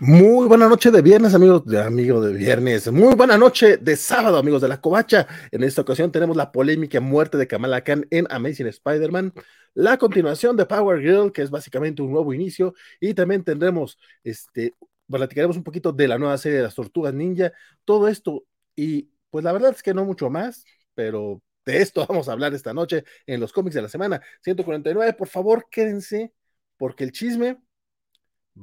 [0.00, 2.90] Muy buena noche de viernes, amigos de amigo de viernes.
[2.92, 5.26] Muy buena noche de sábado, amigos de la Covacha.
[5.50, 9.32] En esta ocasión tenemos la polémica muerte de Kamala Khan en Amazing Spider-Man,
[9.74, 14.76] la continuación de Power Girl, que es básicamente un nuevo inicio, y también tendremos, este,
[15.10, 17.52] platicaremos un poquito de la nueva serie de las Tortugas Ninja,
[17.84, 18.44] todo esto,
[18.76, 22.54] y pues la verdad es que no mucho más, pero de esto vamos a hablar
[22.54, 25.14] esta noche en los cómics de la semana 149.
[25.14, 26.32] Por favor, quédense,
[26.76, 27.58] porque el chisme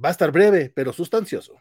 [0.03, 1.59] Va a estar breve, pero sustancioso.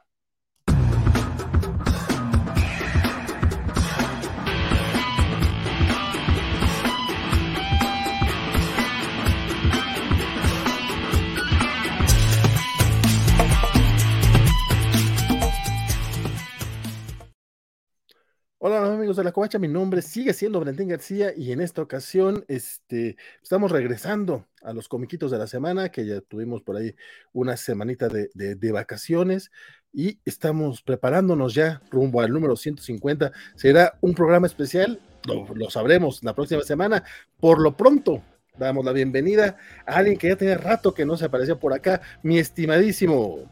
[18.66, 22.46] Hola amigos de la Covacha, mi nombre sigue siendo Valentín García y en esta ocasión
[22.48, 26.94] este, estamos regresando a los comiquitos de la semana, que ya tuvimos por ahí
[27.34, 29.50] una semanita de, vacaciones
[29.92, 33.32] y estamos preparándonos ya rumbo al número 150.
[33.54, 37.04] Será un programa especial, lo, sabremos la próxima semana.
[37.38, 38.22] Por lo pronto,
[38.56, 42.00] damos la bienvenida a alguien que ya tenía rato que no se aparecía por acá,
[42.22, 43.44] mi estimadísimo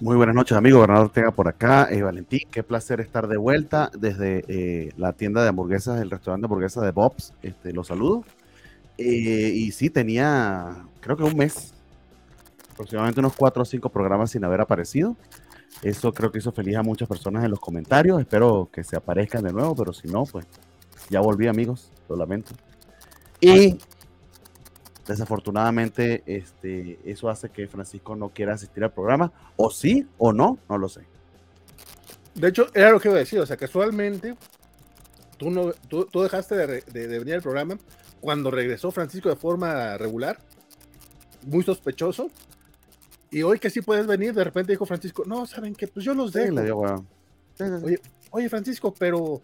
[0.00, 0.80] muy buenas noches, amigo.
[0.80, 1.88] Bernardo Ortega por acá.
[1.90, 6.42] Eh, Valentín, qué placer estar de vuelta desde eh, la tienda de hamburguesas, el restaurante
[6.42, 7.32] de hamburguesas de Bob's.
[7.42, 8.24] Este, los saludo.
[8.98, 11.74] Eh, y sí, tenía, creo que un mes,
[12.72, 15.16] aproximadamente unos cuatro o cinco programas sin haber aparecido.
[15.82, 18.20] Eso creo que hizo feliz a muchas personas en los comentarios.
[18.20, 20.46] Espero que se aparezcan de nuevo, pero si no, pues
[21.10, 21.90] ya volví, amigos.
[22.08, 22.52] Lo lamento.
[23.40, 23.78] Y
[25.06, 30.58] Desafortunadamente, este, eso hace que Francisco no quiera asistir al programa, o sí o no,
[30.68, 31.02] no lo sé.
[32.34, 34.34] De hecho, era lo que iba a decir, o sea, casualmente,
[35.36, 37.78] tú, no, tú, dejaste de, venir al programa
[38.20, 40.38] cuando regresó Francisco de forma regular,
[41.42, 42.30] muy sospechoso,
[43.30, 45.86] y hoy que sí puedes venir, de repente dijo Francisco, no, ¿saben qué?
[45.86, 47.04] Pues yo los dejo.
[47.82, 48.00] oye,
[48.30, 49.42] oye, Francisco, pero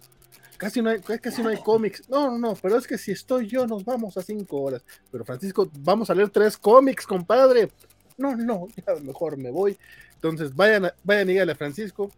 [0.61, 2.03] casi no hay, casi no hay cómics.
[2.09, 4.85] No, no, no, pero es que si estoy yo, nos vamos a cinco horas.
[5.11, 7.71] Pero Francisco, vamos a leer tres cómics, compadre.
[8.19, 9.79] No, no, ya mejor me voy.
[10.15, 12.11] Entonces, vayan, vayan y díganle a Francisco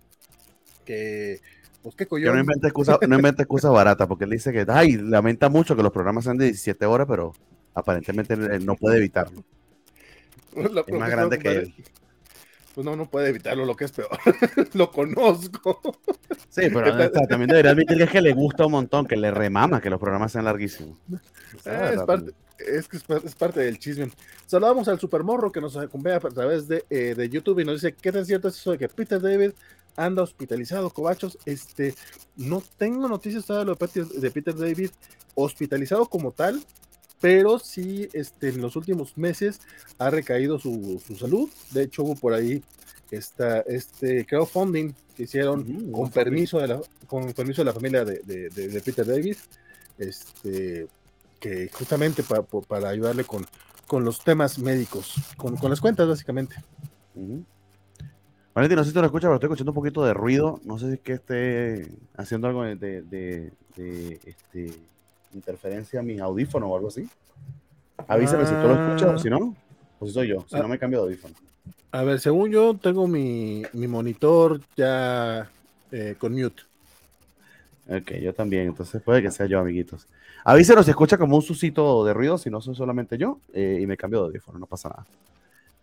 [0.84, 1.40] que,
[1.82, 2.32] pues qué coño.
[2.34, 5.92] no invente excusa, no excusa barata, porque él dice que, ay, lamenta mucho que los
[5.92, 7.32] programas sean de 17 horas, pero
[7.74, 9.44] aparentemente él no puede evitarlo.
[10.56, 11.74] es más grande que él
[12.74, 14.10] pues no, no puede evitarlo, lo que es peor.
[14.74, 15.80] lo conozco.
[16.48, 20.00] Sí, pero también debería admitir que, le gusta un montón, que le remama que los
[20.00, 20.98] programas sean larguísimos.
[21.64, 24.10] Eh, es, parte, es, que es, parte del chisme.
[24.46, 27.94] Saludamos al Supermorro que nos acompaña a través de, eh, de, YouTube y nos dice:
[27.94, 29.52] ¿Qué tan cierto es eso de que Peter David
[29.96, 31.38] anda hospitalizado, cobachos?
[31.44, 31.94] Este,
[32.36, 34.90] no tengo noticias todavía de Peter David
[35.34, 36.62] hospitalizado como tal,
[37.22, 39.60] pero sí este, en los últimos meses
[39.98, 41.48] ha recaído su, salud.
[41.70, 42.62] De hecho, hubo por ahí
[43.12, 48.82] esta, este crowdfunding que hicieron con, permiso de la, con permiso de la familia de,
[48.84, 49.38] Peter Davis,
[49.98, 50.88] este,
[51.38, 53.46] que justamente para ayudarle con,
[53.86, 56.56] con los temas médicos, con, las cuentas básicamente.
[58.52, 60.60] Valentín, no sé si te lo escuchas, pero estoy escuchando un poquito de ruido.
[60.64, 63.52] No sé si es que esté haciendo algo de, de
[64.26, 64.82] este,
[65.34, 67.08] interferencia a mi audífono o algo así.
[68.08, 69.54] Avísame si tú lo escuchas o si no,
[69.98, 71.34] o si soy yo, si no me cambio de audífono.
[71.92, 75.50] A ver, según yo, tengo mi, mi monitor ya
[75.90, 76.62] eh, con mute.
[77.88, 80.06] Ok, yo también, entonces puede que sea yo, amiguitos.
[80.44, 83.86] Avísenos si escucha como un susito de ruido, si no soy solamente yo, eh, y
[83.86, 85.06] me cambio de audífono, no pasa nada.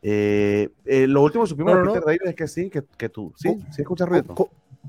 [0.01, 3.57] Eh, lo último que supimos de Peter David es que sí, que, que tú, sí,
[3.71, 4.33] sí escuchas ruido.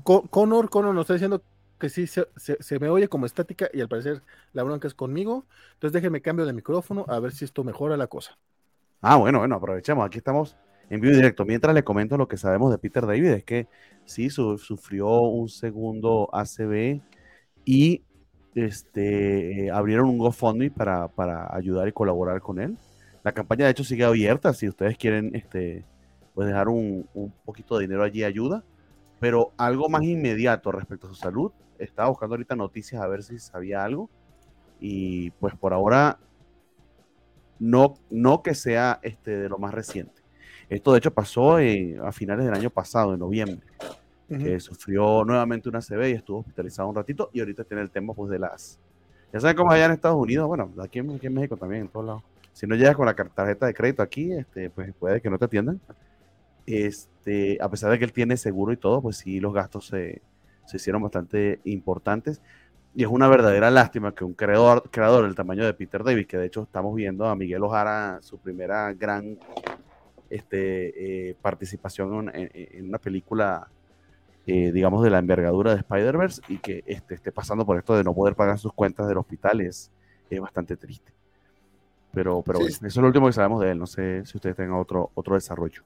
[0.03, 1.41] Connor, Connor nos está diciendo
[1.81, 4.21] que sí se, me oye como estática y al parecer
[4.53, 5.45] la bronca es conmigo.
[5.73, 8.37] Entonces déjenme cambio de micrófono a ver si esto mejora la cosa.
[9.01, 10.05] Ah, bueno, bueno, aprovechemos.
[10.05, 10.55] Aquí estamos
[10.89, 11.43] en vivo directo.
[11.43, 13.67] Mientras le comento lo que sabemos de Peter David, es que
[14.05, 17.01] sí sufrió un segundo ACB
[17.65, 18.03] y
[18.53, 22.77] este, abrieron un GoFundMe para, para ayudar y colaborar con él.
[23.23, 24.53] La campaña de hecho sigue abierta.
[24.53, 25.83] Si ustedes quieren este,
[26.33, 28.63] pues dejar un, un poquito de dinero allí, ayuda.
[29.19, 31.51] Pero algo más inmediato respecto a su salud,
[31.83, 34.09] estaba buscando ahorita noticias a ver si sabía algo.
[34.79, 36.17] Y pues por ahora,
[37.59, 40.21] no, no que sea este de lo más reciente.
[40.69, 43.59] Esto de hecho pasó a finales del año pasado, en noviembre,
[44.29, 47.29] que sufrió nuevamente una CB y estuvo hospitalizado un ratito.
[47.33, 48.79] Y ahorita tiene el tema pues de las...
[49.33, 51.87] Ya saben cómo allá en Estados Unidos, bueno, aquí en, aquí en México también, en
[51.89, 52.23] todos lados.
[52.53, 55.45] Si no llegas con la tarjeta de crédito aquí, este, pues puede que no te
[55.45, 55.79] atiendan.
[56.65, 60.21] Este, a pesar de que él tiene seguro y todo, pues sí, los gastos se,
[60.65, 62.41] se hicieron bastante importantes.
[62.93, 66.37] Y es una verdadera lástima que un creador, creador del tamaño de Peter Davis, que
[66.37, 69.39] de hecho estamos viendo a Miguel Ojara, su primera gran
[70.29, 73.69] este, eh, participación en, una película,
[74.45, 78.03] eh, digamos, de la envergadura de Spider-Verse y que este, esté pasando por esto de
[78.03, 79.91] no poder pagar sus cuentas del hospital es,
[80.39, 81.11] bastante triste.
[82.13, 83.77] Pero, pero eso es lo último que sabemos de él.
[83.77, 85.83] No sé si ustedes tengan otro, otro desarrollo.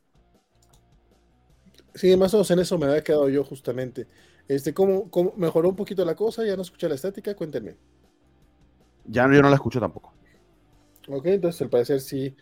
[1.96, 4.06] Sí, más o menos en eso me había quedado yo justamente.
[4.48, 6.46] Este, ¿cómo, cómo mejoró un poquito la cosa?
[6.46, 7.36] ¿Ya no escuché la estática?
[7.36, 7.76] Cuéntenme.
[9.08, 10.14] Ya yo no la escucho tampoco.
[11.08, 12.36] Ok, entonces al parecer sí.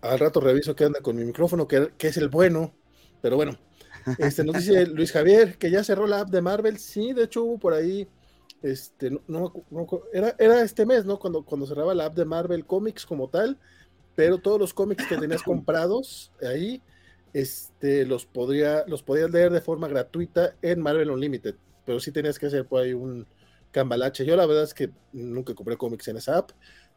[0.00, 2.72] Al rato reviso qué anda con mi micrófono, que, es el bueno.
[3.20, 3.58] Pero bueno,
[4.18, 6.78] este, nos dice Luis Javier que ya cerró la app de Marvel.
[6.78, 8.08] Sí, de hecho hubo por ahí.
[8.62, 9.52] Este, no,
[10.12, 11.18] era, era este mes, ¿no?
[11.18, 13.58] Cuando, cuando cerraba la app de Marvel Comics como tal.
[14.14, 16.82] Pero todos los cómics que tenías comprados ahí,
[17.32, 21.54] este, los, podría, los podías leer de forma gratuita en Marvel Unlimited.
[21.84, 23.26] Pero sí tenías que hacer por ahí un
[23.70, 24.24] cambalache.
[24.24, 26.50] Yo la verdad es que nunca compré cómics en esa app.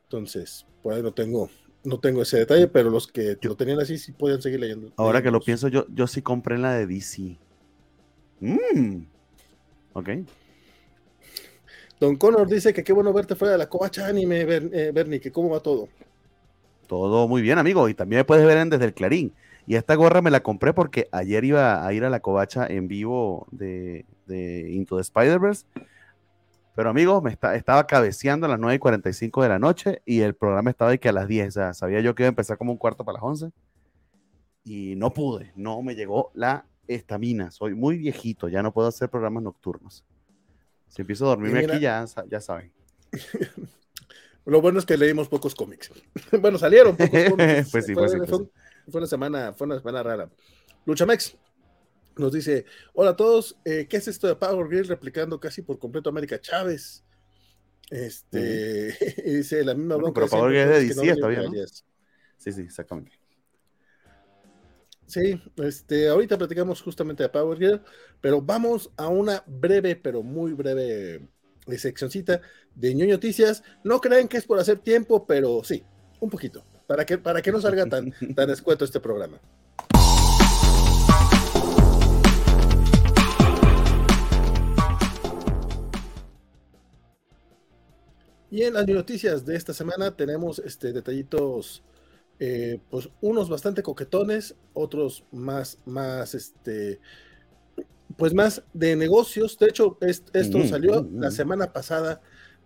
[0.04, 1.50] Entonces, por ahí no tengo,
[1.84, 4.92] no tengo ese detalle, pero los que lo tenían así sí podían seguir leyendo.
[4.98, 7.38] Ahora que lo pienso, yo, yo sí compré la de DC.
[8.42, 9.06] Mm.
[9.94, 10.10] Ok.
[12.00, 15.32] Don Connor dice que qué bueno verte fuera de la covacha anime, eh, Bernie, que
[15.32, 15.88] cómo va todo.
[16.88, 17.88] Todo muy bien, amigo.
[17.88, 19.34] Y también me puedes ver en desde el Clarín.
[19.68, 22.88] Y esta gorra me la compré porque ayer iba a ir a la covacha en
[22.88, 25.66] vivo de, de Into the Spider-Verse
[26.76, 30.36] pero amigos, me estaba cabeceando a las 9 y 45 de la noche y el
[30.36, 31.48] programa estaba de que a las 10.
[31.48, 33.52] O sea, sabía yo que iba a empezar como un cuarto para las 11.
[34.64, 37.52] Y no pude, no me llegó la estamina.
[37.52, 40.06] Soy muy viejito, ya no puedo hacer programas nocturnos.
[40.88, 42.72] Si empiezo a dormirme aquí, ya, ya saben.
[44.46, 45.92] Lo bueno es que leímos pocos cómics.
[46.42, 47.70] bueno, salieron pocos cómics.
[47.72, 48.18] pues sí, pues sí,
[48.92, 50.30] fue, una semana, fue una semana rara.
[50.86, 51.36] Luchamex,
[52.18, 55.80] nos dice, hola a todos, eh, ¿qué es esto de Power Girl replicando casi por
[55.80, 57.04] completo América Chávez?
[57.90, 58.96] Este,
[59.26, 61.52] y dice la misma bueno, Pero Power Girl es de DC, está bien,
[62.38, 63.12] Sí, sí, exactamente.
[65.06, 67.82] Sí, este, ahorita platicamos justamente de Power Girl,
[68.22, 71.28] pero vamos a una breve, pero muy breve
[71.68, 72.42] eh, seccioncita
[72.74, 73.62] de ñoño noticias.
[73.84, 75.84] No creen que es por hacer tiempo, pero sí,
[76.22, 79.40] un poquito, para que, para que no salga tan, tan escueto este programa.
[88.50, 91.82] Y en las noticias de esta semana tenemos este, detallitos,
[92.40, 97.00] eh, pues unos bastante coquetones, otros más, más, este,
[98.18, 99.58] pues más de negocios.
[99.58, 102.22] De hecho, esto salió la semana pasada,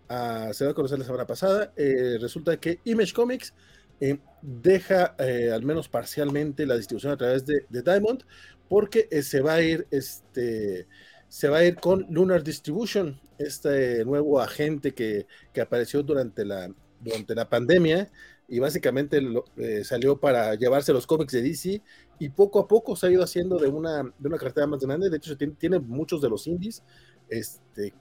[0.09, 1.71] ah, se va a conocer la semana pasada.
[1.75, 3.53] Eh, resulta que Image Comics
[3.99, 5.15] eh, deja,
[5.53, 8.23] al menos parcialmente, la distribución a través de, Diamond,
[8.67, 10.87] porque se va a ir, este,
[11.27, 15.27] se va a ir con Lunar Distribution, este nuevo agente que,
[15.61, 18.09] apareció durante la, durante la pandemia
[18.47, 19.21] y básicamente
[19.57, 21.81] eh, salió para llevarse los cómics de DC
[22.19, 25.09] y poco a poco se ha ido haciendo de una, de una cartera más grande.
[25.09, 26.83] De hecho, tiene, muchos de los indies,
[27.29, 27.93] este,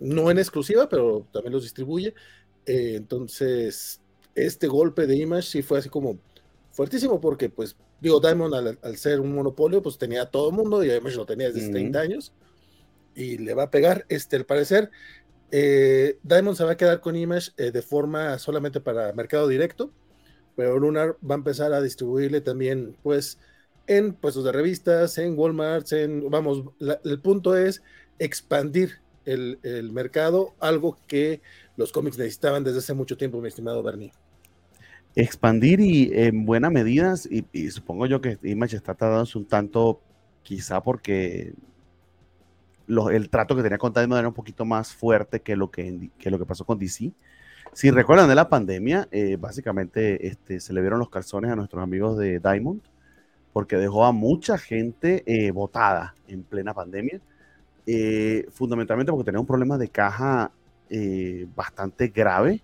[0.00, 2.14] no en exclusiva, pero también los distribuye.
[2.66, 4.00] Eh, entonces,
[4.36, 6.18] este golpe de Image sí fue así como
[6.70, 10.84] fuertísimo porque, pues, digo, Diamond al, ser un monopolio, pues tenía a todo el mundo
[10.84, 12.32] y Image lo tenía desde 30 años
[13.14, 14.04] y le va a pegar.
[14.08, 14.90] Este, al parecer,
[15.50, 19.90] eh, Diamond se va a quedar con Image eh, de forma solamente para mercado directo,
[20.54, 23.38] pero Lunar va a empezar a distribuirle también, pues,
[23.86, 26.64] en puestos de revistas, en Walmart, en, vamos,
[27.04, 27.82] el punto es
[28.18, 31.40] expandir el, mercado, algo que
[31.76, 34.12] los cómics necesitaban desde hace mucho tiempo, mi estimado Bernie.
[35.16, 40.02] Expandir y en buena medida, y, supongo yo que Image está tardándose un tanto,
[40.42, 41.54] quizá porque
[42.86, 46.38] el trato que tenía con Diamond era un poquito más fuerte que lo que, lo
[46.38, 47.12] que pasó con DC.
[47.72, 51.82] Si recuerdan de la pandemia, eh, básicamente este, se le vieron los calzones a nuestros
[51.82, 52.82] amigos de Diamond,
[53.54, 57.20] porque dejó a mucha gente eh, votada en plena pandemia,
[57.86, 60.52] eh, fundamentalmente porque tenía un problema de caja
[61.56, 62.62] bastante grave.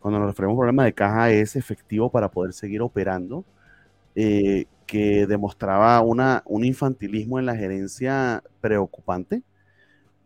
[0.00, 3.44] Cuando nos referimos a un problema de caja es efectivo para poder seguir operando,
[4.14, 9.42] que demostraba una, un infantilismo en la gerencia preocupante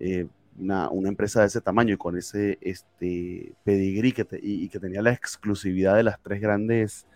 [0.01, 0.27] eh,
[0.59, 5.13] una, empresa de ese tamaño y con ese este, pedigrí que y, que tenía la
[5.13, 7.07] exclusividad de las tres grandes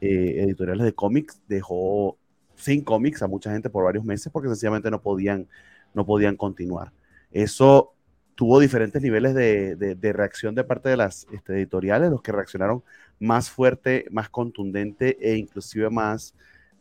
[0.00, 2.18] eh, editoriales de cómics, dejó
[2.56, 5.48] sin cómics a mucha gente por varios meses porque sencillamente no podían,
[5.94, 6.92] no podían continuar.
[7.30, 7.94] Eso
[8.40, 12.82] tuvo diferentes niveles de, reacción de parte de las este, editoriales, los que reaccionaron
[13.18, 16.34] más fuerte, más contundente e inclusive más,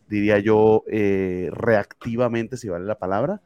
[0.08, 3.42] diría yo, eh, reactivamente, si vale la palabra,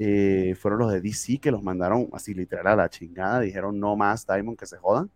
[0.00, 3.94] eh, fueron los de DC que los mandaron así literal a la chingada, dijeron no
[3.94, 5.08] más Diamond que se jodan,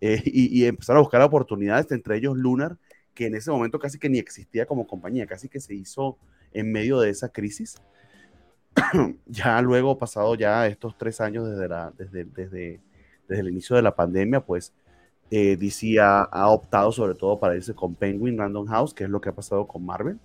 [0.00, 2.76] eh, y, empezaron a buscar oportunidades, entre ellos Lunar,
[3.12, 6.16] que en ese momento casi que ni existía como compañía, casi que se hizo
[6.52, 7.82] en medio de esa crisis.
[9.26, 12.80] ya luego, pasado ya estos tres años desde, la, desde, desde,
[13.28, 14.72] desde el inicio de la pandemia, pues
[15.30, 19.20] eh, DC ha, optado sobre todo para irse con Penguin Random House, que es lo
[19.20, 20.18] que ha pasado con Marvel.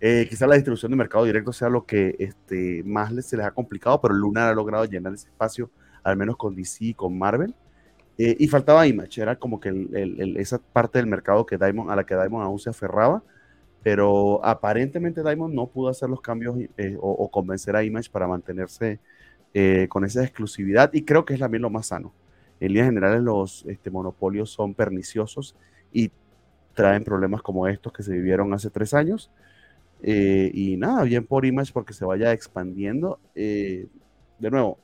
[0.00, 3.46] Eh, quizá la distribución de mercado directo sea lo que este, más les, se les
[3.46, 5.70] ha complicado, pero Lunar ha logrado llenar ese espacio,
[6.04, 7.54] al menos con DC y con Marvel.
[8.18, 9.88] Eh, y faltaba Image, era como que
[10.36, 13.22] esa parte del mercado que Diamond, a la que Diamond aún se aferraba,
[13.82, 18.98] pero aparentemente Diamond no pudo hacer los cambios eh, o, convencer a Image para mantenerse
[19.54, 22.12] eh, con esa exclusividad y creo que es también lo más sano.
[22.60, 25.54] En líneas generales los este, monopolios son perniciosos
[25.92, 26.10] y
[26.74, 29.30] traen problemas como estos que se vivieron hace tres años.
[30.02, 33.18] y nada, bien por Image porque se vaya expandiendo.
[33.34, 33.88] de
[34.50, 34.78] nuevo,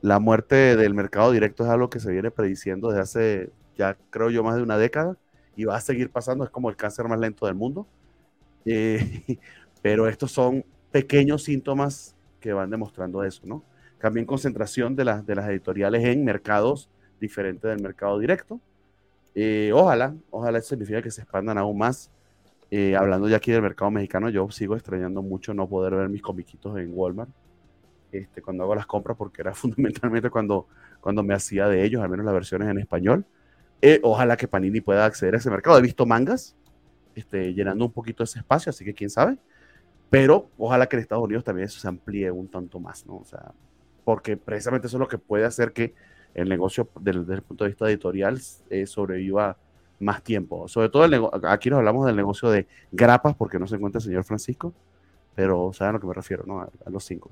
[0.00, 4.30] la muerte del mercado directo es algo que se viene prediciendo desde hace, ya creo
[4.30, 5.16] yo, más de una década
[5.56, 6.44] y va a seguir pasando.
[6.44, 7.86] Es como el cáncer más lento del mundo.
[8.68, 9.38] Eh,
[9.82, 13.64] pero estos son pequeños síntomas que van demostrando eso, ¿no?
[14.00, 16.88] También concentración de, las editoriales en mercados
[17.20, 18.60] diferentes del mercado directo.
[19.34, 22.10] Eh, ojalá, ojalá eso significa que se expandan aún más.
[22.70, 26.22] Eh, hablando ya aquí del mercado mexicano, yo sigo extrañando mucho no poder ver mis
[26.22, 27.30] comiquitos en Walmart
[28.12, 30.66] este, cuando hago las compras, porque era fundamentalmente cuando,
[31.00, 33.24] cuando me hacía de ellos, al menos las versiones en español.
[33.80, 35.78] Eh, ojalá que Panini pueda acceder a ese mercado.
[35.78, 36.56] He visto mangas
[37.18, 39.38] este, llenando un poquito ese espacio, así que quién sabe.
[40.10, 43.16] Pero ojalá que en Estados Unidos también eso se amplíe un tanto más, ¿no?
[43.16, 43.52] O sea,
[44.04, 45.94] porque precisamente eso es lo que puede hacer que
[46.34, 49.58] el negocio, desde, el punto de vista editorial, eh, sobreviva
[50.00, 50.68] más tiempo.
[50.68, 54.04] Sobre todo, el aquí nos hablamos del negocio de grapas, porque no se encuentra el
[54.04, 54.72] señor Francisco,
[55.34, 56.60] pero saben a lo que me refiero, ¿no?
[56.60, 57.30] A, a los cinco.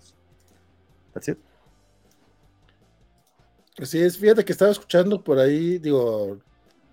[3.78, 6.38] Así es, fíjate que estaba escuchando por ahí, digo,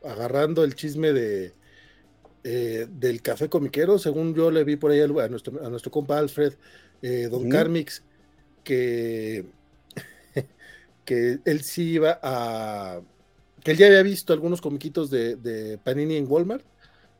[0.04, 1.54] agarrando el chisme de
[2.44, 6.18] eh, del café comiquero, según yo le vi por ahí a nuestro, a nuestro compa
[6.18, 6.54] Alfred,
[7.02, 8.04] eh, Don Carmix,
[8.64, 9.46] que,
[11.06, 13.02] que él sí iba a
[13.64, 16.66] que él ya había visto algunos comiquitos de, Panini en Walmart,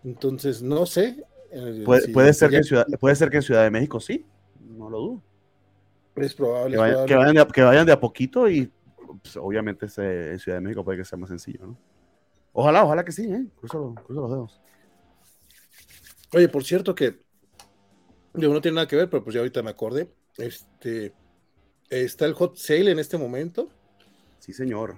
[0.04, 1.24] entonces no sé.
[1.52, 4.26] Eh, puede, ser que en Ciudad, puede ser que en Ciudad de México sí,
[4.60, 5.22] no lo dudo.
[6.18, 6.74] Es probable.
[6.74, 8.70] Que vayan, de, a, poquito y
[9.22, 11.78] pues, obviamente en Ciudad de México puede que sea más sencillo, ¿no?
[12.52, 13.46] Ojalá, ojalá que sí, ¿eh?
[13.60, 14.62] Cruzo, los dedos.
[16.34, 17.20] Oye, por cierto que
[18.34, 20.10] no tiene nada que ver, pero pues ya ahorita me acordé.
[20.38, 21.14] Este
[21.90, 23.70] está el hot sale en este momento.
[24.40, 24.98] Sí, señor.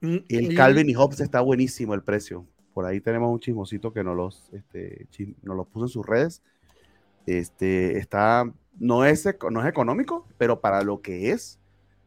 [0.00, 2.46] Mm, el Calvin y Hobbes está buenísimo el precio.
[2.72, 5.06] Por ahí tenemos un chismosito que nos los, este,
[5.42, 6.42] nos los puso en sus redes.
[7.26, 11.60] Este, está no es, no es económico, pero para lo que es,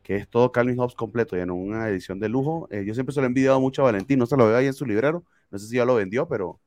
[0.04, 3.14] que es todo Calvin Hobbes completo y en una edición de lujo, eh, yo siempre
[3.14, 5.24] se lo he envidiado mucho a Valentín, no se lo veo ahí en su librero,
[5.52, 6.60] no sé si ya lo vendió, pero...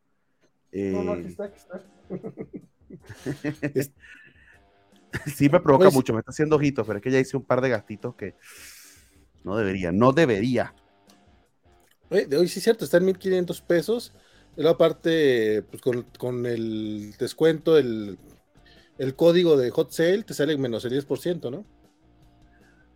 [0.73, 1.83] no, no, aquí está, aquí está.
[5.27, 7.45] sí me provoca pues mucho, me está haciendo ojitos, pero es que ya hice un
[7.45, 8.35] par de gastitos que
[9.45, 10.75] no debería, no debería.
[12.11, 14.13] de hoy sí es cierto, está en 1500 pesos.
[14.57, 18.19] Y luego aparte, pues con, con el descuento, el
[19.01, 21.65] el código de hot sale te sale menos el 10%, ¿no?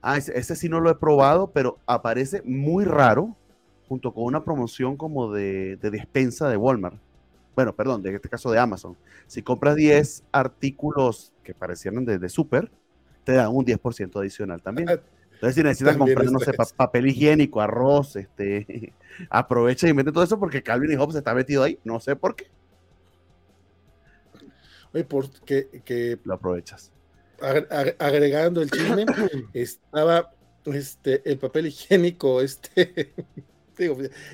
[0.03, 3.35] Ah, ese, sí no lo he probado, pero aparece muy raro
[3.89, 7.01] junto con una promoción como de, despensa de Walmart.
[7.55, 8.97] Bueno, perdón, en este caso de Amazon.
[9.27, 12.71] Si compras 10 artículos que parecieran de, de super,
[13.25, 14.89] te dan un 10% adicional también.
[14.89, 15.01] Ah,
[15.35, 18.93] Entonces, si necesitas comprar, no sé, papel higiénico, arroz, este,
[19.31, 21.79] aprovecha y mete todo eso porque Calvin y Hobbes está metido ahí.
[21.85, 22.47] No sé por qué.
[24.93, 26.93] Oye, porque que lo aprovechas.
[27.99, 29.07] agregando el chisme,
[29.53, 30.33] estaba
[30.67, 33.13] este, el papel higiénico, este,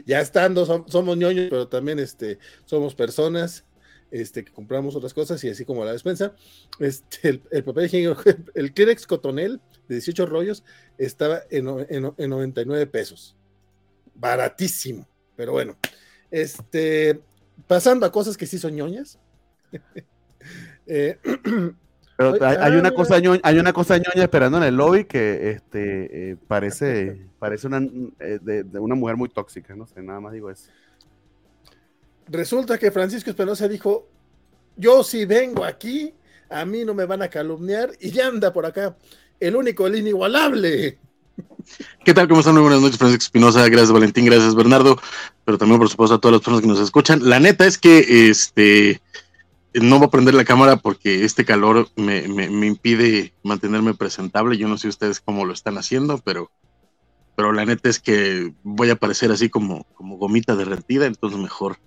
[0.06, 3.64] ya estando, somos ñoños, pero también este, somos personas
[4.10, 6.34] este, que compramos otras cosas y así como la despensa.
[6.78, 8.20] Este, el, papel higiénico,
[8.54, 10.64] el Kleenex Cotonel de 18 rollos
[10.98, 13.36] estaba en, en, en 99 pesos.
[14.14, 15.76] Baratísimo, pero bueno.
[16.30, 17.20] Este,
[17.66, 19.18] pasando a cosas que sí son ñoñas.
[20.86, 21.18] Eh,
[22.20, 26.32] Pero hay, una cosa ñoña, hay una cosa ñoña esperando en el lobby que este,
[26.32, 27.78] eh, parece, parece una,
[28.18, 30.68] eh, de, una mujer muy tóxica, no sé, nada más digo eso.
[32.28, 34.06] Resulta que Francisco Espinosa dijo,
[34.76, 36.12] yo si vengo aquí,
[36.50, 38.94] a mí no me van a calumniar y ya anda por acá,
[39.40, 40.98] el único, el inigualable.
[42.04, 42.28] ¿Qué tal?
[42.28, 42.52] ¿Cómo están?
[42.52, 43.66] Muy buenas noches, Francisco Espinosa.
[43.66, 44.26] Gracias, Valentín.
[44.26, 44.98] Gracias, Bernardo.
[45.46, 47.26] Pero también, por supuesto, a todas las personas que nos escuchan.
[47.26, 49.00] La neta es que este
[49.74, 52.24] no voy a prender la cámara porque este calor me,
[52.66, 54.58] impide mantenerme presentable.
[54.58, 56.50] Yo no sé ustedes cómo lo están haciendo, pero,
[57.36, 61.78] pero la neta es que voy a parecer así como, como gomita derretida, entonces mejor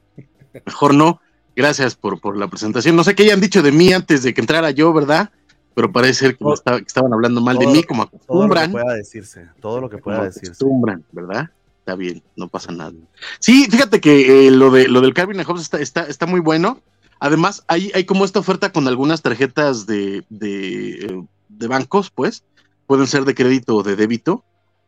[0.66, 1.22] mejor no.
[1.56, 2.96] Gracias por, por la presentación.
[2.96, 5.30] No sé qué hayan dicho de mí antes de que entrara yo, ¿verdad?
[5.76, 6.46] Pero parece ser que,
[6.86, 8.72] estaban hablando mal de mí, como acostumbran.
[8.72, 10.52] Todo lo que pueda decirse, todo lo que pueda decirse.
[10.52, 11.50] Acostumbran, ¿verdad?
[11.80, 12.94] Está bien, no pasa nada.
[13.40, 16.80] Sí, fíjate que eh, lo, de, lo del Calvin Hobbes está, está, está muy bueno.
[17.24, 22.44] Además, hay, hay como esta oferta con algunas tarjetas de, de, bancos, pues.
[22.86, 24.44] Pueden ser de crédito o de débito.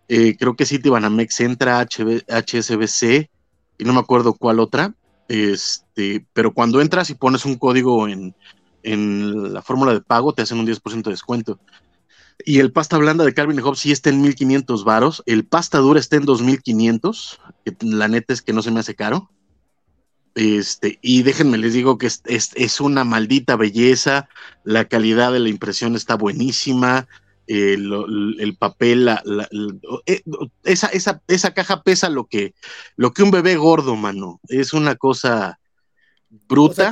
[0.10, 3.30] Eh, creo que Citibanamex entra HB, HSBC
[3.78, 4.94] y no me acuerdo cuál otra.
[5.30, 8.36] Este, pero cuando entras y pones un código en,
[8.84, 11.58] en la fórmula de pago, te hacen un 10% de descuento.
[12.44, 15.24] Y el pasta blanda de Calvin Hobbes sí está en 1500 varos.
[15.26, 17.40] El pasta dura está en 2500.
[17.64, 19.30] Que la neta es que no se me hace caro.
[20.36, 24.28] Este, y déjenme les digo que es, es, una maldita belleza.
[24.64, 27.08] La calidad de la impresión está buenísima.
[27.48, 29.24] el, papel, la,
[30.06, 30.22] eh,
[30.64, 32.54] esa, esa, esa, caja pesa lo que,
[32.98, 34.42] lo que un bebé gordo, mano.
[34.50, 35.58] Es una cosa
[36.50, 36.92] bruta.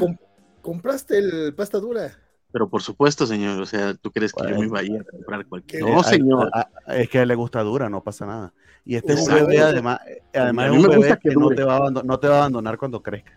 [0.61, 2.22] ¿Compraste el pasta dura?
[2.53, 5.03] Pero por supuesto, señor, o sea, ¿tú crees que yo me iba a ir a
[5.03, 6.51] comprar cualquier No, señor.
[6.87, 8.53] es que a él le gusta dura, no pasa nada.
[8.85, 9.99] Y este es un bebé, además,
[10.33, 13.01] además es un bebé que no te, va a no te va a abandonar cuando
[13.01, 13.31] crezca.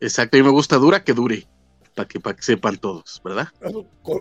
[0.00, 1.46] Exacto, y me gusta dura que dure
[1.98, 3.48] para que, para que sepan todos, ¿verdad?
[4.02, 4.20] Con,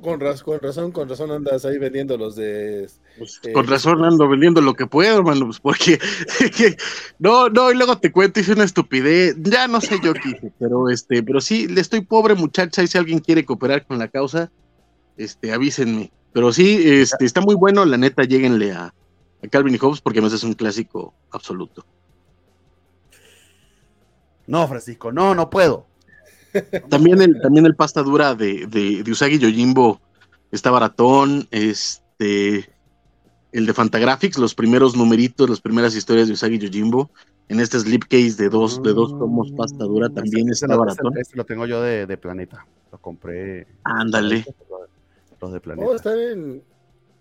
[0.00, 2.88] con, razón, con razón andas ahí vendiendo los de...
[3.18, 5.98] Pues, eh, con razón ando vendiendo lo que puedo, hermano, pues porque...
[7.18, 10.52] no, no, y luego te cuento, hice una estupidez, ya no sé yo qué hice,
[10.60, 14.06] pero este, pero sí, le estoy pobre muchacha, y si alguien quiere cooperar con la
[14.06, 14.52] causa,
[15.16, 16.12] este, avísenme.
[16.32, 20.20] Pero sí, este, está muy bueno, la neta, lleguenle a, a Calvin y Hobbes porque
[20.20, 21.84] no es un clásico absoluto.
[24.46, 25.86] No, Francisco, no, no puedo.
[26.88, 30.00] También el, también el pasta dura de, de, Usagi Yojimbo
[30.50, 31.48] está baratón.
[31.50, 32.68] Este,
[33.52, 37.10] el de Fantagraphics, los primeros numeritos, las primeras historias de Usagi Yojimbo.
[37.48, 41.16] En este slipcase de dos, de dos tomos pasta dura también está baratón.
[41.16, 42.66] Este, lo tengo yo de, Planeta.
[42.90, 43.66] Lo compré.
[43.84, 44.44] Ándale.
[45.40, 45.94] Los de Planeta.
[45.94, 46.62] está en,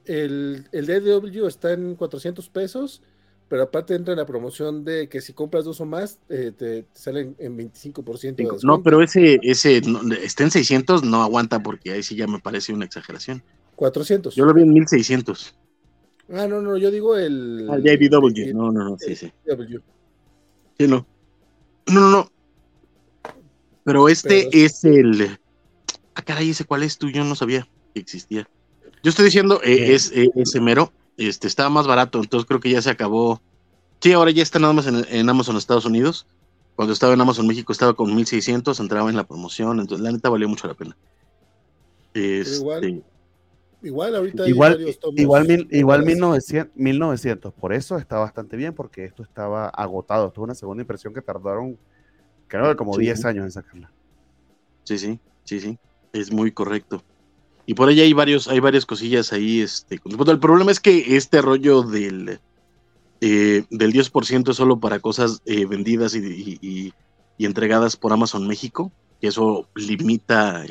[0.05, 3.01] el, el DW está en 400 pesos
[3.47, 6.85] pero aparte entra en la promoción de que si compras dos o más, eh, te,
[6.93, 8.63] salen en 25%.
[8.63, 9.81] no, pero ese, ese
[10.23, 13.43] está en 600, no aguanta porque ahí sí ya me parece una exageración.
[13.75, 14.33] 400.
[14.35, 15.55] Yo lo vi en 1600.
[16.31, 17.67] Ah, no, no, yo digo el.
[17.69, 18.53] Ah, JBW.
[18.53, 19.31] no, no, no, sí, sí.
[20.77, 21.05] Sí, no.
[21.87, 22.31] No, no, no.
[23.83, 25.37] Pero este es el.
[26.15, 28.49] Ah, caray, ese cuál es tú, yo no sabía que existía.
[29.03, 32.71] Yo estoy diciendo, eh, es eh, ese mero, este, estaba más barato, entonces creo que
[32.71, 33.41] ya se acabó.
[33.99, 36.27] Sí, ahora ya está nada más en, Amazon Estados Unidos.
[36.75, 40.29] Cuando estaba en Amazon México estaba con 1600, entraba en la promoción, entonces la neta
[40.29, 40.97] valió mucho la pena.
[42.13, 43.03] igual, este,
[43.81, 49.69] igual ahorita igual, igual, igual 1900, 1900, por eso está bastante bien, porque esto estaba
[49.69, 50.27] agotado.
[50.27, 51.77] Esto es una segunda impresión que tardaron,
[52.47, 53.91] creo que como 10 años en sacarla.
[54.83, 55.79] Sí, sí, sí, sí,
[56.11, 57.01] es muy correcto.
[57.65, 59.61] Y por ahí hay varios, hay varias cosillas ahí.
[59.61, 62.39] Este, el problema es que este rollo del,
[63.21, 66.93] eh, del 10% es solo para cosas eh, vendidas y,
[67.39, 70.63] entregadas por Amazon México, que eso limita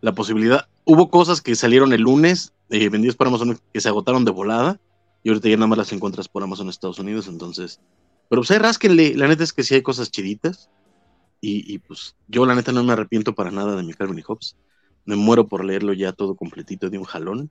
[0.00, 0.68] la posibilidad.
[0.84, 4.80] Hubo cosas que salieron el lunes, eh, vendidas por Amazon, que se agotaron de volada,
[5.22, 7.80] y ahorita ya nada más las encuentras por Amazon Estados Unidos, entonces.
[8.28, 10.70] Pero pues ahí rásquenle, la neta es que sí hay cosas chiditas.
[11.44, 14.54] Y, pues yo la neta no me arrepiento para nada de mi Calvin y Hobbes.
[15.04, 17.50] Me muero por leerlo ya todo completito de un jalón.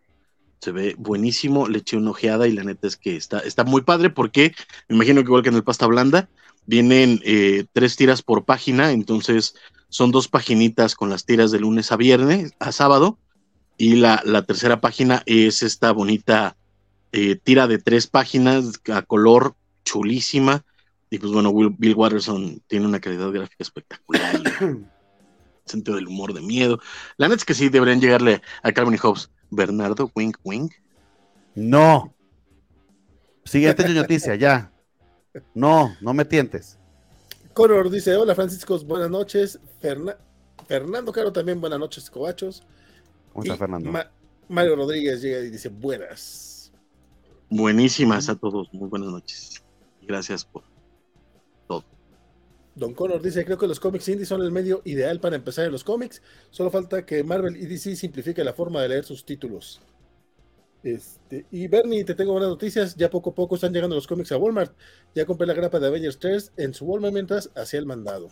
[0.59, 3.81] Se ve buenísimo, le eché una ojeada y la neta es que está, está muy
[3.81, 4.53] padre porque
[4.87, 6.29] me imagino que igual que en el pasta blanda,
[6.65, 9.55] vienen eh, tres tiras por página, entonces
[9.89, 13.17] son dos paginitas con las tiras de lunes a viernes, a sábado,
[13.77, 16.55] y la, tercera página es esta bonita
[17.11, 20.63] eh, tira de tres páginas a color chulísima.
[21.09, 24.39] Y pues bueno, Bill Watterson tiene una calidad gráfica espectacular.
[25.71, 26.79] sentido del humor, de miedo.
[27.17, 29.31] La neta es que sí deberían llegarle a Calvin y Hobbes.
[29.49, 30.73] Bernardo, wink, wink.
[31.55, 32.13] No.
[33.43, 34.71] Siguiente noticia, ya.
[35.53, 36.77] No, no me tientes.
[37.53, 39.59] Conor dice: Hola Francisco, buenas noches.
[40.67, 42.63] Fernando Caro también, buenas noches, cobachos.
[43.33, 43.91] ¿Cómo está Fernando?
[44.47, 46.71] Mario Rodríguez llega y dice: Buenas.
[47.49, 49.63] Buenísimas a todos, muy buenas noches.
[50.03, 50.63] Gracias por
[52.75, 55.71] Don Connor dice, creo que los cómics indie son el medio ideal para empezar en
[55.71, 56.21] los cómics.
[56.51, 59.81] Solo falta que Marvel y DC simplifique la forma de leer sus títulos.
[60.83, 62.95] Este, y Bernie, te tengo buenas noticias.
[62.95, 64.73] Ya poco a poco están llegando los cómics a Walmart.
[65.13, 68.29] Ya compré la grapa de Avengers 3 en su Walmart mientras hacía el mandado.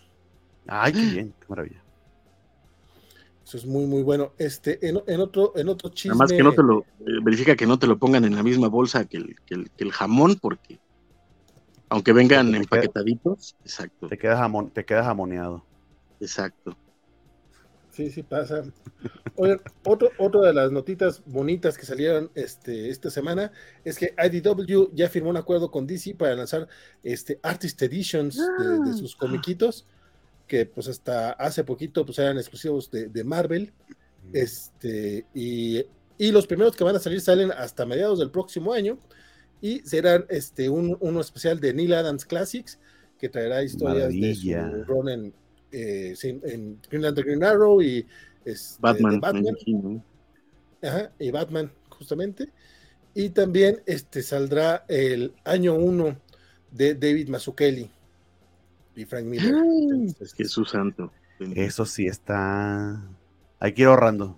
[0.67, 1.83] Ay, qué bien, qué maravilla.
[3.45, 4.31] Eso es muy, muy bueno.
[4.37, 6.11] Este, en, otro, en otro chisme.
[6.11, 8.69] Además que no te lo, eh, verifica que no te lo pongan en la misma
[8.69, 10.79] bolsa que el, que el jamón, porque
[11.89, 14.07] Aunque vengan empaquetaditos, exacto.
[14.07, 14.39] Te quedas,
[14.73, 15.63] te quedas amoneado.
[16.19, 16.77] Exacto.
[17.91, 18.63] Sí, sí pasa.
[19.35, 23.51] Oye, otro, otra de las notitas bonitas que salieron este, esta semana
[23.83, 26.67] es que IDW ya firmó un acuerdo con DC para lanzar
[27.03, 28.93] este, Artist Editions de, ah.
[28.93, 29.85] sus comiquitos,
[30.47, 33.73] que pues hasta hace poquito pues eran exclusivos de, Marvel.
[34.31, 35.83] Este, y,
[36.19, 38.97] los primeros que van a salir salen hasta mediados del próximo año
[39.61, 42.79] y serán este, un, uno especial de Neil Adams Classics
[43.19, 45.33] que traerá historias de su run en,
[45.71, 48.05] eh, en Green Lantern Green Arrow y
[48.45, 49.21] este, Batman.
[51.19, 52.49] y Batman, justamente.
[53.13, 56.17] Y también este, saldrá el año 1
[56.71, 57.89] de David Mazzucchelli
[58.95, 59.55] y Frank Miller.
[60.35, 61.11] Jesús santo.
[61.55, 63.01] Eso sí está.
[63.59, 64.37] Hay que ir ahorrando.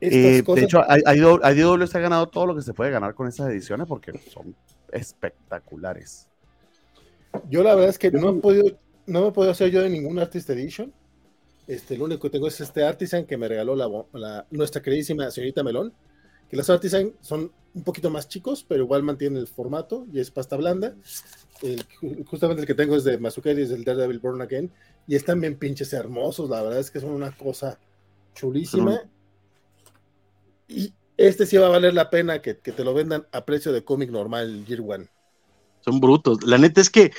[0.00, 3.48] Eh, de hecho, IDW se ha ganado todo lo que se puede ganar con esas
[3.48, 4.54] ediciones porque son
[4.92, 6.28] espectaculares.
[7.48, 10.18] Yo la verdad es que no he podido no me puedo hacer yo de ningún
[10.18, 10.92] Artist Edition.
[11.66, 13.74] Este, lo único que tengo es este Artisan que me regaló
[14.12, 15.92] la, nuestra queridísima señorita Melón.
[16.50, 20.30] Que los Artisan son un poquito más chicos, pero igual mantienen el formato y es
[20.30, 20.94] pasta blanda.
[22.26, 24.70] justamente el que tengo es de Mazukeri, es el Daredevil Born Again.
[25.06, 27.78] Y están bien pinches hermosos, la verdad es que son una cosa
[28.34, 29.00] chulísima.
[30.68, 33.84] Y este sí va a valer la pena que, te lo vendan a precio de
[33.84, 35.08] cómic normal, Year One.
[35.80, 36.42] Son brutos.
[36.42, 37.12] La neta es que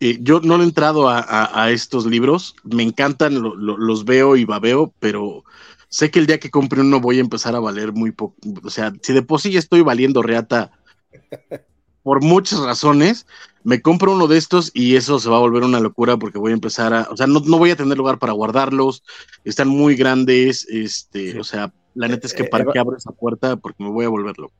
[0.00, 5.44] eh, yo no he entrado a, estos libros, me encantan, los veo y babeo, pero
[5.88, 8.36] sé que el día que compre uno voy a empezar a valer muy poco.
[8.64, 10.72] O sea, si de por sí ya estoy valiendo reata
[12.02, 13.26] por muchas razones,
[13.62, 16.52] me compro uno de estos y eso se va a volver una locura porque voy
[16.52, 19.04] a empezar a, o sea, no, voy a tener lugar para guardarlos,
[19.44, 23.12] están muy grandes, este, o sea, la neta es que eh, para qué abro esa
[23.12, 24.54] puerta porque me voy a volver loco.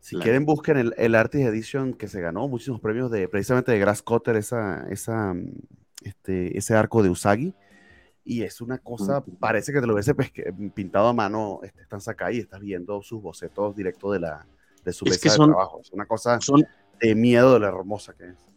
[0.00, 3.78] Si quieren, busquen el, el Artist Edition que se ganó muchísimos premios de precisamente de
[3.78, 5.34] Grass Cutter, esa, esa,
[6.02, 7.54] este, ese arco de Usagi.
[8.24, 10.14] Y es una cosa, parece que te lo hubiese
[10.74, 14.46] pintado a mano este, están Sakai y estás viendo sus bocetos directos de, la,
[14.84, 15.80] de su mesa de trabajo.
[15.80, 16.38] Es una cosa
[17.00, 18.47] de miedo de la hermosa que es.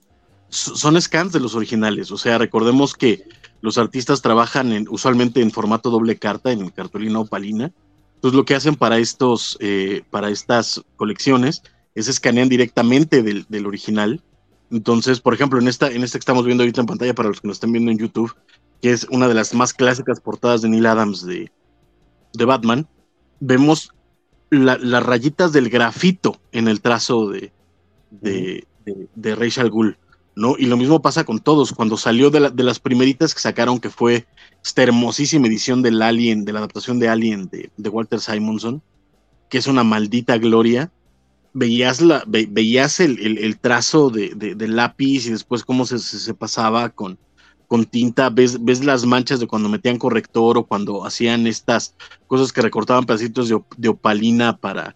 [0.51, 3.23] Son scans de los originales, o sea, recordemos que
[3.61, 7.71] los artistas trabajan en, usualmente en formato doble carta, en cartulina opalina,
[8.21, 11.63] entonces lo que hacen para estos, eh, para estas colecciones
[11.95, 14.21] es escanean directamente del, original.
[14.69, 17.41] Entonces, por ejemplo, en esta, en esta que estamos viendo ahorita en pantalla, para los
[17.41, 18.35] que nos están viendo en YouTube,
[18.79, 21.51] que es una de las más clásicas portadas de Neil Adams de,
[22.33, 22.87] de Batman,
[23.39, 23.91] vemos
[24.51, 27.51] las rayitas del grafito en el trazo de,
[28.11, 28.67] de,
[29.15, 29.95] de, Rachel Gould.
[30.35, 30.55] ¿No?
[30.57, 31.73] Y lo mismo pasa con todos.
[31.73, 34.25] Cuando salió de, las primeritas que sacaron, que fue
[34.63, 38.81] esta hermosísima edición del Alien, de la adaptación de Alien de, Walter Simonson,
[39.49, 40.91] que es una maldita gloria,
[41.53, 47.17] veías, la, veías el, trazo de, lápiz y después cómo se, pasaba con,
[47.67, 51.95] con tinta, ves, ves las manchas de cuando metían corrector o cuando hacían estas
[52.27, 54.95] cosas que recortaban pedacitos de, opalina para,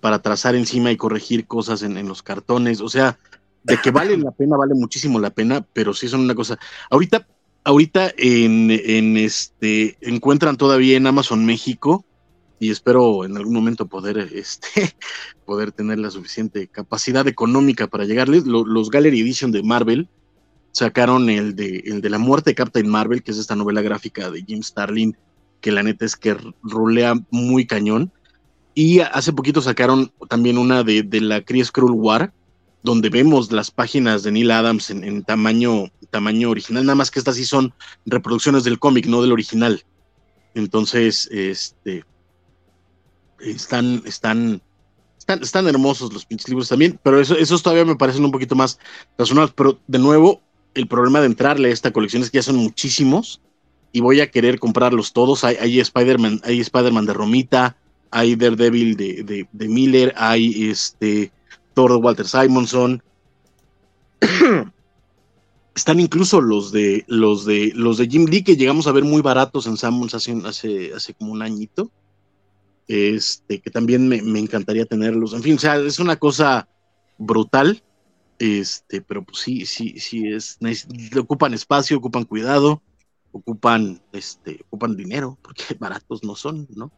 [0.00, 2.80] para trazar encima y corregir cosas en los cartones.
[2.80, 3.18] O sea,
[3.64, 6.58] de que vale la pena, vale muchísimo la pena, pero sí son una cosa.
[6.90, 7.26] Ahorita,
[7.64, 12.04] ahorita en, en este encuentran todavía en Amazon México
[12.62, 14.68] y espero en algún momento poder, este,
[15.44, 18.46] poder tener la suficiente capacidad económica para llegarles.
[18.46, 20.08] los Gallery Edition de Marvel
[20.70, 24.30] sacaron el de, el de la muerte de Captain Marvel, que es esta novela gráfica
[24.30, 25.16] de Jim Starlin,
[25.60, 28.12] que la neta es que rolea muy cañón.
[28.74, 32.32] Y hace poquito sacaron también una de, de la Kree Skrull War,
[32.82, 37.36] donde vemos las páginas de Neil Adams en, tamaño, tamaño original, nada más que estas
[37.36, 37.72] sí son
[38.06, 39.84] reproducciones del cómic, no del original.
[40.54, 42.04] Entonces, este,
[43.38, 44.60] están, están,
[45.18, 48.54] están, están hermosos los pinches libros también, pero eso, esos todavía me parecen un poquito
[48.54, 48.78] más
[49.16, 49.54] razonables.
[49.56, 50.42] Pero de nuevo,
[50.74, 53.40] el problema de entrarle a esta colección es que ya son muchísimos
[53.92, 55.44] y voy a querer comprarlos todos.
[55.44, 57.76] Hay, hay Spider-Man, hay Spider-Man de Romita,
[58.10, 61.32] hay Daredevil de, de, de Miller, hay este
[61.74, 63.02] Thor de Walter Simonson.
[65.74, 69.22] Están incluso los de los de los de Jim Lee que llegamos a ver muy
[69.22, 71.90] baratos en Sammons hace, hace, hace como un añito.
[72.88, 75.32] Este, que también me, encantaría tenerlos.
[75.32, 76.68] En fin, o sea, es una cosa
[77.16, 77.82] brutal.
[78.38, 80.58] Este, pero pues sí, sí, sí es.
[81.18, 82.82] Ocupan espacio, ocupan cuidado,
[83.30, 86.90] ocupan, este, ocupan dinero, porque baratos no son, ¿no?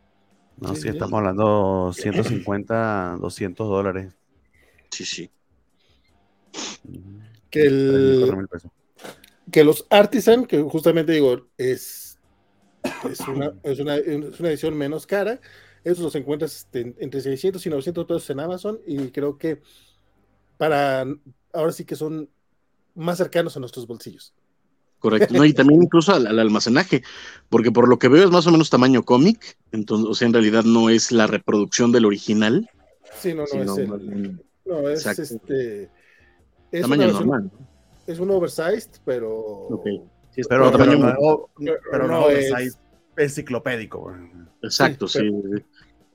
[0.56, 4.14] No, sí, estamos hablando 150, 200 dólares.
[4.94, 5.30] Sí, sí.
[7.50, 7.68] Que,
[9.50, 12.20] que los Artisan, que justamente digo, es,
[13.10, 15.40] es, una, es, una, edición menos cara.
[15.82, 19.60] Esos los encuentras este, entre 600 y 900 pesos en Amazon y creo que
[20.58, 21.04] para
[21.52, 22.30] ahora sí que son
[22.94, 24.32] más cercanos a nuestros bolsillos.
[25.00, 25.34] Correcto.
[25.34, 27.02] No, y también incluso al, almacenaje,
[27.48, 30.34] porque por lo que veo es más o menos tamaño cómic, entonces, o sea, en
[30.34, 32.70] realidad no es la reproducción del original.
[33.20, 35.90] Sí, no, no, es el, no, es este.
[36.70, 37.50] Es tamaño normal.
[38.06, 39.38] Es un oversized, pero.
[39.40, 40.02] Okay.
[40.30, 41.48] Sí, pero, tamaño no,
[41.90, 42.76] pero, no, es
[43.16, 44.12] enciclopédico.
[44.62, 45.20] Exacto, sí.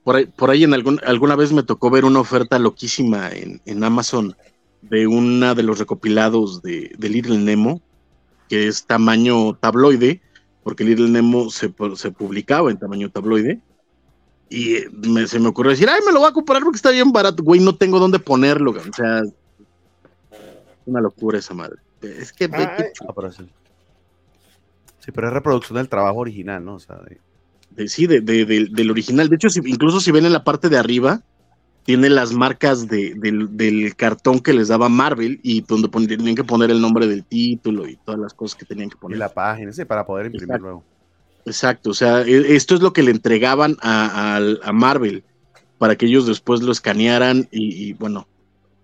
[0.04, 3.62] Por ahí, por ahí en algún, alguna vez me tocó ver una oferta loquísima en,
[3.66, 4.36] en Amazon
[4.82, 7.82] de una de los recopilados de, de Little Nemo,
[8.48, 10.22] que es tamaño tabloide,
[10.64, 13.62] porque Little Nemo se, se publicaba en tamaño tabloide.
[14.50, 14.78] Y
[15.28, 17.60] se me ocurrió decir, ay, me lo voy a comprar porque está bien barato, güey,
[17.60, 18.72] no tengo dónde ponerlo.
[18.72, 19.22] O sea,
[20.86, 21.78] una locura esa madre.
[22.02, 22.50] Es que...
[22.52, 22.78] Ah,
[25.00, 26.76] sí, pero es reproducción del trabajo original, ¿no?
[26.76, 27.00] O sea,
[27.76, 27.88] de...
[27.88, 29.30] sí, de, del original.
[29.30, 31.22] De hecho, incluso si ven en la parte de arriba,
[31.84, 36.72] tiene las marcas de, del, cartón que les daba Marvel y donde tenían que poner
[36.72, 39.16] el nombre del título y todas las cosas que tenían que poner.
[39.16, 40.84] Y la página, sí, para poder imprimir luego.
[41.50, 44.40] Exacto, o sea, e, esto es lo que le entregaban a,
[44.72, 45.24] Marvel
[45.80, 48.28] para que ellos después lo escanearan y, bueno,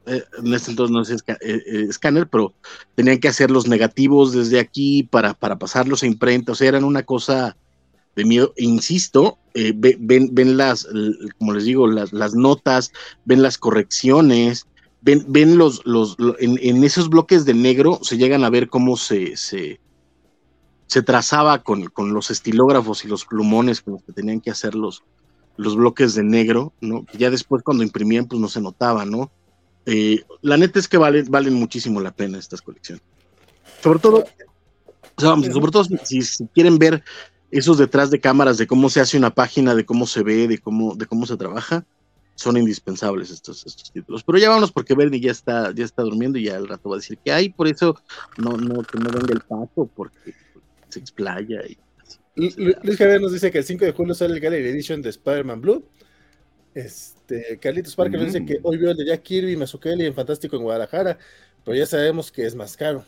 [0.07, 2.55] eh, en este entonces no es eh, eh, escáner, pero
[2.95, 6.83] tenían que hacer los negativos desde aquí para, para pasarlos a imprenta, o sea, eran
[6.83, 7.55] una cosa
[8.15, 8.51] de miedo.
[8.57, 10.87] insisto, ven, ven las,
[11.37, 12.91] como les digo, las, las notas,
[13.25, 14.65] ven las correcciones,
[15.01, 19.37] ven, ven los, los, en, esos bloques de negro se llegan a ver cómo se,
[19.37, 19.79] se,
[20.87, 24.75] se trazaba con, con, los estilógrafos y los plumones con los que tenían que hacer
[24.75, 25.03] los,
[25.57, 27.05] los bloques de negro, ¿no?
[27.17, 29.31] Ya después cuando imprimían, pues no se notaba, ¿no?
[29.85, 33.03] Eh, la neta es que valen, valen muchísimo la pena estas colecciones.
[33.81, 34.25] Sobre todo,
[35.17, 37.03] sobre todo si, si quieren ver
[37.51, 40.57] esos detrás de cámaras de cómo se hace una página, de cómo se ve, de
[40.57, 41.85] cómo, de cómo se trabaja,
[42.35, 44.23] son indispensables estos, estos títulos.
[44.23, 46.95] Pero ya vámonos porque Bernie ya está, ya está durmiendo y ya al rato va
[46.95, 47.95] a decir que hay, por eso
[48.37, 50.33] no, no, que no venga el pato, porque
[50.95, 51.77] se explaya y
[52.35, 55.61] Luis Javier nos dice que el 5 de julio sale el Gallery Edition de Spider-Man
[55.61, 55.85] Blue.
[56.73, 60.13] Este, Carlitos Parker nos dice que hoy vio el de Jack Kirby y Mazukeli en
[60.13, 61.17] Fantástico en Guadalajara,
[61.63, 63.05] pero ya sabemos que es más caro.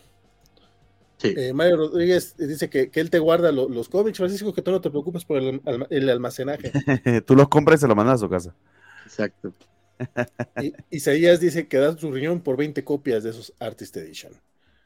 [1.23, 4.89] Eh, Mario Rodríguez dice que, él te guarda los cómics, Francisco, que tú no te
[4.89, 6.71] preocupes por el, almacenaje.
[7.25, 8.55] tú los compras y se los mandas a su casa.
[9.03, 9.53] Exacto.
[10.61, 14.31] y, Isaías dice que da su riñón por 20 copias de esos Artist Edition.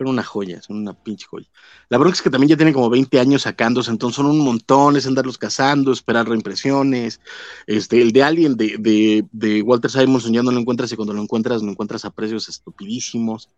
[0.02, 1.48] Son una joya, son una pinche joya.
[1.90, 4.96] La verdad es que también ya tienen como 20 años sacándose, entonces son un montón,
[4.98, 7.22] es andarlos cazando, esperar reimpresiones.
[7.68, 11.14] Este, el de Alien de, de, de Walter Simonson ya no lo encuentras y cuando
[11.14, 13.50] lo encuentras, lo encuentras a precios estupidísimos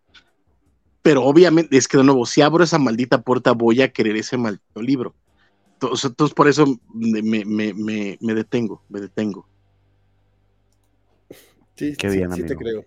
[1.04, 4.38] pero obviamente es que de nuevo, si abro esa maldita puerta voy a querer ese
[4.38, 5.14] maldito libro.
[5.74, 9.46] Entonces, por eso me, detengo, me detengo.
[11.76, 12.86] Sí, Qué bien, sí, te creo.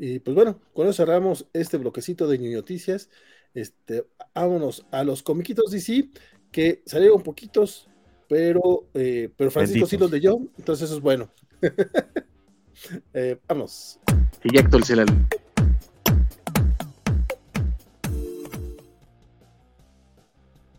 [0.00, 3.10] Y pues bueno, con eso cerramos este bloquecito de noticias.
[3.52, 6.08] Este, vámonos a los comiquitos DC,
[6.52, 7.88] que salieron poquitos,
[8.28, 11.32] pero, eh, pero Francisco sí los leyó, entonces eso es bueno.
[13.12, 13.98] eh, vamos.
[14.44, 14.94] Y ya actualicé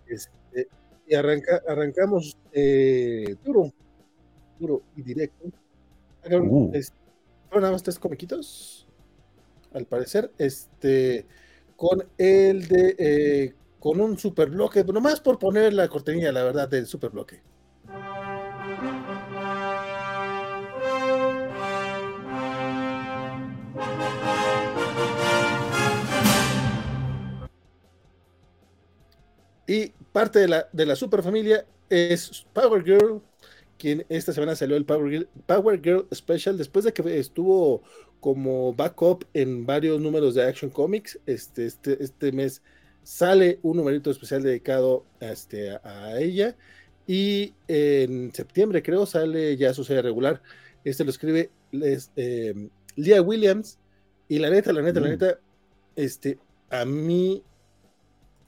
[0.07, 0.69] Este,
[1.07, 3.73] y arranca, arrancamos eh, duro,
[4.57, 5.51] duro y directo.
[6.31, 6.71] Uh.
[7.53, 8.78] nada más tres comiquitos,
[9.73, 11.25] al parecer, este,
[11.75, 16.67] con el de, eh, con un super bloque, nomás por poner la cortinilla, la verdad,
[16.67, 17.41] del super bloque.
[29.67, 33.21] Y parte de la, de la superfamilia es Power Girl,
[33.79, 37.81] quien esta semana salió el Power Girl, Power Girl Special, después de que estuvo
[38.19, 41.19] como backup en varios números de Action Comics.
[41.25, 42.61] Este, este, este mes
[43.03, 46.55] sale un numerito especial dedicado este, a ella.
[47.07, 50.43] Y en septiembre, creo, sale ya su serie regular.
[50.83, 52.53] Este lo escribe les, eh,
[52.95, 53.79] Leah Williams.
[54.27, 55.11] Y la neta, la neta, la mm.
[55.11, 55.39] neta,
[55.95, 56.37] este,
[56.69, 57.41] a mí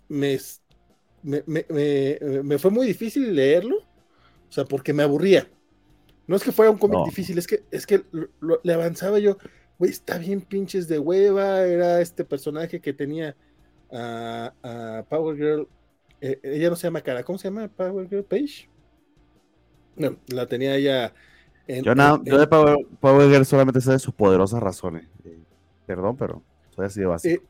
[0.09, 0.37] me
[1.23, 3.85] me, fue muy difícil leerlo,
[4.51, 5.47] o sea, porque me aburría.
[6.27, 8.03] No es que fuera un cómic difícil, es que, es que
[8.63, 9.37] le avanzaba yo,
[9.79, 13.33] güey, está bien pinches de hueva, era este personaje que tenía
[13.89, 15.67] a, Power Girl,
[16.19, 18.69] eh, ella no se llama cara, ¿cómo se llama Power Girl Page?
[19.95, 21.13] No, la tenía ella
[21.65, 25.07] en, yo, yo de Power, Girl solamente sé de sus poderosas razones.
[25.23, 25.39] Eh,
[25.85, 26.43] perdón, pero
[26.75, 27.41] soy así de básico.
[27.41, 27.47] Eh,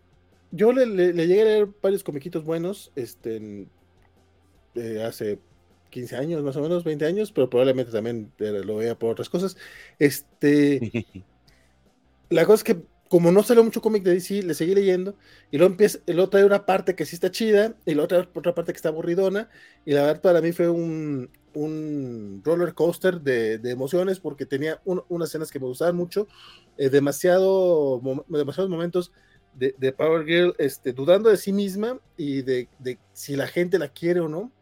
[0.52, 3.68] yo le, llegué a leer varios comiquitos buenos, este,
[4.76, 5.40] eh, hace
[5.92, 9.30] 15 años, más o menos, 20 años, pero probablemente también eh, lo vea por otras
[9.30, 9.56] cosas.
[10.00, 11.06] Este,
[12.30, 15.16] la cosa es que como no salió mucho cómic de DC, le seguí leyendo
[15.52, 18.30] y luego empieza, el otro hay una parte que sí está chida y la otra,
[18.34, 19.50] otra parte que está aburridona
[19.86, 24.82] y la verdad para mí fue un, un roller coaster de, de emociones porque tenía
[24.86, 26.30] unas escenas que me gustaban mucho,
[26.78, 29.12] eh, demasiado, demasiados momentos
[29.56, 33.78] de, de, Power Girl este, dudando de sí misma y de, de, si la gente
[33.78, 34.54] la quiere o no,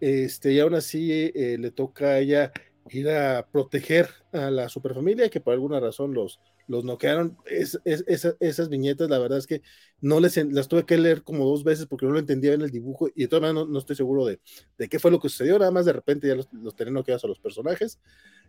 [0.00, 2.52] este, y aún así eh, le toca a ella
[2.90, 7.36] ir a proteger a la superfamilia que por alguna razón los, los noquearon.
[7.46, 8.04] Es, es,
[8.40, 9.62] esas viñetas, la verdad es que
[10.00, 12.70] no les, las tuve que leer como dos veces porque no lo entendía en el
[12.70, 14.40] dibujo y de todas maneras no, estoy seguro de,
[14.78, 17.24] de, qué fue lo que sucedió, nada más de repente ya los, los tenían noqueados
[17.24, 17.98] a los personajes.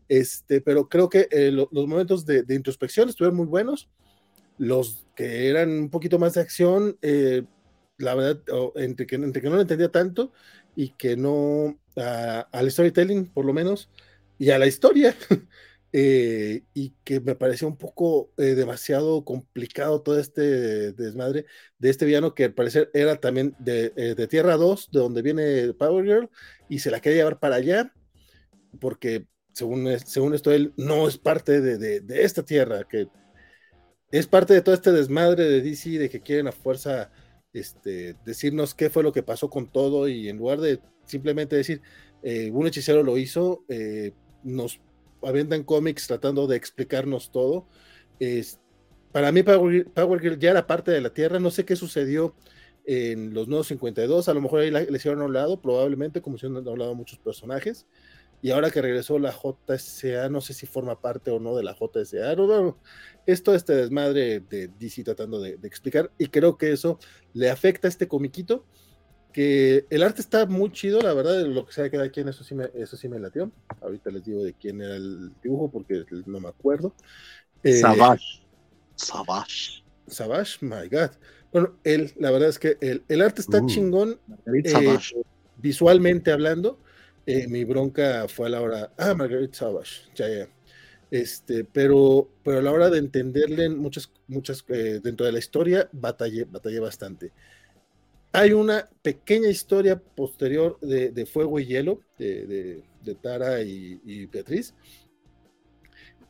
[0.07, 3.89] Este, pero creo que eh, lo, los momentos de, de, introspección estuvieron muy buenos.
[4.57, 7.43] Los que eran un poquito más de acción, eh,
[7.97, 8.41] la verdad,
[8.75, 10.31] entre, que, entre que no lo entendía tanto
[10.77, 13.89] y que no a, al storytelling, por lo menos,
[14.37, 15.15] y a la historia,
[15.91, 21.47] eh, y que me pareció un poco eh, demasiado complicado todo este desmadre
[21.79, 25.23] de este villano que al parecer era también de, eh, de, Tierra 2, de donde
[25.23, 26.29] viene Power Girl,
[26.69, 27.91] y se la quería llevar para allá,
[28.79, 33.07] porque según, según esto él no es parte de, de, de esta Tierra, que
[34.11, 37.09] es parte de todo este desmadre de DC, de que quieren a fuerza
[37.59, 41.81] este, decirnos qué fue lo que pasó con todo, y en lugar de simplemente decir,
[42.23, 44.11] eh, un hechicero lo hizo, eh,
[44.43, 44.79] nos
[45.21, 47.67] aventan cómics tratando de explicarnos todo.
[48.19, 48.59] Es,
[49.11, 51.39] para mí, Power, Power, Girl ya era parte de la Tierra.
[51.39, 52.35] No sé qué sucedió
[52.85, 54.29] en los nuevos 52.
[54.29, 56.95] A lo mejor ahí la, le hicieron a un lado, probablemente, como se han hablado
[56.95, 57.85] muchos personajes.
[58.41, 61.75] Y ahora que regresó la JSA, no sé si forma parte o no de la
[61.75, 62.35] JSA.
[62.35, 62.77] No, no,
[63.25, 66.11] esto este desmadre de DC tratando de, de, explicar.
[66.17, 66.99] Y creo que eso
[67.33, 68.65] le afecta a este comiquito
[69.37, 72.43] que el arte está muy chido, la verdad, lo que sea de cada quien, eso
[72.43, 73.51] sí me, eso sí me latió.
[73.81, 76.95] Ahorita les digo de quién era el dibujo porque no me acuerdo.
[77.63, 78.41] Eh, Savage.
[78.95, 79.83] Savage.
[80.07, 81.11] Savage, my God.
[81.51, 84.19] Bueno, él, la verdad es que el, el arte está uh, chingón.
[84.47, 84.97] Eh,
[85.57, 86.79] visualmente hablando,
[87.27, 88.93] eh, mi bronca fue a la hora.
[88.97, 90.49] Ah, Margaret Savage, ya, ya.
[91.11, 95.89] Este, pero, pero a la hora de entenderle muchas, muchas, eh, dentro de la historia,
[95.93, 97.31] batallé, batallé bastante.
[98.33, 103.99] Hay una pequeña historia posterior de, de Fuego y Hielo, de, de, de Tara y,
[104.05, 104.73] y, Beatriz,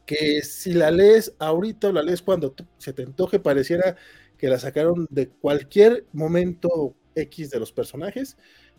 [0.05, 3.97] que si la lees ahorita o la lees cuando se te antoje, pareciera
[4.38, 8.38] que la sacaron de cualquier momento X de los personajes.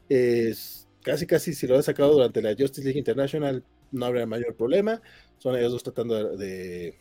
[0.09, 4.57] Es, casi, casi si lo has sacado durante la Justice League International, no habría mayor
[4.57, 5.01] problema.
[5.39, 6.95] Son ellos dos tratando de,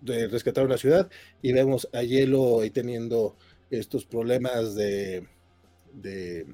[0.00, 1.10] de rescatar una ciudad
[1.42, 3.36] y vemos a Hielo ahí teniendo
[3.70, 5.26] estos problemas de,
[5.92, 6.46] de,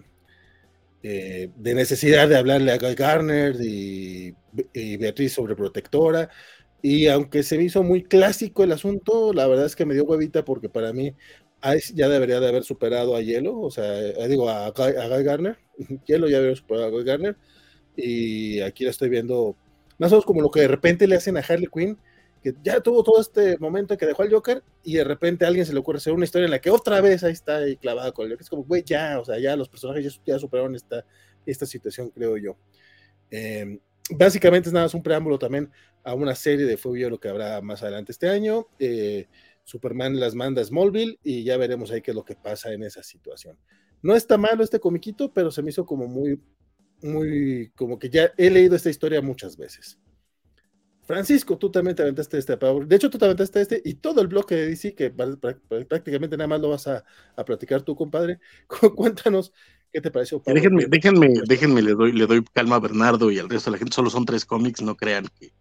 [1.02, 4.34] eh, de, necesidad de hablarle a Guy Garner y,
[4.72, 6.30] y, Beatriz sobre protectora.
[6.82, 10.04] Y aunque se me hizo muy clásico el asunto, la verdad es que me dio
[10.04, 11.14] huevita porque para mí
[11.76, 15.08] Ice ya debería de haber superado a Hielo, o sea, eh, digo a Guy, a
[15.08, 15.58] Guy Garner.
[16.06, 17.36] Hielo ya debería superado a Guy Garner.
[17.96, 19.56] Y aquí la estoy viendo
[19.98, 21.98] más o menos como lo que de repente le hacen a Harley Quinn
[22.44, 25.64] que ya tuvo todo este momento que dejó al Joker y de repente a alguien
[25.64, 28.12] se le ocurre hacer una historia en la que otra vez ahí está ahí clavada
[28.12, 28.42] con el Joker.
[28.42, 31.06] Es como, güey, ya, o sea, ya los personajes ya, ya superaron esta,
[31.46, 32.58] esta situación, creo yo.
[33.30, 33.78] Eh,
[34.10, 35.70] básicamente es nada más un preámbulo también
[36.02, 38.66] a una serie de Fuego lo que habrá más adelante este año.
[38.78, 39.26] Eh,
[39.64, 42.82] Superman las manda a Smallville y ya veremos ahí qué es lo que pasa en
[42.82, 43.58] esa situación.
[44.02, 46.38] No está malo este comiquito, pero se me hizo como muy,
[47.02, 49.98] muy, como que ya he leído esta historia muchas veces.
[51.06, 52.56] Francisco, tú también te aventaste este.
[52.56, 56.48] De hecho, tú te aventaste este y todo el bloque de DC, que prácticamente nada
[56.48, 57.04] más lo vas a,
[57.36, 58.40] a platicar tú, compadre.
[58.96, 59.52] Cuéntanos
[59.92, 60.42] qué te pareció.
[60.46, 63.78] Déjenme, déjenme, déjenme, le doy, le doy calma a Bernardo y al resto de la
[63.78, 63.94] gente.
[63.94, 65.52] Solo son tres cómics, no crean que,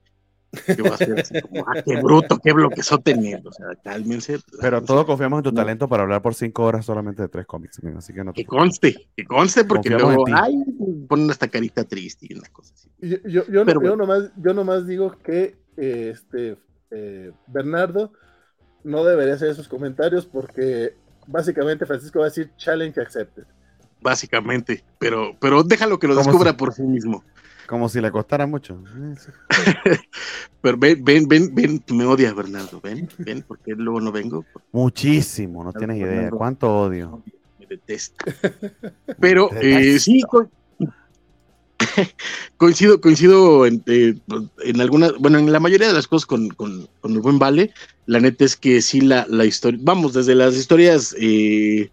[0.65, 4.39] que va a ser así como, ah, qué bruto, qué bloquezote O sea, cálmense.
[4.61, 5.55] Pero todos confiamos en tu no.
[5.55, 7.99] talento para hablar por cinco horas solamente de tres cómics, amigo.
[7.99, 10.63] Así que no Que conste, que conste, porque confiamos luego, ay,
[11.07, 12.89] ponen esta carita triste y una cosa así.
[13.01, 16.57] Yo, yo, yo, Pero, yo, nomás, yo nomás digo que eh, este
[16.91, 18.13] eh, Bernardo
[18.83, 20.95] no debería hacer esos comentarios porque
[21.27, 23.43] básicamente Francisco va a decir challenge accepted.
[24.01, 27.23] Básicamente, pero, pero déjalo que lo descubra por sí mismo.
[27.67, 28.83] Como si le costara mucho.
[30.61, 34.45] pero ven, ven, ven, ven, me odias, Bernardo, ven, ven, porque luego no vengo.
[34.71, 36.29] Muchísimo, no tienes idea.
[36.29, 37.23] ¿Cuánto odio?
[37.59, 38.25] Me detesto.
[39.19, 40.21] Pero eh, sí,
[42.57, 44.15] coincido, coincido en, eh,
[44.63, 47.73] en algunas, bueno, en la mayoría de las cosas con, con, con, el buen Vale.
[48.05, 51.89] La neta es que sí, la, la historia, vamos, desde las historias eh,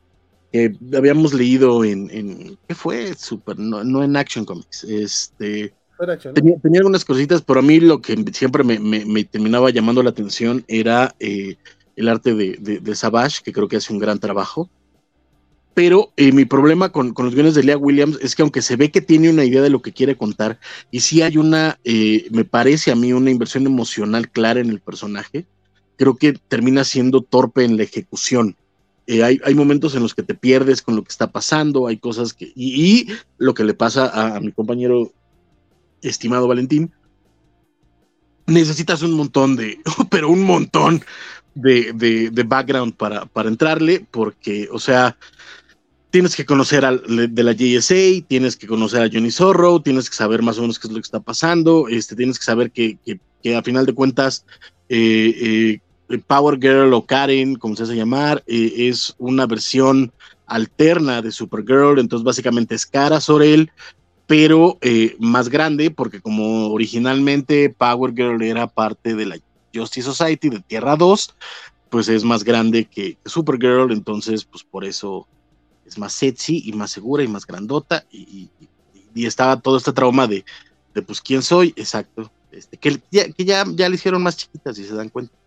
[0.52, 3.14] que habíamos leído en, en, ¿qué fue?
[3.14, 5.72] Super, no, no en Action Comics, este.
[5.98, 6.34] Action, ¿no?
[6.34, 10.02] tenía, tenía, algunas cositas, pero a mí lo que siempre me, me, me terminaba llamando
[10.02, 11.56] la atención era eh,
[12.00, 14.68] el arte de, de, Savage, que creo que hace un gran trabajo.
[15.74, 18.90] Pero eh, mi problema con, los guiones de Lea Williams es que aunque se ve
[18.90, 20.58] que tiene una idea de lo que quiere contar,
[20.90, 24.80] y sí hay una, eh, me parece a mí, una inversión emocional clara en el
[24.80, 25.46] personaje,
[25.96, 28.56] creo que termina siendo torpe en la ejecución.
[29.10, 32.32] Eh, hay, momentos en los que te pierdes con lo que está pasando, hay cosas
[32.32, 32.52] que...
[32.54, 33.08] Y,
[33.38, 35.12] lo que le pasa a, a mi compañero
[36.00, 36.92] estimado Valentín,
[38.46, 39.80] necesitas un montón de,
[40.10, 41.02] pero un montón
[41.56, 45.16] de, de, background para, para, entrarle, porque, o sea,
[46.10, 47.02] tienes que conocer al,
[47.34, 50.78] de la JSA, tienes que conocer a Johnny Zorro, tienes que saber más o menos
[50.78, 52.96] qué es lo que está pasando, este, tienes que saber que,
[53.42, 54.44] que, a final de cuentas
[54.88, 55.80] eh, eh,
[56.18, 60.12] Power Girl o Karen, como se hace llamar, eh, es una versión
[60.46, 63.70] alterna de Supergirl, entonces básicamente es cara sobre él,
[64.26, 69.36] pero eh, más grande, porque como originalmente Power Girl era parte de la
[69.72, 71.34] Justice Society de Tierra 2,
[71.90, 75.26] pues es más grande que Supergirl, entonces pues por eso
[75.84, 78.48] es más sexy y más segura y más grandota y,
[79.16, 80.44] estaba todo este trauma de,
[80.94, 84.76] de, pues quién soy, exacto, este, que, ya, que ya, ya le hicieron más chiquitas
[84.76, 85.39] si se dan cuenta.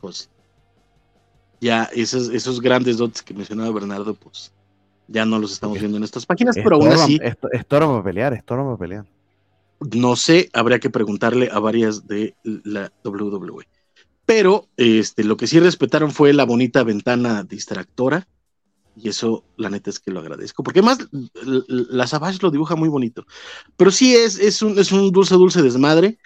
[0.00, 0.30] Pues
[1.60, 4.52] ya esos, esos grandes dotes que mencionaba Bernardo, pues
[5.08, 7.18] ya no los estamos viendo en estas páginas, pero aún así.
[7.22, 9.06] Esto, esto para pelear, esto no para pelear.
[9.80, 13.66] No sé, habría que preguntarle a varias de la WWE.
[14.26, 18.28] Pero este, lo que sí respetaron fue la bonita ventana distractora.
[18.94, 20.62] Y eso, la neta, es que lo agradezco.
[20.62, 21.08] Porque además,
[21.68, 23.24] la Savage lo dibuja muy bonito.
[23.76, 26.18] Pero sí es, es, un, es un dulce, dulce desmadre.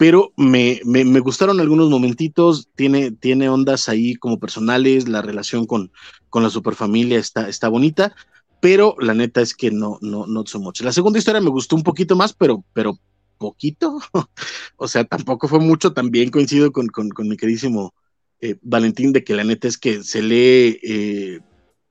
[0.00, 2.70] Pero me, me, me, gustaron algunos momentitos.
[2.74, 5.06] Tiene, tiene ondas ahí como personales.
[5.06, 5.92] La relación con,
[6.30, 8.16] con la superfamilia está, está bonita
[8.60, 10.84] pero la neta es que no, no, no so mucho.
[10.84, 12.98] La segunda historia me gustó un poquito más, pero, pero
[13.38, 13.98] poquito.
[14.76, 15.92] o sea, tampoco fue mucho.
[15.92, 16.90] También coincido con,
[17.24, 17.94] mi queridísimo
[18.40, 21.40] eh, Valentín de que la neta es que se lee eh,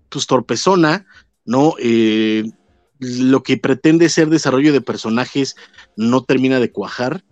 [0.10, 1.08] pues torpezona,
[1.44, 1.74] ¿no?
[1.80, 2.44] Eh,
[3.00, 5.56] lo que pretende ser desarrollo de personajes
[5.98, 7.24] no termina de cuajar.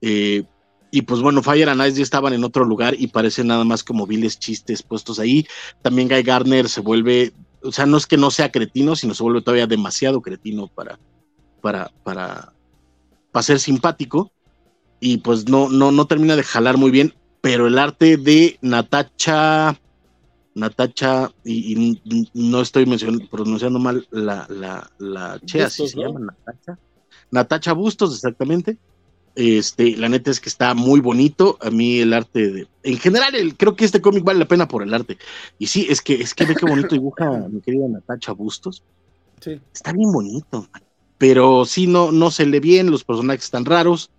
[0.00, 3.82] Y pues bueno, Fire and Ice ya estaban en otro lugar y parece nada más
[3.82, 5.46] como viles chistes puestos ahí.
[5.82, 7.32] También Guy Gardner se vuelve
[7.66, 10.98] o sea, no es que no sea cretino, sino se vuelve todavía demasiado cretino para,
[11.60, 12.52] para, para,
[13.32, 14.32] para ser simpático.
[15.00, 19.78] Y pues no, no, no termina de jalar muy bien, pero el arte de Natacha,
[20.54, 22.00] Natacha, y,
[22.32, 22.86] no estoy
[23.30, 26.78] pronunciando mal la, la, la che, así se llama, Natacha.
[27.30, 28.78] Natacha Bustos, exactamente.
[29.36, 31.58] Este, la neta es que está muy bonito.
[31.60, 32.66] A mí el arte de.
[32.82, 35.18] En general, creo que este cómic vale la pena por el arte.
[35.58, 38.82] Y sí, es que, es que ve qué bonito dibuja mi querida Natacha Bustos.
[39.40, 39.60] Sí.
[39.74, 40.66] Está bien bonito.
[41.18, 44.10] Pero sí, no, no se lee bien, los personajes están raros.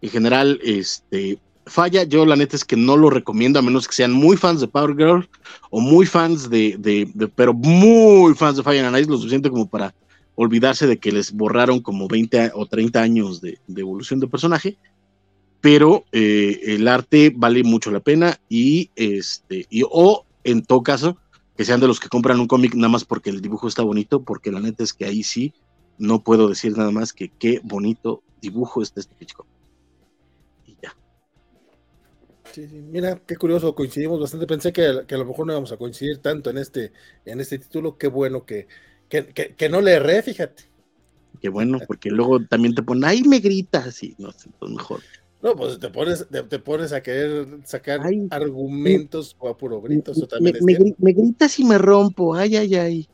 [0.00, 2.04] En general, este, falla.
[2.04, 4.68] Yo la neta es que no lo recomiendo, a menos que sean muy fans de
[4.68, 5.28] Power Girl
[5.70, 9.68] o muy fans de, de, pero muy fans de Fire and Ice, lo suficiente como
[9.68, 9.94] para
[10.42, 14.76] olvidarse de que les borraron como 20 o 30 años de, evolución de personaje,
[15.60, 21.18] pero eh, el arte vale mucho la pena y este, y, o en todo caso,
[21.56, 24.22] que sean de los que compran un cómic nada más porque el dibujo está bonito,
[24.22, 25.52] porque la neta es que ahí sí
[25.98, 29.46] no puedo decir nada más que qué bonito dibujo está este Hitchcock.
[30.66, 30.94] Y ya.
[32.52, 34.46] Sí, sí, mira, qué curioso, coincidimos bastante.
[34.46, 36.92] Pensé que, a lo mejor no íbamos a coincidir tanto en este,
[37.24, 37.96] en este título.
[37.96, 38.66] Qué bueno que,
[39.12, 40.64] que, no le erré, fíjate.
[41.40, 45.00] Qué bueno, porque luego también te ponen, ay, me gritas, y no sé, pues mejor.
[45.42, 48.00] No, pues te pones, te, pones a querer sacar
[48.30, 50.16] argumentos o a puro gritos.
[50.40, 50.52] me,
[50.98, 53.08] me, gritas y me rompo, ay, ay, ay.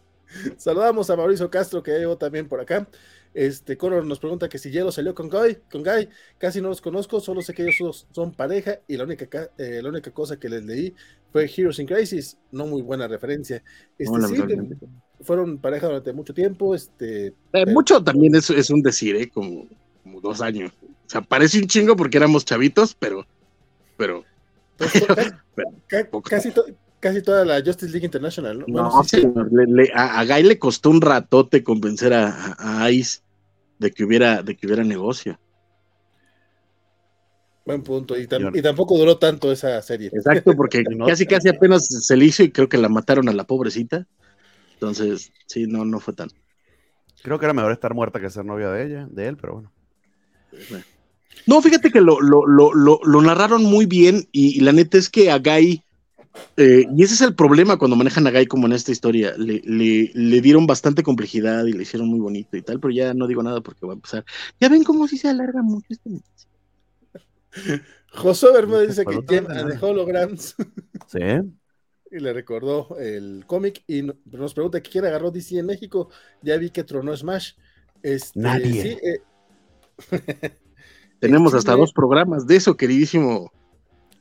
[0.58, 2.86] Saludamos a Mauricio Castro, que ya llegó también por acá.
[3.34, 6.80] Este, Conor nos pregunta que si Hielo salió con Guy, con Guy, casi no los
[6.80, 10.48] conozco, solo sé que ellos son pareja y la única, eh, la única cosa que
[10.48, 10.94] les leí
[11.32, 13.62] fue Heroes in Crisis, no muy buena referencia.
[13.98, 14.42] Este, sí,
[15.20, 16.74] fueron pareja durante mucho tiempo.
[16.74, 19.28] Este, eh, mucho también es, es un decir, ¿eh?
[19.28, 19.66] como,
[20.02, 20.72] como, dos años.
[20.82, 23.26] O sea, parece un chingo porque éramos chavitos, pero.
[23.96, 24.24] pero,
[24.76, 24.92] pues,
[26.28, 26.52] casi,
[27.00, 28.66] casi, toda la Justice League International, ¿no?
[28.66, 29.22] no sí,
[29.94, 33.20] a, Guy le costó un ratote convencer a, a, Ice
[33.78, 35.38] de que hubiera, de que hubiera negocio.
[37.64, 38.16] Buen punto.
[38.16, 40.10] Y, y, tampoco duró tanto esa serie.
[40.12, 43.44] Exacto, porque casi casi apenas se le hizo y creo que la mataron a la
[43.44, 44.06] pobrecita.
[44.78, 46.28] Entonces, sí, no, no fue tan.
[47.24, 49.72] Creo que era mejor estar muerta que ser novia de ella, de él, pero bueno.
[51.46, 55.32] No, fíjate que lo, lo, lo, lo narraron muy bien y, la neta es que
[55.32, 55.82] a Guy,
[56.56, 59.62] eh, y ese es el problema cuando manejan a Guy como en esta historia, le,
[59.64, 63.26] le, le, dieron bastante complejidad y le hicieron muy bonito y tal, pero ya no
[63.26, 64.24] digo nada porque va a empezar.
[64.60, 66.10] Ya ven cómo si se alarga mucho este
[68.12, 70.54] José Bermúdez dice que Jen de Holograms.
[71.08, 71.18] Sí.
[72.10, 76.10] Y le recordó el cómic y nos pregunta quién agarró DC en México.
[76.42, 77.52] Ya vi que tronó Smash.
[78.02, 78.98] Este, Nadie.
[79.02, 79.24] eh,
[81.20, 83.52] Tenemos el hasta dos programas de eso, queridísimo.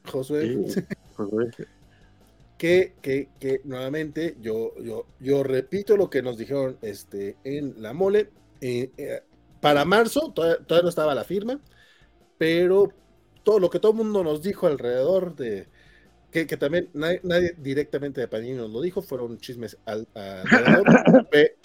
[0.03, 0.57] Josué,
[1.15, 1.53] Josué.
[2.57, 7.93] que, que, que nuevamente yo, yo, yo repito lo que nos dijeron este, en la
[7.93, 8.33] mole.
[8.61, 9.21] eh, eh,
[9.59, 11.59] para marzo todavía, todavía no estaba la firma,
[12.37, 12.89] pero
[13.43, 15.69] todo lo que todo el mundo nos dijo alrededor de
[16.31, 20.85] que, que también nadie, nadie directamente de Panini nos lo dijo, fueron chismes al, alrededor,
[21.31, 21.57] pe-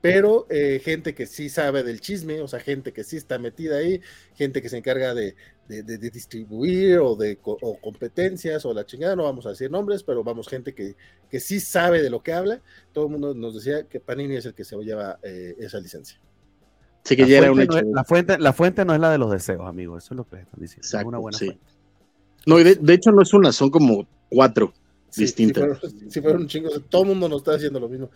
[0.00, 3.78] pero eh, gente que sí sabe del chisme, o sea, gente que sí está metida
[3.78, 4.00] ahí,
[4.34, 5.34] gente que se encarga de,
[5.68, 9.70] de, de- de distribuir o de o competencias o la chingada, no vamos a decir
[9.70, 10.96] nombres, pero vamos, gente que,
[11.28, 12.62] que sí sabe de lo que habla,
[12.92, 16.20] todo el mundo nos decía que Panini es el que se lleva eh, esa licencia.
[17.04, 17.78] Sí, que La ya era un fuente, no hecho.
[17.78, 19.96] es, la, fuente, la fuente no es la de los deseos, amigo.
[19.98, 20.90] Eso es lo que están diciendo.
[20.92, 21.44] es una buena sí.
[21.44, 21.75] fuente.
[22.46, 24.72] No, y de, de hecho no es una, son como cuatro.
[25.10, 25.64] Sí, Distintas.
[25.64, 28.10] Si fueron, si fueron un chingo, todo el mundo nos está haciendo lo mismo.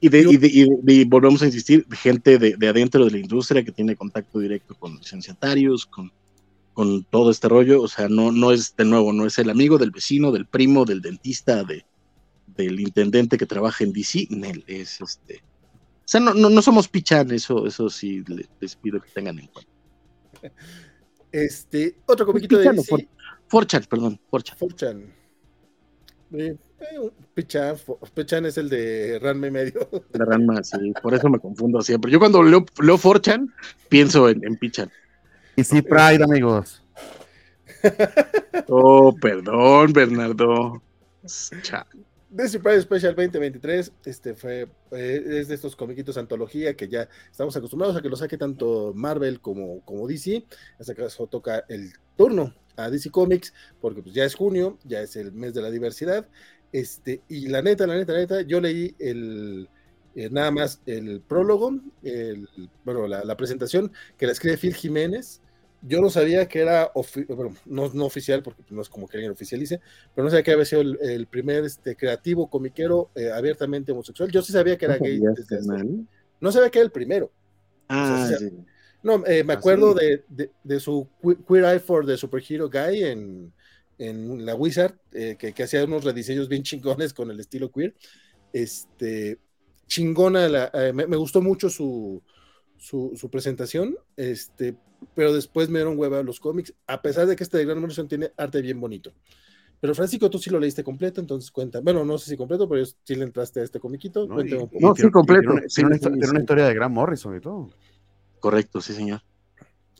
[0.00, 3.10] Y, de, y, de- y de- y volvemos a insistir, gente de, de adentro de
[3.10, 6.12] la industria que tiene contacto directo con licenciatarios, con,
[6.72, 7.82] con todo este rollo.
[7.82, 10.84] O sea, no, no es de nuevo, no es el amigo del vecino, del primo,
[10.84, 11.84] del dentista, de,
[12.56, 14.28] del intendente que trabaja en DC.
[14.30, 15.36] Nel, es este.
[15.38, 19.38] O sea, no, no, no somos pichan, eso, eso sí le- les pido que tengan
[19.38, 19.70] en cuenta.
[21.30, 23.04] Este, otro comiquito de Pichano, DC, por-
[23.48, 24.58] Forchan, perdón, Forchan.
[24.58, 25.14] Forchan.
[26.32, 27.76] Eh, eh, Pichan,
[28.14, 29.88] Pichan es el de Ranme Medio.
[30.12, 32.12] La Ranma, sí, por eso me confundo siempre.
[32.12, 33.52] Yo cuando leo, leo Forchan,
[33.88, 34.90] pienso en, en Pichan.
[35.56, 36.82] Y sí, Pride, amigos.
[38.68, 40.82] Oh, perdón, Bernardo.
[41.62, 41.86] Cha.
[42.30, 47.56] DC Pride Special 2023, este fue, eh, es de estos comiquitos antología que ya estamos
[47.56, 50.44] acostumbrados a que lo saque tanto Marvel como, como DC.
[50.78, 55.00] Hasta que eso toca el turno a DC Comics, porque pues ya es junio, ya
[55.00, 56.28] es el mes de la diversidad.
[56.70, 59.68] Este, y la neta, la neta, la neta, yo leí el
[60.14, 62.48] eh, nada más el prólogo, el,
[62.84, 65.40] bueno, la, la presentación que la escribe Phil Jiménez.
[65.80, 66.90] Yo no sabía que era,
[67.28, 69.80] bueno, no, no oficial, porque no es como que alguien oficialice,
[70.12, 74.28] pero no sabía que había sido el, el primer este, creativo comiquero eh, abiertamente homosexual.
[74.32, 75.20] Yo sí sabía que era gay.
[75.20, 75.60] Desde
[76.40, 77.30] no sabía que era el primero.
[77.88, 78.52] Ah, O sea, sí.
[79.02, 82.68] No, eh, me ¿Ah, acuerdo de, de- de su que- Queer Eye for the Superhero
[82.68, 83.52] Guy en,
[83.98, 87.94] en la Wizard, eh, que, que hacía unos rediseños bien chingones con el estilo queer.
[88.52, 89.38] Este,
[89.86, 92.22] chingona, la- eh, me, me gustó mucho su,
[92.76, 94.76] su, su presentación, este,
[95.14, 98.08] pero después me dieron hueva los cómics, a pesar de que este de Grant Morrison
[98.08, 99.12] tiene arte bien bonito.
[99.80, 101.80] Pero Francisco, tú sí lo leíste completo, entonces cuenta.
[101.80, 104.26] Bueno, no sé si completo, pero sí le entraste a este comiquito.
[104.26, 104.44] ¿no?
[104.44, 104.78] Y- un poco.
[104.80, 105.42] No, sí, completo.
[105.42, 106.30] Tiene, una- Sí, tiene una, sí, histo- tiene sí.
[106.32, 107.70] una historia de Grant Morrison y todo.
[108.40, 109.22] Correcto, sí, señor.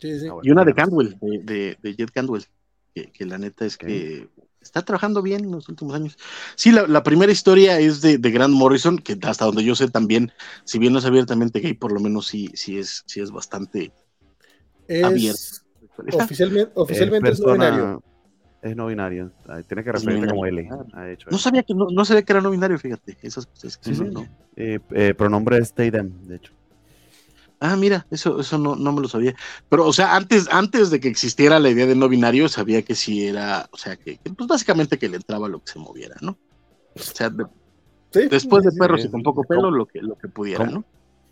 [0.01, 0.27] Sí, sí.
[0.29, 0.75] Ah, bueno, Y una de.
[0.75, 2.45] Candwell, de, de, de Jet Candwell,
[2.95, 4.29] que, que la neta es que
[4.61, 6.17] está trabajando bien en los últimos años.
[6.57, 9.89] Sí, la, la primera historia es de, de Grant Morrison, que hasta donde yo sé
[9.89, 10.31] también,
[10.65, 13.93] si bien no es abiertamente gay, por lo menos sí, sí es, sí es bastante
[14.87, 15.41] Es- abierto.
[16.17, 18.03] Oficialmente, oficialmente es, no persona- binario.
[18.61, 19.33] Es no binario.
[19.47, 20.47] Ah, Tiene que referirte no como.
[20.47, 20.69] L.
[20.93, 23.17] Ha hecho No sabía que no, no sabía que era no binario, fíjate.
[23.23, 24.11] Esas cosas que Sí, no, sí.
[24.13, 24.27] no.
[24.57, 26.53] Eh, eh, pronombre es they, them, de hecho.
[27.61, 29.35] Ah, mira, eso, eso no, no me lo sabía.
[29.69, 32.95] Pero, o sea, antes, antes de que existiera la idea de no binario, sabía que
[32.95, 36.15] sí era, o sea, que, que, pues básicamente que le entraba lo que se moviera,
[36.21, 36.39] ¿no?
[36.95, 37.47] O sea, de-
[38.11, 39.09] Sí, después de sí, perros sí.
[39.09, 40.65] y con poco pelo, lo que, lo que pudiera.
[40.65, 40.83] ¿no?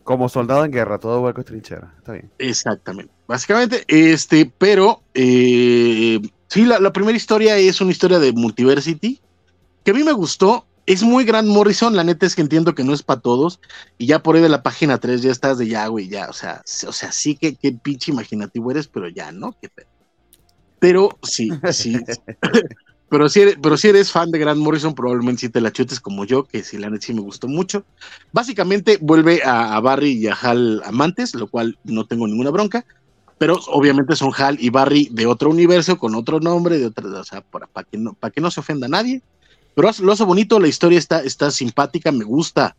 [0.04, 1.94] Como soldado en guerra, todo hueco es trinchera.
[1.96, 2.30] Está bien.
[2.38, 3.12] Exactamente.
[3.26, 9.20] Básicamente, este, pero eh, sí, la, la primera historia es una historia de Multiversity,
[9.84, 10.66] que a mí me gustó.
[10.86, 13.60] Es muy Grant Morrison, la neta es que entiendo que no es para todos,
[13.98, 16.32] y ya por ahí de la página 3 ya estás de ya, güey, ya, o
[16.32, 19.56] sea, o sea, sí que qué pinche imaginativo eres, pero ya, ¿no?
[19.60, 19.88] Qué pedo.
[20.78, 21.98] Pero sí, sí.
[23.08, 25.98] pero, si eres, pero si eres fan de Grant Morrison, probablemente sí te la chutes
[25.98, 27.84] como yo, que sí, la neta sí me gustó mucho.
[28.32, 32.84] Básicamente vuelve a, a Barry y a Hal amantes, lo cual no tengo ninguna bronca,
[33.38, 37.24] pero obviamente son Hal y Barry de otro universo, con otro nombre, de otra, o
[37.24, 39.22] sea, para, para que, no, para que no se ofenda a nadie.
[39.76, 42.76] Pero lo hace bonito, la historia está, está simpática, me gusta.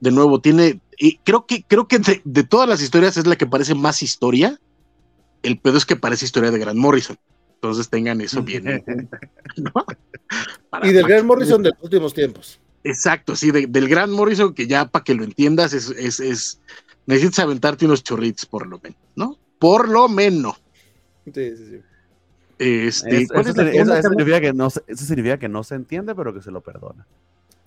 [0.00, 3.36] De nuevo, tiene, y creo que, creo que de, de todas las historias es la
[3.36, 4.58] que parece más historia.
[5.42, 7.18] El pedo es que parece historia de Grant Morrison.
[7.54, 8.64] Entonces tengan eso bien.
[9.56, 9.62] Y
[10.92, 12.60] del para- Gran Morrison de los últimos tiempos.
[12.84, 16.60] Exacto, sí, de- del Gran Morrison, que ya para que lo entiendas, es, es, es-
[17.06, 19.36] necesitas aventarte unos chorritos, por lo menos, ¿no?
[19.58, 20.56] Por lo menos.
[21.26, 21.76] Sí, sí, sí.
[22.58, 25.74] Este, Es- ¿cuál eso, es significa- eso que no se, eso significa que no se
[25.76, 27.06] entiende, pero que se lo perdona.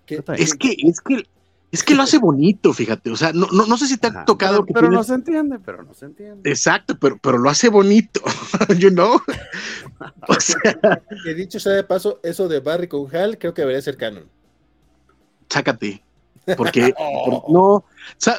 [0.06, 0.44] ¿Qué- Está bien.
[0.44, 1.26] Es que, es que,
[1.72, 3.10] es que lo hace bonito, fíjate.
[3.12, 5.14] O sea, no, no, no sé si te ha tocado Pero, que pero no se
[5.14, 6.50] entiende, pero no se entiende.
[6.50, 8.22] Exacto, pero, pero lo hace bonito,
[8.78, 9.22] you know.
[11.26, 14.26] He dicho sea de paso, eso de Barry con Hal creo que debería ser canon.
[15.50, 16.04] Chácate.
[16.58, 16.94] Porque
[17.48, 17.86] no,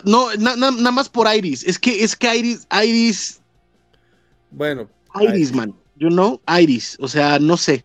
[0.05, 1.65] no, nada más por Iris.
[1.65, 3.41] Es que, es que Iris, Iris.
[4.51, 4.89] Bueno.
[5.21, 5.75] Iris, man.
[6.03, 6.97] You know, Iris.
[6.99, 7.85] O sea, no sé.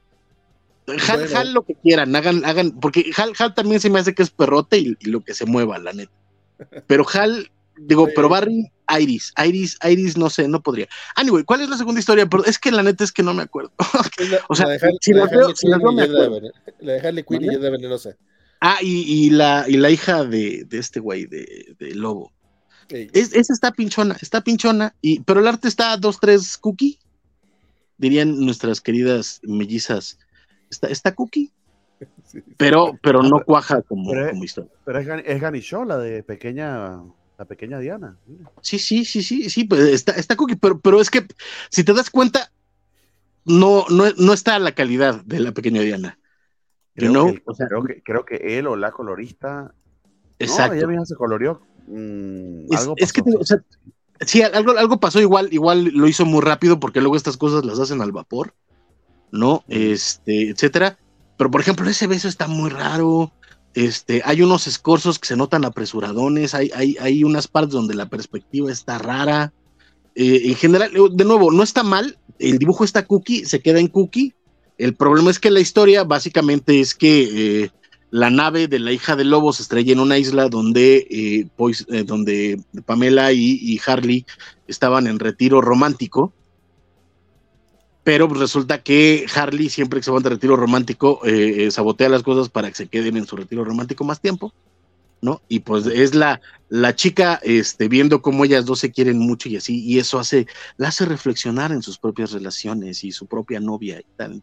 [1.35, 4.31] Hal, lo que quieran, hagan, hagan, porque Hal, Hal también se me hace que es
[4.31, 6.11] perrote y, lo que se mueva, la neta.
[6.87, 10.87] Pero Hal, digo, pero Barry, Iris, Iris, Iris, no sé, no podría.
[11.15, 12.25] Anyway, ¿cuál es la segunda historia?
[12.25, 13.71] Pero es que la neta es que no me acuerdo.
[14.49, 14.65] o sea,
[14.99, 16.41] si la veo, si la veo me acuerdo.
[16.79, 18.15] La de Harley Quinn y de venenosa.
[18.61, 22.31] Ah, y, la, y la hija de, este güey, de, Lobo.
[22.89, 26.97] esa está pinchona, está pinchona, y, pero el arte está dos, tres cookie,
[27.97, 30.19] dirían nuestras queridas mellizas.
[30.69, 31.51] Está, está cookie,
[32.57, 34.71] pero, pero no cuaja como, como historia.
[34.85, 37.01] Pero es, es la de pequeña,
[37.37, 38.17] la pequeña Diana.
[38.61, 41.25] Sí, sí, sí, sí, sí, pues está, está cookie, pero, pero es que
[41.69, 42.51] si te das cuenta,
[43.45, 46.19] no, no, no está la calidad de la pequeña Diana.
[46.95, 49.73] Creo, que, o sea, creo, que, creo, que, él o la colorista.
[50.39, 50.73] Exacto.
[50.73, 51.61] No, ella misma se coloreó.
[51.87, 53.63] Mm, es, algo es, que, o sea,
[54.25, 57.79] sí, algo, algo pasó igual, igual lo hizo muy rápido porque luego estas cosas las
[57.79, 58.53] hacen al vapor,
[59.31, 59.63] ¿no?
[59.67, 60.97] Este, etcétera.
[61.37, 63.31] Pero por ejemplo, ese beso está muy raro.
[63.73, 68.09] Este, hay unos escorzos que se notan apresuradones, hay, hay, hay unas partes donde la
[68.09, 69.53] perspectiva está rara.
[70.15, 73.87] Eh, en general, de nuevo, no está mal, el dibujo está cookie, se queda en
[73.87, 74.33] cookie,
[74.77, 77.71] el problema es que la historia básicamente es que eh,
[78.09, 81.47] la nave de la hija del lobo se estrella en una isla donde, eh,
[81.89, 84.25] eh, donde Pamela y, Harley
[84.67, 86.33] estaban en retiro romántico.
[88.03, 91.19] Pero resulta que Harley, siempre que se va de retiro romántico,
[91.69, 94.53] sabotea las cosas para que se queden en su retiro romántico más tiempo.
[95.21, 95.41] ¿No?
[95.47, 99.57] Y pues es la, la chica este, viendo cómo ellas dos se quieren mucho y
[99.57, 100.47] así, y eso hace,
[100.77, 104.41] la hace reflexionar en sus propias relaciones y su propia novia y tal.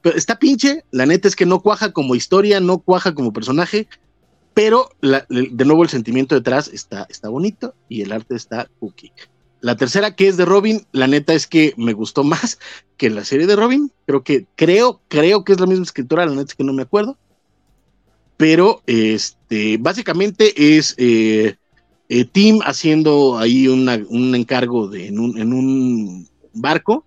[0.00, 3.88] pero está pinche, la neta es que no cuaja como historia, no cuaja como personaje,
[4.54, 9.12] pero de nuevo el sentimiento detrás está, está bonito y el arte está cookie.
[9.60, 12.58] La tercera que es de Robin, la neta es que me gustó más
[12.96, 13.92] que la serie de Robin.
[14.06, 16.82] Creo que, creo, creo que es la misma escritora, la neta es que no me
[16.82, 17.16] acuerdo
[18.42, 21.54] pero este, básicamente es eh,
[22.08, 27.04] eh, Tim haciendo ahí un encargo de, en, un, barco.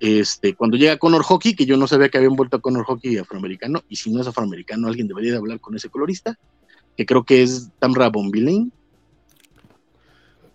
[0.00, 3.16] Este, cuando llega Connor Hockey, que yo no sabía que habían vuelto a Connor Hockey
[3.16, 6.36] afroamericano, y si no es afroamericano, alguien debería de hablar con ese colorista,
[6.96, 8.70] que creo que es Tamra Bombilane.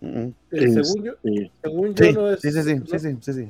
[0.02, 0.34] Mm-hmm.
[0.50, 1.12] Eh, según, yo,
[1.62, 2.40] según yo, no es.
[2.42, 3.48] Sí, sí, sí, sí, sí, sí,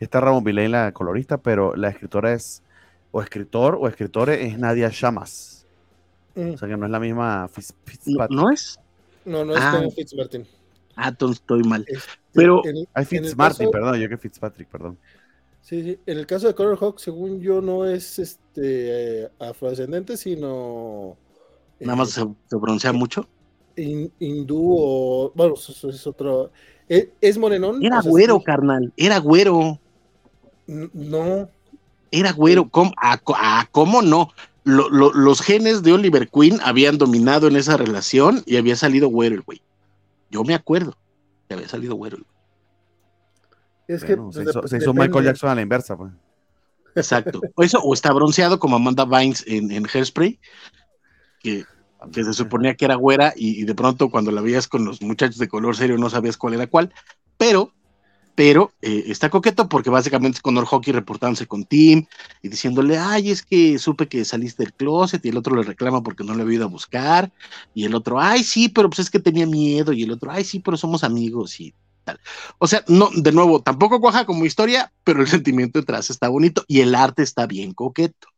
[0.00, 2.64] Está Ramón Villain, la colorista, pero la escritora es,
[3.12, 5.55] o escritor o escritores es Nadia Shamas.
[6.36, 6.52] Mm.
[6.52, 8.30] O sea que no es la misma Fitzpatrick.
[8.30, 8.78] ¿No, es?
[9.24, 9.72] No, no es ah.
[9.76, 10.46] como Fitzmartin.
[10.94, 11.84] Ah, entonces estoy mal.
[12.32, 12.62] Pero.
[12.94, 14.98] Hay Fitzmartin, perdón, yo que Fitzpatrick, perdón.
[15.62, 15.98] Sí, sí.
[16.06, 21.16] En el caso de Color Hawk, según yo, no es este afrodescendente, sino.
[21.80, 23.26] Nada más eh, se, pronuncia mucho.
[23.76, 25.32] hindú o.
[25.34, 26.52] Bueno, eso es otro.
[26.88, 27.84] E, es, morenón.
[27.84, 28.92] Era güero, carnal.
[28.96, 29.80] Era güero.
[30.66, 31.48] No.
[32.10, 32.68] Era güero.
[32.68, 34.28] ¿Cómo, ah, ¿Cómo no?
[34.66, 39.42] Los genes de Oliver Queen habían dominado en esa relación y había salido güero el
[39.42, 39.62] güey.
[40.28, 40.96] Yo me acuerdo
[41.46, 42.36] que había salido güero el güey.
[43.86, 44.16] Es que
[44.66, 46.12] se, hizo, Michael Jackson a la inversa, pues.
[46.96, 47.40] Exacto.
[47.54, 50.40] O eso, o está bronceado como Amanda Vines en, en Hairspray,
[51.38, 51.64] que,
[52.10, 55.00] que, se suponía que era güera y, y, de pronto cuando la veías con los
[55.00, 56.92] muchachos de color serio no sabías cuál era cuál,
[57.36, 57.72] pero
[58.36, 62.06] pero eh, está coqueto porque básicamente es Conor Hockey reportándose con Tim
[62.42, 66.02] y diciéndole, ay, es que supe que saliste del closet y el otro le reclama
[66.02, 67.32] porque no le había ido a buscar
[67.74, 70.44] y el otro, ay, sí, pero pues es que tenía miedo y el otro, ay,
[70.44, 71.74] sí, pero somos amigos y
[72.04, 72.20] tal.
[72.58, 76.62] O sea, no, de nuevo, tampoco cuaja como historia, pero el sentimiento detrás está bonito
[76.68, 78.28] y el arte está bien coqueto.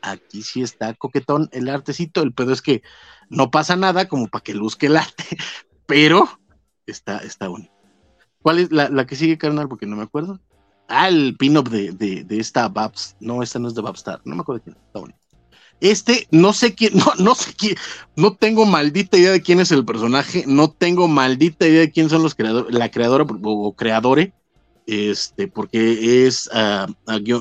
[0.00, 2.82] Aquí sí está coquetón el artecito, el pedo es que
[3.28, 5.24] no pasa nada como para que luzque el arte,
[5.84, 6.40] pero
[6.86, 7.79] está, está bonito.
[8.42, 9.68] ¿Cuál es la, que sigue, carnal?
[9.68, 10.40] Porque no me acuerdo.
[10.88, 13.16] Ah, el pin-up de, de, esta Babs.
[13.20, 14.20] No, esta no es de Babstar.
[14.24, 14.76] No me acuerdo quién.
[14.76, 15.20] Está bonito.
[15.80, 17.76] Este, no sé quién, no, no sé quién,
[18.16, 22.10] no tengo maldita idea de quién es el personaje, no tengo maldita idea de quién
[22.10, 24.32] son los creadores, la creadora o, creadores,
[24.86, 26.92] este, porque es uh,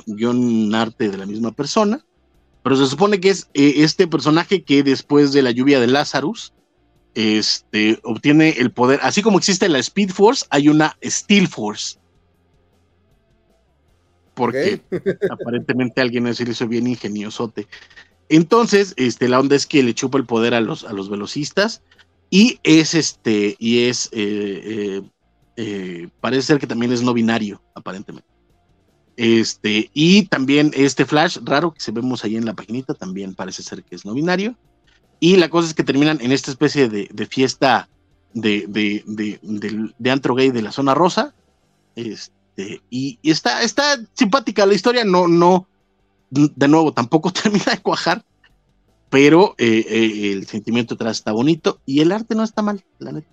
[0.08, 2.06] guion, arte de la misma persona,
[2.64, 6.54] pero se supone que es eh, este personaje que después de la lluvia de Lazarus,
[7.16, 11.98] este, obtiene el poder, así como existe la Speed Force, hay una Steel Force.
[14.34, 14.82] Porque
[15.30, 17.68] aparentemente alguien es hizo bien ingeniosote.
[18.30, 21.82] Entonces, este, la onda es que le chupa el poder a los, a los velocistas
[22.30, 25.02] y es este, y es, eh, eh,
[25.58, 28.30] eh, parece ser que también es no binario, aparentemente.
[29.18, 33.64] Este, y también este Flash raro que se vemos ahí en la paginita, también parece
[33.64, 34.56] ser que es no binario.
[35.20, 37.90] Y la cosa es que terminan en esta especie de, fiesta
[38.34, 39.04] de, de,
[39.98, 41.34] de, antro gay de la zona rosa.
[41.96, 45.68] Este, y, está, está simpática la historia, no, no,
[46.30, 48.24] de nuevo, tampoco termina de cuajar,
[49.10, 53.12] pero eh, eh, el sentimiento atrás está bonito y el arte no está mal, la
[53.12, 53.28] neta.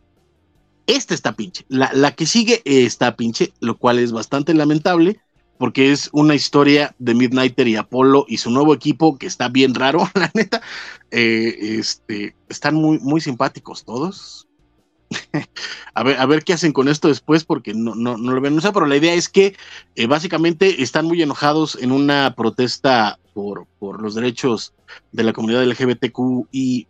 [0.89, 1.65] Esta está pinche.
[1.69, 5.21] La, la que sigue está pinche, lo cual es bastante lamentable
[5.59, 9.75] porque es una historia de Midnighter y Apolo y su nuevo equipo que está bien
[9.75, 10.61] raro, la neta.
[11.11, 14.47] Eh, este, están muy, muy simpáticos todos.
[15.95, 18.57] a, ver, a ver qué hacen con esto después, porque no, no, no lo ven.
[18.57, 19.57] No pero la idea es que
[19.95, 24.75] eh, básicamente están muy enojados en una protesta por, por los derechos
[25.13, 26.87] de la comunidad LGBTQI.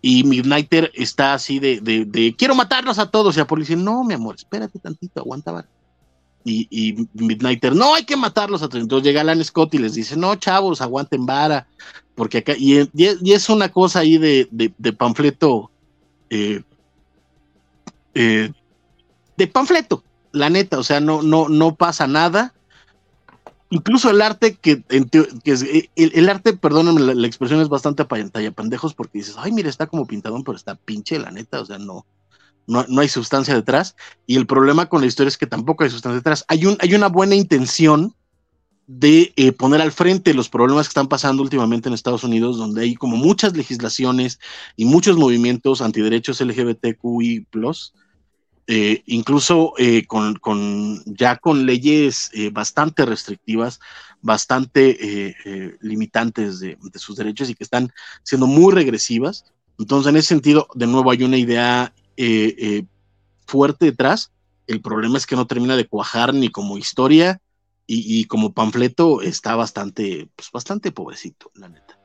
[0.00, 3.36] Y Midnighter está así de, de, quiero matarlos a todos.
[3.36, 5.66] Y Apolo dice, no, mi amor, espérate tantito, aguanta,
[6.48, 8.62] y, Midnighter, no, hay que matarlos.
[8.62, 11.66] Entonces llega Alan Scott y les dice, no, chavos, aguanten vara,
[12.14, 12.88] porque acá, y,
[13.32, 15.70] es una cosa ahí de, de, panfleto,
[16.30, 16.62] eh,
[18.14, 18.52] eh,
[19.36, 22.54] de panfleto, la neta, o sea, no, no, no pasa nada.
[23.70, 24.82] Incluso el arte que,
[25.44, 29.68] es, eh, el, arte, perdónenme, la, expresión es bastante pantalla pendejos porque dices, ay, mira,
[29.68, 32.06] está como pintadón, pero está pinche, la neta, o sea, no,
[32.68, 33.96] no, hay sustancia detrás.
[34.26, 36.44] Y el problema con la historia es que tampoco hay sustancia detrás.
[36.48, 38.14] Hay, un, hay una buena intención
[38.86, 42.82] de eh, poner al frente los problemas que están pasando últimamente en Estados Unidos, donde
[42.82, 44.38] hay como muchas legislaciones
[44.76, 47.46] y muchos movimientos antiderechos LGBTQI,
[48.66, 53.80] eh, incluso eh, con, ya con leyes bastante restrictivas,
[54.20, 55.34] bastante
[55.80, 57.92] limitantes de, de, sus derechos y que están
[58.22, 59.44] siendo muy regresivas.
[59.78, 62.84] Entonces, en ese sentido, de nuevo, hay una idea eh, eh,
[63.46, 64.32] fuerte detrás.
[64.66, 67.40] El problema es que no termina de cuajar ni como historia
[67.86, 71.98] y, como panfleto está bastante, pues bastante pobrecito, la neta.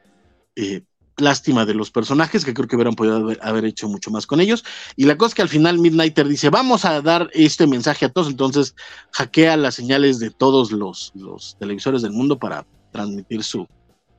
[0.56, 0.84] Eh,
[1.18, 4.64] lástima de los personajes que creo que hubieran podido haber, hecho mucho más con ellos.
[4.96, 8.10] Y la cosa es que al final Midnighter dice, vamos a dar este mensaje a
[8.10, 8.76] todos, entonces
[9.12, 11.12] hackea las señales de todos los,
[11.60, 13.68] televisores del mundo para transmitir su,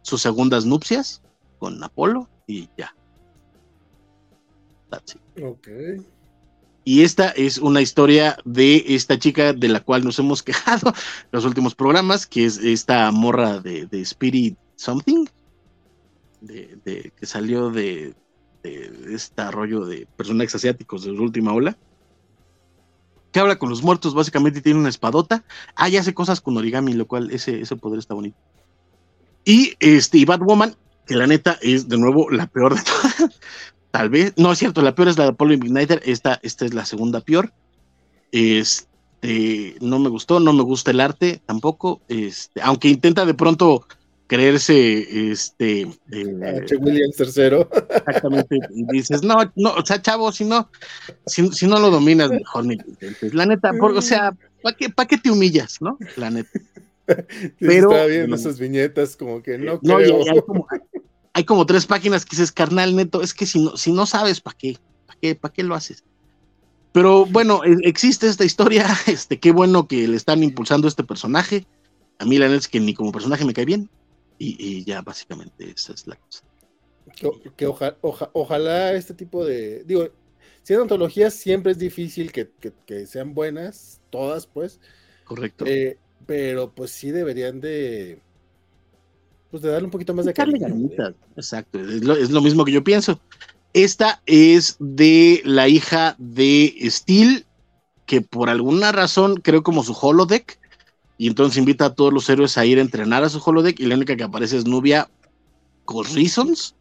[0.02, 1.22] sus segundas nupcias
[1.58, 2.94] con Apolo y ya.
[5.42, 5.68] Ok.
[6.84, 10.92] Y esta es una historia de esta chica de la cual nos hemos quejado
[11.32, 15.26] los últimos programas, que es esta morra de, Spirit Something,
[16.42, 18.14] de, que salió de,
[18.62, 21.76] este rollo de personajes asiáticos de la última ola,
[23.32, 25.42] que habla con los muertos, básicamente tiene una espadota.
[25.74, 28.36] Ah, y hace cosas con origami, lo cual ese, ese poder está bonito.
[29.44, 30.76] Y este, y Batwoman,
[31.06, 32.82] que la neta es de nuevo la peor de
[33.18, 33.40] todas,
[33.94, 36.74] Tal vez, no es cierto, la peor es la de Apollo Igniter, esta, esta es
[36.74, 37.52] la segunda peor.
[38.32, 43.86] Este, no me gustó, no me gusta el arte tampoco, este, aunque intenta de pronto
[44.26, 47.70] creerse este eh, Williams tercero.
[47.88, 50.68] Exactamente, y dices, no, no, o sea, chavo, si no,
[51.24, 52.76] si, no lo dominas mejor ni
[53.30, 55.98] La neta, o sea, ¿para qué, qué te humillas, no?
[56.16, 56.50] La neta.
[57.60, 60.44] Pero está bien esas viñetas, como que no, no creo.
[60.44, 60.66] como,
[61.34, 64.40] hay como tres páginas que dices, carnal, neto, es que si no, si no sabes,
[64.40, 64.78] ¿para qué?
[65.06, 65.34] ¿Para qué?
[65.34, 66.04] ¿Para qué lo haces?
[66.92, 71.66] Pero bueno, e, existe esta historia, este, qué bueno que le están impulsando este personaje.
[72.18, 73.90] A mí la neta es que ni como personaje me cae bien.
[74.38, 76.44] Y, ya básicamente esa es la cosa.
[77.56, 77.66] Que,
[78.32, 80.08] ojalá este tipo de, digo,
[80.62, 84.80] siendo antologías siempre es difícil que, sean buenas, todas pues.
[85.24, 85.64] Correcto.
[85.66, 88.20] Eh, pero pues sí deberían de,
[89.54, 90.68] pues de darle un poquito más de calidad.
[91.36, 93.20] Exacto, es lo, mismo que yo pienso.
[93.72, 97.46] Esta es de la hija de Steel,
[98.04, 100.58] que por alguna razón creo como su holodeck,
[101.18, 103.86] y entonces invita a todos los héroes a ir a entrenar a su holodeck, y
[103.86, 105.08] la única que aparece es Nubia
[105.84, 106.74] con Reasons.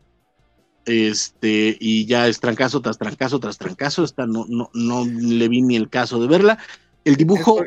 [0.85, 4.03] Este, y ya es trancazo tras trancazo tras trancazo.
[4.03, 6.57] Esta no, no, no le vi ni el caso de verla.
[7.05, 7.63] El dibujo.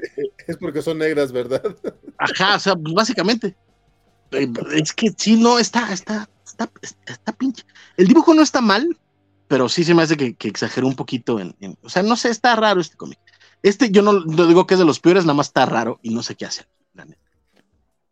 [0.49, 1.63] Es porque, son negras, ¿verdad?
[2.19, 3.55] Ajá, o sea, pues, básicamente.
[4.33, 6.71] Eh, es que sí, no, está, está, está,
[7.07, 7.65] está pinche.
[7.97, 8.97] El dibujo no está mal,
[9.49, 12.31] pero sí se me hace que, que exageró un poquito en, O sea, no sé,
[12.31, 13.19] está raro este cómic.
[13.63, 16.23] Este yo no, digo que es de los peores, nada más está raro y no
[16.23, 16.67] sé qué hace.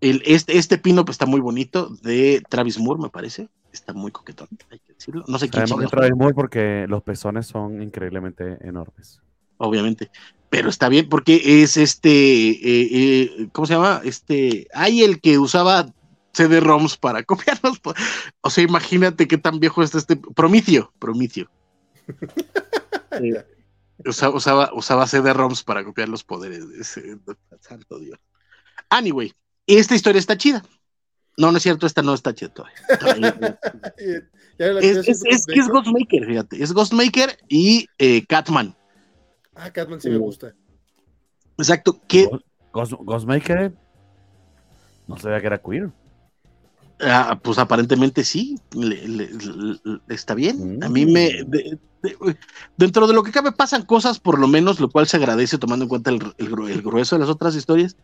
[0.00, 3.48] El, este, este pino pues, está muy bonito, de Travis Moore, me parece.
[3.72, 5.24] Está muy coquetón, hay que decirlo.
[5.26, 9.20] No sé quién es Travis Moore porque los pezones son increíblemente enormes.
[9.56, 10.10] Obviamente
[10.54, 14.00] pero está bien porque es este, eh, eh, ¿cómo se llama?
[14.04, 15.92] Este, hay el que usaba
[16.34, 17.80] CD-ROMs para copiarlos.
[18.40, 21.50] O sea, imagínate qué tan viejo está este Promicio, Promicio.
[24.04, 27.18] usaba, usaba, CD-ROMs para copiar los poderes de ese
[27.60, 28.18] santo Dios.
[28.90, 29.32] Anyway,
[29.66, 30.64] esta historia está chida.
[31.36, 32.78] No, no es cierto, esta no está chida todavía.
[34.58, 36.62] es, es, es, que es Ghostmaker, fíjate.
[36.62, 38.76] Es Ghostmaker y eh, Catman.
[39.54, 40.54] Ah, Catman sí me gusta.
[41.58, 42.00] Exacto.
[42.06, 42.28] ¿Qué?
[42.72, 43.72] Ghostmaker
[45.06, 45.90] no sabía que era queer.
[47.06, 48.58] Ah, pues aparentemente sí,
[50.08, 50.82] está bien.
[50.82, 51.30] A mí me.
[52.76, 55.84] dentro de lo que cabe pasan cosas, por lo menos, lo cual se agradece tomando
[55.84, 57.96] en cuenta el, grueso de las otras historias.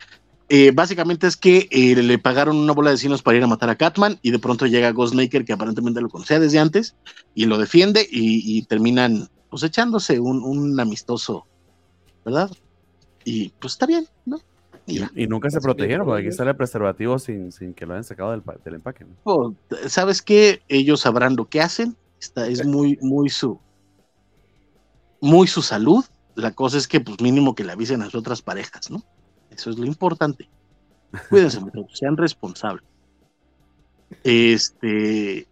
[0.49, 3.71] Eh, básicamente es que eh, le pagaron una bola de cinos para ir a matar
[3.71, 6.97] a Catman y de pronto llega Ghostmaker, que aparentemente lo conocía desde antes,
[7.37, 11.47] y lo defiende y, terminan pues echándose un, un amistoso,
[12.25, 12.51] ¿verdad?
[13.25, 14.41] Y pues está bien, ¿no?
[14.87, 18.43] Y, nunca se protegieron, porque aquí sale preservativo sin, sin que lo hayan sacado del,
[18.65, 19.07] del empaque.
[19.25, 19.55] Oh,
[19.87, 20.63] ¿Sabes qué?
[20.69, 21.97] Ellos sabrán lo que hacen.
[22.21, 23.61] Esta es muy, muy su,
[25.21, 26.05] muy su salud.
[26.35, 29.03] La cosa es que, pues, mínimo que le avisen a sus otras parejas, ¿no?
[29.51, 30.49] Eso es lo importante.
[31.31, 31.61] Cuídense,
[31.93, 32.85] sean responsables.
[34.25, 35.47] Este.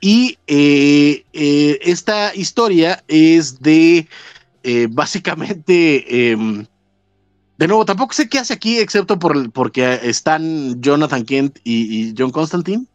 [0.00, 4.08] Y eh, eh, esta historia es de
[4.64, 6.66] eh, básicamente em,
[7.58, 12.30] de nuevo, tampoco sé qué hace aquí, excepto por, porque están Jonathan Kent y, John
[12.30, 12.86] Constantine.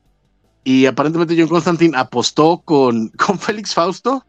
[0.63, 4.25] Y aparentemente John Constantine apostó con, con Félix Fausto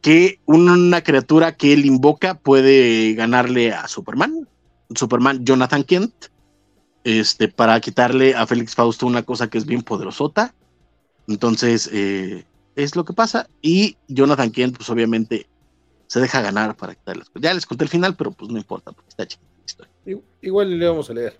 [0.00, 4.48] que una criatura que él invoca puede ganarle a Superman.
[4.94, 6.12] Superman Jonathan Kent.
[7.04, 10.54] Este, para quitarle a Félix Fausto una cosa que es bien poderosota.
[11.28, 13.48] Entonces, eh, es lo que pasa.
[13.62, 15.48] Y Jonathan Kent, pues obviamente,
[16.06, 17.28] se deja ganar para quitarles.
[17.34, 19.92] Ya les conté el final, pero pues no importa, porque está chiquita la historia.
[20.42, 21.38] Igual le vamos a leer.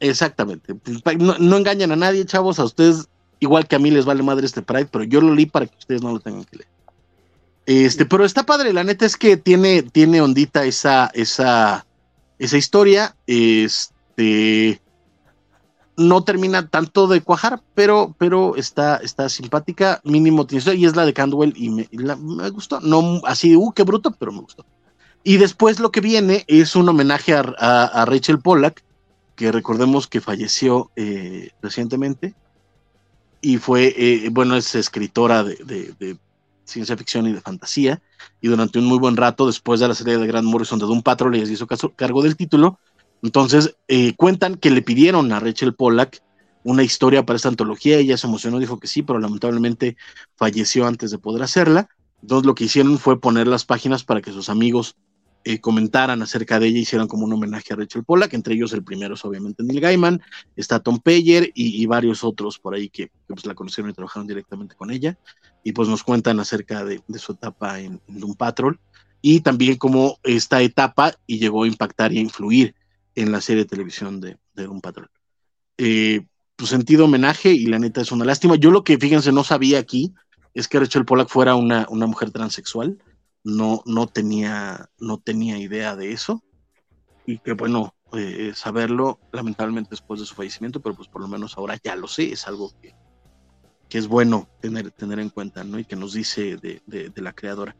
[0.00, 0.74] Exactamente.
[0.74, 2.58] Pues, no, engañan a nadie, chavos.
[2.58, 3.08] A ustedes,
[3.40, 5.76] igual que a mí les vale madre este Pride, pero yo lo leí para que
[5.78, 6.68] ustedes no lo tengan que leer.
[7.66, 11.84] Este, pero está padre, la neta es que tiene, tiene ondita esa, esa,
[12.38, 13.16] esa historia.
[13.26, 14.80] Este
[15.96, 21.06] no termina tanto de cuajar, pero, pero está, está simpática, mínimo tiene y es la
[21.06, 24.64] de Candwell y me, gustó, no así, uh, qué bruto, pero me gustó.
[25.24, 28.84] Y después lo que viene es un homenaje a, Rachel Pollack,
[29.34, 32.34] que recordemos que falleció eh, recientemente
[33.40, 36.18] y fue, eh, bueno, es escritora de,
[36.64, 38.02] ciencia ficción y de fantasía,
[38.40, 41.02] y durante un muy buen rato, después de la serie de Grant Morrison de Doom
[41.02, 42.78] Patrol, les hizo cargo del título,
[43.26, 46.22] entonces, eh, cuentan que le pidieron a Rachel Pollack
[46.62, 49.96] una historia para esta antología, ella se emocionó, dijo que sí, pero lamentablemente
[50.36, 51.88] falleció antes de poder hacerla.
[52.22, 54.94] Entonces lo que hicieron fue poner las páginas para que sus amigos
[55.42, 58.84] eh, comentaran acerca de ella, hicieran como un homenaje a Rachel Pollack, entre ellos el
[58.84, 60.22] primero es obviamente Neil Gaiman,
[60.54, 64.76] está Tom Payer y, varios otros por ahí que, pues, la conocieron y trabajaron directamente
[64.76, 65.18] con ella,
[65.64, 68.78] y pues nos cuentan acerca de, su etapa en, en Doom Patrol,
[69.20, 72.74] y también cómo esta etapa y llegó a impactar y a influir
[73.16, 75.08] en la serie de televisión de, de Un Patrón.
[75.78, 78.56] Eh, pues sentido homenaje y la neta es una lástima.
[78.56, 80.14] Yo lo que, fíjense, no sabía aquí
[80.54, 82.98] es que Rachel Pollack fuera una, una mujer transexual.
[83.42, 86.42] No, no, tenía, no tenía idea de eso.
[87.26, 91.56] Y que bueno, eh, saberlo, lamentablemente después de su fallecimiento, pero pues por lo menos
[91.56, 92.94] ahora ya lo sé, es algo que,
[93.88, 95.78] que es bueno tener, tener en cuenta, ¿no?
[95.78, 97.76] Y que nos dice de, de, la creadora.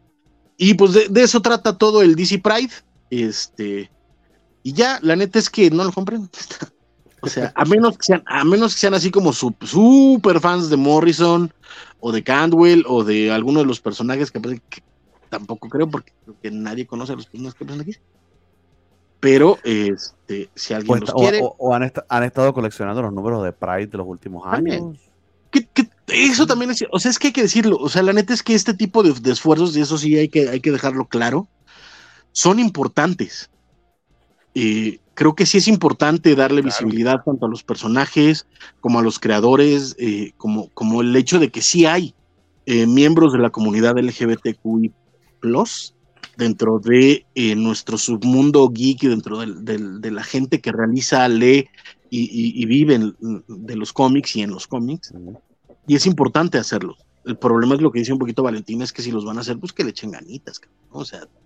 [0.56, 2.72] Y pues de, de, eso trata todo el DC Pride.
[3.08, 3.90] Este,
[4.66, 6.28] y ya, la neta es que no lo compren.
[7.22, 10.76] o sea, a menos que sean, a menos que sean así como super fans de
[10.76, 11.54] Morrison
[12.00, 14.82] o de Candwell o de alguno de los personajes que, que
[15.28, 17.96] tampoco creo porque creo que nadie conoce a los personajes que aparecen aquí.
[19.20, 21.42] Pero este, si alguien los quiere.
[21.42, 21.84] O, han,
[22.24, 24.98] estado coleccionando los números de Pride de los últimos años.
[26.08, 26.84] eso también es.
[26.90, 27.76] O sea, es que hay que decirlo.
[27.76, 30.28] O sea, la neta es que este tipo de, de esfuerzos, y eso sí hay
[30.28, 31.46] que, hay que dejarlo claro,
[32.32, 33.48] son importantes
[35.16, 38.46] creo que sí es importante darle visibilidad tanto a los personajes
[38.80, 42.14] como a los creadores, eh, como, como el hecho de que sí hay
[42.66, 44.92] eh, miembros de la comunidad LGBTQI
[46.36, 51.68] dentro de eh, nuestro submundo geek y dentro de la gente que realiza, lee
[52.10, 53.12] y, vive
[53.48, 55.12] de los cómics y en los cómics.
[55.86, 56.96] Y es importante hacerlo.
[57.24, 59.40] El problema es lo que dice un poquito Valentina, es que si los van a
[59.40, 60.60] hacer, pues que le echen ganitas.
[60.90, 61.45] O sea, eh,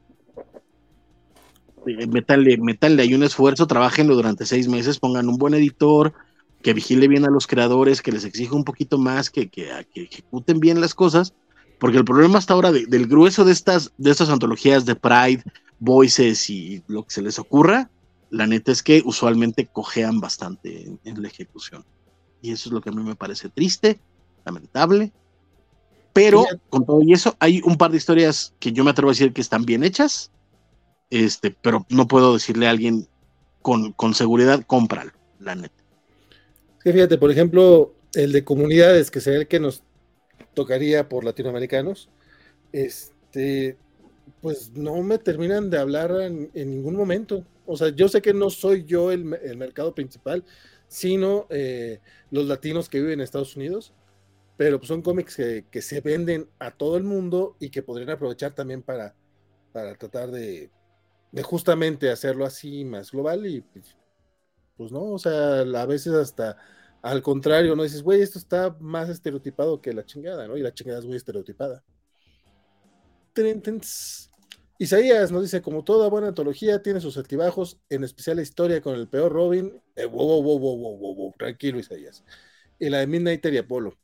[1.87, 6.12] metanle, metanle ahí un esfuerzo, trabajenlo durante seis meses, pongan un buen editor,
[6.62, 10.61] que vigile bien a los creadores, que les exija un poquito más, que, que, ejecuten
[10.61, 11.35] bien las cosas,
[11.78, 15.43] porque el problema hasta ahora del grueso de estas, de estas antologías de Pride,
[15.78, 17.91] Voices y lo que se les ocurra,
[18.28, 21.85] la neta es que usualmente cojean bastante en, la ejecución.
[22.43, 23.99] Y eso es lo que a mí me parece triste,
[24.45, 25.12] lamentable.
[26.12, 29.12] Pero con todo y eso, hay un par de historias que yo me atrevo a
[29.12, 30.31] decir que están bien hechas
[31.11, 33.08] este, pero no puedo decirle a alguien
[33.62, 35.12] con, con seguridad, cómpralo.
[35.38, 35.74] la neta.
[36.82, 39.82] Sí, fíjate, por ejemplo, el de comunidades, que sería el que nos
[40.54, 42.08] tocaría por latinoamericanos,
[42.72, 43.76] este,
[44.40, 47.44] pues no me terminan de hablar en, ningún momento.
[47.66, 50.44] O sea, yo sé que no soy yo el, mercado principal,
[50.88, 52.00] sino eh,
[52.30, 53.92] los latinos que viven en Estados Unidos,
[54.56, 55.36] pero pues son cómics
[55.70, 59.14] que, se venden a todo el mundo y que podrían aprovechar también para,
[59.72, 60.70] para tratar de,
[61.33, 63.97] de justamente hacerlo así más global y pues,
[64.76, 66.57] pues no, o sea, a veces hasta
[67.03, 70.57] al contrario, no dices, güey, esto está más estereotipado que la chingada, ¿no?
[70.57, 71.83] Y la chingada es muy estereotipada.
[74.78, 78.95] Isaías nos dice, como toda buena antología, tiene sus altibajos, en especial la historia con
[78.95, 79.81] el peor Robin.
[79.97, 82.24] Eh, wow, wow, wow, wow, wow, tranquilo, Isaías.
[82.78, 83.99] Y la de Midnight y Apolo.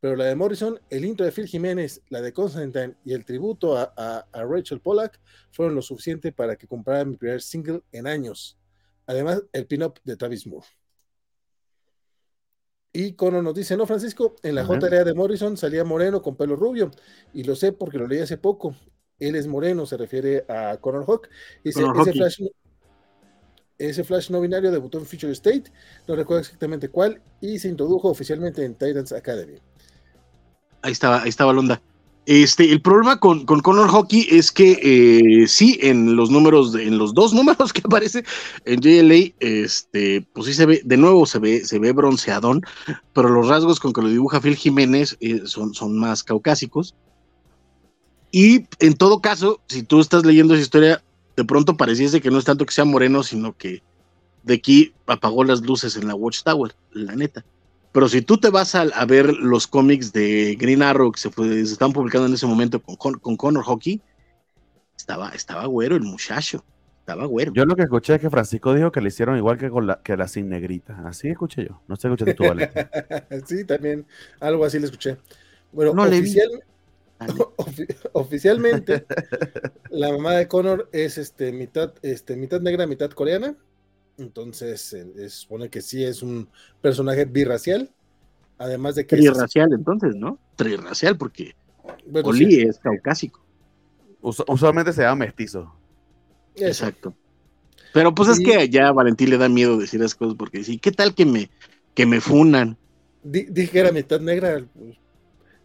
[0.00, 3.76] Pero la de Morrison, el intro de Phil Jiménez, la de Constantine y el tributo
[3.76, 3.92] a,
[4.32, 5.20] a Rachel Pollack
[5.50, 8.58] fueron lo suficiente para que comprara mi primer single en años.
[9.06, 10.66] Además, el pin-up de Travis Moore.
[12.92, 16.56] Y Cono nos dice, no, Francisco, en la JLA de Morrison salía moreno con pelo
[16.56, 16.90] rubio.
[17.34, 18.74] Y lo sé porque lo leí hace poco.
[19.18, 21.28] Él es moreno, se refiere a Conor Hawk.
[21.62, 22.40] Dice, ese flash,
[23.76, 25.64] ese flash no binario debutó en Future State,
[26.08, 29.58] no recuerdo exactamente cuál, y se introdujo oficialmente en Titans Academy.
[30.82, 31.80] Ahí estaba, ahí estaba Londa.
[32.26, 36.98] Este, el problema con, con Connor Hockey es que eh, sí, en los números, en
[36.98, 38.24] los dos números que aparece
[38.64, 42.62] en JLA, este, pues sí se ve, de nuevo se ve, se ve bronceadón,
[43.12, 46.96] pero los rasgos con que lo dibuja Phil Jiménez eh, son, son más caucásicos.
[48.32, 51.02] Y en todo caso, si tú estás leyendo esa historia,
[51.36, 53.82] de pronto pareciese que no es tanto que sea moreno, sino que
[54.42, 57.44] de aquí apagó las luces en la Watchtower, la neta.
[57.96, 61.30] Pero si tú te vas a, ver los cómics de Green Arrow que se,
[61.62, 64.02] están publicando en ese momento con, con Connor Hockey,
[64.94, 66.62] estaba, estaba güero el muchacho.
[66.98, 67.54] Estaba güero.
[67.54, 70.02] Yo lo que escuché es que Francisco dijo que le hicieron igual que con la,
[70.02, 71.04] que la sin negrita.
[71.06, 71.80] Así escuché yo.
[71.88, 72.70] No sé, escuché tú, vale.
[73.46, 74.04] sí, también
[74.40, 75.16] algo así le escuché.
[75.72, 75.94] Bueno,
[78.12, 79.06] oficialmente,
[79.88, 83.56] la mamá de Connor es este, mitad, este, mitad negra, mitad coreana.
[84.18, 86.48] Entonces, se supone que sí es un
[86.80, 87.90] personaje birracial.
[88.58, 89.16] Además de que.
[89.16, 90.38] Trirracial, entonces, ¿no?
[90.56, 91.54] Trirracial, porque
[92.24, 93.44] Oli es caucásico.
[94.20, 95.74] usualmente se llama mestizo.
[96.54, 97.14] Exacto.
[97.92, 100.78] Pero pues es que ya a Valentín le da miedo decir esas cosas porque sí,
[100.78, 101.50] ¿qué tal que me,
[101.94, 102.76] que me funan?
[103.22, 104.64] dije que era mitad negra.
[104.74, 104.98] Pues,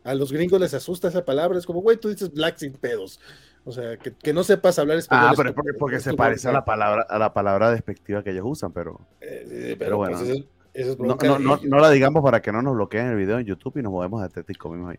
[0.03, 1.59] a los gringos les asusta esa palabra.
[1.59, 3.19] Es como, güey, tú dices black sin pedos.
[3.63, 5.27] O sea, que, no sepas hablar español.
[5.29, 8.43] Ah, pero es porque, se parece a la palabra a la palabra despectiva que ellos
[8.45, 10.17] usan, pero, eh, pero, bueno.
[10.17, 13.91] Pues, no, la digamos para que no nos bloqueen el video en YouTube y nos
[13.91, 14.97] movemos de tético mismo ahí.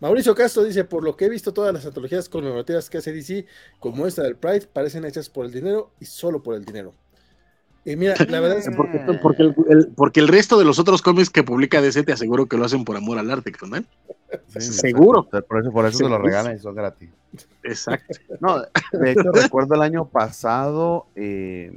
[0.00, 3.46] Mauricio Castro dice, por lo que he visto todas las antologías conmemorativas que hace DC,
[3.80, 6.94] como esta del Pride, parecen hechas por el dinero y solo por el dinero.
[7.84, 8.74] Y mira, la verdad es que...
[9.22, 12.56] Porque, el, porque, el, resto de los otros cómics que publica DC te aseguro que
[12.56, 13.52] lo hacen por amor al arte.
[14.58, 15.24] Seguro.
[15.24, 17.08] Por eso, por eso se lo regalan y son gratis.
[17.62, 18.16] Exacto.
[18.40, 21.72] No, de hecho, recuerdo el año pasado eh,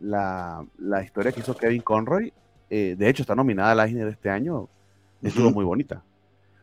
[0.00, 0.64] la,
[1.02, 2.32] historia que hizo Kevin Conroy.
[2.70, 4.68] Eh, de hecho, está nominada a la Eisner de este año.
[5.22, 6.02] Estuvo muy bonita.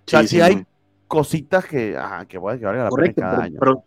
[0.05, 0.65] O sea, sí, hay
[1.07, 3.59] cositas que, ah, que, que valga la pena cada año.
[3.59, 3.83] Pero,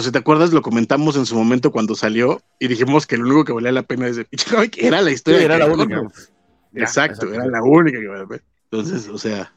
[0.00, 3.44] si te acuerdas, lo comentamos en su momento cuando salió y dijimos que lo único
[3.44, 4.18] que valía la pena es
[4.76, 5.42] era la historia.
[5.42, 6.02] era la única.
[6.74, 8.42] Exacto, era la única que valía la pena.
[8.70, 9.52] Entonces, o sea,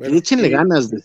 [0.00, 1.02] échenle ganas, de,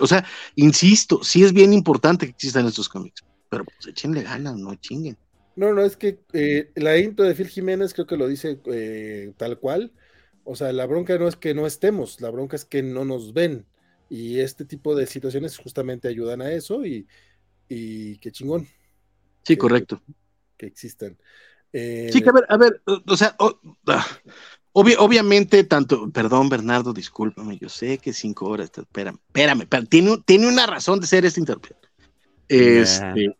[0.00, 0.24] o sea,
[0.56, 5.16] insisto, sí es bien importante que existan estos cómics, pero pues échenle ganas, no chinguen.
[5.56, 9.32] No, no, es que eh, la intro de Phil Jiménez creo que lo dice eh,
[9.36, 9.92] tal cual.
[10.44, 13.34] O sea, la bronca no es que no estemos, la bronca es que no nos
[13.34, 13.66] ven.
[14.08, 17.06] Y este tipo de situaciones justamente ayudan a eso y,
[17.68, 18.66] y qué chingón.
[19.44, 20.02] Sí, correcto.
[20.56, 21.16] Que, existan.
[21.72, 23.36] sí, que a ver, a ver, o sea,
[23.86, 24.06] ah,
[24.74, 30.66] obviamente, tanto, perdón, Bernardo, discúlpame, yo sé que cinco horas, espérame, espérame, tiene, tiene una
[30.66, 31.88] razón de ser este intérprete.
[32.48, 33.36] Este,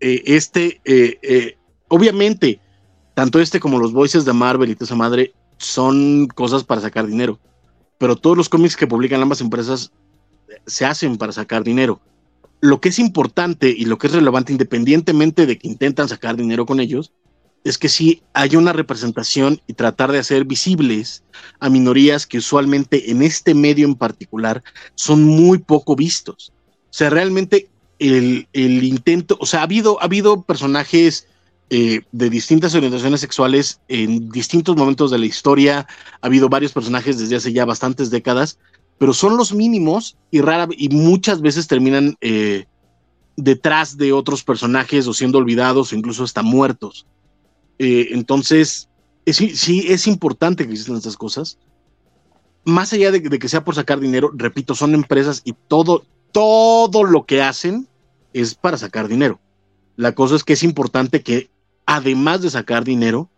[0.00, 1.56] eh, este eh, eh,
[1.88, 2.60] obviamente,
[3.14, 7.06] tanto este como los voices de Marvel y toda esa madre son cosas para sacar
[7.06, 7.38] dinero,
[7.98, 9.92] pero todos los cómics que publican ambas empresas
[10.66, 12.00] se hacen para sacar dinero.
[12.60, 16.66] Lo que es importante y lo que es relevante, independientemente de que intentan sacar dinero
[16.66, 17.12] con ellos,
[17.64, 21.22] es que sí hay una representación y tratar de hacer visibles
[21.60, 24.62] a minorías que usualmente en este medio en particular
[24.94, 26.52] son muy poco vistos.
[26.90, 31.28] O sea, realmente el, intento, o sea, ha habido, ha habido personajes
[31.70, 35.86] eh, de distintas orientaciones sexuales en distintos momentos de la historia,
[36.20, 38.58] ha habido varios personajes desde hace ya bastantes décadas,
[38.98, 42.66] pero son los mínimos y rara y muchas veces terminan eh,
[43.36, 47.06] detrás de otros personajes o siendo olvidados o incluso hasta muertos.
[47.78, 48.88] Eh, entonces,
[49.26, 51.58] sí, es importante que existan estas cosas.
[52.64, 57.02] Más allá de, de, que sea por sacar dinero, repito, son empresas y todo, todo
[57.02, 57.88] lo que hacen
[58.32, 59.40] es para sacar dinero.
[59.96, 61.50] La cosa es que es importante que,
[61.86, 63.28] además de sacar dinero,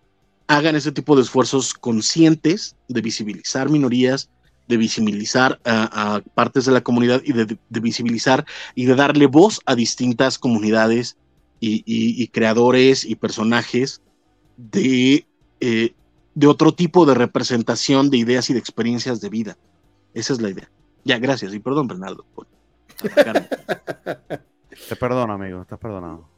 [0.46, 4.28] hagan ese tipo de esfuerzos conscientes de visibilizar minorías,
[4.68, 9.74] de visibilizar a, partes de la comunidad y de, visibilizar y de darle voz a
[9.74, 11.16] distintas comunidades
[11.60, 14.02] y, creadores y personajes
[14.56, 15.26] de,
[15.60, 15.94] eh,
[16.34, 19.56] de otro tipo de representación de ideas y de experiencias de vida.
[20.12, 20.70] Esa es la idea.
[21.04, 21.54] Ya, gracias.
[21.54, 22.24] Y perdón, Bernardo.
[24.88, 25.62] Te perdono, amigo.
[25.62, 26.28] Estás perdonado.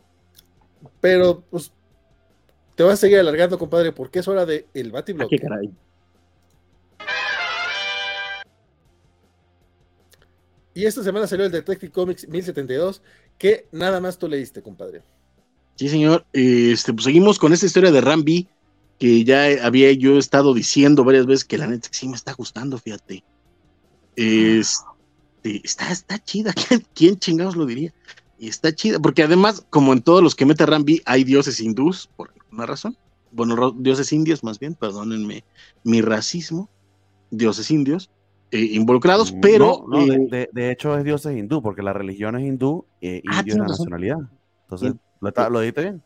[1.01, 1.73] Pero, pues,
[2.75, 5.31] te vas a seguir alargando, compadre, porque es hora de el Batiblock.
[5.31, 5.71] ¿Qué caray?
[10.77, 13.01] Y esta semana salió el Detective Comics 1072,
[13.39, 15.03] que nada más tú leíste, compadre.
[15.75, 16.27] Sí, señor.
[16.35, 18.47] Este, pues seguimos con esta historia de Rambi,
[18.99, 22.77] que ya había yo estado diciendo varias veces que la neta sí me está gustando,
[22.77, 23.25] fíjate.
[24.17, 26.53] Este, está, está chida.
[26.95, 27.95] ¿Quién, chingados lo diría?
[28.39, 32.35] Está chida, porque además, como en todos los que mete Rambi, hay dioses hindús, por
[32.39, 32.99] alguna razón.
[33.33, 35.43] Bueno, dioses indios más bien, perdónenme
[35.85, 36.69] mi racismo.
[37.31, 38.11] Dioses indios.
[38.53, 39.85] Eh, involucrados, mm, pero...
[40.31, 43.59] Eh, de, hecho es dioses hindú, porque la religión es hindú y ah, indio es
[43.59, 44.19] la nacionalidad.
[44.63, 46.03] Entonces, ¿lo, ¿lo dijiste bien?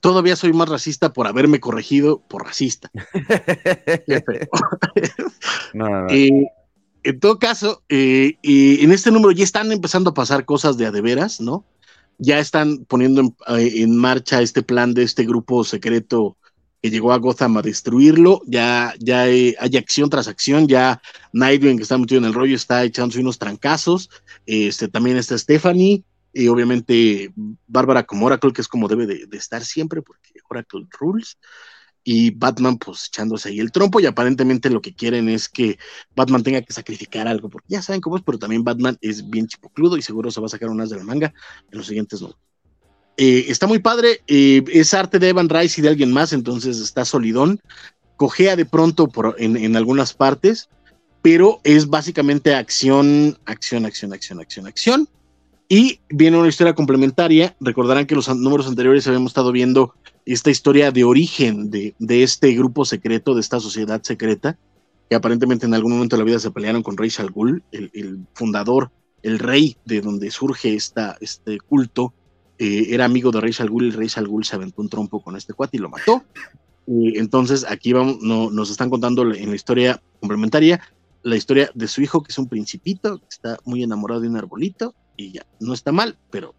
[0.00, 2.90] todavía soy más racista por haberme corregido por racista.
[6.10, 6.46] Eh,
[7.04, 11.64] en todo caso, en este número ya están empezando a pasar cosas de adeveras, ¿no?
[12.16, 16.38] Ya están poniendo en, en, marcha este plan de este grupo secreto
[16.80, 21.00] que llegó a Gotham a destruirlo, ya, ya hay, acción tras acción, ya
[21.32, 24.10] Nightwing que está metido en el rollo está echándose unos trancazos,
[24.46, 27.32] este, también está Stephanie, y obviamente
[27.66, 31.38] Bárbara como Oracle, que es como debe de, estar siempre, porque Oracle rules,
[32.04, 35.78] y Batman pues echándose ahí el trompo, y aparentemente lo que quieren es que
[36.14, 39.48] Batman tenga que sacrificar algo, porque ya saben cómo es, pero también Batman es bien
[39.48, 41.34] chipocludo y seguro se va a sacar unas de la manga
[41.70, 42.47] en los siguientes números.
[43.20, 46.78] Eh, está muy padre, eh, es arte de Evan Rice y de alguien más, entonces
[46.78, 47.60] está solidón.
[48.14, 50.68] Cojea de pronto por, en, algunas partes,
[51.20, 55.08] pero es básicamente acción, acción, acción, acción, acción, acción.
[55.68, 57.56] Y viene una historia complementaria.
[57.58, 59.94] Recordarán que los números anteriores habíamos estado viendo
[60.24, 64.56] esta historia de origen de, este grupo secreto, de esta sociedad secreta,
[65.10, 67.32] que aparentemente en algún momento de la vida se pelearon con Rey Al
[67.72, 68.92] el, el fundador,
[69.22, 72.14] el rey de donde surge esta, este culto
[72.58, 75.54] eh, era amigo de Rey Al Ghul, Rey Al se aventó un trompo con este
[75.54, 76.24] cuate y lo mató.
[76.86, 80.80] Y entonces aquí vamos, no, nos están contando en la historia complementaria
[81.22, 84.36] la historia de su hijo, que es un principito, que está muy enamorado de un
[84.36, 86.54] arbolito, y ya, no está mal, pero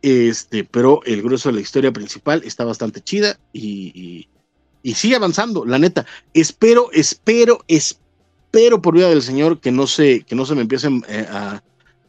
[0.00, 4.28] Este, pero el grueso de la historia principal está bastante chida y,
[4.82, 6.06] y, sigue avanzando, la neta.
[6.34, 11.04] Espero, espero, espero por vida del Señor que no se, que no se me empiecen
[11.08, 11.62] eh, a,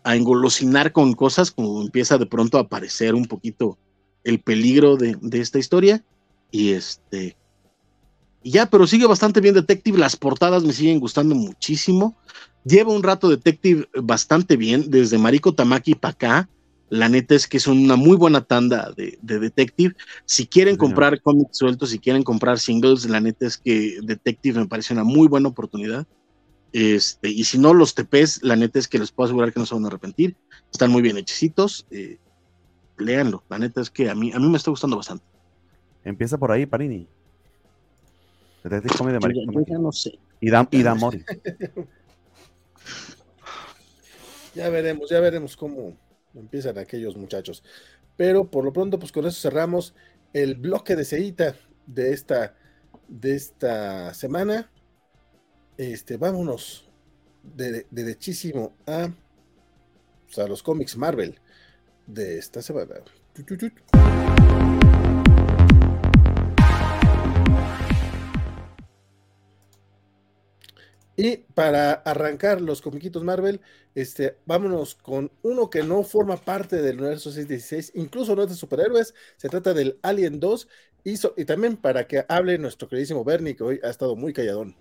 [0.10, 3.78] a engolosinar con cosas, como empieza de pronto a aparecer un poquito
[4.24, 6.04] el peligro de, esta historia.
[6.50, 7.38] Y este.
[8.42, 10.00] Y ya, pero sigue bastante bien Detective.
[10.00, 12.18] Las portadas me siguen gustando muchísimo.
[12.66, 16.50] Lleva un rato Detective bastante bien, desde Mariko Tamaki para acá.
[16.90, 19.94] La neta es que es una muy buena tanda de, Detective.
[20.26, 24.68] Si quieren comprar cómics sueltos, si quieren comprar singles, la neta es que Detective me
[24.68, 26.08] parece una muy buena oportunidad.
[26.74, 29.66] Este, y si no, los TPs, la neta es que les puedo asegurar que no
[29.66, 30.36] se van a arrepentir.
[30.72, 31.86] Están muy bien hechicitos.
[31.92, 32.18] Eh,
[32.98, 33.44] léanlo.
[33.50, 35.24] La neta es que a mí, a mí me está gustando bastante.
[36.04, 37.08] Empieza por ahí, Parini.
[38.64, 40.20] de yo, ya, no sé.
[40.42, 40.84] Y da, y
[44.56, 45.96] ya veremos, ya veremos cómo
[46.34, 47.64] empiezan aquellos muchachos.
[48.18, 49.94] Pero por lo pronto, pues con eso cerramos
[50.34, 51.56] el bloque de Seita
[51.86, 52.56] de esta,
[53.08, 54.70] de esta semana.
[55.80, 56.90] Este, vámonos
[57.42, 59.10] de, derechísimo a,
[60.26, 61.40] pues, los cómics Marvel
[62.06, 62.96] de esta semana.
[71.16, 73.62] Y para arrancar los comiquitos Marvel,
[73.96, 78.56] este, vámonos con uno que no forma parte del universo 616, incluso no es de
[78.56, 80.68] superhéroes, se trata del Alien 2,
[81.06, 84.76] y, y también para que hable nuestro queridísimo Bernie, que hoy ha estado muy calladón.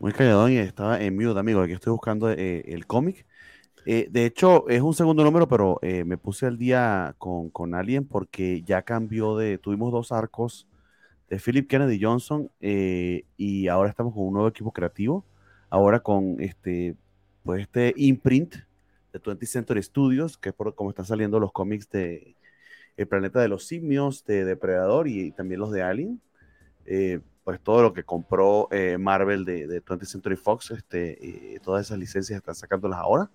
[0.00, 1.60] Muy calladón y estaba en mute, amigo.
[1.60, 3.26] Aquí estoy buscando eh, el cómic.
[3.84, 7.74] Eh, de hecho, es un segundo número, pero eh, me puse al día con, con
[7.74, 9.58] Alien porque ya cambió de.
[9.58, 10.66] Tuvimos dos arcos
[11.28, 15.26] de Philip Kennedy Johnson y ahora estamos con un nuevo equipo creativo.
[15.68, 16.96] Ahora con este,
[17.44, 18.54] pues este imprint
[19.12, 22.36] de 20th Century Studios, que es por como están saliendo los cómics de
[22.96, 26.22] el planeta de los simios, de Depredador y, también los de Alien.
[26.86, 27.20] Eh,
[27.50, 31.98] pues todo lo que compró eh, Marvel de, de, 20th Century Fox, este, todas esas
[31.98, 33.28] licencias están sacándolas ahora.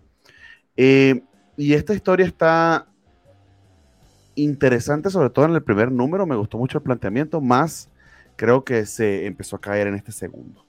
[0.77, 2.87] y esta historia está
[4.35, 7.89] interesante, sobre todo en el primer número, me gustó mucho el planteamiento, más
[8.37, 10.65] creo que se empezó a caer en este segundo.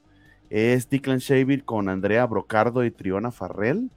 [0.50, 3.92] Es Declan Shavir con Andrea Brocardo y Triona Farrell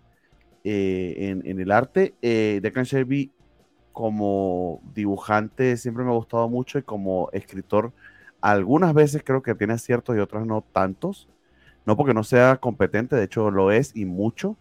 [0.64, 2.14] eh, en, el arte.
[2.22, 3.32] Eh, Declan Shavir
[3.94, 7.94] como dibujante siempre me ha gustado mucho y como escritor
[8.42, 11.28] algunas veces creo que tiene aciertos y otras no tantos.
[11.86, 14.58] No porque no sea competente, de hecho lo es y mucho,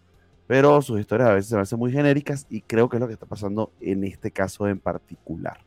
[0.47, 3.07] pero sus historias a veces se me hacen muy genéricas y creo que es lo
[3.07, 5.59] que está pasando en este caso en particular.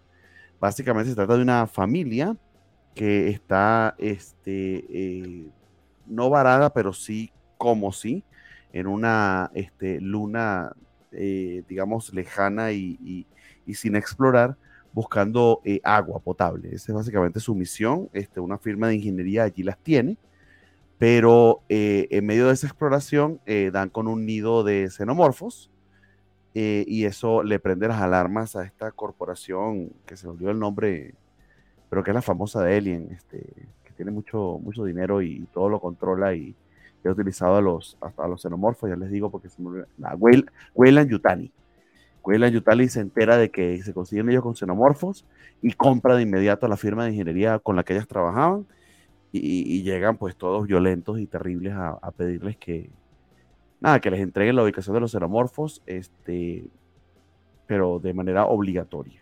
[0.60, 2.36] Básicamente se trata de una familia
[2.96, 5.50] que está, este, eh,
[6.08, 8.24] no varada, pero sí como sí,
[8.74, 10.72] en una este, luna,
[11.12, 13.28] eh, digamos, lejana y,
[13.74, 14.58] sin explorar,
[14.94, 16.70] buscando eh, agua potable.
[16.74, 18.10] Esa es básicamente su misión.
[18.14, 20.18] Este, una firma de ingeniería allí las tiene
[21.02, 25.72] pero eh, en medio de esa exploración eh, dan con un nido de xenomorfos
[26.54, 31.16] eh, y eso le prende las alarmas a esta corporación que se volvió el nombre,
[31.90, 33.40] pero que es la famosa de Alien, este,
[33.84, 36.56] que tiene mucho, mucho dinero y todo lo controla y,
[37.04, 40.16] ha utilizado a los, a los xenomorfos, ya les digo porque se olvidó, la
[40.76, 41.52] Weyland Yutani.
[42.24, 45.26] Weyland Yutani se entera de que se consiguen ellos con xenomorfos
[45.62, 48.66] y compra de inmediato a la firma de ingeniería con la que ellas trabajaban
[49.32, 52.90] y, llegan pues todos violentos y terribles a, pedirles que,
[53.80, 56.66] nada, que les entreguen la ubicación de los xenomorfos, este,
[57.66, 59.22] pero de manera obligatoria.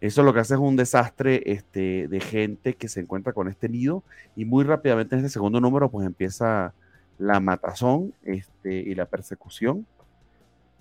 [0.00, 3.68] Eso lo que hace es un desastre este, de gente que se encuentra con este
[3.68, 4.04] nido
[4.36, 6.72] y muy rápidamente en este segundo número pues empieza
[7.18, 9.86] la matazón este, y la persecución.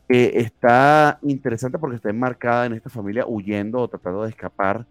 [0.10, 4.86] Está interesante porque está enmarcada en esta familia huyendo o tratando de escapar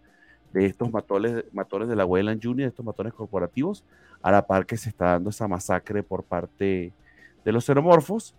[0.53, 3.85] de estos matones, matones de la Weyland Junior, de estos matones corporativos,
[4.23, 6.93] a la par que se está dando esa masacre por parte
[7.45, 8.35] de los xenomorfos,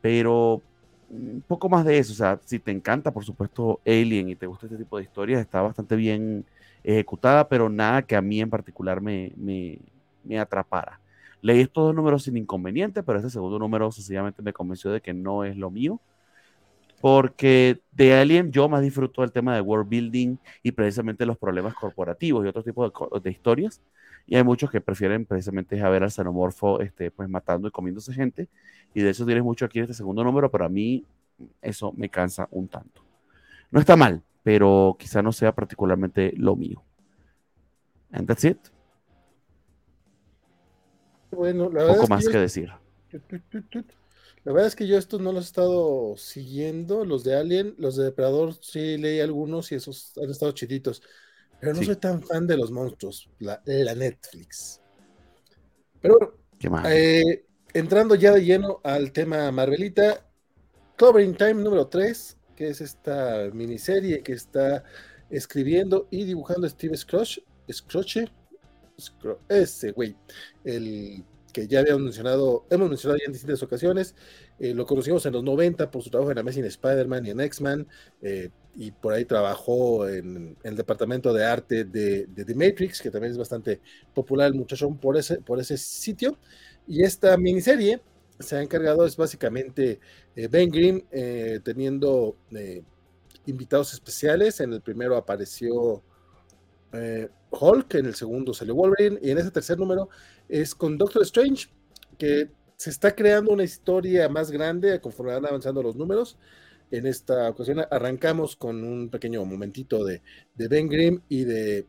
[0.00, 0.62] pero
[1.10, 4.46] un poco más de eso, o sea, si te encanta, por supuesto, Alien y te
[4.46, 6.44] gusta este tipo de historias, está bastante bien
[6.84, 9.78] ejecutada, pero nada que a mí en particular me, me,
[10.24, 11.01] me atrapara.
[11.42, 15.12] Leí estos dos números sin inconveniente, pero este segundo número sencillamente me convenció de que
[15.12, 16.00] no es lo mío
[17.02, 21.74] porque de Alien yo más disfruto del tema de world building y precisamente los problemas
[21.74, 22.88] corporativos y otro tipo
[23.20, 23.82] de, historias.
[24.24, 28.14] Y hay muchos que prefieren precisamente a ver al xenomorfo este, pues, matando y comiéndose
[28.14, 28.48] gente.
[28.94, 31.04] Y de eso tienes mucho aquí en este segundo número, pero a mí
[31.60, 33.02] eso me cansa un tanto.
[33.72, 36.84] No está mal, pero quizá no sea particularmente lo mío.
[38.12, 38.58] And that's it.
[41.32, 42.70] Bueno, la Poco más que decir.
[44.44, 47.96] La verdad es que yo estos no los he estado siguiendo, los de Alien, los
[47.96, 51.02] de Depredador sí leí algunos y esos han estado chiditos,
[51.60, 54.80] pero no soy tan fan de los monstruos, la, Netflix.
[56.00, 56.38] Pero
[56.86, 60.26] eh, entrando ya de lleno al tema Marvelita,
[60.96, 64.82] Clover Time número 3, que es esta miniserie que está
[65.30, 68.28] escribiendo y dibujando Steve Scrooge, Scrooge,
[69.48, 70.16] ese güey,
[70.64, 74.14] el que ya habíamos mencionado, hemos mencionado ya en distintas ocasiones.
[74.58, 77.86] Eh, lo conocimos en los 90 por su trabajo en Amazing Spider-Man y en X-Men,
[78.22, 83.32] eh, y por ahí trabajó en, el departamento de arte de, The Matrix, que también
[83.32, 83.80] es bastante
[84.14, 86.38] popular el muchachón por ese, por ese sitio.
[86.86, 88.00] Y esta miniserie
[88.38, 90.00] se ha encargado, es básicamente
[90.34, 91.02] eh, Ben Grimm
[91.62, 92.36] teniendo
[93.46, 94.60] invitados especiales.
[94.60, 96.02] En el primero apareció
[97.52, 100.08] Hulk, en el segundo salió Wolverine, y en ese tercer número
[100.48, 101.68] es con Doctor Strange,
[102.18, 106.36] que se está creando una historia más grande conforme van avanzando los números.
[106.90, 110.22] En esta ocasión arrancamos con un pequeño momentito de,
[110.56, 111.86] Ben Grimm y de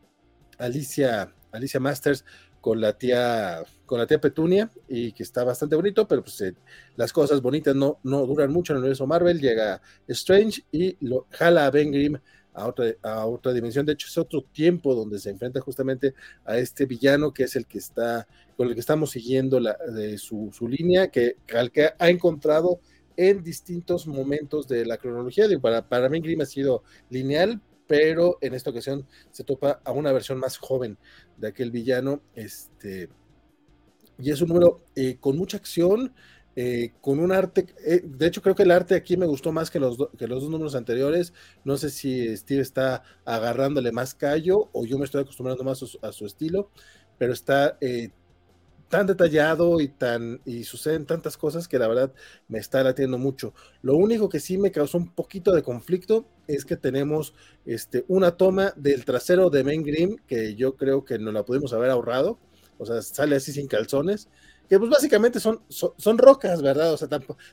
[0.58, 2.24] Alicia, Alicia Masters
[2.60, 6.54] con la tía con la tía Petunia y que está bastante bonito, pero pues eh,
[6.96, 9.40] las cosas bonitas no, no duran mucho en el universo Marvel.
[9.40, 12.18] Llega Strange y lo jala a Ben Grimm
[12.54, 13.84] a otra, a otra dimensión.
[13.84, 16.14] De hecho, es otro tiempo donde se enfrenta justamente
[16.44, 18.26] a este villano que es el que está,
[18.56, 22.80] con el que estamos siguiendo la, de su, su, línea, que, que ha encontrado
[23.16, 25.46] en distintos momentos de la cronología.
[25.60, 30.12] para, para mí, Grimm ha sido lineal, pero en esta ocasión se topa a una
[30.12, 30.98] versión más joven
[31.36, 32.22] de aquel villano.
[32.34, 33.08] Este,
[34.18, 36.14] y es un número eh, con mucha acción,
[36.56, 39.70] eh, con un arte, eh, de hecho creo que el arte aquí me gustó más
[39.70, 41.32] que los, que los dos números anteriores,
[41.64, 46.12] no sé si Steve está agarrándole más callo o yo me estoy acostumbrando más a
[46.12, 46.70] su, estilo,
[47.18, 48.10] pero está, eh,
[48.88, 52.12] tan detallado y tan y suceden tantas cosas que la verdad
[52.46, 53.52] me está latiendo mucho.
[53.82, 57.34] Lo único que sí me causó un poquito de conflicto es que tenemos
[57.66, 61.72] este, una toma del trasero de Ben Grimm que yo creo que no la pudimos
[61.72, 62.38] haber ahorrado,
[62.78, 64.28] o sea, sale así sin calzones,
[64.68, 66.92] que pues básicamente son, son, rocas, ¿verdad?
[66.92, 67.08] O sea,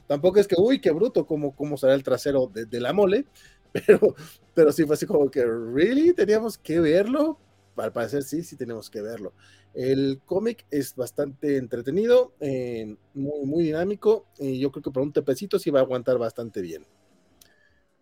[0.08, 3.26] tampoco, es que, uy, qué bruto, como, cómo será el trasero de, la mole,
[3.72, 4.16] pero,
[4.54, 6.14] pero sí fue así como que, ¿really?
[6.14, 7.40] ¿Teníamos que verlo?
[7.76, 9.34] Al parecer sí, sí tenemos que verlo.
[9.74, 15.14] El cómic es bastante entretenido, eh, muy, muy dinámico, y yo creo que por un
[15.14, 16.86] tepecito sí va a aguantar bastante bien.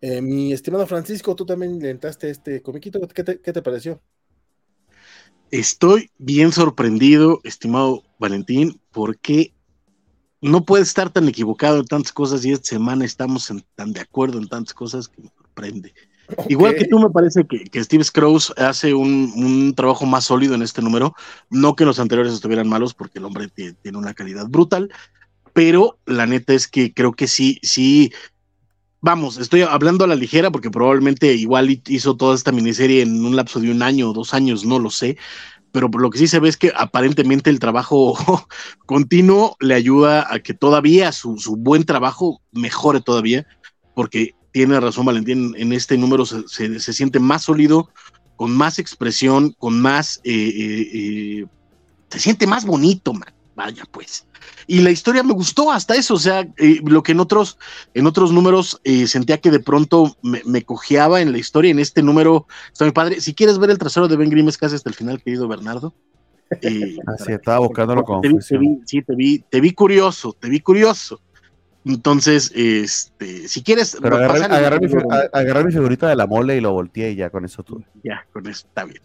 [0.02, 4.00] Eh, mi estimado Francisco, tú también le entraste este comiquito, ¿qué te, pareció?
[5.50, 9.52] Estoy bien sorprendido, estimado Valentín, porque
[10.40, 14.38] no puede estar tan equivocado en tantas cosas y esta semana estamos tan de acuerdo
[14.38, 15.92] en tantas cosas que me sorprende.
[16.48, 20.82] Igual que tú, me parece que, Steve Scrooge hace un, trabajo más sólido en este
[20.82, 21.14] número.
[21.50, 24.90] No que los anteriores estuvieran malos, porque el hombre tiene una calidad brutal,
[25.52, 28.12] pero la neta es que creo que sí, sí.
[29.02, 33.34] Vamos, estoy hablando a la ligera porque probablemente igual hizo toda esta miniserie en un
[33.34, 35.16] lapso de un año o dos años, no lo sé,
[35.72, 38.14] pero lo que sí se ve es que aparentemente el trabajo
[38.86, 43.46] continuo le ayuda a que todavía su, su, buen trabajo mejore todavía,
[43.94, 47.88] porque tiene razón Valentín, en este número se, se, siente más sólido,
[48.36, 50.20] con más expresión, con más...
[50.24, 51.46] Eh, eh, eh,
[52.08, 53.32] se siente más bonito, man.
[53.60, 54.26] Vaya, pues.
[54.66, 56.48] Y la historia me gustó hasta eso, o sea,
[56.82, 57.58] lo que en otros,
[57.92, 62.46] en otros números sentía que de pronto me, cojeaba en la historia, en este número
[62.72, 63.20] está mi padre.
[63.20, 65.92] Si quieres ver el trasero de Ben Grimm, es casi hasta el final, querido Bernardo.
[67.06, 68.22] Así estaba buscándolo con
[68.86, 71.20] Sí, te vi, te vi curioso, te vi curioso.
[71.84, 73.98] Entonces, este, si quieres.
[74.00, 77.84] Pero agarrar, mi, figurita de la mole y lo volteé y ya con eso tú.
[78.02, 79.02] Ya, con eso está bien.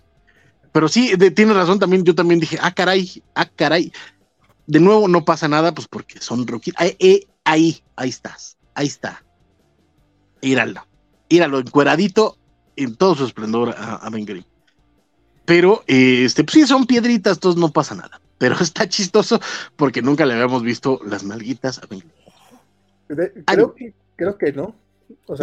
[0.76, 2.04] Pero sí, tienes razón también.
[2.04, 3.94] Yo también dije, ah, caray, ah, caray.
[4.68, 6.76] De nuevo, no pasa nada, pues porque son rookies.
[6.78, 8.58] Ahí, eh, ahí, ahí estás.
[8.74, 9.24] Ahí está.
[10.42, 10.86] Íralo.
[11.30, 12.38] Íralo, encueradito
[12.76, 14.26] en todo su esplendor a, a Ben
[15.46, 18.20] Pero, este, pues sí, son piedritas, entonces no pasa nada.
[18.38, 19.40] Pero está chistoso
[19.76, 22.04] porque nunca le habíamos visto las malguitas a Ben
[23.08, 24.76] creo, que, creo que no.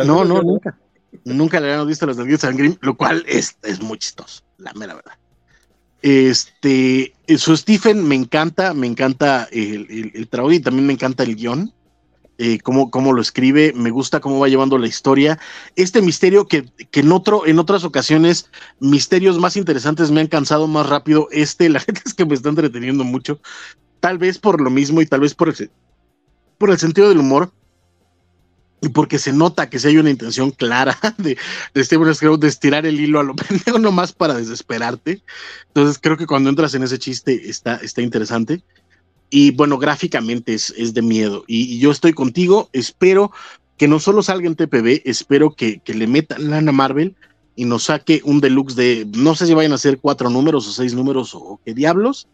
[0.05, 0.79] no, no, nunca.
[1.25, 4.73] Nunca le habíamos visto las nalguitas a Grimm, lo cual es, es muy chistoso, la
[4.73, 5.13] mera verdad.
[6.03, 11.37] Este, su Stephen me encanta, me encanta el, el, trabajo y también me encanta el
[11.37, 11.73] guion,
[12.39, 15.39] eh, cómo, cómo, lo escribe, me gusta cómo va llevando la historia.
[15.77, 18.51] Este misterio que, que, en, otro, en otras ocasiones,
[18.81, 22.49] misterios más interesantes me han cansado más rápido, este, la gente es que me está
[22.49, 23.41] entreteniendo mucho,
[24.01, 25.71] tal vez por lo mismo y tal vez por el,
[26.59, 27.53] por el sentido del humor
[28.91, 31.37] porque se nota que si hay una intención clara de,
[31.75, 35.23] de Steven de estirar el hilo a lo pendejo nomás para desesperarte.
[35.69, 38.63] Entonces creo que cuando entras en ese chiste está, está interesante.
[39.31, 41.45] Y bueno, gráficamente es, es de miedo.
[41.47, 43.33] Y, yo estoy contigo, espero
[43.79, 47.17] que no solo salga en TPB, espero que, que le metan lana Marvel
[47.57, 50.73] y nos saque un deluxe de, no sé si vayan a ser cuatro números o
[50.73, 52.29] seis números o qué diablos,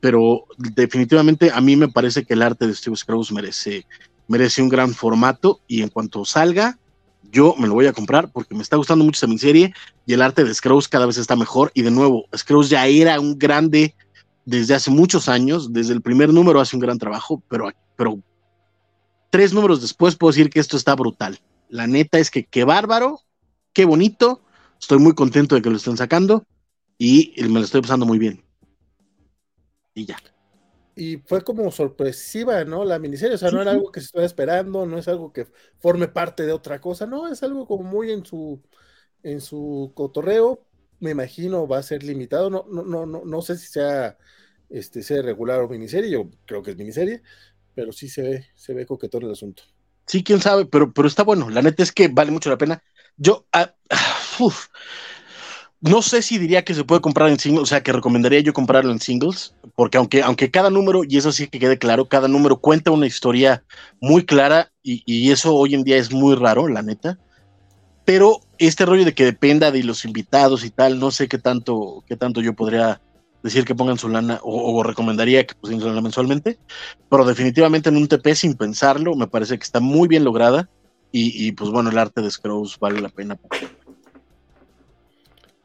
[0.00, 3.86] pero definitivamente a mí me parece que el arte de Steve Scrooge merece,
[4.28, 6.78] merece un gran formato y en cuanto salga,
[7.30, 9.74] yo me lo voy a comprar porque me está gustando mucho esta miniserie
[10.06, 13.20] y el arte de Scrooge cada vez está mejor y de nuevo, Scrooge ya era
[13.20, 13.94] un grande
[14.44, 18.18] desde hace muchos años, desde el primer número hace un gran trabajo, pero, pero
[19.30, 21.38] tres números después puedo decir que esto está brutal.
[21.68, 23.20] La neta es que qué bárbaro,
[23.72, 24.42] qué bonito,
[24.80, 26.46] estoy muy contento de que lo estén sacando
[26.96, 28.46] y me lo estoy pasando muy bien
[29.96, 30.16] y ya.
[30.98, 32.84] Y fue como sorpresiva, ¿no?
[32.84, 35.46] La miniserie, o sea, no era algo que se estuviera esperando, no es algo que
[35.78, 38.62] forme parte de otra cosa, no, es algo como muy en su,
[39.22, 40.64] en su cotorreo,
[41.00, 44.16] me imagino va a ser limitado, no, no, no, no, no sé si sea,
[44.70, 47.22] este, sea regular o miniserie, yo creo que es miniserie,
[47.74, 49.64] pero sí se ve, se ve coquetón el asunto.
[50.06, 52.82] Sí, quién sabe, pero, pero está bueno, la neta es que vale mucho la pena.
[53.18, 53.74] Yo, ah,
[54.40, 54.68] uf,
[55.86, 58.52] no sé si diría que se puede comprar en singles, o sea, que recomendaría yo
[58.52, 62.28] comprarlo en singles, porque aunque, aunque cada número, y eso sí que quede claro, cada
[62.28, 63.62] número cuenta una historia
[64.00, 67.18] muy clara y, eso hoy en día es muy raro, la neta.
[68.04, 72.04] Pero este rollo de que dependa de los invitados y tal, no sé qué tanto,
[72.06, 73.00] qué tanto yo podría
[73.42, 76.58] decir que pongan su lana o, recomendaría que pusieran su lana mensualmente,
[77.08, 80.68] pero definitivamente en un TP sin pensarlo, me parece que está muy bien lograda
[81.12, 83.38] y, pues bueno, el arte de Scrooge vale la pena.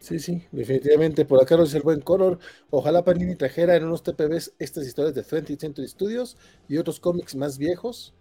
[0.01, 1.25] Sí, sí, definitivamente.
[1.25, 2.39] Por acá nos dice el buen Color.
[2.71, 6.37] Ojalá Panini trajera en unos TPBs estas historias de 20th Century Studios
[6.67, 8.15] y otros cómics más viejos.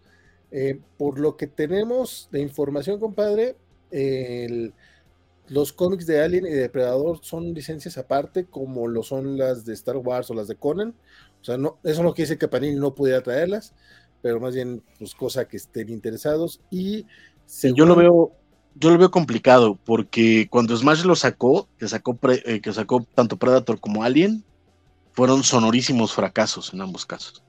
[0.51, 3.57] Eh, por lo que tenemos de información, compadre,
[5.49, 9.97] los cómics de Alien y Depredador son licencias aparte, como lo son las de Star
[9.97, 10.95] Wars o las de Conan.
[11.41, 13.73] O sea, no, eso no quiere decir que Panini no pudiera traerlas,
[14.21, 16.61] pero más bien, pues, cosa que estén interesados.
[16.71, 17.07] Y
[17.75, 18.33] yo lo veo,
[18.75, 23.37] yo lo veo complicado, porque cuando Smash lo sacó, que sacó, eh, que sacó tanto
[23.37, 24.45] Predator como Alien,
[25.13, 27.43] fueron sonorísimos fracasos en ambos casos.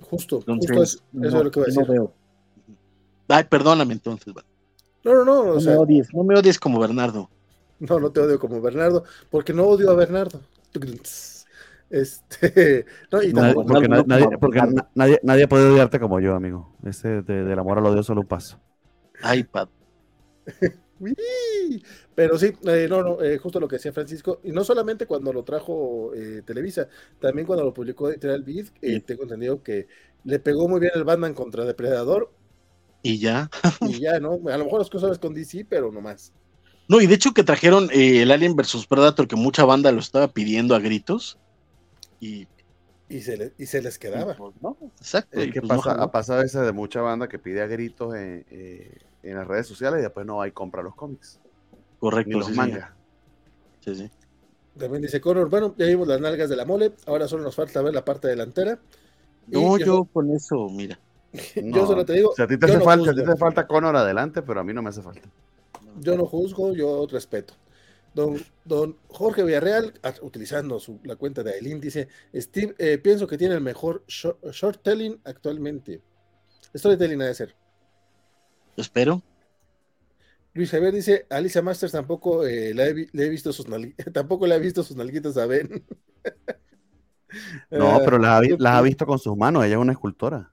[0.00, 1.86] Justo, justo es, eso es lo que voy a decir.
[1.86, 2.12] veo.
[3.28, 4.32] Ay, perdóname entonces.
[5.02, 5.54] No, no, no.
[5.54, 7.28] No, me odies, no me odies como Bernardo.
[7.78, 10.40] No, no te odio como Bernardo, porque no odio a Bernardo.
[11.88, 14.60] Este, porque, nadie, porque
[14.94, 16.74] nadie, nadie, puede odiarte como yo, amigo.
[16.84, 18.58] Ese de, del amor al odio solo un paso.
[19.34, 19.68] iPad.
[22.14, 25.32] Pero sí, eh, no, no, eh, justo lo que decía Francisco, y no solamente cuando
[25.32, 26.88] lo trajo eh, Televisa,
[27.20, 29.86] también cuando lo publicó Editorial Beat, tengo entendido que
[30.24, 32.32] le pegó muy bien el Batman contra Depredador.
[33.02, 33.50] Y ya.
[33.82, 34.40] y ya, ¿no?
[34.48, 36.32] A lo mejor las cosas con DC, pero no más.
[36.88, 40.28] No, y de hecho que trajeron el Alien vs Predator, que mucha banda lo estaba
[40.28, 41.38] pidiendo a gritos,
[42.20, 42.46] y
[43.08, 44.34] y se, y se les quedaba.
[44.34, 44.76] Pues, ¿no?
[44.98, 45.38] Exacto.
[45.52, 46.02] ¿Qué pues, pasa?
[46.02, 48.44] Ha pasado ese de mucha banda que pide a gritos en,
[49.30, 51.40] en las redes sociales y después no hay compra los cómics.
[51.98, 52.38] Correcto.
[52.38, 52.94] los manga.
[53.80, 54.10] Sí, sí.
[54.78, 57.80] También dice Conor, bueno, ya vimos las nalgas de la mole, ahora solo nos falta
[57.80, 58.78] ver la parte delantera.
[59.46, 60.98] No, yo, con eso, mira.
[61.56, 62.32] yo solo te digo.
[62.34, 64.64] Si a ti te hace falta, a ti te hace falta Conor adelante, pero a
[64.64, 65.28] mí no me hace falta.
[66.00, 67.54] Yo no juzgo, yo respeto.
[68.14, 69.92] Don, don Jorge Villarreal,
[70.22, 74.82] utilizando su, la cuenta de Aileen, dice: Steve, eh, pienso que tiene el mejor short,
[74.82, 76.00] telling actualmente.
[76.74, 77.56] Storytelling ha de ser
[78.76, 79.22] espero.
[80.54, 83.66] Luis Javier dice, Alicia Masters tampoco eh, le, he, visto sus
[84.12, 85.84] tampoco le ha visto sus nalguitas a Ben.
[87.70, 90.50] no, pero las ha, visto con sus manos, ella es una escultora.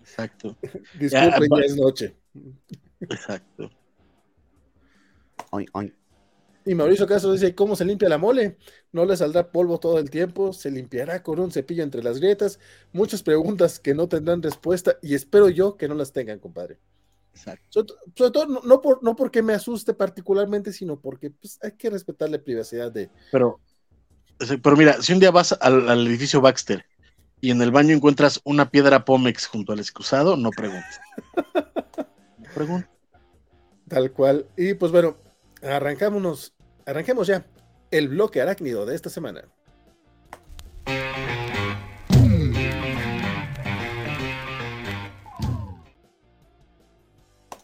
[0.00, 0.56] Exacto.
[0.98, 2.16] Disculpen, ya, es noche.
[3.00, 3.70] Exacto.
[6.66, 8.56] Y Mauricio Castro dice, ¿cómo se limpia la mole?
[8.90, 12.58] No le saldrá polvo todo el tiempo, se limpiará con un cepillo entre las grietas.
[12.92, 16.78] Muchas preguntas que no tendrán respuesta y espero yo que no las tengan, compadre.
[17.68, 22.30] Sobre, todo, no, por, no porque me asuste particularmente, sino porque pues, hay que respetar
[22.30, 23.10] la privacidad de.
[23.32, 23.60] Pero,
[24.62, 26.84] pero mira, si un día vas al, edificio Baxter
[27.40, 31.00] y en el baño encuentras una piedra Pómex junto al excusado, no preguntes.
[32.38, 32.90] no preguntes.
[33.88, 34.46] Tal cual.
[34.56, 35.16] Y pues bueno,
[35.62, 36.54] arrancámonos,
[36.86, 37.44] arranquemos ya
[37.90, 39.44] el bloque arácnido de esta semana.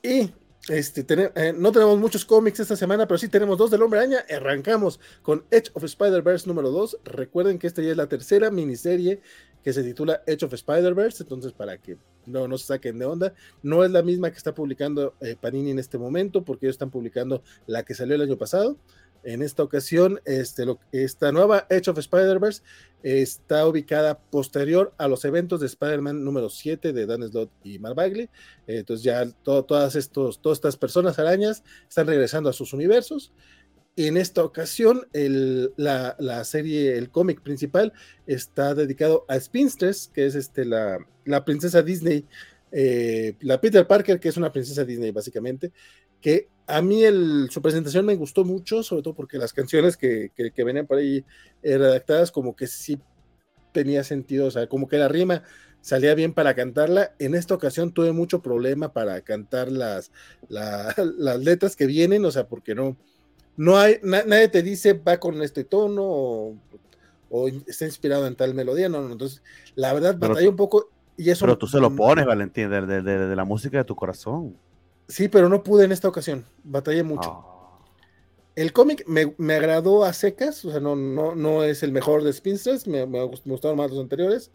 [0.03, 0.33] Y
[0.69, 1.05] este,
[1.35, 4.25] eh, no tenemos muchos cómics esta semana, pero sí tenemos dos del Hombre Araña.
[4.31, 6.99] Arrancamos con Edge of Spider-Verse número 2.
[7.05, 9.21] Recuerden que esta ya es la tercera miniserie
[9.63, 13.35] que se titula Edge of Spider-Verse, entonces para que no, no se saquen de onda,
[13.63, 16.91] no es la misma que está publicando eh, Panini en este momento, porque ellos están
[16.91, 18.77] publicando la que salió el año pasado.
[19.23, 22.63] En esta ocasión, este, esta nueva Edge of Spider-Verse
[23.03, 27.97] está ubicada posterior a los eventos de Spider-Man número 7 de Dan Slott y Mark
[27.97, 28.29] Bagley.
[28.67, 33.33] entonces ya todas, estas personas arañas están regresando a sus universos.
[33.97, 37.93] En esta ocasión, la, serie, el cómic principal
[38.27, 42.27] está dedicado a Spinsters, que es este, la, la princesa Disney,
[42.73, 45.73] eh, la Peter Parker, que es una princesa Disney básicamente,
[46.21, 47.03] que a mí
[47.51, 51.25] su presentación me gustó mucho, sobre todo porque las canciones que, venían por ahí
[51.63, 53.01] eh, redactadas como que sí
[53.73, 55.43] tenía sentido, o sea, como que la rima
[55.81, 57.15] salía bien para cantarla.
[57.19, 60.13] En esta ocasión tuve mucho problema para cantar las,
[60.49, 62.97] las letras que vienen, o sea, porque no,
[63.57, 66.03] no hay, nadie te dice va con este tono
[67.33, 69.43] o, está inspirado en tal melodía, no, no, entonces
[69.77, 71.45] la verdad batallé un poco y eso...
[71.45, 74.57] Pero tú se lo pones, Valentín, de la música de tu corazón.
[75.11, 76.47] Sí, pero no pude en esta ocasión.
[76.63, 77.31] Batallé mucho.
[77.31, 77.47] Ah.
[78.55, 82.33] El cómic me, agradó a secas, o sea, no, no, no es el mejor de
[82.33, 84.51] Spinsters, me, me, gustaron más los anteriores,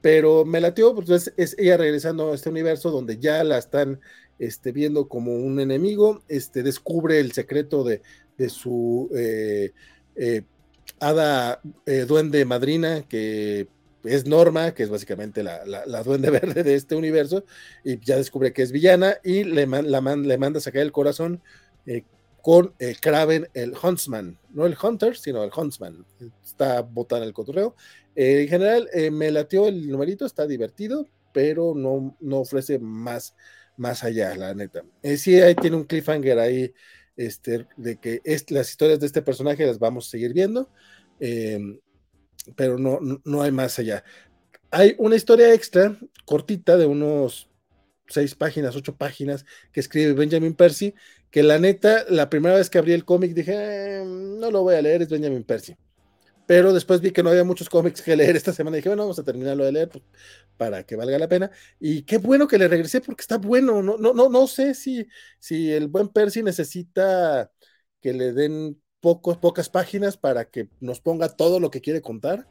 [0.00, 4.00] pero me latió, pues es, es, ella regresando a este universo donde ya la están
[4.38, 8.02] este, viendo como un enemigo, este, descubre el secreto de,
[8.48, 9.72] su eh,
[10.16, 10.42] eh,
[10.98, 13.68] hada eh, duende madrina que
[14.04, 17.44] es Norma, que es básicamente la, duende verde de este universo,
[17.84, 21.42] y ya descubre que es villana y le, la le manda sacar el corazón
[21.86, 22.04] eh,
[22.42, 26.06] con eh, Kraven, el Huntsman, no el Hunter, sino el Huntsman.
[26.42, 27.76] Está botando el cotorreo.
[28.16, 33.34] Eh, en general, me latió el numerito, está divertido, pero no, no ofrece más,
[33.76, 34.84] más allá, la neta.
[35.16, 36.72] sí, ahí tiene un cliffhanger ahí,
[37.16, 40.70] este, de que es, las historias de este personaje las vamos a seguir viendo
[42.56, 44.04] pero no, no hay más allá.
[44.70, 47.50] Hay una historia extra, cortita, de unos
[48.08, 50.94] seis páginas, ocho páginas, que escribe Benjamin Percy,
[51.30, 53.52] que la neta, la primera vez que abrí el cómic dije,
[54.00, 55.76] eh, no lo voy a leer, es Benjamin Percy.
[56.46, 59.04] pero después vi que no había muchos cómics que leer esta semana y dije, bueno,
[59.04, 60.04] vamos a terminarlo de leer pues,
[60.56, 61.50] para que valga la pena.
[61.78, 63.82] Y qué bueno que le regresé porque está bueno.
[63.82, 65.06] No, no, no, no sé si,
[65.38, 67.52] si el buen Percy necesita
[68.00, 72.46] que le den pocas páginas para que nos ponga todo lo que quiere contar.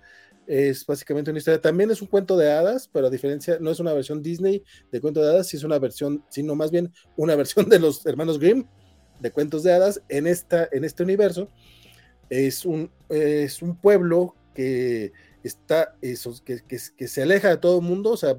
[0.48, 1.62] Es básicamente una historia.
[1.62, 5.02] También es un cuento de hadas, pero a diferencia, no es una versión Disney de
[5.02, 8.40] cuento de hadas, sí es una versión, sino más bien una versión de los hermanos
[8.40, 8.66] Grimm
[9.20, 11.50] de cuentos de hadas en, esta, en este universo
[12.30, 15.12] es un, es un pueblo que
[15.44, 18.38] está eso, que, que, se aleja de todo el mundo, o sea,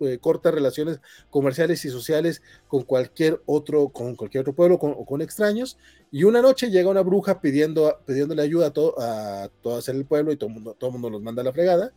[0.00, 1.00] eh, corta relaciones
[1.30, 5.78] comerciales y sociales con cualquier otro, con cualquier otro pueblo o con extraños.
[6.10, 10.06] Y una noche llega una bruja pidiendo, pidiéndole ayuda a todo, a todo hacer el
[10.06, 11.92] pueblo y todo el mundo, todo mundo los manda a la fregada,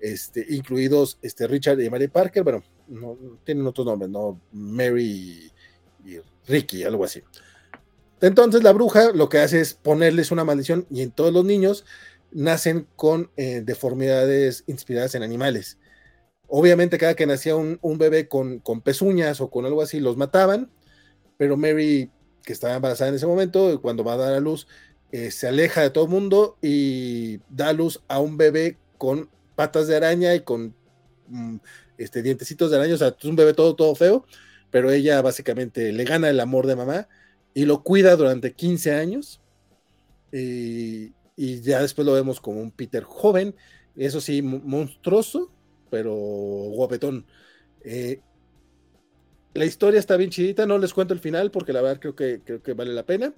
[0.00, 4.40] este, incluidos este, Richard y Mary Parker, bueno, no, tienen otros nombres, ¿no?
[4.52, 5.52] Mary
[6.04, 7.22] y Ricky, algo así.
[8.22, 11.84] Entonces la bruja lo que hace es ponerles una maldición y en todos los niños
[12.32, 15.78] nacen con eh, deformidades inspiradas en animales.
[16.48, 20.70] Obviamente cada que nacía un, bebé con, con, pezuñas o con algo así los mataban,
[21.38, 22.10] pero Mary,
[22.44, 24.66] que estaba embarazada en ese momento, cuando va a dar a luz,
[25.12, 29.30] eh, se aleja de todo el mundo y da a luz a un bebé con
[29.56, 30.74] patas de araña y con
[31.28, 31.56] mm,
[31.98, 34.26] este, dientecitos de araña, o sea, es un bebé todo, todo feo,
[34.70, 37.08] pero ella básicamente le gana el amor de mamá
[37.54, 39.40] y lo cuida durante 15 años.
[41.60, 43.54] Ya después lo vemos como un Peter joven,
[43.96, 45.50] eso sí, monstruoso,
[45.90, 47.26] pero guapetón.
[47.84, 48.20] Eh,
[49.54, 52.40] la historia está bien chidita, no les cuento el final porque la verdad creo que,
[52.44, 53.34] creo que vale la pena.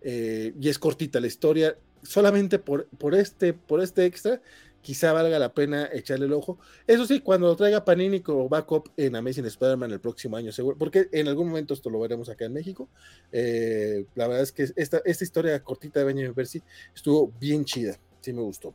[0.00, 4.40] Eh, y es cortita la historia, solamente por, por, este, por este extra
[4.82, 6.58] quizá valga la pena echarle el ojo.
[6.86, 10.76] Eso sí, cuando lo traiga Panini como backup en Amazing Spider-Man el próximo año, seguro,
[10.76, 12.88] porque en algún momento esto lo veremos acá en México.
[13.30, 16.62] Eh, la verdad es que esta, esta historia cortita de Benjamin Percy
[16.94, 18.74] estuvo bien chida, sí me gustó.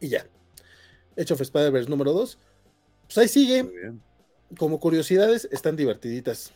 [0.00, 0.26] Y ya.
[1.16, 2.38] Hecho of Spider-Verse número 2.
[3.06, 3.70] Pues ahí sigue.
[4.58, 6.52] Como curiosidades, están divertiditas.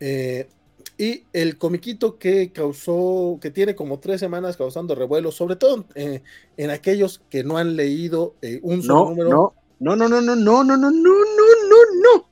[0.00, 0.48] Eh,
[0.96, 6.22] y el comiquito que causó, que tiene como tres semanas causando revuelo, sobre todo eh,
[6.56, 9.54] en aquellos que no han leído eh, un solo número.
[9.78, 12.28] No, no, no, no, no, no, no, no, no, no, no.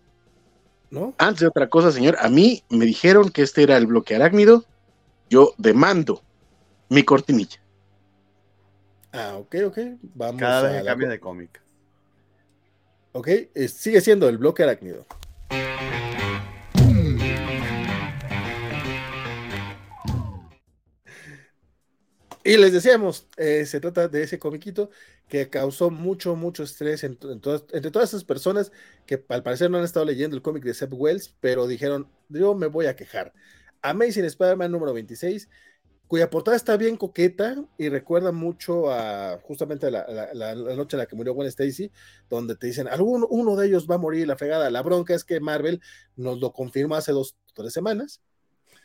[0.91, 1.15] ¿No?
[1.19, 4.65] Antes de otra cosa, señor, a mí me dijeron que este era el bloque arácnido.
[5.31, 6.23] Yo demando
[6.89, 7.61] mi cortinilla.
[9.13, 9.79] Ah, ok, ok.
[10.15, 11.61] Vamos Cada vez que cambia de cómic.
[13.13, 13.29] Ok,
[13.69, 15.07] sigue siendo el bloque arácnido.
[22.47, 24.89] Y les decíamos, eh, se trata de ese comiquito
[25.29, 27.41] que causó mucho, mucho estrés entre
[27.91, 28.71] todas esas personas
[29.05, 32.55] que al parecer no han estado leyendo el cómic de Seb Wells, pero dijeron, yo
[32.55, 33.33] me voy a quejar.
[33.83, 35.49] Amazing Spider-Man número 26,
[36.07, 41.07] cuya portada está bien coqueta y recuerda mucho a justamente la, la, noche en la
[41.07, 41.91] que murió Gwen Stacy,
[42.31, 44.71] donde te dicen, alguno uno de ellos va a morir, la fregada.
[44.71, 45.81] La bronca es que Marvel
[46.15, 48.21] nos lo confirmó hace dos tres semanas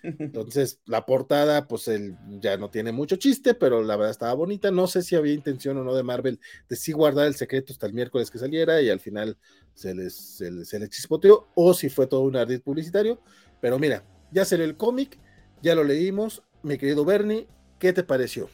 [0.03, 4.71] entonces, la portada, pues él ya no tiene mucho chiste, pero la verdad estaba bonita.
[4.71, 7.87] No sé si había intención o no de Marvel de sí guardar el secreto hasta
[7.87, 9.37] el miércoles que saliera y al final
[9.73, 13.19] se les, se les, chispoteó, o si fue todo un ardid publicitario.
[13.59, 15.19] Pero mira, ya salió el cómic,
[15.61, 16.43] ya lo leímos.
[16.63, 17.47] Mi querido Bernie,
[17.79, 18.49] ¿qué te pareció?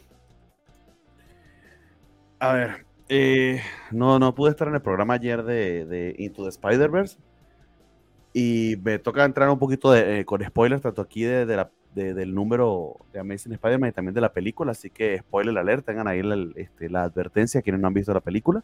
[2.39, 3.61] A ver, eh,
[3.91, 7.17] no, no pude estar en el programa ayer de, de Into the Spider-Verse,
[8.33, 12.33] y me toca entrar un poquito de, eh, con spoilers, tanto aquí de, la, del
[12.33, 14.71] número de Amazing Spider-Man y también de la película.
[14.71, 18.21] Así que spoiler alert, tengan ahí la, este, la advertencia quienes no han visto la
[18.21, 18.63] película.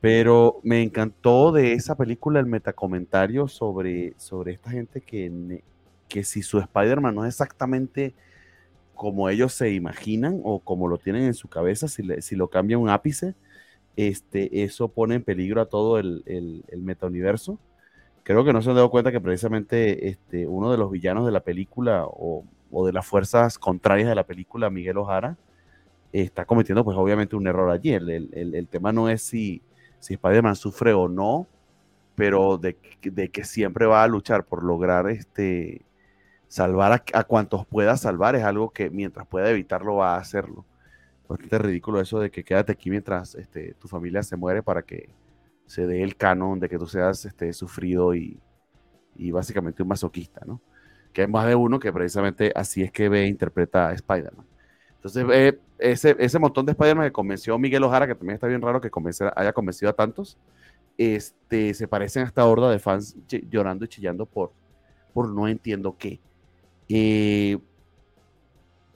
[0.00, 5.62] Pero me encantó de esa película el metacomentario sobre, sobre esta gente que,
[6.08, 8.14] que si su Spider-Man no es exactamente
[8.94, 12.78] como ellos se imaginan o como lo tienen en su cabeza, si, si lo cambia
[12.78, 13.34] un ápice,
[13.96, 17.58] este, eso pone en peligro a todo el, el, el metauniverso
[18.24, 21.32] creo que no se han dado cuenta que precisamente este, uno de los villanos de
[21.32, 22.44] la película o,
[22.84, 25.36] de las fuerzas contrarias de la película, Miguel Ojara,
[26.12, 27.92] está cometiendo pues obviamente un error allí.
[27.92, 29.62] El, tema no es si,
[30.00, 31.46] si Spider-Man sufre o no,
[32.16, 35.82] pero de, que siempre va a luchar por lograr este,
[36.48, 40.64] salvar a, a, cuantos pueda salvar es algo que mientras pueda evitarlo va a hacerlo.
[41.28, 45.10] Bastante ridículo eso de que quédate aquí mientras este, tu familia se muere para que
[45.66, 48.40] se dé el canon de que tú seas este, sufrido y,
[49.30, 50.60] básicamente un masoquista, ¿no?
[51.12, 54.46] Que hay más de uno que precisamente así es que ve e interpreta a Spider-Man.
[54.96, 58.62] Entonces, eh, ese, ese montón de Spider-Man que convenció Miguel Ojara, que también está bien
[58.62, 58.90] raro que
[59.36, 60.38] haya convencido a tantos,
[60.98, 64.52] este, se parecen a esta horda de fans llorando y chillando por,
[65.12, 66.20] por no entiendo qué.
[66.88, 67.58] Eh,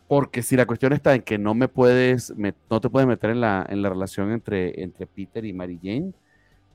[0.09, 2.35] porque si la cuestión está en que no me puedes,
[2.71, 6.13] no te puedes meter en la, en la relación entre, entre Peter y Mary Jane,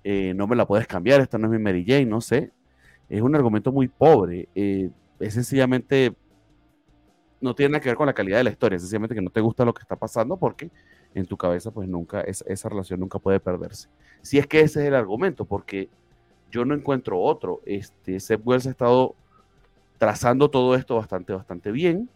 [0.04, 2.52] eh, no me la puedes cambiar, esta no es mi Mary Jane, no sé.
[3.10, 4.50] Es un argumento muy pobre.
[4.56, 4.90] Eh,
[5.20, 6.16] es sencillamente,
[7.42, 9.30] no tiene nada que ver con la calidad de la historia, es sencillamente que no
[9.30, 10.70] te gusta lo que está pasando porque
[11.14, 13.90] en tu cabeza pues nunca, esa relación nunca puede perderse.
[14.22, 15.90] Si es que ese es el argumento, porque
[16.54, 17.62] yo no encuentro otro.
[17.66, 19.16] Este, Seth Wells ha estado
[19.98, 22.10] trazando todo esto bastante, bastante bien.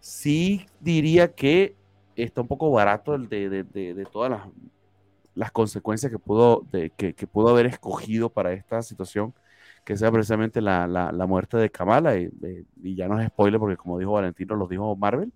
[0.00, 1.74] Sí diría que
[2.16, 4.42] está un poco barato el de, de, todas las,
[5.36, 9.34] las, consecuencias que pudo, que, pudo haber escogido para esta situación,
[9.84, 12.30] que sea precisamente la, la, muerte de Kamala, y,
[12.96, 15.32] ya no es spoiler porque como dijo Valentino, lo dijo Marvel,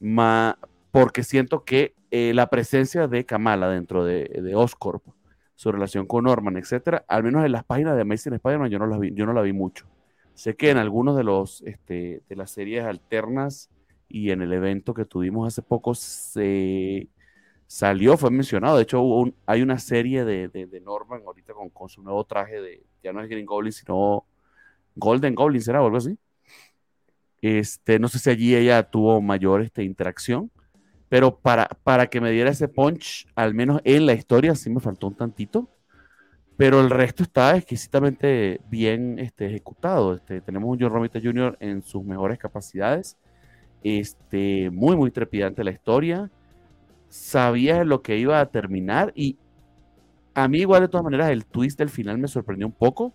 [0.00, 0.58] ma,
[0.90, 5.02] porque siento que eh, la presencia de Kamala dentro de, de Oscorp,
[5.58, 9.02] su relación con Norman, etcétera, al menos en las páginas de Amazing Spider-Man yo no
[9.02, 9.86] yo no la vi mucho.
[10.34, 13.68] Sé que en algunos de los este, de las series alternas
[14.08, 17.08] y en el evento que tuvimos hace poco se
[17.68, 18.78] salió, fue mencionado.
[18.78, 19.00] De hecho,
[19.46, 23.22] hay una serie de, de, Norman ahorita con, con, su nuevo traje de, ya no
[23.22, 24.24] es Green Goblin, sino
[24.96, 26.18] Golden Goblin, ¿será o algo así?
[27.40, 30.50] Este, no sé si allí ella tuvo mayor este, interacción,
[31.08, 34.80] pero para, para que me diera ese punch, al menos en la historia, sí me
[34.80, 35.68] faltó un tantito.
[36.56, 40.16] Pero el resto está exquisitamente bien este, ejecutado.
[40.16, 41.56] Este, tenemos un John Romita Jr.
[41.60, 43.16] en sus mejores capacidades.
[43.84, 46.28] Este, muy, muy trepidante la historia.
[47.08, 49.36] Sabía lo que iba a terminar y
[50.34, 53.12] a mí igual de todas maneras el twist del final me sorprendió un poco.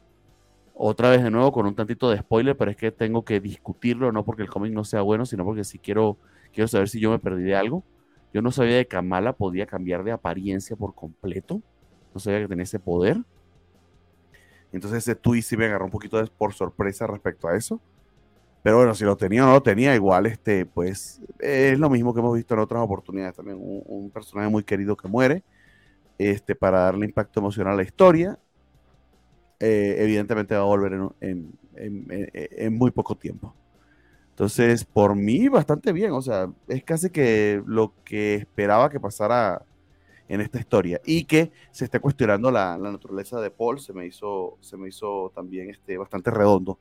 [0.75, 4.11] Otra vez de nuevo con un tantito de spoiler, pero es que tengo que discutirlo,
[4.11, 6.17] no porque el cómic no sea bueno, sino porque si quiero
[6.53, 7.83] Quiero saber si yo me perdí de algo.
[8.31, 11.61] Yo no sabía que Kamala podía cambiar de apariencia por completo.
[12.13, 13.17] No sabía que tenía ese poder.
[14.71, 17.81] Entonces ese twist sí me agarró un poquito de, por sorpresa respecto a eso.
[18.63, 22.13] Pero bueno, si lo tenía o no lo tenía, igual este, pues es lo mismo
[22.13, 23.57] que hemos visto en otras oportunidades también.
[23.61, 25.43] Un, personaje muy querido que muere
[26.17, 28.39] este, para darle impacto emocional a la historia.
[29.59, 33.53] Eh, evidentemente va a volver en muy poco tiempo.
[34.33, 36.11] Entonces, por mí, bastante bien.
[36.13, 39.63] O sea, es casi que lo que esperaba que pasara
[40.27, 40.99] en esta historia.
[41.05, 45.31] Y que se esté cuestionando la, naturaleza de Paul, se me hizo, se me hizo
[45.35, 46.79] también este, bastante redondo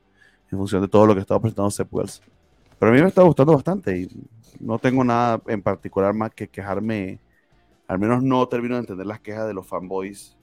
[0.53, 2.21] en función de todo lo que estaba presentando Seth Wells.
[2.79, 4.09] Pero a mí me está gustando bastante y
[4.59, 7.19] no tengo nada en particular más que quejarme.
[7.87, 10.37] Al menos no termino de entender las quejas de los fanboys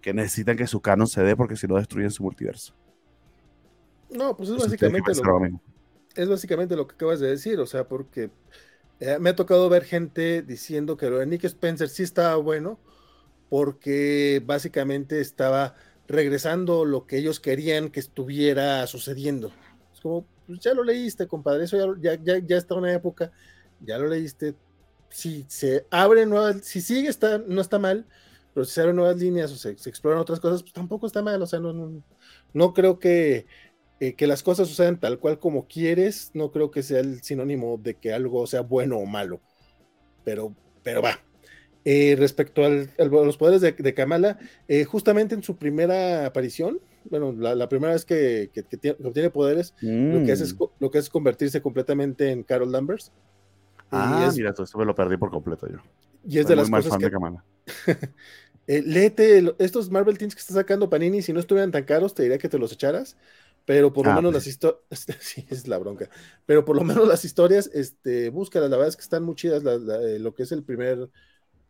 [0.00, 2.74] que necesitan que su canon se dé porque si no destruyen su multiverso.
[4.10, 5.60] No, pues es básicamente lo,
[6.14, 8.30] es básicamente lo que acabas de decir, o sea, porque
[9.00, 12.78] eh, me ha tocado ver gente diciendo que lo de Nick Spencer sí estaba bueno,
[13.48, 15.74] porque básicamente estaba
[16.06, 19.52] regresando lo que ellos querían que estuviera sucediendo.
[19.92, 23.32] Es como, pues ya lo leíste, compadre, eso ya, ya, ya está una época,
[23.80, 24.54] ya lo leíste.
[25.08, 28.06] Si se abren nuevas, si sigue, está, no está mal,
[28.52, 31.40] pero si se abren nuevas líneas o se, exploran otras cosas, pues tampoco está mal.
[31.40, 32.02] O sea, no,
[32.52, 33.46] no, creo que
[34.00, 37.78] eh, que las cosas sucedan tal cual como quieres, no creo que sea el sinónimo
[37.80, 39.40] de que algo sea bueno o malo.
[40.24, 41.20] Pero, pero va.
[41.84, 44.38] Eh, respecto al, a los poderes de, Kamala,
[44.68, 46.80] eh, justamente en su primera aparición,
[47.10, 48.50] bueno, la, primera vez que,
[49.04, 50.64] obtiene poderes, lo, que hace es, mm.
[50.80, 53.12] lo que es convertirse completamente en Carol Danvers.
[53.90, 55.76] Ah, mira, todo esto me lo perdí por completo yo.
[56.26, 57.10] Y es de las cosas que...
[58.66, 62.38] léete estos Marvel Teams que está sacando Panini, si no estuvieran tan caros, te diría
[62.38, 63.16] que te los echaras
[63.64, 64.80] pero por lo ah, menos las historias,
[65.20, 66.08] sí, es la bronca,
[66.46, 69.62] pero por lo menos las historias, este, búscalas, la verdad es que están muy chidas,
[69.64, 71.08] eh, lo que es el primer,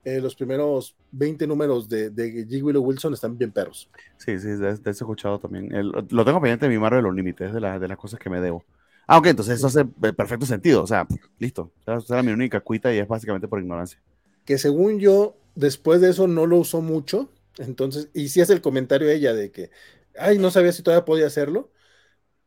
[0.04, 2.62] eh, los primeros 20 números de, de G.
[2.62, 3.88] Willow Wilson están bien perros.
[4.18, 5.70] Sí, sí, de, de ese escuchado también.
[5.72, 8.64] lo tengo pendiente de mi de los límites, de, de las cosas que me debo.
[9.06, 11.06] Ah, ok, entonces eso hace eh, perfecto sentido, o sea,
[11.38, 14.00] listo, esa era mi única cuita y es básicamente por ignorancia.
[14.46, 18.62] Que según yo, después de eso no lo usó mucho, entonces, y si es el
[18.62, 19.70] comentario ella de que,
[20.18, 21.70] ay, no sabía si todavía podía hacerlo,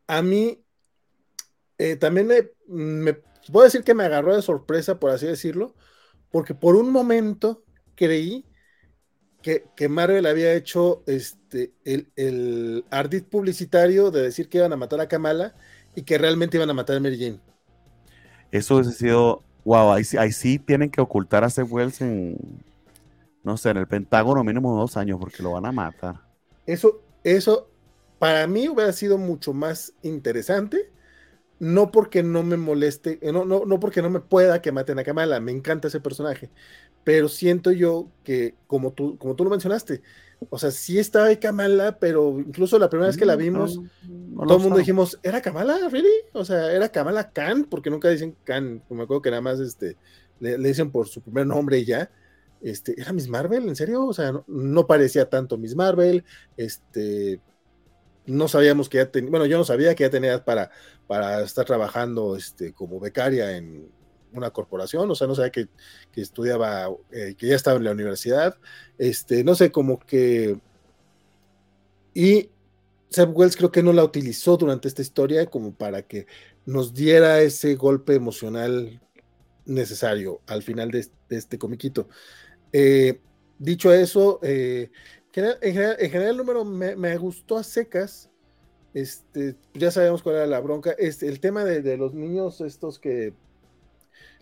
[0.07, 0.63] a mí
[1.77, 3.13] eh, también me, me,
[3.51, 5.75] puedo decir que me agarró de sorpresa, por así decirlo,
[6.32, 7.64] porque por un momento
[7.95, 8.45] creí
[9.41, 14.78] que, que Marvel había hecho este, el, el, ardid publicitario de decir que iban a
[14.78, 15.56] matar a Kamala
[15.95, 17.40] y que realmente iban a matar a Mary Jane.
[18.52, 22.38] Eso hubiese sido, wow, ahí, ahí sí tienen que ocultar a Seth Wells en,
[23.44, 26.22] no sé, en el Pentágono mínimo dos años porque lo van a matar.
[26.66, 27.70] Eso, eso
[28.20, 30.91] para mí hubiera sido mucho más interesante,
[31.59, 34.99] no porque no me moleste, eh, no, no, no porque no me pueda que maten
[34.99, 36.49] a Kamala, me encanta ese personaje,
[37.03, 40.01] pero siento yo que, como tú, como tú lo mencionaste,
[40.49, 43.81] o sea, sí estaba ahí Kamala, pero incluso la primera vez que la vimos,
[44.35, 45.89] todo el mundo dijimos, ¿era Kamala?
[45.89, 46.07] ¿Really?
[46.34, 47.65] O sea, ¿era Kamala Khan?
[47.65, 49.97] Porque nunca dicen Khan, me acuerdo que nada más este,
[50.39, 52.11] le, dicen por su primer nombre y ya.
[52.61, 53.67] Este, ¿Era Miss Marvel?
[53.67, 54.05] ¿En serio?
[54.05, 56.23] O sea, no, parecía tanto Miss Marvel.
[56.55, 57.39] Este,
[58.28, 60.70] no sabíamos que ya tenía, bueno, yo no sabía que ya tenía para,
[61.08, 63.90] para estar trabajando este, como becaria en,
[64.34, 65.68] una corporación, o sea, no sabía que,
[66.16, 68.56] estudiaba, eh, que ya estaba en la universidad,
[68.98, 70.60] este, no sé, como que...
[72.14, 72.49] Y
[73.10, 76.26] Seb Wells creo que no la utilizó durante esta historia como para que
[76.66, 78.99] nos diera ese golpe emocional
[79.66, 82.10] necesario al final de, este comiquito.
[82.74, 83.22] Eh,
[83.60, 84.90] dicho eso, eh,
[85.38, 88.30] en, general, el número me, gustó a secas.
[88.93, 90.91] Este, ya sabemos cuál era la bronca.
[90.97, 93.34] Este, el tema de, de los niños estos que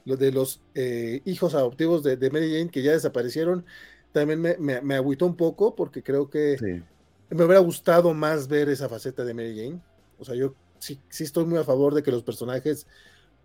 [0.06, 3.66] lo de los eh, hijos adoptivos de, de, Mary Jane que ya desaparecieron,
[4.12, 6.84] también me, me, agüitó un poco porque creo que
[7.30, 9.82] me hubiera gustado más ver esa faceta de Mary Jane.
[10.20, 12.88] O sea, yo sí, sí estoy muy a favor de que los personajes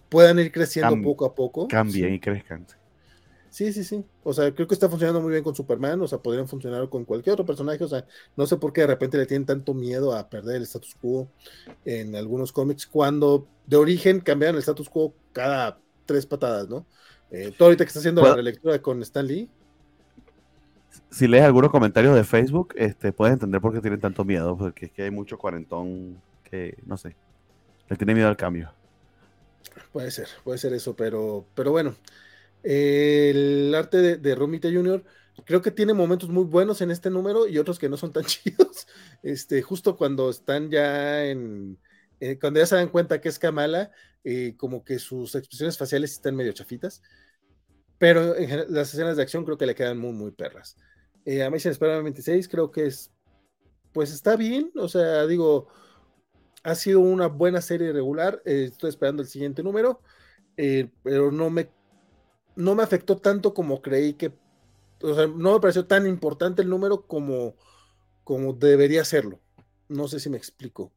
[0.09, 1.67] puedan ir creciendo poco a poco.
[1.67, 2.67] Cambien y crezcan.
[3.51, 4.05] Sí, sí, sí.
[4.23, 7.05] O sea, creo que está funcionando muy bien con Superman, o sea, podrían funcionar con
[7.05, 8.07] cualquier otro personaje, o sea,
[8.37, 11.29] no sé por qué de repente le tienen tanto miedo a perder el status quo
[11.85, 16.87] en algunos cómics, cuando de origen cambiaron el status quo cada tres patadas, ¿no?
[17.33, 19.49] Eh, tú ahorita que estás haciendo la relectura con Stan Lee.
[21.11, 24.87] Si lees algunos comentarios de Facebook, este, puedes entender por qué tienen tanto miedo, porque
[24.87, 27.17] es que hay mucho cuarentón que, no sé,
[27.89, 28.73] le tiene miedo al cambio.
[29.93, 31.95] Puede ser, puede ser eso, pero, pero bueno,
[32.63, 35.05] el arte de, Romita Jr.
[35.45, 38.25] creo que tiene momentos muy buenos en este número y otros que no son tan
[38.27, 38.87] chidos.
[39.23, 41.79] Este, justo cuando están ya en,
[42.21, 43.91] eh, cuando ya se dan cuenta que es Kamala,
[44.23, 47.03] eh, como que sus expresiones faciales están medio chafitas,
[47.99, 50.77] pero en las escenas de acción creo que le quedan muy, muy perras.
[51.25, 53.11] Eh, Amazing Spider-Man 26 creo que es,
[53.93, 55.69] pues está bien, o sea, digo,
[56.63, 60.01] ha sido una buena serie regular, eh, estoy esperando el siguiente número,
[61.03, 61.71] pero no me,
[62.57, 64.33] no me afectó tanto como creí que,
[65.03, 67.57] o sea, no me pareció tan importante el número como,
[68.25, 69.41] como debería serlo.
[69.89, 70.93] No sé si me explico.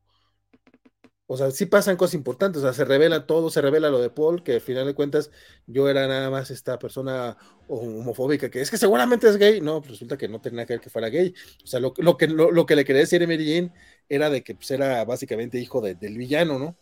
[1.25, 4.09] O sea, sí pasan cosas importantes, o sea, se revela todo, se revela lo de
[4.09, 5.31] Paul, que al final de cuentas
[5.65, 9.91] yo era nada más esta persona homofóbica, que es que seguramente es gay, no, pues
[9.91, 12.75] resulta que no tenía que ver que fuera gay, o sea, lo, que, lo, que
[12.75, 13.73] le quería decir a Mary Jane
[14.09, 16.77] era de que pues, era básicamente hijo del villano, ¿no?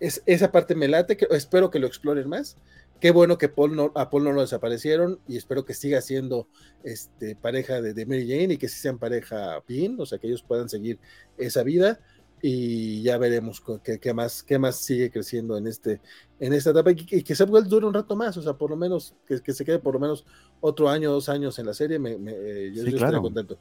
[0.00, 2.56] Es, esa parte me late, que, espero que lo exploren más,
[3.00, 6.48] qué bueno que Paul no, a Paul no lo desaparecieron y espero que siga siendo
[6.84, 10.26] este, pareja de, de Mary Jane y que sí sean pareja bien, o sea, que
[10.26, 10.98] ellos puedan seguir
[11.36, 12.00] esa vida.
[12.42, 16.00] Y ya veremos qué, más, qué más sigue creciendo en, este,
[16.38, 16.90] en esta etapa.
[16.92, 19.78] Y, que se dure un rato más, o sea, por lo menos que, se quede
[19.78, 20.24] por lo menos
[20.60, 23.58] otro año, dos años en la serie, me, eh, yo, estaría contento.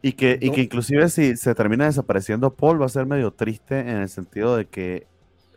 [0.00, 3.80] Y que, y que inclusive si se termina desapareciendo Paul va a ser medio triste
[3.80, 5.08] en el sentido de que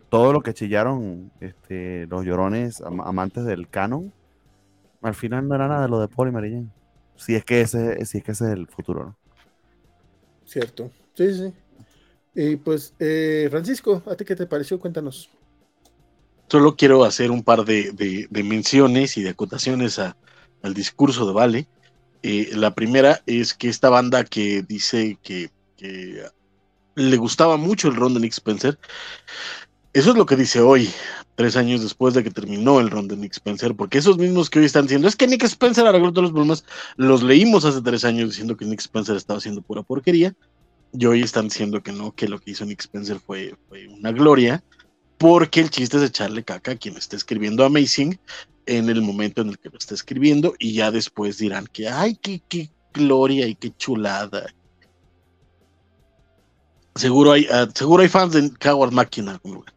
[0.09, 4.11] todo lo que chillaron este, los llorones amantes del canon,
[5.01, 6.67] al final no era nada de lo de Paul y Mary
[7.15, 9.15] Si es que ese, si es que ese es el futuro, ¿no?
[10.45, 10.91] Cierto.
[11.13, 11.53] Sí, sí.
[12.35, 14.79] Y pues, eh, Francisco, ¿a ti qué te pareció?
[14.79, 15.29] Cuéntanos.
[16.49, 21.67] Solo quiero hacer un par de, menciones y de acotaciones al discurso de Vale.
[22.23, 25.49] Eh, la primera es que esta banda que dice que,
[26.93, 28.77] le gustaba mucho el ron de Nick Spencer,
[29.93, 30.89] eso es lo que dice hoy,
[31.35, 34.59] tres años después de que terminó el ron de Nick Spencer, porque esos mismos que
[34.59, 36.65] hoy están diciendo, es que Nick Spencer arregló todos los problemas,
[36.97, 40.35] los leímos hace tres años diciendo que Nick Spencer estaba haciendo pura porquería,
[40.93, 43.55] y hoy están diciendo que no, que lo que hizo Nick Spencer fue,
[43.97, 44.63] una gloria,
[45.17, 48.19] porque el chiste es echarle caca quien está escribiendo Amazing
[48.65, 52.15] en el momento en el que lo está escribiendo y ya después dirán que, ay,
[52.21, 54.47] qué, qué gloria y qué chulada.
[56.95, 59.73] Seguro hay, ah, seguro hay fans de Coward en algún lugar.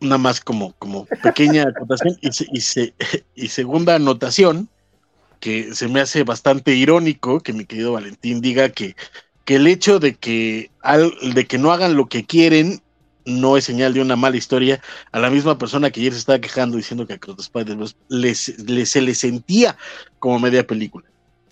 [0.00, 2.94] Nada más como, como pequeña anotación y, y,
[3.44, 4.68] y segunda anotación,
[5.40, 8.96] que se me hace bastante irónico que mi querido Valentín diga que
[9.46, 12.82] que el hecho de que, al, de que no hagan lo que quieren
[13.26, 14.80] no es señal de una mala historia
[15.12, 17.76] a la misma persona que ayer se estaba quejando diciendo que a Cross spider
[18.86, 19.76] se le sentía
[20.18, 21.04] como media película.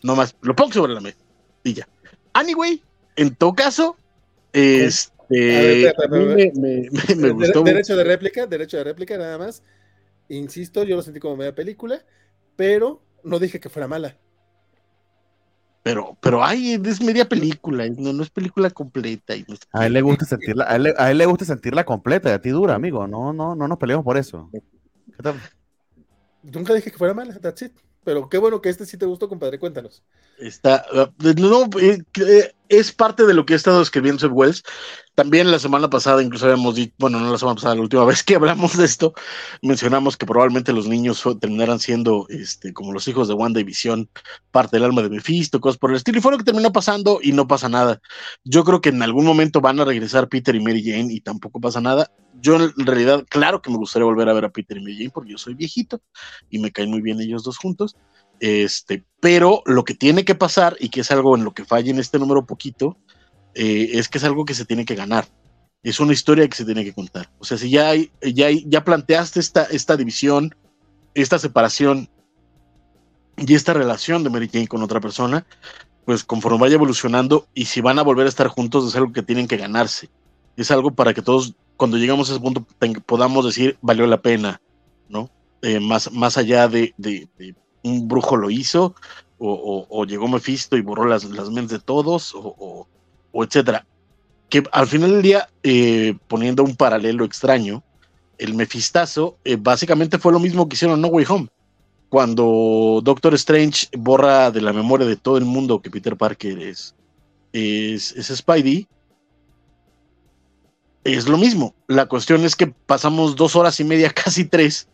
[0.03, 1.19] No más, lo pongo sobre la mesa
[1.65, 1.89] y ya.
[2.33, 2.83] Anyway,
[3.17, 3.97] en todo caso,
[4.53, 5.93] este,
[7.17, 7.63] me, gustó.
[7.63, 9.63] Derecho de réplica, derecho de réplica, nada más.
[10.29, 12.05] Insisto, yo lo sentí como media película,
[12.57, 14.17] pero no dije que fuera mala.
[15.85, 19.36] Pero, pero ay, es media película, no, no es película completa.
[19.36, 22.48] Y a él le gusta sentirla, a él, le gusta sentirla completa, y a ti
[22.48, 23.06] dura, amigo.
[23.06, 24.51] No, no, no nos peleamos por eso.
[26.43, 27.73] Nunca dije que fuera mala, that's it.
[28.02, 30.02] Pero qué bueno que este sí te gustó, compadre, cuéntanos.
[30.39, 34.65] Está, uh, no, eh, eh, es parte de lo que ha estado escribiendo Seb Wells.
[35.15, 38.23] También la semana pasada, incluso habíamos dicho, bueno, no la semana pasada, la última vez
[38.23, 39.15] que hablamos de esto,
[39.62, 44.09] mencionamos que probablemente los niños terminaran siendo este, como los hijos de Wanda y Visión,
[44.51, 47.20] parte del alma de Mephisto, cosas por el estilo, y fue lo que terminó pasando
[47.23, 48.01] y no pasa nada.
[48.45, 51.61] Yo creo que en algún momento van a regresar Peter y Mary Jane y tampoco
[51.61, 52.11] pasa nada.
[52.41, 55.11] Yo en realidad, claro que me gustaría volver a ver a Peter y Mary Jane
[55.11, 56.01] porque yo soy viejito
[56.51, 57.97] y me caen muy bien ellos dos juntos
[58.41, 61.91] este, pero lo que tiene que pasar, y que es algo en lo que falla
[61.91, 62.99] en este número poquito,
[63.55, 65.26] eh, es que es algo que se tiene que ganar.
[65.82, 67.31] Es una historia que se tiene que contar.
[67.39, 70.55] O sea, si ya, hay, ya, ya planteaste esta, esta división,
[71.14, 72.09] esta separación
[73.36, 75.47] y esta relación de Mary Jane con otra persona,
[76.05, 79.22] pues conforme vaya evolucionando y si van a volver a estar juntos es algo que
[79.22, 80.09] tienen que ganarse.
[80.56, 82.66] Es algo para que todos, cuando llegamos a ese punto,
[83.06, 84.60] podamos decir, valió la pena,
[85.09, 85.31] ¿no?
[85.62, 87.28] Eh, más, más allá de, de,
[87.82, 88.94] un brujo lo hizo,
[89.39, 92.86] o, llegó Mephisto y borró las, las mentes de todos, o,
[93.43, 93.86] etcétera.
[94.48, 97.82] Que al final del día, eh, poniendo un paralelo extraño,
[98.39, 101.48] el Mefistazo eh, básicamente fue lo mismo que hicieron No Way Home.
[102.09, 106.94] Cuando Doctor Strange borra de la memoria de todo el mundo que Peter Parker es,
[107.52, 108.86] es, es Spidey,
[111.05, 111.74] es lo mismo.
[111.86, 114.89] La cuestión es que pasamos dos horas y media, casi tres,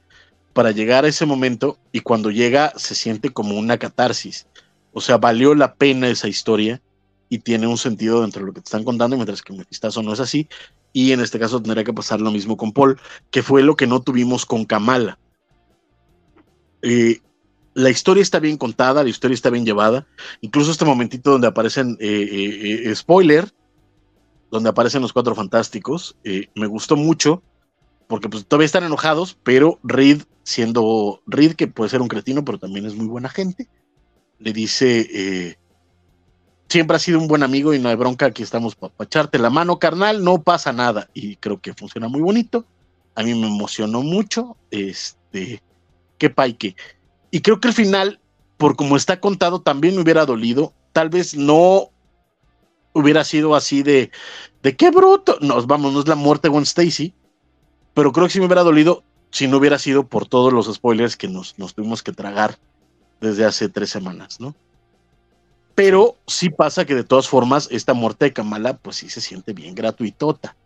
[0.52, 4.46] para llegar a ese momento y cuando llega se siente como una catarsis.
[4.92, 6.80] O sea, valió la pena esa historia
[7.30, 10.12] y tiene un sentido dentro de lo que te están contando, mientras que Mephistazo no
[10.12, 10.48] es así.
[10.92, 13.00] Y en este caso tendría que pasar lo mismo con Paul,
[13.30, 15.16] que fue lo que no tuvimos con Kamala.
[16.82, 17.20] Eh,
[17.74, 20.08] la historia está bien contada, la historia está bien llevada.
[20.40, 23.48] Incluso este momentito donde aparecen, eh, eh, spoiler,
[24.50, 26.16] donde aparecen los cuatro fantásticos,
[26.56, 27.44] me gustó mucho
[28.08, 32.58] porque pues todavía están enojados, pero Reed, siendo Reed, que puede ser un cretino, pero
[32.58, 33.68] también es muy buena gente,
[34.40, 35.56] le dice,
[36.70, 39.50] siempre has sido un buen amigo y no hay bronca, aquí estamos para echarte la
[39.50, 41.10] mano, carnal, no pasa nada.
[41.12, 42.64] Y creo que funciona muy bonito.
[43.16, 45.60] A mí me emocionó mucho, este,
[46.16, 46.76] qué paique.
[47.32, 48.20] Y creo que el final,
[48.56, 50.72] por como está contado, también me hubiera dolido.
[50.92, 51.90] Tal vez no
[52.92, 54.12] hubiera sido así de,
[54.62, 55.38] de qué bruto.
[55.40, 57.12] Nos vamos, no es la muerte de Gwen Stacy,
[57.94, 59.02] pero creo que sí me hubiera dolido
[59.32, 62.58] si no hubiera sido por todos los spoilers que nos, nos tuvimos que tragar
[63.20, 64.54] desde hace tres semanas, ¿no?
[65.74, 69.52] Pero sí pasa que de todas formas esta muerte de Kamala pues sí se siente
[69.52, 70.56] bien gratuitota.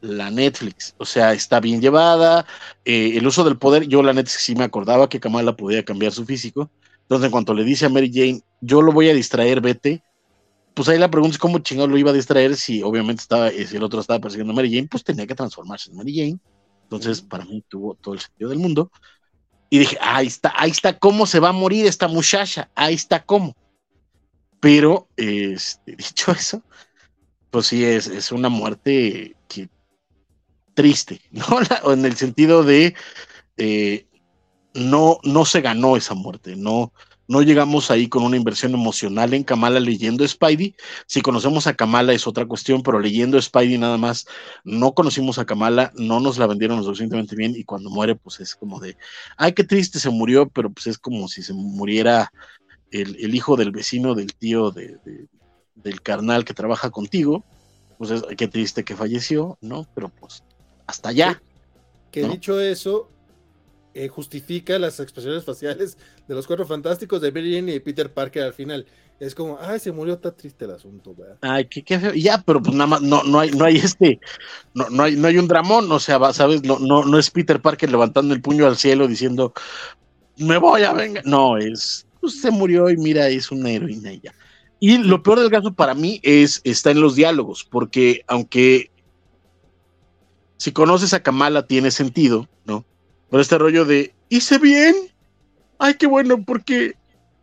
[0.00, 2.44] La Netflix, o sea, está bien llevada.
[2.84, 6.12] Eh, el uso del poder, yo la Netflix sí me acordaba que Kamala podía cambiar
[6.12, 6.70] su físico.
[7.02, 10.02] Entonces, en cuanto le dice a Mary Jane, yo lo voy a distraer, vete,
[10.74, 13.76] pues ahí la pregunta es cómo chingado lo iba a distraer si obviamente estaba, si
[13.76, 16.40] el otro estaba persiguiendo a Mary Jane, pues tenía que transformarse en Mary Jane
[16.92, 18.90] entonces, para mí tuvo todo el sentido del mundo.
[19.70, 23.24] Y dije, ahí está, ahí está cómo se va a morir esta muchacha, ahí está
[23.24, 23.56] cómo.
[24.62, 26.62] Pero, este, dicho eso,
[27.50, 29.34] pues sí, es, es una muerte
[30.74, 31.44] triste, ¿no?
[31.92, 32.94] en el sentido de,
[33.56, 34.06] eh,
[34.72, 36.92] no, no se ganó esa muerte, no,
[37.26, 40.74] no llegamos ahí con una inversión emocional en Kamala leyendo Spidey.
[41.06, 44.26] Si conocemos a Kamala es otra cuestión, pero leyendo Spidey nada más,
[44.64, 48.40] no conocimos a Kamala, no nos la vendieron lo suficientemente bien y cuando muere, pues
[48.40, 48.96] es como de,
[49.36, 52.32] ay, qué triste se murió, pero pues es como si se muriera
[52.92, 54.98] el, hijo del vecino, del tío, de,
[55.74, 57.44] del carnal que trabaja contigo.
[57.98, 59.86] Pues es, qué triste que falleció, ¿no?
[59.94, 60.42] Pero pues
[60.86, 61.42] hasta allá.
[62.10, 63.08] Que dicho eso,
[63.94, 65.96] eh, justifica las expresiones faciales
[66.26, 68.86] de los cuatro fantásticos de Mary y Peter Parker al final.
[69.20, 72.12] Es como, ay, se murió, está triste el asunto, Ay, qué, qué feo.
[72.12, 74.18] Ya, pero pues nada más, no, no hay, no hay este,
[74.74, 77.60] no, no hay, no hay un dramón, o sea, sabes, no, no, no es Peter
[77.60, 79.52] Parker levantando el puño al cielo diciendo,
[80.38, 81.22] me voy a venga.
[81.24, 84.32] No, es, pues, se murió y mira, es una heroína ya.
[84.80, 88.90] Y lo peor del caso para mí es, está en los diálogos, porque aunque
[90.56, 92.84] si conoces a Kamala tiene sentido, ¿no?
[93.28, 94.94] Pero este rollo de, hice bien,
[95.78, 96.94] ay, qué bueno, porque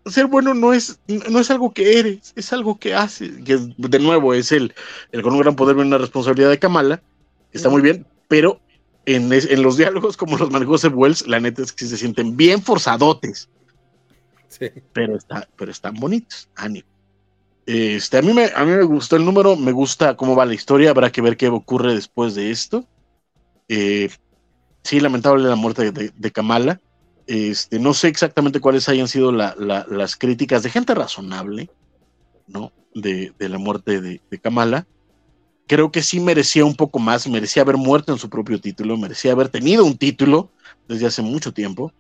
[0.06, 3.32] ser bueno no es, no es algo que eres, es algo que haces.
[3.44, 4.74] Que de nuevo es el,
[5.12, 7.04] el con un gran poder viene una responsabilidad de Kamala,
[7.52, 8.62] está muy bien, pero
[9.06, 12.38] en, en, los diálogos como los manejó Seb Wells, la neta es que se sienten
[12.38, 13.50] bien forzadotes.
[14.94, 16.88] Pero, está, pero están bonitos, ánimo.
[17.66, 20.56] Este, a, mí me, a mí me gustó el número, me gusta cómo va la
[20.56, 22.86] historia, habrá que ver qué ocurre después de esto.
[23.68, 24.10] Eh,
[24.84, 26.82] sí, lamentable la muerte de, Kamala.
[27.28, 31.70] Este, no sé exactamente cuáles hayan sido las críticas de gente razonable,
[32.48, 32.72] ¿no?
[32.96, 34.88] De, la muerte de, Kamala.
[35.68, 39.34] Creo que sí merecía un poco más, merecía haber muerto en su propio título, merecía
[39.34, 40.50] haber tenido un título
[40.88, 41.94] desde hace mucho tiempo.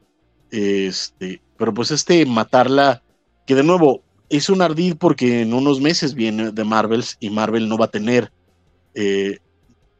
[0.51, 3.03] Este, pero pues este matarla,
[3.45, 7.67] que de nuevo es un ardid porque en unos meses viene de Marvels y Marvel
[7.67, 8.31] no va a tener,
[8.93, 9.39] eh,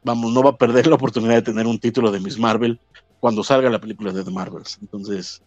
[0.02, 2.80] vamos, no va a perder la oportunidad de tener un título de Miss Marvel
[3.18, 4.78] cuando salga la película de The Marvels.
[4.80, 5.42] Entonces,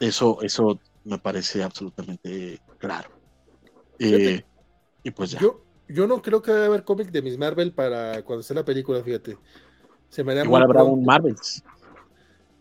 [0.00, 3.10] eso, eso me parece absolutamente claro.
[3.98, 4.42] Eh,
[5.02, 5.40] y pues ya.
[5.40, 8.54] Yo, yo no creo que vaya a haber cómic de Miss Marvel para cuando esté
[8.54, 9.36] la película, fíjate.
[10.08, 11.62] Se me Igual habrá un Marvels.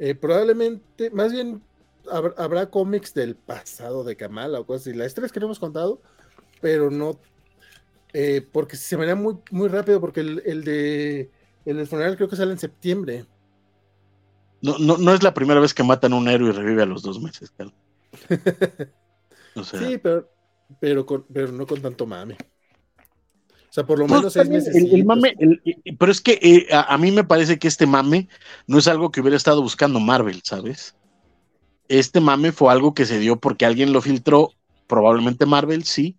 [0.03, 1.61] Eh, probablemente, más bien
[2.11, 4.97] habrá, cómics del pasado de Kamala o cosas así.
[4.97, 6.01] Las tres que no hemos contado,
[6.59, 7.19] pero no.
[8.11, 11.29] Eh, porque se me da muy, muy rápido, porque el, el de
[11.65, 13.27] el del funeral creo que sale en septiembre.
[14.63, 16.87] No, no, no es la primera vez que matan a un héroe y revive a
[16.87, 17.53] los dos meses,
[19.63, 20.27] sí, pero,
[20.79, 22.37] pero, pero no con tanto mame.
[23.71, 24.75] O sea, por lo menos seis meses.
[24.75, 25.33] El, mame,
[25.97, 28.27] pero es que eh, a, mí me parece que este mame
[28.67, 30.93] no es algo que hubiera estado buscando Marvel, ¿sabes?
[31.87, 34.51] Este mame fue algo que se dio porque alguien lo filtró,
[34.87, 36.17] probablemente Marvel, sí,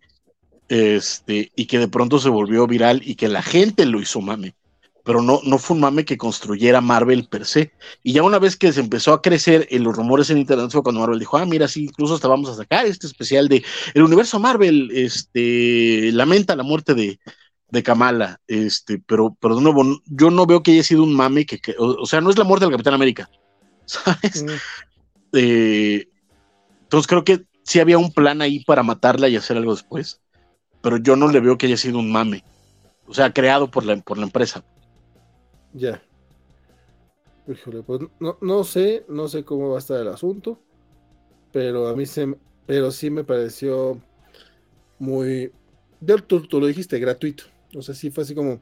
[0.69, 4.55] este, y que de pronto se volvió viral y que la gente lo hizo mame
[5.05, 7.73] pero no, no fue un mame que construyera Marvel per se.
[8.03, 10.83] Y ya una vez que se empezó a crecer en los rumores en internet fue
[10.83, 13.65] cuando Marvel dijo, ah, mira, sí, incluso hasta vamos a sacar este especial de
[13.95, 17.19] el universo Marvel, este, lamenta la muerte de,
[17.73, 21.47] de Kamala, este, pero, pero de nuevo, yo no veo que haya sido un mame
[21.47, 23.31] que, o, sea, no es la muerte del Capitán América,
[23.87, 24.45] ¿sabes?
[24.45, 24.49] Mm.
[25.33, 26.09] Eh,
[26.83, 30.21] entonces creo que sí había un plan ahí para matarla y hacer algo después,
[30.83, 32.45] pero yo no le veo que haya sido un mame,
[33.07, 34.63] o sea, creado por la, por la empresa.
[35.73, 36.03] Ya.
[37.49, 38.01] Híjole, pues
[38.41, 40.61] no, sé, no sé cómo va a estar el asunto,
[41.51, 42.37] pero a mí se,
[42.67, 44.01] pero sí me pareció
[44.99, 45.53] muy,
[46.27, 47.45] tú, tú lo dijiste, gratuito.
[47.77, 48.61] O sea, sí fue así como.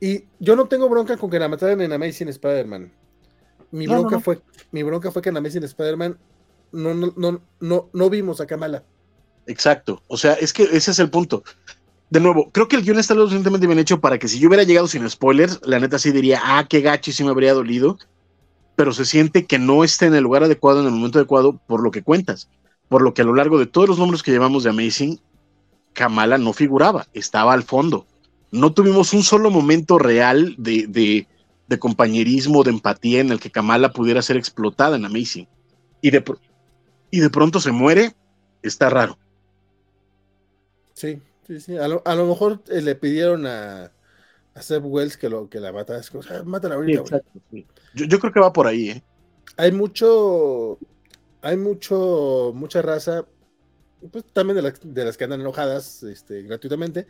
[0.00, 2.92] Y yo no tengo bronca con que la mataran en Amazing Spider-Man.
[3.70, 4.40] Mi bronca fue,
[4.72, 6.18] mi bronca fue que en Amazing Spider-Man
[6.72, 8.84] no, no, no, no, no vimos a Kamala.
[9.46, 10.02] Exacto.
[10.08, 11.44] O sea, es que ese es el punto
[12.12, 14.48] de nuevo, creo que el guion está lo suficientemente bien hecho para que si yo
[14.48, 17.54] hubiera llegado sin spoilers, la neta sí diría, ah, qué gacho y sí me habría
[17.54, 17.96] dolido,
[18.76, 21.82] pero se siente que no está en el lugar adecuado, en el momento adecuado, por
[21.82, 22.50] lo que cuentas,
[22.90, 25.20] por lo que a lo largo de todos los números que llevamos de Amazing,
[25.94, 28.06] Kamala no figuraba, estaba al fondo.
[28.50, 31.26] No tuvimos un solo momento real de, de,
[31.66, 35.48] de compañerismo, de empatía en el que Kamala pudiera ser explotada en Amazing.
[36.02, 36.22] Y de,
[37.10, 38.14] y de pronto se muere,
[38.62, 39.16] está raro.
[40.92, 41.76] Sí, Sí, sí.
[41.76, 43.92] A lo, mejor eh, le pidieron a,
[44.54, 45.98] a Seb Wells que, lo, que la mata.
[45.98, 47.22] Es como, ah, mátala ahorita.
[47.94, 49.02] yo, creo que va por ahí, ¿eh?
[49.56, 50.78] Hay mucho.
[51.42, 52.52] Hay mucho.
[52.54, 53.26] Mucha raza.
[54.10, 57.06] Pues también de, las que andan enojadas este, gratuitamente.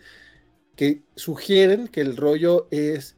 [0.76, 3.16] Que sugieren que el rollo es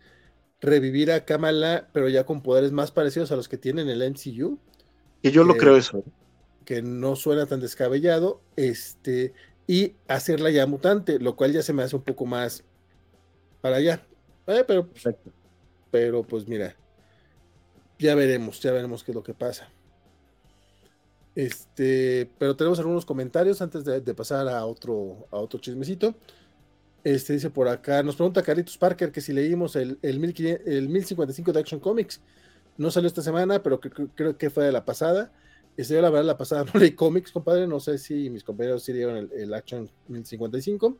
[0.60, 4.58] revivir a Kamala, pero ya con poderes más parecidos a los que tienen el MCU.
[5.22, 6.02] Que yo lo creo eso.
[6.64, 8.40] Que no suena tan descabellado.
[8.56, 9.32] Este
[9.66, 12.64] y hacerla ya mutante, lo cual ya se me hace un poco más
[13.60, 14.06] para allá.
[14.46, 14.88] Eh, pero,
[15.90, 16.76] pero pues mira,
[17.98, 19.68] ya veremos, ya veremos qué es lo que pasa.
[21.34, 26.14] Este, pero tenemos algunos comentarios antes de, pasar a otro, a otro chismecito.
[27.02, 30.22] Este dice por acá, nos pregunta Caritos Parker que si leímos el, el,
[30.66, 32.20] el 1055 de Action Comics.
[32.76, 35.32] No salió esta semana, pero creo que fue de la pasada.
[35.76, 37.66] Este, yo la verdad la pasada no leí cómics, compadre.
[37.66, 40.96] No sé si mis compañeros sí dieron el, Action 1055.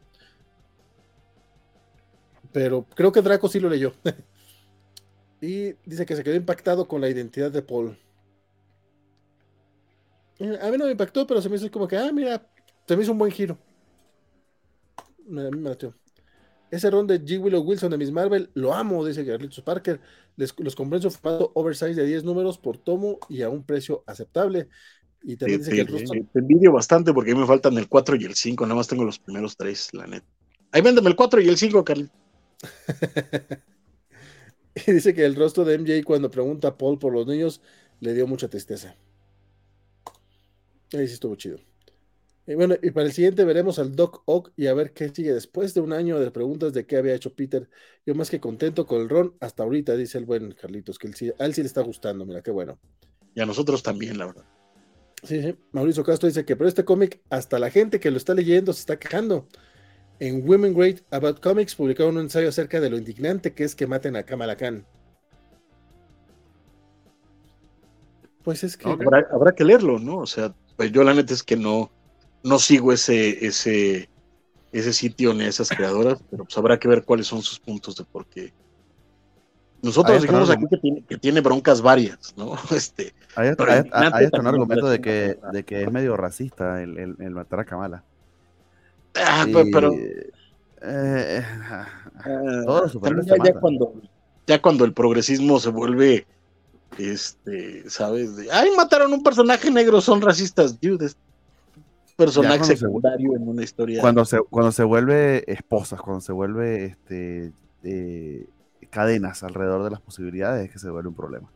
[2.52, 3.92] Pero creo que Draco sí lo leyó.
[5.40, 7.98] y dice que se quedó impactado con la identidad de Paul.
[10.38, 12.48] Eh, a mí no me impactó, pero se me hizo como que, ah, mira,
[12.86, 13.58] se me hizo un buen giro.
[15.26, 15.70] Me, me
[16.74, 17.40] ese ron de G.
[17.40, 20.00] Willow Wilson de Miss Marvel, lo amo, dice Carlitos Parker.
[20.36, 23.62] Les, los compré en su formato oversize de 10 números por tomo y a un
[23.62, 24.68] precio aceptable.
[25.22, 26.20] Y también dice que el rostro...
[26.32, 28.88] Te envidio bastante porque a mí me faltan el 4 y el 5, nada más
[28.88, 30.26] tengo los primeros 3, la neta.
[30.72, 32.16] Ahí véndeme el 4 y el 5, Carlitos.
[34.86, 37.60] y dice que el rostro de MJ cuando pregunta a Paul por los niños
[38.00, 38.96] le dio mucha tristeza.
[40.92, 41.58] Ahí sí estuvo chido.
[42.46, 45.32] Y bueno, y para el siguiente veremos al Doc Ock y a ver qué sigue
[45.32, 47.70] después de un año de preguntas de qué había hecho Peter.
[48.04, 51.44] Yo más que contento con el ron hasta ahorita, dice el buen Carlitos, que a
[51.46, 52.78] él sí le está gustando, mira, qué bueno.
[53.34, 54.44] Y a nosotros también, la verdad.
[55.22, 55.56] Sí, sí.
[55.72, 58.80] Mauricio Castro dice que pero este cómic, hasta la gente que lo está leyendo se
[58.80, 59.48] está quejando.
[60.20, 63.86] En Women Great About Comics publicaron un ensayo acerca de lo indignante que es que
[63.86, 64.86] maten a Kamala Khan.
[68.42, 68.86] Pues es que.
[68.86, 70.18] habrá, habrá, que leerlo, ¿no?
[70.18, 71.90] O sea, pues yo la neta es que no
[72.44, 74.08] no sigo ese, ese,
[74.70, 78.04] ese sitio ni esas creadoras, pero pues habrá que ver cuáles son sus puntos de
[78.04, 78.52] por qué,
[79.82, 82.54] Nosotros dijimos aquí que tiene, que tiene, broncas varias, ¿no?
[82.70, 87.60] Este, hay, hasta un argumento de que, de que es medio racista el, el, matar
[87.60, 88.04] a Kamala.
[89.16, 89.92] Ah, pero.
[90.86, 91.42] Eh,
[92.66, 93.94] todos los ya, ya cuando,
[94.46, 96.26] ya cuando el progresismo se vuelve
[96.98, 98.36] este, ¿sabes?
[98.36, 101.10] De, ay, mataron un personaje negro, son racistas, dude.
[102.16, 104.00] Personaje secundario en una historia.
[104.00, 108.46] Cuando se, cuando se vuelve esposas, cuando se vuelve este, eh,
[108.90, 111.50] cadenas alrededor de las posibilidades, es que se vuelve un problema.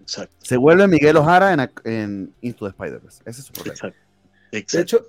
[0.00, 0.34] Exacto.
[0.38, 3.22] Se vuelve Miguel Ojara en, en Into the Spider-Verse.
[3.24, 3.74] Ese es su problema.
[3.74, 3.98] Exacto.
[4.52, 5.06] De hecho,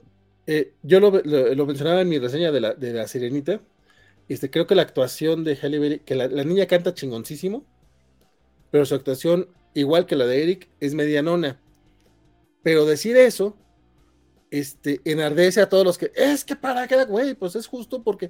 [0.48, 3.60] eh, yo lo, lo, mencionaba en mi reseña de la, de la Sirenita.
[4.30, 7.64] Este, creo que la actuación de Halle Berry, que la, la niña canta chingoncísimo
[8.74, 11.60] pero su actuación, igual que la de Eric, es medianona.
[12.64, 13.56] Pero decir eso,
[14.54, 18.30] este, enardece a todos los que, es que para qué, güey, pues es justo porque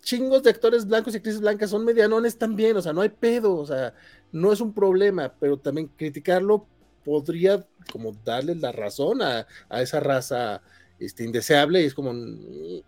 [0.00, 3.54] chingos de actores blancos y actrices blancas son medianones también, o sea, no hay pedo,
[3.54, 3.92] o sea,
[4.32, 6.66] no es un problema, pero también criticarlo
[7.04, 7.62] podría
[7.92, 9.46] como darle la razón a,
[9.82, 10.62] esa raza
[10.98, 12.14] este, indeseable y es como,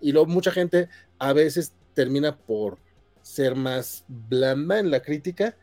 [0.01, 0.89] y luego mucha gente
[1.19, 2.79] a veces termina por
[3.21, 5.55] ser más blanda en la crítica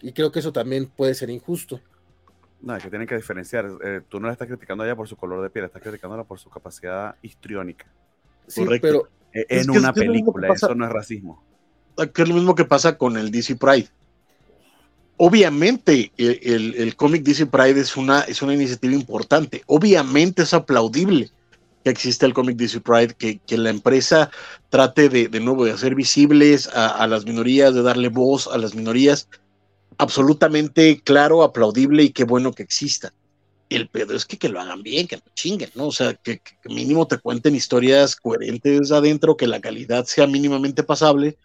[0.00, 1.80] y creo que eso también puede ser injusto.
[2.62, 3.66] No, es que tienen que diferenciar.
[3.82, 6.24] Eh, tú no la estás criticando a ella por su color de piel, estás criticándola
[6.24, 7.86] por su capacidad histriónica.
[8.46, 9.08] Sí, pero.
[9.32, 11.42] Eh, en una película, eso no es racismo.
[11.96, 13.88] Ah, que es lo mismo que pasa con el DC Pride.
[15.16, 19.62] Obviamente, el, el, cómic DC Pride es una, es una iniciativa importante.
[19.66, 21.30] Obviamente es aplaudible
[21.84, 24.30] que existe el cómic DC Pride, que, que la empresa
[24.68, 28.58] trate de, de nuevo de hacer visibles a, a, las minorías, de darle voz a
[28.58, 29.28] las minorías
[30.00, 33.12] absolutamente claro, aplaudible y qué bueno que exista.
[33.68, 35.88] El pedo es que, que lo hagan bien, que no chinguen, ¿no?
[35.88, 41.36] O sea, que, mínimo te cuenten historias coherentes adentro, que la calidad sea mínimamente pasable,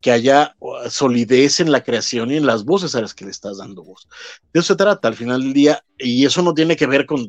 [0.00, 0.56] que haya
[0.88, 4.08] solidez en la creación y en las voces a las que le estás dando voz.
[4.52, 7.28] De eso se trata al final del día, y eso no tiene que ver con,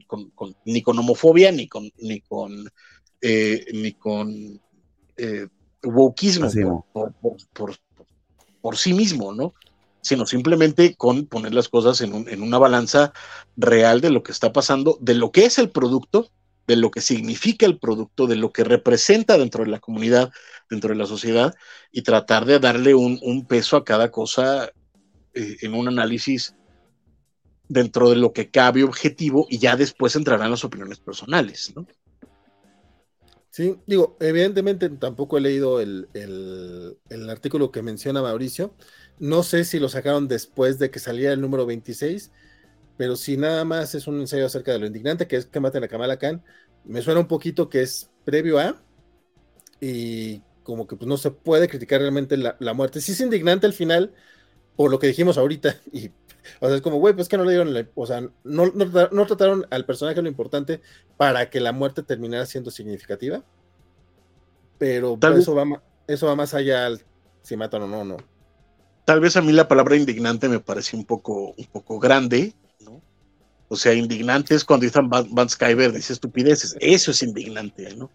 [0.65, 2.69] ni con homofobia, ni con, ni con,
[3.21, 4.59] eh, ni con
[5.15, 5.47] eh,
[5.83, 7.13] wokismo por,
[7.53, 7.75] por,
[8.61, 9.53] por, sí mismo, ¿no?
[10.01, 13.13] Sino simplemente con poner las cosas en, en, una balanza
[13.55, 16.29] real de lo que está pasando, de lo que es el producto,
[16.67, 20.31] de lo que significa el producto, de lo que representa dentro de la comunidad,
[20.69, 21.53] dentro de la sociedad,
[21.91, 24.71] y tratar de darle un, un peso a cada cosa
[25.33, 26.55] eh, en un análisis
[27.67, 31.87] dentro de lo que cabe objetivo y ya después entrarán las opiniones personales, ¿no?
[33.49, 38.73] Sí, digo, evidentemente tampoco he leído el, el, el artículo que menciona Mauricio,
[39.21, 42.31] no sé si lo sacaron después de que saliera el número 26,
[42.97, 45.83] pero si nada más es un ensayo acerca de lo indignante que es que maten
[45.83, 46.43] a Kamala Khan,
[46.85, 48.81] me suena un poquito que es previo a
[49.79, 52.99] y como que pues, no se puede criticar realmente la, muerte.
[52.99, 54.11] Sí es indignante al final
[54.75, 56.09] por lo que dijimos ahorita y
[56.59, 59.67] o sea, es como, güey, pues que no le dieron, o sea, no, no, trataron
[59.69, 60.81] al personaje lo importante
[61.17, 63.43] para que la muerte terminara siendo significativa.
[64.79, 67.01] Pero pues, eso, va, eso va más allá al
[67.43, 68.30] si matan o no, no
[69.05, 73.01] tal vez a mí la palabra indignante me parece un poco, un poco grande, ¿no?
[73.67, 76.75] O sea, indignante es cuando Ethan Van Skyver dice estupideces.
[76.79, 78.09] Eso es indignante, ¿no?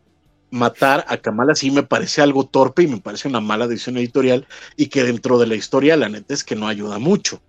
[0.51, 4.47] Matar a Kamala sí me parece algo torpe y me parece una mala decisión editorial
[4.77, 7.41] y que dentro de la historia la neta es que no ayuda mucho.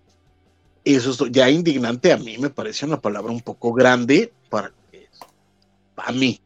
[0.84, 4.72] Eso es ya indignante a mí me parece una palabra un poco grande para,
[5.96, 6.40] para mí.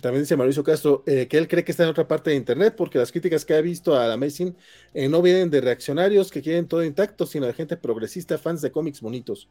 [0.00, 2.74] También dice Mauricio Castro eh, que él cree que está en otra parte de Internet
[2.76, 4.56] porque las críticas que ha visto a Amazing
[4.94, 8.70] eh, no vienen de reaccionarios que quieren todo intacto, sino de gente progresista, fans de
[8.70, 9.48] cómics bonitos.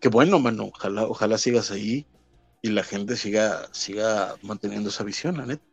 [0.00, 0.66] Qué bueno, mano.
[0.66, 2.06] Ojalá, ojalá sigas ahí
[2.62, 5.64] y la gente siga, siga manteniendo esa visión, la neta.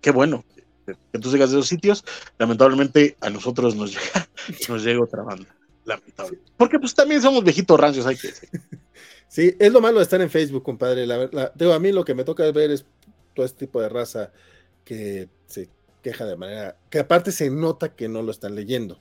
[0.00, 0.44] Qué bueno
[0.84, 2.04] que tú sigas de esos sitios.
[2.38, 4.28] Lamentablemente a nosotros nos llega,
[4.68, 5.54] nos llega otra banda.
[5.84, 6.38] Lamentable.
[6.56, 8.48] Porque pues también somos viejitos rancios, hay que decir.
[9.34, 11.08] Sí, es lo malo de estar en Facebook, compadre.
[11.08, 12.86] La, digo, a mí lo que me toca ver es
[13.34, 14.30] todo este tipo de raza
[14.84, 15.68] que se
[16.02, 19.00] queja de manera que aparte se nota que no lo están leyendo.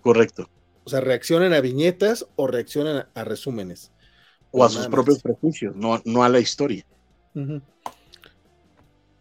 [0.00, 0.48] Correcto.
[0.84, 3.92] O sea, reaccionan a viñetas o reaccionan a, resúmenes.
[4.50, 6.86] O a sus propios prejuicios, no, no a la historia.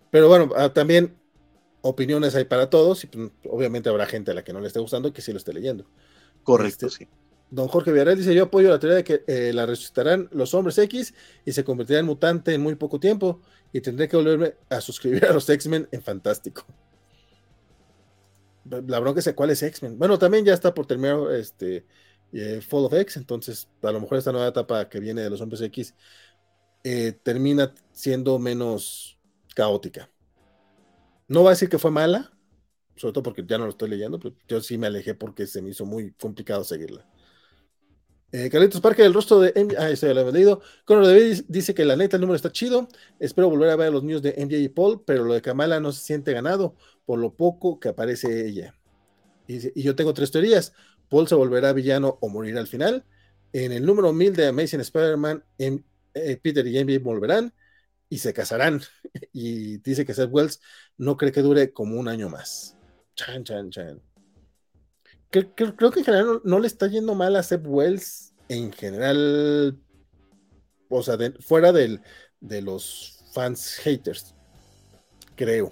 [0.09, 1.17] Pero bueno, ah, también
[1.81, 4.79] opiniones hay para todos y pues, obviamente habrá gente a la que no le esté
[4.79, 5.85] gustando y que sí lo esté leyendo.
[6.43, 7.11] Correcto, este, sí.
[7.51, 10.77] Don Jorge Villarreal dice: Yo apoyo la teoría de que eh, la resucitarán los hombres
[10.77, 11.13] X
[11.45, 13.41] y se convertirá en mutante en muy poco tiempo
[13.73, 16.65] y tendré que volverme a suscribir a los X-Men en Fantástico.
[18.65, 19.97] La bronca es cuál es X-Men.
[19.97, 21.85] Bueno, también ya está por terminar este
[22.31, 25.41] eh, Fall of X, entonces a lo mejor esta nueva etapa que viene de los
[25.41, 25.95] hombres X
[26.83, 29.17] eh, termina siendo menos
[29.55, 30.09] caótica.
[31.27, 32.31] No va a decir que fue mala,
[32.95, 35.61] sobre todo porque ya no lo estoy leyendo, pero yo sí me alejé porque se
[35.61, 37.05] me hizo muy complicado seguirla.
[38.31, 40.61] Eh, Carlitos Parque, el rostro de MJ, ah, eso ya lo he leído.
[40.85, 42.87] Conor David dice que la neta el número está chido.
[43.19, 45.79] Espero volver a ver a los niños de MJ y Paul, pero lo de Kamala
[45.79, 46.75] no se siente ganado
[47.05, 48.75] por lo poco que aparece ella.
[49.47, 50.73] Y, yo tengo tres teorías.
[51.09, 53.03] Paul se volverá villano o morirá al final.
[53.51, 57.51] En el número 1000 de Amazing Spider-Man, eh, Peter y MJ volverán
[58.09, 58.81] y se casarán.
[59.33, 60.61] y dice que Seth Wells
[60.97, 62.77] no cree que dure como un año más.
[63.15, 64.08] Chan, chan, chan
[65.31, 69.77] creo que en general no, le está yendo mal a Seb Wells en general,
[70.89, 74.33] o sea, fuera de los fans haters,
[75.35, 75.71] creo.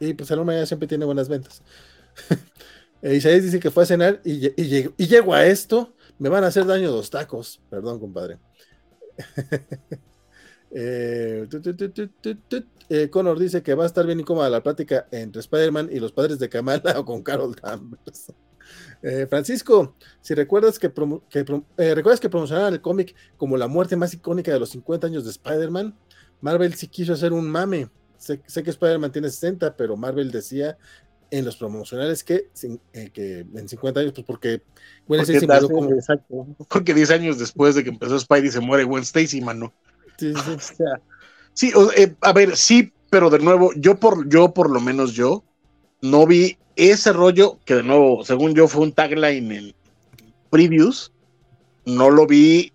[0.00, 1.62] Y pues el hombre siempre tiene buenas ventas.
[3.02, 6.48] Isaías dice que fue a cenar y, y, y, llego a esto, me van a
[6.48, 7.60] hacer daño dos tacos.
[7.70, 8.38] Perdón, compadre.
[10.72, 11.46] eh,
[12.88, 16.12] eh, Connor dice que va a estar bien incómoda la plática entre Spider-Man y los
[16.12, 18.32] padres de Kamala o con Carol Danvers.
[19.02, 20.92] Eh, Francisco, si recuerdas que,
[21.78, 25.24] eh, recuerdas que promocionaron el cómic como la muerte más icónica de los 50 años
[25.24, 25.96] de Spider-Man,
[26.40, 27.88] Marvel sí quiso hacer un mame.
[28.18, 30.76] Sé, que Spider-Man tiene 60, pero Marvel decía
[31.30, 32.50] en los promocionales que,
[32.92, 34.62] en 50 años, pues porque
[35.06, 35.92] Gwen Stacy como...
[35.92, 36.46] Exacto.
[36.68, 39.72] Porque 10 años después de que empezó Spidey se muere Gwen Stacy, mano.
[40.20, 40.34] Sí,
[41.54, 45.42] sí eh, a ver, sí, pero de nuevo, yo por, yo por lo menos yo
[46.02, 49.74] no vi ese rollo, que de nuevo, según yo, fue un tagline en
[50.50, 51.12] previews,
[51.84, 52.72] no lo vi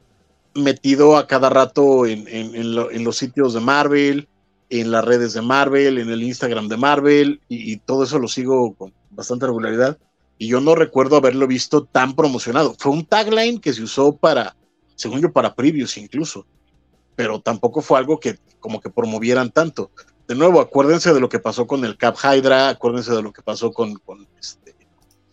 [0.53, 4.27] metido a cada rato en, los sitios de Marvel,
[4.69, 8.73] en las redes de Marvel, en el Instagram de Marvel, y, todo eso lo sigo
[8.73, 9.97] con bastante regularidad.
[10.37, 12.75] Y yo no recuerdo haberlo visto tan promocionado.
[12.77, 14.55] Fue un tagline que se usó para,
[14.95, 16.45] según yo, para previews incluso,
[17.15, 19.91] pero tampoco fue algo que como que promovieran tanto
[20.27, 23.41] de nuevo, acuérdense de lo que pasó con el Cap Hydra, acuérdense de lo que
[23.41, 23.99] pasó con,
[24.39, 24.75] este,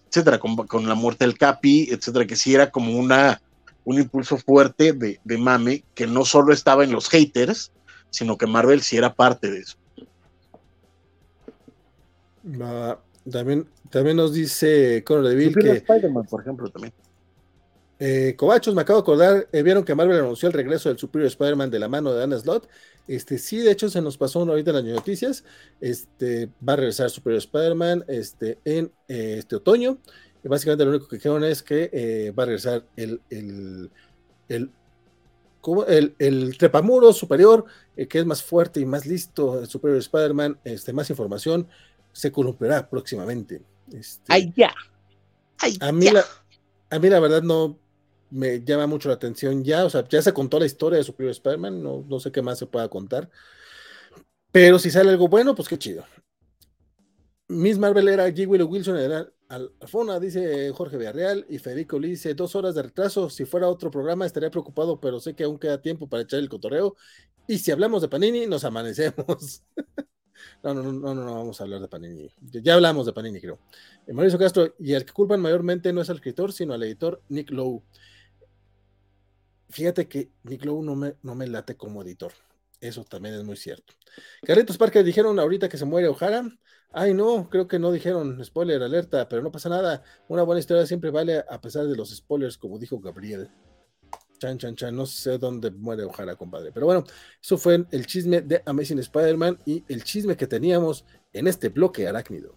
[0.09, 3.41] etcétera, con, la muerte del Capi, etcétera, que sí era como una,
[3.85, 7.73] un impulso fuerte de, mame, que no solo estaba en los haters,
[8.11, 9.79] sino que Marvel sí era parte de eso.
[13.31, 15.71] también, también nos dice Conor Deville que.
[15.71, 16.93] Spider-Man, por ejemplo, también.
[18.05, 21.29] Eh, Cobachos, me acabo de acordar, eh, vieron que Marvel anunció el regreso del Superior
[21.29, 22.69] Spider-Man de la mano de Anna Slot.
[23.07, 25.45] Este, sí, de hecho, se nos pasó ahorita en las noticias.
[25.81, 29.99] Este, va a regresar Superior Spider-Man este, en eh, este otoño.
[30.43, 33.89] Y básicamente lo único que dijeron es que va a regresar el, el,
[34.49, 34.73] el,
[35.87, 40.59] el, el trepamuro superior, que es más fuerte y más listo, el Superior Spider-Man.
[40.65, 41.69] Este, más información
[42.11, 43.62] se columpiará próximamente.
[43.93, 44.74] Este, ¡Ay, ya!
[45.79, 46.24] a, mí La,
[46.91, 47.79] a mí la verdad no,
[48.33, 51.33] me llama mucho la atención ya, o sea, ya se contó la historia de Superior
[51.33, 53.31] Spider-Man, no, no sé qué más se pueda contar,
[54.51, 56.05] pero si sale algo bueno, pues qué chido.
[57.49, 58.49] Miss Marvel era G.
[58.49, 63.29] Willow Wilson, era Alfona, dice Jorge Villarreal, y Federico le dice, dos horas de retraso,
[63.29, 66.49] si fuera otro programa estaría preocupado, pero sé que aún queda tiempo para echar el
[66.49, 66.97] cotorreo,
[67.47, 69.63] y si hablamos de Panini, nos amanecemos.
[70.63, 73.59] no, no, no, no, no, vamos a hablar de Panini, ya hablamos de Panini, creo.
[74.07, 77.21] Eh, Mauricio Castro, y el que culpan mayormente no es al escritor, sino al editor
[77.29, 77.83] Nick Lowe
[79.73, 82.32] fíjate que Nick Lowe no me, no me late como editor.
[82.81, 83.94] Eso también es muy cierto.
[84.43, 86.44] Carlitos Parker dijeron ahorita que se muere O'Hara.
[86.93, 90.03] Ay, no, creo que no dijeron spoiler alerta, pero no pasa nada.
[90.28, 93.49] Una buena historia siempre vale a pesar de los spoilers, como dijo Gabriel.
[94.39, 94.94] Chan, chan, chan.
[94.94, 96.73] No sé dónde muere O'Hara, compadre.
[96.73, 97.05] Pero bueno,
[97.40, 102.09] eso fue el chisme de Amazing Spider-Man y el chisme que teníamos en este bloque
[102.09, 102.55] arácnido.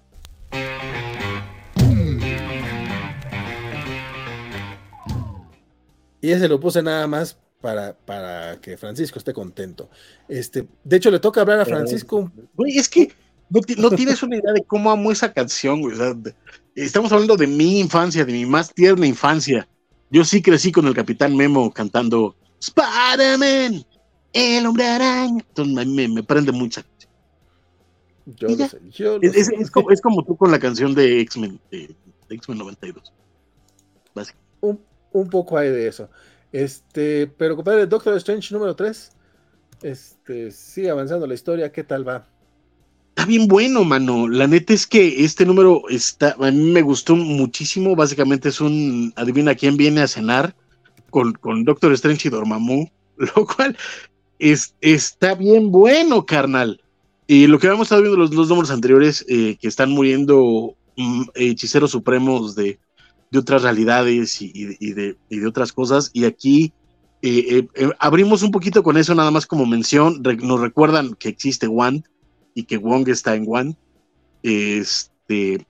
[6.26, 9.91] Y ese lo puse nada más para, para que Francisco esté contento.
[10.27, 12.31] Este, de hecho, le toca hablar a Francisco.
[12.56, 13.14] Güey, es que
[13.47, 15.95] no, tienes una idea de cómo amo esa canción, güey.
[16.73, 19.68] estamos hablando de mi infancia, de mi más tierna infancia.
[20.10, 23.85] Yo sí crecí con el Capitán Memo cantando Spider-Man,
[24.34, 25.45] el hombre araña.
[25.47, 26.81] Entonces me, prende mucho
[28.26, 31.60] Yo lo sé, yo es, es, como, es, como, tú con la canción de X-Men,
[31.69, 31.95] de,
[32.31, 33.14] X-Men 92.
[34.15, 36.09] Básicamente un poco hay de eso.
[36.51, 39.11] Este, pero compadre, Doctor Strange número 3.
[39.81, 42.27] Este, sigue avanzando la historia, ¿qué tal va?
[43.09, 44.27] Está bien bueno, mano.
[44.27, 47.95] La neta es que este número está, a mí me gustó muchísimo.
[47.95, 50.55] Básicamente es un, adivina quién viene a cenar
[51.09, 53.77] con, con Doctor Strange y Dormammu, lo cual
[54.39, 56.81] es, está bien bueno, carnal.
[57.27, 61.23] Y lo que habíamos estado viendo los dos números anteriores, eh, que están muriendo mm,
[61.35, 62.79] hechiceros supremos de,
[63.31, 66.10] de otras realidades y, de, otras cosas.
[66.14, 66.73] Y aquí
[67.22, 70.22] eh, eh, eh, abrimos un poquito con eso, nada más como mención.
[70.41, 72.03] nos recuerdan que existe Wand
[72.53, 73.76] y que Wong está en Wand.
[74.43, 75.65] este,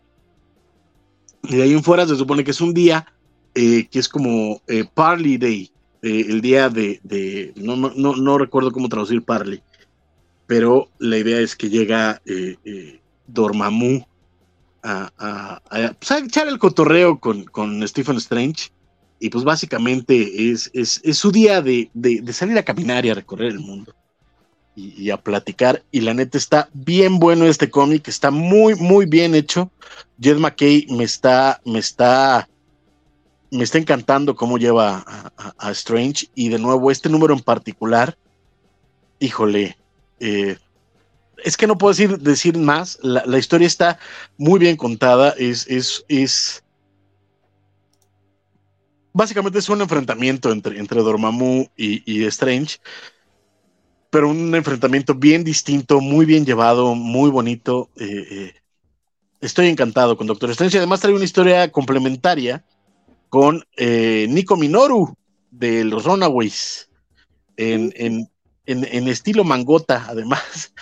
[1.44, 3.06] y de ahí en fuera se supone que es un día
[3.54, 4.62] que es como
[4.96, 5.72] Parley Day,
[6.02, 9.62] el día de, no, no, no, recuerdo cómo traducir Parley,
[10.46, 12.22] pero la idea es que llega
[13.28, 14.04] Dormammu
[14.86, 15.62] a,
[16.00, 18.72] pues, a, echar el cotorreo con, con Stephen Strange
[19.20, 23.52] y pues básicamente es, es, su día de, de, salir a caminar y a recorrer
[23.52, 23.94] el mundo
[24.76, 25.84] y, a platicar.
[25.92, 29.72] Y la neta está bien bueno este cómic, está muy, muy bien hecho.
[30.22, 32.50] Jed McKay me está, me está,
[33.52, 36.28] me está encantando cómo lleva a, Strange.
[36.36, 38.18] Y de nuevo, este número en particular,
[39.20, 39.78] híjole,
[40.20, 40.58] eh,
[41.44, 43.00] es que no puedo decir, decir más.
[43.02, 44.00] La, historia está
[44.38, 45.34] muy bien contada.
[45.38, 46.64] Es, es, es.
[49.14, 52.78] Básicamente es un enfrentamiento entre, entre Dormammu y, Strange.
[54.10, 57.90] Pero un enfrentamiento bien distinto, muy bien llevado, muy bonito.
[57.98, 58.54] Eh, eh,
[59.42, 60.78] estoy encantado con Doctor Strange.
[60.78, 62.64] Y además trae una historia complementaria
[63.30, 65.16] con eh, Nico Minoru
[65.52, 66.90] de los Runaways.
[67.58, 68.30] En, en,
[68.66, 70.74] en, estilo mangota, además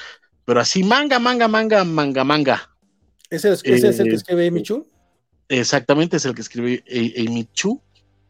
[0.45, 2.69] pero así manga, manga, manga, manga, manga.
[3.29, 4.87] ¿Ese es, es el que eh, escribe Amy Chu?
[5.49, 6.83] Exactamente, es el que escribe
[7.17, 7.81] Amy Chu.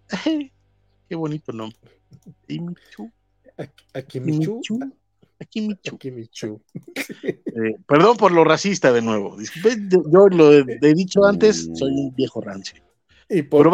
[1.09, 1.91] Qué bonito nombre.
[2.49, 3.11] Amy Chu.
[3.93, 4.61] Aquí Michu.
[5.39, 5.95] Aquí Michu.
[5.95, 6.61] Aquí Michu.
[7.55, 9.37] Eh, perdón por lo racista de nuevo.
[10.11, 12.81] Yo lo he, dicho antes, soy un viejo rancio.
[13.29, 13.67] Y por,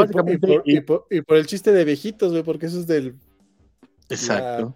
[0.68, 3.16] y por, y por, el chiste de viejitos, güey, porque eso es del.
[4.10, 4.76] Exacto.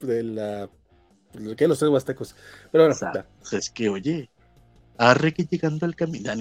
[0.00, 0.68] de la
[1.56, 2.34] que los tres huastecos.
[2.70, 4.30] Pero bueno, pues es que, oye,
[4.98, 6.32] arre que llegando al camino.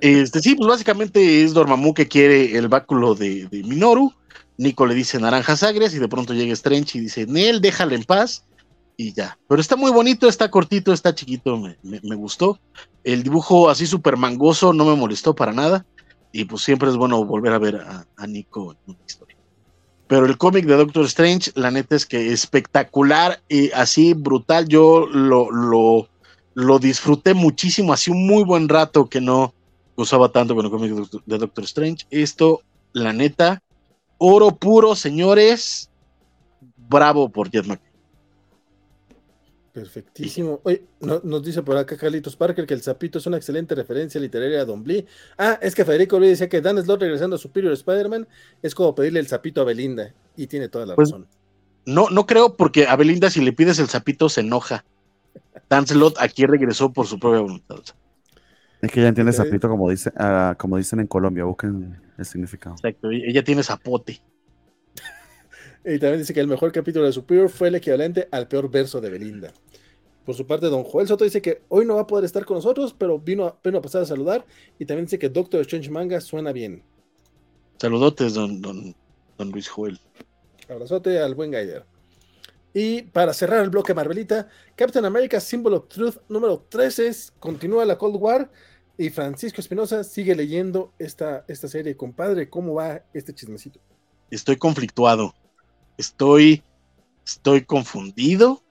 [0.00, 4.12] Este, sí, pues básicamente es Dormammu que quiere el báculo de, Minoru.
[4.58, 8.04] Nico le dice naranjas agrias y de pronto llega Strange y dice, Nel, déjala en
[8.04, 8.44] paz.
[8.96, 9.38] Y ya.
[9.48, 12.60] Pero está muy bonito, está cortito, está chiquito, me, gustó.
[13.02, 15.86] El dibujo así súper mangoso no me molestó para nada.
[16.30, 19.36] Y pues siempre es bueno volver a ver a, a Nico en una historia.
[20.12, 24.68] Pero el cómic de Doctor Strange, la neta es que espectacular y así brutal.
[24.68, 26.06] Yo lo, lo,
[26.52, 29.54] lo disfruté muchísimo, así un muy buen rato que no
[29.96, 30.92] usaba tanto con el cómic
[31.24, 32.04] de Doctor Strange.
[32.10, 32.60] Esto,
[32.92, 33.62] la neta,
[34.18, 35.88] oro puro, señores.
[36.76, 37.64] Bravo por Jet
[39.72, 40.60] Perfectísimo.
[40.64, 44.60] Oye, nos dice por acá Carlitos Parker que el sapito es una excelente referencia literaria
[44.60, 45.06] a Don Blee.
[45.38, 48.28] Ah, es que Federico le decía que Dan Slott regresando a Superior Spider-Man
[48.60, 50.12] es como pedirle el sapito a Belinda.
[50.36, 51.26] Y tiene toda la pues, razón.
[51.86, 54.84] No, no creo, porque a Belinda, si le pides el sapito, se enoja.
[55.70, 57.78] Dan Slott aquí regresó por su propia voluntad.
[58.82, 62.74] Es que ella entiende sapito como, dice, ah, como dicen en Colombia, busquen el significado.
[62.74, 64.20] Exacto, ella tiene zapote.
[65.84, 69.00] Y también dice que el mejor capítulo de Superior fue el equivalente al peor verso
[69.00, 69.52] de Belinda.
[70.24, 72.56] Por su parte, don Joel Soto dice que hoy no va a poder estar con
[72.56, 74.46] nosotros, pero vino a, a pasar a saludar.
[74.78, 76.84] Y también dice que Doctor Strange Manga suena bien.
[77.78, 78.94] Saludotes, don, don,
[79.50, 79.98] Luis Joel.
[80.68, 81.84] Abrazote al buen Gaider.
[82.72, 87.10] Y para cerrar el bloque Marvelita, Captain America Symbol of Truth número 13
[87.40, 88.50] continúa la Cold War
[88.96, 91.96] y Francisco Espinosa sigue leyendo esta, esta serie.
[91.96, 93.80] Compadre, ¿cómo va este chismecito?
[94.30, 95.34] Estoy conflictuado.
[95.98, 96.62] Estoy,
[97.24, 98.62] estoy confundido,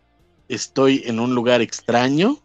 [0.48, 2.40] estoy en un lugar extraño,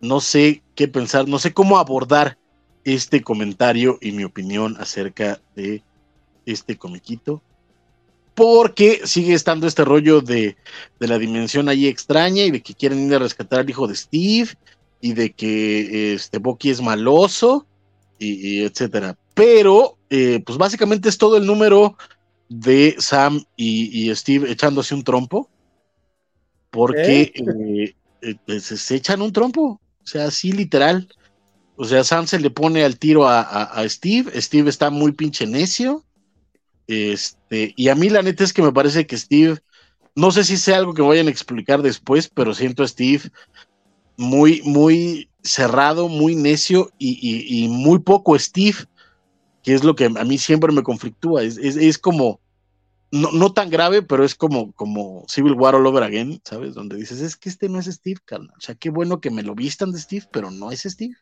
[0.00, 2.38] no sé qué pensar, no sé cómo abordar
[2.84, 5.82] este comentario y mi opinión acerca de
[6.46, 7.42] este comiquito.
[8.34, 10.56] Porque sigue estando este rollo de,
[10.98, 14.50] la dimensión ahí extraña y de que quieren ir a rescatar al hijo de Steve
[15.00, 17.66] y de que este Bucky es maloso
[18.18, 19.16] y, etcétera.
[19.34, 21.96] Pero, eh, pues básicamente es todo el número
[22.48, 25.50] de Sam y, Steve echándose un trompo,
[26.70, 27.94] porque ¿Eh?
[28.22, 31.08] Eh, eh, se, echan un trompo, o sea, así literal.
[31.76, 36.04] O sea, Sam se le pone al tiro a, Steve, Steve está muy pinche necio,
[36.86, 39.58] este, y a mí la neta es que me parece que Steve,
[40.14, 43.24] no sé si sea algo que vayan a explicar después, pero siento a Steve
[44.16, 48.86] muy, muy cerrado, muy necio y muy poco Steve
[49.66, 51.42] que es lo que a mí siempre me conflictúa.
[51.42, 52.38] Es, como,
[53.10, 56.74] no, tan grave, pero es como, como Civil War all over again, ¿sabes?
[56.74, 58.54] Donde dices, es que este no es Steve, carnal.
[58.56, 61.16] O sea, qué bueno que me lo vistan de Steve, pero no es Steve.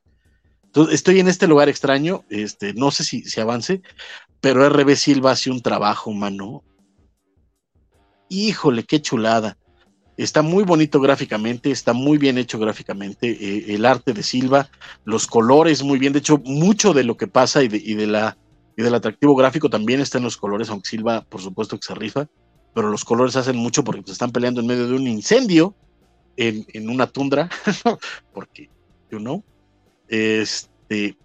[0.65, 3.81] Entonces, estoy en este lugar extraño, este, no sé si, si avance,
[4.43, 6.63] pero RB Silva hace un trabajo, mano.
[8.29, 9.57] Híjole, qué chulada.
[10.17, 13.31] Está muy bonito gráficamente, está muy bien hecho gráficamente.
[13.31, 14.71] Eh, el arte de Silva,
[15.05, 16.13] los colores muy bien.
[16.13, 18.37] De hecho, mucho de lo que pasa y, de, la,
[18.77, 21.95] y del atractivo gráfico también está en los colores, aunque Silva, por supuesto, que se
[21.95, 22.29] rifa.
[22.75, 25.75] Pero los colores hacen mucho porque se están peleando en medio de un incendio
[26.37, 27.49] en, una tundra,
[28.33, 28.69] porque,
[29.11, 29.43] you know.
[30.09, 31.17] Este,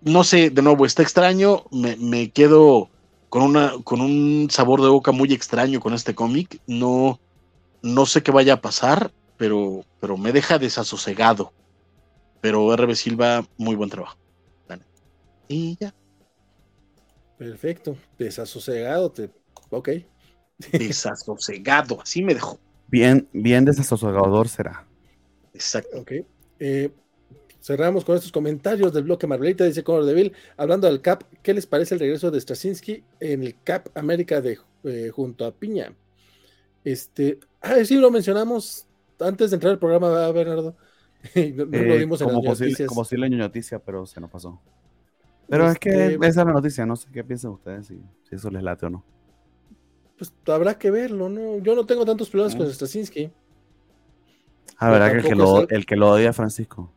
[0.00, 2.90] no sé, de nuevo, está extraño, me, quedo
[3.28, 7.20] con, una, con un sabor de boca muy extraño con este cómic, no,
[7.82, 11.52] no sé qué vaya a pasar, pero, pero me deja desasosegado.
[12.40, 14.16] Pero RB Silva, muy buen trabajo.
[15.48, 15.94] Y ya.
[17.36, 19.30] Perfecto, desasosegado, te...
[19.70, 19.88] ok.
[20.72, 22.58] Desasosegado, así me dejó.
[22.88, 24.86] Bien, bien desasosegador será.
[25.52, 26.00] Exacto.
[26.00, 26.12] Ok.
[26.60, 26.90] Eh,
[27.60, 31.66] cerramos con estos comentarios del bloque Marvelita, dice Conor Deville, hablando del CAP, ¿qué les
[31.66, 35.92] parece el regreso de Straczynski en el CAP América de, eh, junto a Piña?
[36.84, 38.86] Este, ah, sí, lo mencionamos
[39.20, 40.74] antes de entrar al programa, Bernardo.
[41.34, 42.88] no, lo eh, vimos en como, las noticias.
[42.88, 44.60] como si la noticia, pero se nos pasó.
[45.48, 48.36] Pero es que este, esa es la noticia, no sé qué piensan ustedes, si, si
[48.36, 49.04] eso les late o no.
[50.16, 51.58] Pues habrá que verlo, ¿no?
[51.58, 52.72] Yo no tengo tantos problemas con.
[52.72, 53.30] Straczynski.
[54.78, 56.90] Ah, verdad que el que, lo, el que lo odia Francisco.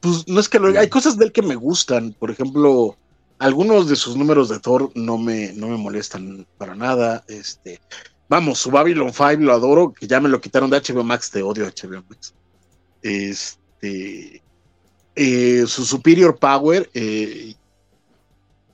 [0.00, 2.14] Pues no es que lo, hay cosas de él que me gustan.
[2.18, 2.96] Por ejemplo,
[3.40, 7.24] algunos de sus números de Thor no me, no me molestan para nada.
[7.26, 7.80] Este,
[8.28, 11.42] vamos, su Babylon 5 lo adoro, que ya me lo quitaron de HBO Max, te
[11.42, 12.34] odio HBO Max.
[13.00, 14.42] Este,
[15.16, 17.54] eh, su Superior Power eh,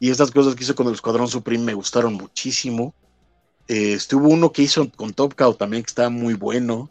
[0.01, 2.93] y estas cosas que hizo con el Escuadrón Supreme me gustaron muchísimo.
[3.69, 6.91] Eh, estuvo uno que hizo con Top Cow también que estaba muy bueno,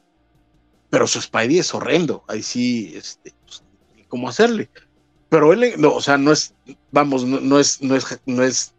[0.90, 2.24] pero su Spidey es horrendo.
[2.30, 3.64] Ahí sí, este, pues,
[4.08, 4.70] cómo hacerle.
[5.36, 6.53] Pero él, no, o sea, no es,
[6.94, 8.74] vamos, no, es, no es, no es,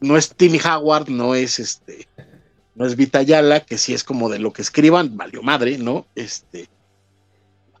[0.00, 2.06] no es Timmy Howard, no es este,
[2.76, 6.06] no es Vitayala, que sí es como de lo que escriban, valió madre, ¿no?
[6.14, 6.68] Este,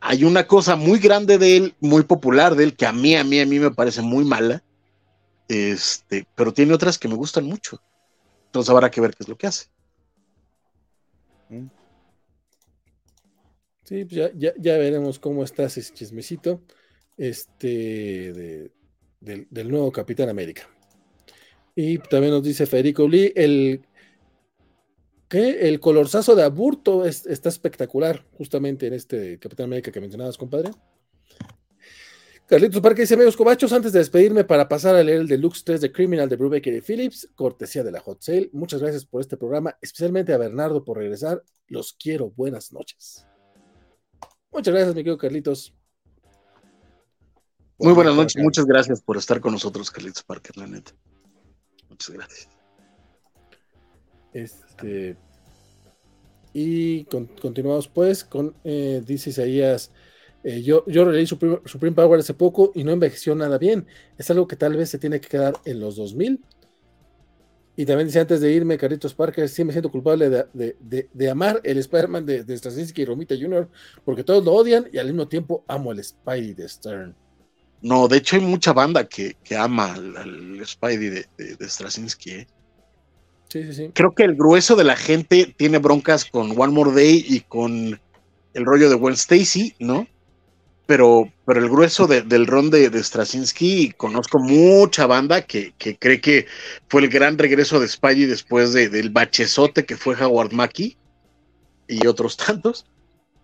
[0.00, 3.22] hay una cosa muy grande de él, muy popular de él, que a mí, a
[3.22, 4.64] mí, a mí me parece muy mala,
[5.46, 7.80] este, pero tiene otras que me gustan mucho.
[8.46, 9.66] Entonces habrá que ver qué es lo que hace.
[11.50, 11.66] Mm.
[13.84, 16.60] Sí, pues ya, ya, veremos cómo está ese chismecito
[17.16, 18.70] este,
[19.20, 20.68] del, nuevo Capitán América.
[21.74, 23.82] Y también nos dice Federico Lee, el,
[25.28, 30.70] que el colorzazo de Aburto está espectacular, justamente en este Capitán América que mencionabas, compadre.
[32.46, 35.80] Carlitos Parque dice, amigos cobachos, antes de despedirme para pasar a leer el Deluxe 3
[35.80, 38.50] de Criminal de Brubaker y Phillips, cortesía de la Hot Sale.
[38.52, 41.42] Muchas gracias por este programa, especialmente a Bernardo por regresar.
[41.66, 43.26] Los quiero, buenas noches.
[44.52, 45.75] Muchas gracias, mi querido Carlitos.
[47.78, 50.92] Muy buenas noches, muchas gracias por estar con nosotros, Carlitos Parker, la neta.
[51.90, 52.48] Muchas gracias.
[54.32, 55.16] Este.
[56.54, 59.92] Y continuamos pues con, eh, dice Isaías,
[60.42, 63.86] eh, yo, yo releí Supreme, Supreme, Power hace poco y no envejeció nada bien.
[64.16, 66.42] Es algo que tal vez se tiene que quedar en los 2000.
[67.76, 71.76] Y también dice antes de irme, Carlitos Parker, sí me siento culpable de, amar el
[71.76, 73.68] Spider-Man de, de Straczynski y Romita Jr.,
[74.02, 77.25] porque todos lo odian y al mismo tiempo amo el Spidey de Stern.
[77.82, 82.30] No, de hecho hay mucha banda que, ama al, Spidey de, de, Straczynski.
[82.30, 82.46] ¿eh?
[83.48, 83.90] Sí, sí, sí.
[83.94, 88.00] Creo que el grueso de la gente tiene broncas con One More Day y con
[88.54, 90.06] el rollo de Gwen Stacy, ¿no?
[90.86, 96.46] pero, pero el grueso del ron de, de Straczynski, conozco mucha banda que, cree que
[96.88, 100.96] fue el gran regreso de Spidey después del bachezote que fue Howard Mackie
[101.88, 102.86] y otros tantos.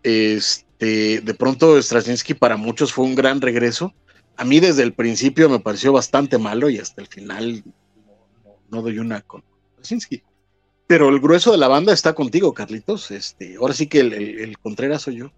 [0.05, 3.93] Este, de pronto Straczynski para muchos fue un gran regreso.
[4.37, 7.63] A mí desde el principio me pareció bastante malo y hasta el final
[8.71, 9.43] no, doy una con
[9.75, 10.23] Straczynski.
[10.87, 13.11] Pero el grueso de la banda está contigo, Carlitos.
[13.11, 15.33] Este, ahora sí que el, el Contreras soy yo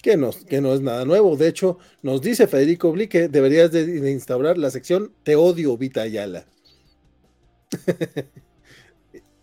[0.00, 1.36] que no, que no es nada nuevo.
[1.36, 6.02] De hecho, nos dice Federico Bli que deberías de, instaurar la sección Te odio, Vita
[6.02, 6.46] Ayala.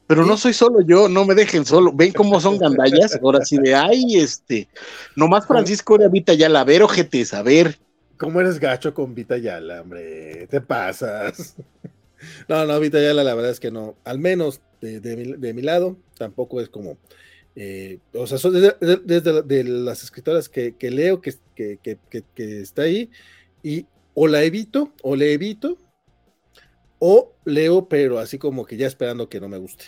[0.08, 1.92] Pero no soy solo yo, no me dejen solo.
[1.94, 3.20] Ven cómo son gandallas.
[3.22, 4.70] Ahora sí de ay, este.
[5.16, 6.62] Nomás Francisco era Vita Ayala.
[6.62, 7.78] A ver, ojetes, a ver.
[8.18, 10.48] ¿Cómo eres gacho con Vita Ayala, hombre?
[10.48, 11.56] Te pasas.
[12.48, 13.96] No, no, Vita Ayala, la verdad es que no.
[14.04, 16.98] Al menos de mi lado, tampoco es como
[17.60, 23.10] eh, o sea, desde, de las escritoras que, leo que, que, está ahí,
[23.64, 25.76] y o la evito, o le evito,
[27.00, 29.86] o leo, pero así como que ya esperando que no me guste.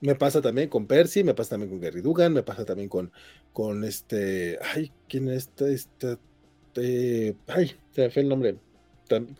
[0.00, 3.12] Me pasa también con Percy, me pasa también con Gary Dugan, me pasa también con,
[3.52, 4.58] con este.
[4.74, 6.18] Ay, ¿quién es este?
[6.68, 8.56] Este ay, se me fue el nombre.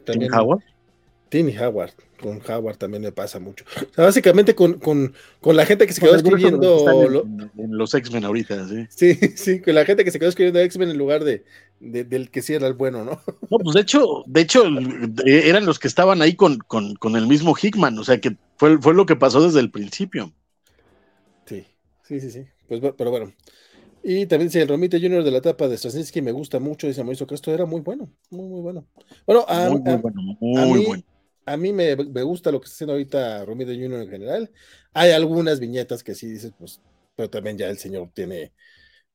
[0.04, 0.62] también, Howard?
[1.28, 3.64] Timmy Howard, con Howard también me pasa mucho.
[3.76, 4.78] O sea, básicamente con,
[5.42, 7.22] la gente que se quedó escribiendo.
[7.56, 8.86] En, los X-Men ahorita, sí.
[8.88, 11.44] Sí, sí, con la gente que se quedó escribiendo X-Men en lugar de,
[11.80, 13.20] del que sí era el bueno, ¿no?
[13.50, 14.64] No, pues de hecho, de hecho,
[15.26, 16.58] eran los que estaban ahí con,
[17.14, 20.32] el mismo Hickman, o sea que fue, fue lo que pasó desde el principio.
[21.46, 21.66] Sí,
[22.04, 22.46] sí, sí, sí.
[22.68, 23.32] Pues, pero bueno.
[24.02, 27.02] Y también dice el Romite Junior de la etapa de Straczynski me gusta mucho, dice
[27.02, 28.86] Mauricio Castro, era muy bueno, muy, muy bueno.
[29.26, 31.02] Bueno, a, Muy, bueno, a muy mí, bueno.
[31.46, 34.50] a mí me, me gusta lo que está haciendo ahorita Romite Junior en general.
[34.92, 36.80] Hay algunas viñetas que sí dices, pues,
[37.16, 38.52] pero también ya el señor tiene,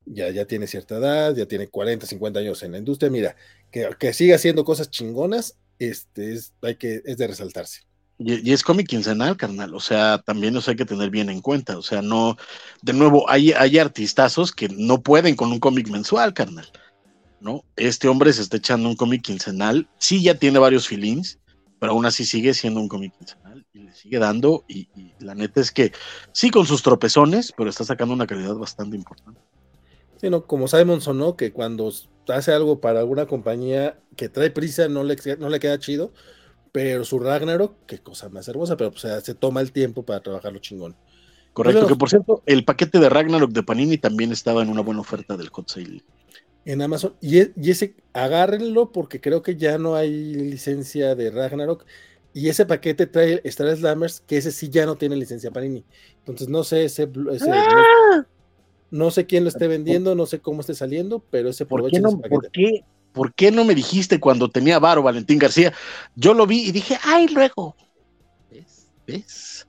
[0.04, 3.10] ya, ya tiene cierta edad, ya tiene 40, 50 años en la industria.
[3.10, 3.36] Mira,
[3.70, 7.82] que, que siga haciendo cosas chingonas, este, es, hay que, es de resaltarse.
[8.18, 9.74] Y, y es cómic quincenal, carnal.
[9.74, 11.76] O sea, también eso hay que tener bien en cuenta.
[11.78, 12.36] O sea, no,
[12.82, 16.66] de nuevo, hay, hay artistazos que no pueden con un cómic mensual, carnal.
[17.40, 17.62] ¿No?
[17.76, 19.88] Este hombre se está echando un cómic quincenal.
[19.98, 21.38] Sí, ya tiene varios feelings,
[21.78, 24.64] pero aún así sigue siendo un cómic quincenal y le sigue dando.
[24.66, 25.92] Y, y la neta es que
[26.32, 29.40] sí, con sus tropezones, pero está sacando una calidad bastante importante.
[30.16, 30.46] Sí, ¿no?
[30.46, 31.36] Como Simonson, ¿no?
[31.36, 31.92] Que cuando
[32.28, 36.12] hace algo para alguna compañía que trae prisa, no le, no le queda chido,
[36.74, 40.18] pero su Ragnarok, qué cosa más hermosa, pero o sea, se toma el tiempo para
[40.20, 40.96] trabajarlo chingón.
[41.52, 45.00] Correcto, que por cierto, el paquete de Ragnarok de Panini también estaba en una buena
[45.00, 46.02] oferta del Hot Sale.
[46.64, 51.84] En Amazon, y, y ese, agárrenlo porque creo que ya no hay licencia de Ragnarok,
[52.32, 55.84] y ese paquete trae Star Slammers, que ese sí ya no tiene licencia Panini.
[56.18, 58.26] Entonces no sé ese, ese- no,
[58.90, 62.00] no sé quién lo esté vendiendo, no sé cómo esté saliendo, pero ese ¿Por qué,
[62.00, 62.50] no, ese ¿por, paquete.
[62.52, 62.84] qué,
[63.14, 65.72] ¿Por qué no me dijiste cuando tenía varo Valentín García?
[66.16, 67.76] Yo lo vi y dije, ay, luego.
[68.50, 68.88] ¿Ves?
[69.06, 69.68] ¿Ves?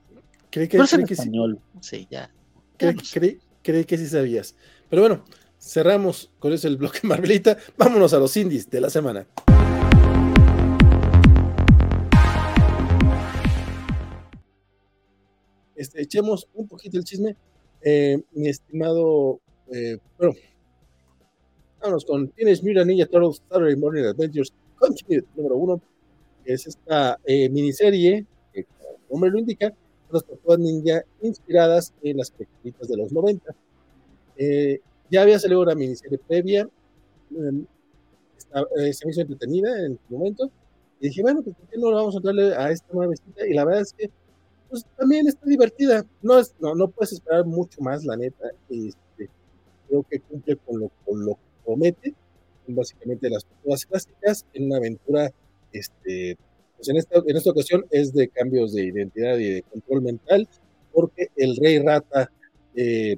[0.49, 1.21] Creí que, Pero es en creí que sí.
[1.21, 1.59] español.
[1.79, 2.31] Sí, ya.
[2.79, 3.01] ya no
[3.61, 4.55] creí que sí sabías.
[4.89, 5.25] Pero bueno,
[5.59, 7.55] cerramos con eso el bloque Marvelita.
[7.77, 9.27] Vámonos a los indies de la semana.
[15.75, 17.35] Este, echemos un poquito el chisme.
[17.81, 19.39] Eh, mi estimado,
[19.71, 20.33] eh, bueno,
[21.85, 25.81] vámonos con Teenage Mutant Ninja Turtles Saturday Morning Adventures Continued número uno,
[26.43, 29.73] que es esta eh, miniserie que, como el nombre lo indica,
[30.11, 33.55] las tortugas ninja inspiradas en las películas de los 90.
[34.37, 34.79] Eh,
[35.11, 36.67] ya había salido una miniserie previa,
[37.31, 37.63] eh,
[38.37, 40.49] está- se me hizo entretenida en su momento,
[40.99, 43.47] y dije, bueno, pues ¿por qué no vamos a darle a esta nueva visita?
[43.47, 44.09] Y la verdad es que
[44.69, 46.03] pues, también está divertida.
[46.23, 48.49] No, es, no, no puedes esperar mucho más, la neta.
[48.69, 49.29] Este,
[49.87, 52.13] creo que cumple con lo, con lo promete.
[52.67, 55.31] Básicamente las tortugas clásicas en una aventura,
[55.71, 56.37] este,
[56.77, 60.47] pues en esta, en esta ocasión es de cambios de identidad y de control mental,
[60.93, 62.31] porque el rey rata
[62.75, 63.17] eh,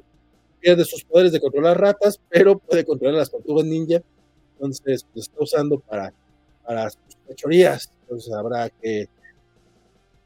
[0.60, 4.02] pierde sus poderes de controlar ratas, pero puede controlar las tortugas ninja.
[4.54, 6.12] Entonces, pues está usando para,
[6.66, 7.92] para sus fechorías.
[8.02, 9.08] Entonces habrá que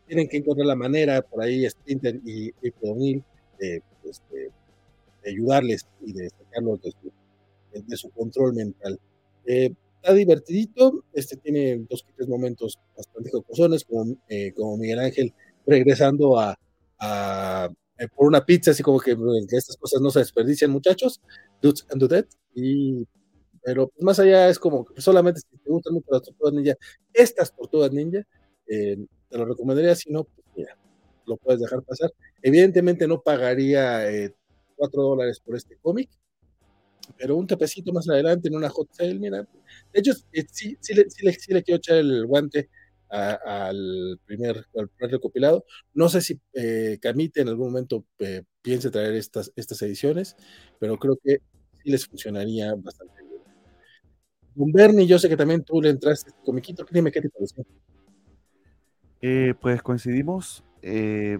[0.07, 2.71] tienen que encontrar la manera por ahí Splinter y, y
[3.59, 3.83] de-
[5.23, 7.11] de ayudarles y de sacarlos de su,
[7.73, 8.99] de- su control mental.
[9.45, 15.33] Eh, está divertidito, este tiene dos tres momentos bastante jocosones, como, eh, como Miguel Ángel
[15.65, 16.57] regresando a,
[16.99, 19.17] a- eh, por una pizza, así como que, eh,
[19.49, 21.21] que estas cosas no se desperdician, muchachos,
[21.61, 23.05] dudes and dudettes, y
[23.63, 26.75] pero pues, más allá es como que solamente si te gustan mucho las tortugas ninja,
[27.13, 28.19] estas tortugas ninja,
[28.67, 28.97] eh,
[29.29, 30.77] te lo recomendaría, si no, pues mira,
[31.25, 32.11] lo puedes dejar pasar.
[32.41, 34.33] Evidentemente no pagaría eh,
[34.75, 36.09] 4 dólares por este cómic,
[37.17, 39.47] pero un tepecito más adelante en una hot sale, mira.
[39.93, 41.23] De hecho, eh, sí, sí, le, sí,
[41.63, 42.69] quiero echar el guante
[43.09, 45.65] al, primer, al primer recopilado.
[45.93, 50.35] No sé si eh, Camite en algún momento eh, piense traer estas, estas ediciones,
[50.79, 51.39] pero creo que
[51.83, 53.41] sí les funcionaría bastante bien.
[54.55, 57.65] Don Bernie, yo sé que también tú le entraste este comiquito, dime qué te pareció.
[59.21, 60.63] Eh, pues coincidimos.
[60.81, 61.39] eh,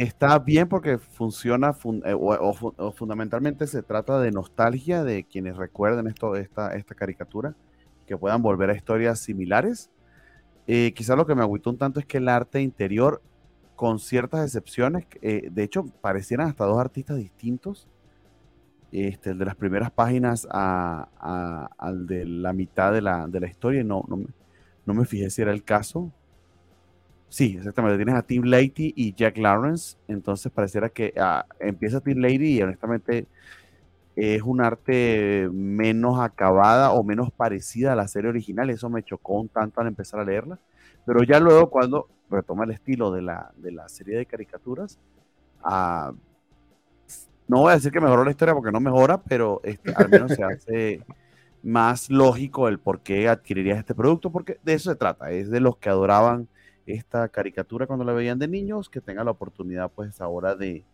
[0.00, 5.04] está bien porque funciona fun- eh, o, o fu- o fundamentalmente se trata de nostalgia
[5.04, 7.54] de quienes recuerden esto, esta, esta caricatura,
[8.06, 9.90] que puedan volver a historias similares.
[10.66, 13.22] Eh, quizá lo que me agüitó un tanto es que el arte interior,
[13.76, 17.88] con ciertas excepciones, eh, de hecho parecieran hasta dos artistas distintos.
[18.92, 23.48] Este, el de las primeras páginas a- al de la mitad de la, de la
[23.48, 24.26] historia, no, no, me-
[24.86, 26.12] no me fijé si era el caso.
[27.34, 27.96] Sí, exactamente.
[27.96, 29.96] Tienes a Tim Lady y Jack Lawrence.
[30.06, 33.26] Entonces pareciera que ah, empieza Tim Lady y honestamente
[34.14, 38.70] es un arte menos acabada o menos parecida a la serie original.
[38.70, 40.60] Eso me chocó un tanto al empezar a leerla.
[41.04, 45.00] Pero ya luego cuando retoma el estilo de la, de la serie de caricaturas,
[45.64, 46.12] ah,
[47.48, 50.30] no voy a decir que mejoró la historia porque no mejora, pero este, al menos
[50.34, 51.02] se hace
[51.64, 55.58] más lógico el por qué adquirirías este producto, porque de eso se trata, es de
[55.58, 56.46] los que adoraban
[56.86, 60.84] esta caricatura cuando la veían de niños, que tengan la oportunidad pues ahora de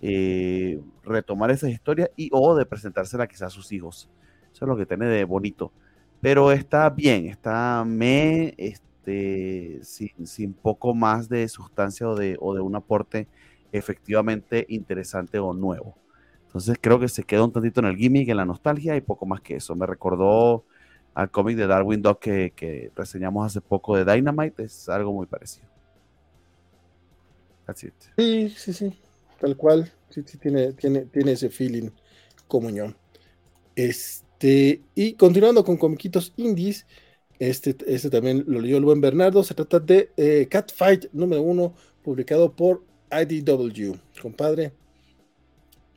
[0.00, 4.10] eh, retomar esas historias y o de presentársela quizás a sus hijos.
[4.52, 5.72] Eso es lo que tiene de bonito.
[6.20, 12.54] Pero está bien, está me, este, sin, sin poco más de sustancia o de, o
[12.54, 13.28] de un aporte
[13.72, 15.96] efectivamente interesante o nuevo.
[16.46, 19.24] Entonces creo que se quedó un tantito en el gimmick, en la nostalgia y poco
[19.24, 19.74] más que eso.
[19.74, 20.64] Me recordó
[21.14, 25.66] al cómic de Darwin Dog que, reseñamos hace poco de Dynamite, es algo muy parecido.
[27.66, 27.94] That's it.
[28.16, 28.98] Sí, sí, sí,
[29.40, 29.90] tal cual.
[30.10, 31.90] Sí, sí, tiene, tiene, tiene ese feeling
[32.48, 32.96] comunión.
[33.76, 36.86] Este, y continuando con comiquitos indies,
[37.38, 39.42] este, este también lo leyó el buen Bernardo.
[39.42, 43.96] Se trata de eh, Catfight número uno, publicado por IDW.
[44.20, 44.72] Compadre,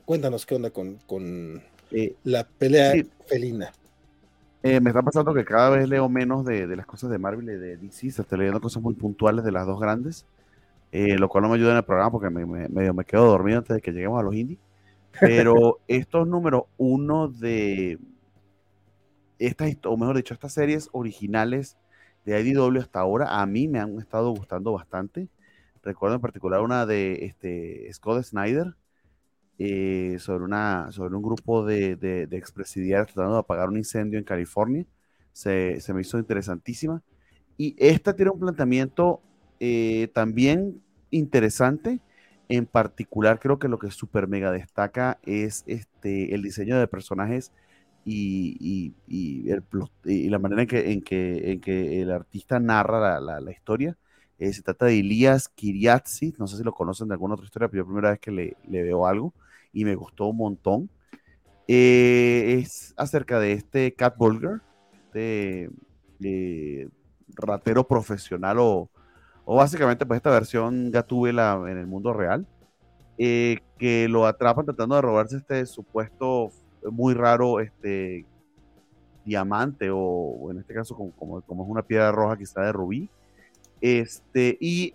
[0.04, 2.94] cuéntanos qué onda con, eh, la pelea
[3.26, 3.72] felina.
[4.68, 7.52] Eh, me está pasando que cada vez leo menos de, las cosas de Marvel y
[7.52, 8.10] de DC.
[8.10, 10.26] Se estoy leyendo cosas muy puntuales de las dos grandes,
[10.90, 13.76] lo cual no me ayuda en el programa porque me, medio me quedo dormido antes
[13.76, 14.58] de que lleguemos a los indies.
[15.20, 18.00] Pero estos números uno de
[19.38, 21.76] estas, o mejor dicho, estas series originales
[22.24, 25.28] de IDW hasta ahora, a mí me han estado gustando bastante.
[25.84, 28.74] Recuerdo en particular una de este, Scott Snyder,
[29.58, 34.18] eh, sobre, una, sobre un grupo de, de, de, expresidiarios tratando de apagar un incendio
[34.18, 34.84] en California.
[35.32, 37.02] Se, se, me hizo interesantísima.
[37.56, 39.20] Y esta tiene un planteamiento
[39.60, 42.00] eh, también interesante
[42.48, 47.52] en particular, creo que lo que super mega destaca es este, el diseño de personajes
[48.04, 48.94] y,
[50.28, 53.96] la manera en que, en que, en que, el artista narra la, historia.
[54.38, 57.68] Eh, se trata de Elias Kiriatsi, no sé si lo conocen de alguna otra historia,
[57.68, 59.32] pero yo primera vez que le, veo algo
[59.76, 60.90] y me gustó un montón.
[61.68, 64.62] Eh, es acerca de este Cat Bulger,
[65.04, 65.68] este
[66.22, 66.88] eh,
[67.34, 68.88] ratero profesional o,
[69.44, 72.46] básicamente pues esta versión Gatúbela en el mundo real,
[73.18, 76.50] eh, que lo atrapan tratando de robarse este supuesto
[76.90, 78.24] muy raro este
[79.26, 83.10] diamante o, en este caso como, como, es una piedra roja quizá de rubí,
[83.82, 84.94] este, y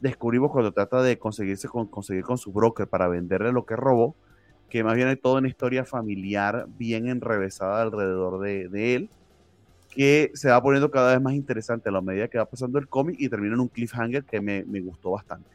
[0.00, 4.14] descubrimos cuando trata de conseguirse con, conseguir con su broker para venderle lo que robó,
[4.68, 9.08] que más bien hay toda una historia familiar bien enrevesada alrededor de, él,
[9.90, 12.88] que se va poniendo cada vez más interesante a la medida que va pasando el
[12.88, 15.48] cómic y termina en un cliffhanger que me, gustó bastante.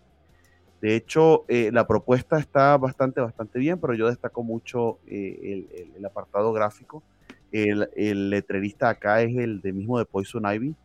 [0.81, 6.05] De hecho, eh, la propuesta está bastante, bastante bien, pero yo destaco mucho eh, el,
[6.05, 7.03] apartado gráfico.
[7.51, 10.75] El, el, letrerista acá es el de mismo de Poison Ivy,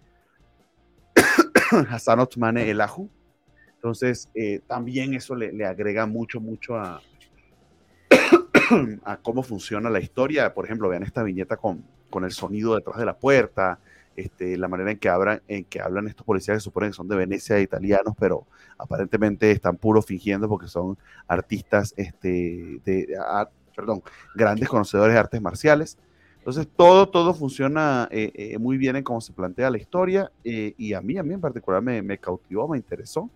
[1.89, 3.09] Hassan Othmane El Aju.
[3.85, 7.03] Entonces, eh, también eso le, agrega mucho, mucho a,
[9.23, 10.55] cómo funciona la historia.
[10.55, 13.79] Por ejemplo, vean esta viñeta con, con el sonido detrás de la puerta,
[14.17, 17.09] este, la manera en que, hablan, en que hablan estos policías que suponen que son
[17.09, 18.47] de Venecia, italianos, pero
[18.79, 20.97] aparentemente están puro fingiendo porque son
[21.29, 23.19] artistas, este, de,
[23.77, 24.03] perdón,
[24.35, 25.99] grandes conocedores de artes marciales.
[26.39, 30.73] Entonces todo, todo funciona eh, eh, muy bien en cómo se plantea la historia eh,
[30.79, 33.29] y a mí, a mí en particular me, cautivó, me interesó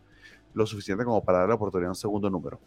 [0.55, 2.61] lo suficiente como para darle la oportunidad a un segundo número.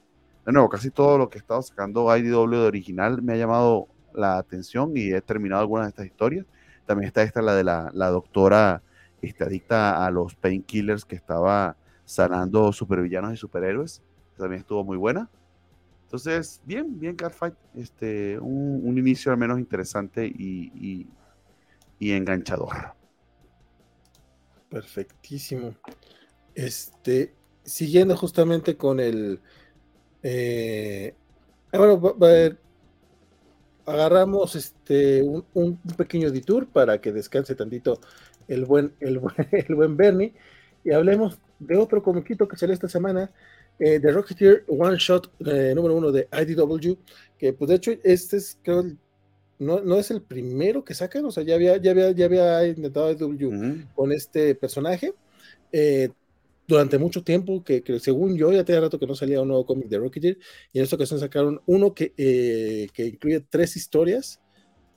[0.46, 3.88] De nuevo, casi todo lo que he estado sacando IDW de original me ha llamado
[4.14, 6.46] la atención y he terminado algunas de estas historias.
[6.86, 8.82] También está esta, la de la, la doctora
[9.22, 14.02] este, adicta a los painkillers que estaba sanando supervillanos y superhéroes.
[14.38, 15.30] También estuvo muy buena.
[16.04, 17.54] Entonces, bien, bien Catfight.
[17.76, 21.08] Este, un, un inicio al menos interesante y, y,
[22.00, 22.96] y, enganchador.
[24.70, 25.76] Perfectísimo.
[26.56, 29.40] Este, siguiendo justamente con el...
[30.24, 31.14] Eh,
[31.72, 32.58] bueno, va, va a ver,
[33.86, 35.24] agarramos este
[35.54, 38.00] un, pequeño detour para que descanse tantito
[38.48, 40.34] el buen, el, el buen Bernie
[40.84, 43.32] y hablemos de otro comiquito que salió esta semana,
[43.80, 46.98] eh, de Rocketeer One Shot eh, número uno de IDW,
[47.38, 48.84] que pues de hecho este es creo
[49.60, 52.66] no, no, es el primero que sacan, o sea, ya había, ya había, ya había
[52.66, 55.14] intentado IDW con este personaje.
[55.72, 56.10] Eh,
[56.72, 59.88] durante mucho tiempo, que, según yo ya tenía rato que no salía un nuevo cómic
[59.88, 60.38] de Rocketeer,
[60.72, 64.42] y en esta ocasión sacaron uno que, eh, que incluye tres historias.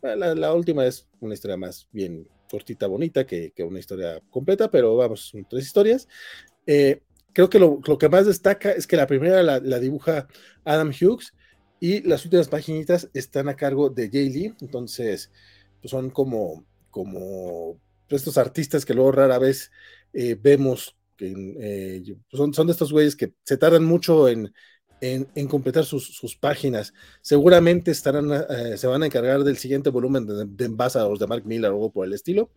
[0.02, 4.70] La, la, última es una historia más bien cortita, bonita, que, que una historia completa,
[4.70, 6.08] pero vamos, son tres historias.
[6.66, 7.00] Eh,
[7.32, 10.28] creo que lo, lo, que más destaca es que la primera la, la, dibuja
[10.64, 11.34] Adam Hughes
[11.80, 15.30] y las últimas páginas están a cargo de Jay Lee, entonces
[15.80, 17.78] pues son como, como
[18.08, 19.70] estos artistas que luego rara vez
[20.12, 24.52] eh, vemos que eh, son, son de estos güeyes que se tardan mucho en,
[25.00, 26.92] en, en completar sus, sus, páginas.
[27.20, 31.44] Seguramente estarán, eh, se van a encargar del siguiente volumen de, de los de Mark
[31.44, 32.50] Miller o algo por el estilo.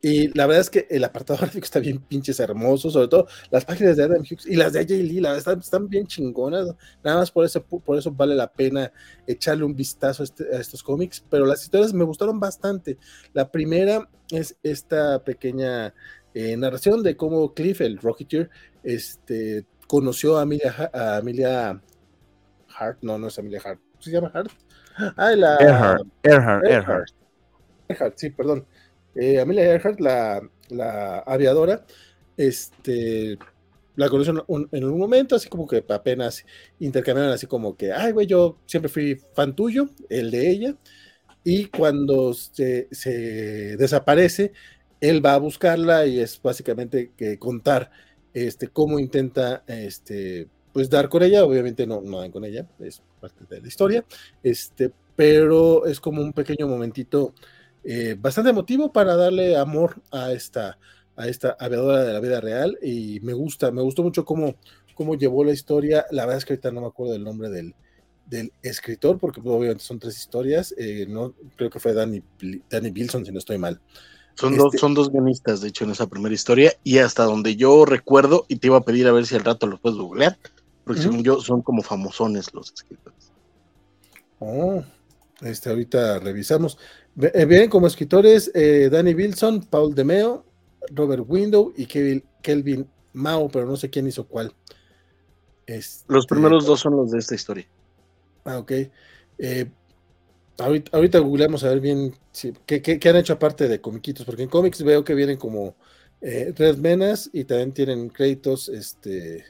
[0.00, 3.64] Y la verdad es que el apartado gráfico está bien pinches hermoso, sobre todo las
[3.64, 6.68] páginas de Adam Hughes y las de AJ Lee, la verdad están, bien chingonas.
[7.02, 8.92] Nada más por eso, por eso vale la pena
[9.26, 12.98] echarle un vistazo a, este, a, estos cómics, pero las historias me gustaron bastante.
[13.32, 15.94] La primera es esta pequeña
[16.38, 18.48] eh, narración de cómo Cliff, el Rocketeer,
[18.84, 21.82] este, conoció a Amelia, a Amelia
[22.78, 24.52] Hart, no, no es Amelia Hart, ¿Se llama Hart?
[25.16, 25.56] Ah, la.
[25.56, 27.08] Earhart, Earhart, Earhart.
[27.88, 28.64] Earhart, sí, perdón.
[29.16, 31.84] Eh, Amelia Earhart, la, la aviadora,
[32.36, 33.36] este,
[33.96, 36.44] la conocí en un, en un momento, así como que apenas
[36.78, 40.76] intercambiaron así como que, ay, güey, yo siempre fui fan tuyo, el de ella,
[41.42, 44.52] y cuando se, se desaparece,
[45.00, 47.90] él va a buscarla y es básicamente que contar
[48.34, 53.02] este, cómo intenta este, pues dar con ella, obviamente no, no dan con ella, es
[53.20, 54.04] parte de la historia,
[54.42, 57.34] este, pero es como un pequeño momentito
[57.84, 60.78] eh, bastante emotivo para darle amor a esta,
[61.16, 62.78] a esta aviadora de la vida real.
[62.82, 64.56] Y me gusta, me gustó mucho cómo,
[64.94, 67.74] cómo llevó la historia, la verdad es que ahorita no me acuerdo del nombre del,
[68.26, 72.22] del escritor, porque pues, obviamente son tres historias, eh, no creo que fue Danny,
[72.68, 73.80] Danny Bilson, si no estoy mal.
[74.38, 77.56] Son, dos, Este- son dos guionistas, de hecho, en esa primera historia, y hasta donde
[77.56, 80.38] yo recuerdo, y te iba a pedir a ver si al rato lo puedes googlear,
[80.84, 83.32] porque según yo son como famosones los escritores.
[84.38, 84.84] Oh,
[85.40, 86.78] este, ahorita revisamos.
[87.20, 90.44] Eh, Vienen como escritores eh, Danny Wilson, Paul DeMeo,
[90.90, 94.52] Robert Window y Kevin, Kelvin Mao, pero no sé quién hizo cuál.
[95.66, 97.66] Este, Los primeros dos son los de esta historia.
[98.44, 98.72] Ah, ok.
[99.38, 99.66] Eh,
[100.58, 102.14] ahorita, googleamos a ver bien
[102.66, 105.76] qué, qué- han hecho aparte de comiquitos, porque en cómics veo que vienen como
[106.20, 109.44] eh, Red Menas y también tienen créditos, este...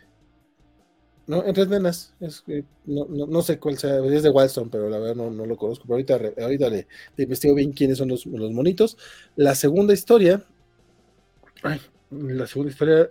[1.27, 2.43] No, en Red Menas, es,
[2.87, 5.59] no, no, no sé cuál sea, es de Wildstorm, pero la verdad no, no lo
[5.59, 8.97] conozco, pero ahorita, ahorita le, le investigo bien quiénes son los, los monitos.
[9.37, 10.43] La segunda historia,
[11.63, 11.81] ay,
[12.11, 13.11] la segunda historia,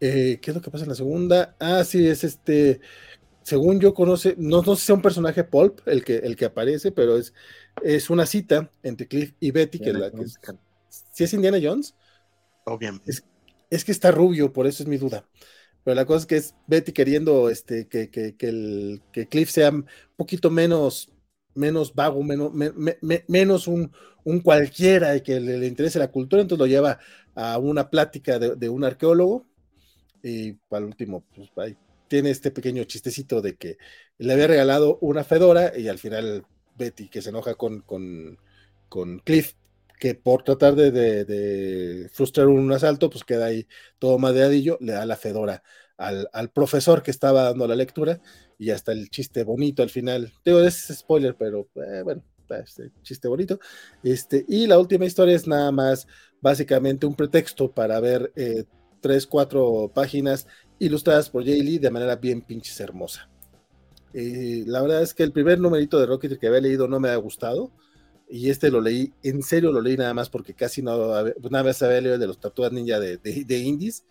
[0.00, 1.56] eh, ¿qué es lo que pasa en la segunda?
[1.60, 2.80] Ah, sí, es este,
[3.46, 6.46] según yo conoce, no, no sé si sea un personaje pulp el que, el que
[6.46, 7.34] aparece, pero es,
[7.84, 10.40] es una cita entre Cliff y Betty, que, la, que es,
[11.12, 11.96] si es Indiana Jones,
[12.64, 13.10] Obviamente.
[13.12, 13.24] Es-
[13.70, 15.28] es que está rubio, por eso es mi duda.
[15.84, 19.50] Pero la cosa es que es Betty queriendo este, que, que, que el, que Cliff
[19.50, 21.12] sea un poquito menos,
[21.54, 23.92] menos vago, menos, me- me- me- menos un,
[24.24, 26.98] un cualquiera y que le, le interese la cultura, entonces lo lleva
[27.34, 29.46] a una plática de, de un arqueólogo
[30.22, 31.76] y para el último, pues ahí
[32.08, 33.78] tiene este pequeño chistecito de que
[34.18, 38.38] le había regalado una fedora y al final Betty que se enoja con, con,
[38.88, 39.54] con Cliff
[39.98, 43.66] que por tratar de, frustrar un asalto, pues queda ahí
[43.98, 45.62] todo madreadillo, le da la fedora
[45.96, 48.20] al, al profesor que estaba dando la lectura
[48.58, 50.32] y hasta el chiste bonito al final.
[50.44, 53.58] Digo, es spoiler, pero eh, bueno, este chiste bonito.
[54.02, 56.06] Este, y la última historia es nada más
[56.40, 58.64] básicamente un pretexto para ver eh,
[59.00, 60.46] tres, cuatro páginas
[60.78, 63.28] ilustradas por Jay Lee de manera bien pinches hermosa.
[64.12, 67.10] Eh, la verdad es que el primer numerito de Rocket que había leído no me
[67.10, 67.70] ha gustado
[68.28, 70.96] y este lo leí, en serio lo leí nada más porque casi no,
[71.42, 74.04] una vez había leído el de los Tortugas Ninja de, de, de Indies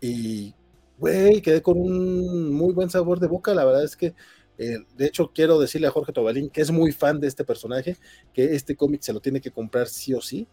[0.00, 0.54] y,
[0.98, 4.14] güey, quedé con un muy buen sabor de boca, la verdad es que,
[4.58, 7.96] eh, de hecho, quiero decirle a Jorge Tobalín, que es muy fan de este personaje,
[8.32, 10.46] que este cómic se lo tiene que comprar sí o sí.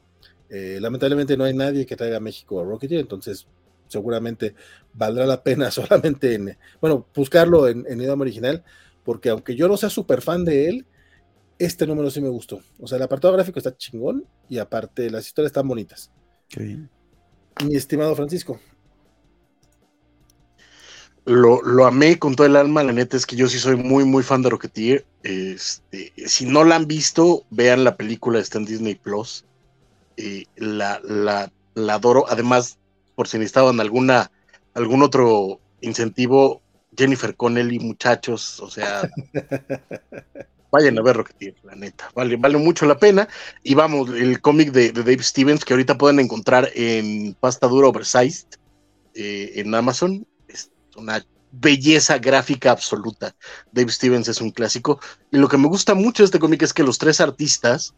[0.50, 3.48] Eh, lamentablemente no hay nadie que traiga a México a Rocketeer, entonces
[3.92, 4.56] seguramente
[4.94, 8.64] valdrá la pena solamente en, bueno, buscarlo en, en idioma original,
[9.04, 10.86] porque aunque yo no sea súper fan de él,
[11.60, 12.62] este número sí me gustó.
[12.80, 16.12] O sea, el apartado gráfico está chingón y aparte las historias están bonitas.
[16.50, 16.90] Qué bien.
[17.66, 18.60] Mi estimado Francisco.
[21.26, 24.06] Lo, lo amé con todo el alma, la neta es que yo sí soy muy,
[24.06, 25.06] muy fan de Rocketeer.
[25.22, 29.46] Este, si no la han visto, vean la película, está en Disney Plus.
[30.18, 32.26] Eh, la, la, la adoro.
[32.28, 32.80] Además,
[33.16, 34.32] por si necesitaban alguna,
[34.74, 36.62] algún otro incentivo,
[36.96, 39.10] Jennifer Connelly, muchachos, o sea,
[40.72, 43.28] vayan a ver Rocketeer, la neta, vale, vale mucho la pena.
[43.64, 47.88] Y vamos, el cómic de, de Dave Stevens, que ahorita pueden encontrar en pasta dura
[47.88, 48.48] oversized
[49.14, 53.36] eh, en Amazon, es una belleza gráfica absoluta.
[53.72, 55.00] Dave Stevens es un clásico.
[55.32, 57.94] Y lo que me gusta mucho de este cómic es que los tres artistas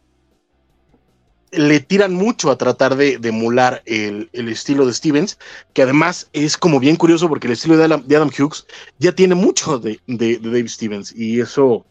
[1.56, 5.38] le tiran mucho a tratar de, emular el, estilo de Stevens,
[5.72, 8.66] que además es como bien curioso porque el estilo de Adam, Hughes
[8.98, 11.84] ya tiene mucho de, Dave Stevens y eso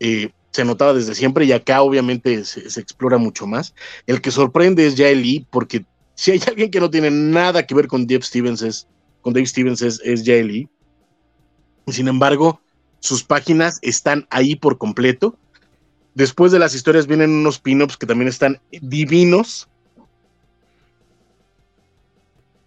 [0.00, 3.74] eh, se notaba desde siempre y acá obviamente se, explora mucho más.
[4.06, 7.74] El que sorprende es Jae Lee porque si hay alguien que no tiene nada que
[7.74, 8.86] ver con Dave Stevens es,
[9.20, 10.24] con Dave Stevens es, es.
[11.88, 12.60] Sin embargo,
[13.00, 15.38] sus páginas están ahí por completo
[16.16, 19.68] Después de las historias vienen unos pin-ups que también están divinos.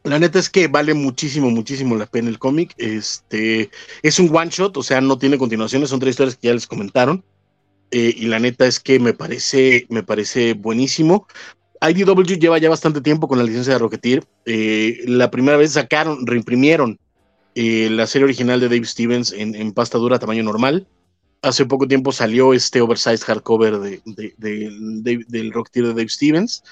[0.04, 2.76] La neta es que vale muchísimo, muchísimo la pena el cómic.
[2.78, 3.72] Este
[4.04, 6.68] es un one shot, o sea, no tiene continuaciones, son tres historias que ya les
[6.68, 7.24] comentaron.
[7.90, 11.26] Eh, y la neta es que me parece, me parece buenísimo.
[11.82, 14.26] IDW lleva ya bastante tiempo con la licencia de Rocketeer.
[14.46, 17.00] Eh, la primera vez sacaron, reimprimieron
[17.56, 20.86] eh, la serie original de Dave Stevens en, en pasta dura tamaño normal
[21.42, 24.02] hace poco tiempo salió este oversized hardcover de,
[25.28, 26.64] del rock de Dave Stevens.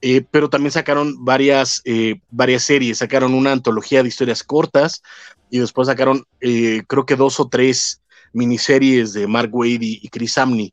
[0.00, 5.02] Eh, pero también sacaron varias, eh, varias series, sacaron una antología de historias cortas
[5.50, 8.00] y después sacaron eh, creo que dos o tres
[8.32, 10.72] miniseries de Mark Wade y, Chris Amney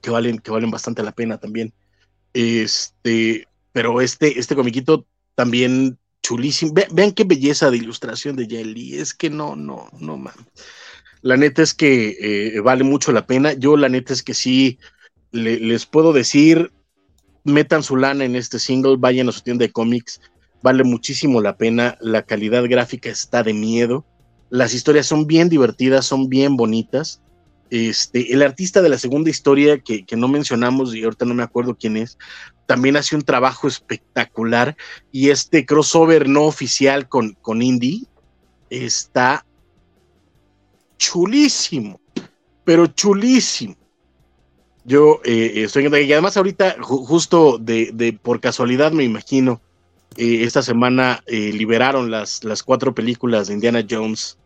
[0.00, 1.72] que valen, que valen bastante la pena también.
[2.32, 6.74] Este, pero este, este comiquito también chulísimo.
[6.92, 8.98] vean qué belleza de ilustración de Jelly.
[8.98, 10.34] Es que no, no, no, man.
[11.24, 13.54] La neta es que vale mucho la pena.
[13.54, 14.78] Yo la neta es que sí
[15.32, 16.70] les puedo decir,
[17.44, 20.20] metan su lana en este single, vayan a su tienda de cómics,
[20.62, 24.04] vale muchísimo la pena, la calidad gráfica está de miedo,
[24.50, 27.22] las historias son bien divertidas, son bien bonitas.
[27.70, 31.74] Este, el artista de la segunda historia que, no mencionamos y ahorita no me acuerdo
[31.74, 32.18] quién es,
[32.66, 34.76] también hace un trabajo espectacular
[35.10, 38.04] y este crossover no oficial con, con Indie
[38.68, 39.46] está
[40.96, 42.00] chulísimo,
[42.64, 43.76] pero chulísimo.
[44.84, 49.62] Yo eh, estoy y además ahorita justo de, por casualidad me imagino
[50.16, 54.38] eh, esta semana eh, liberaron las, las cuatro películas de Indiana Jones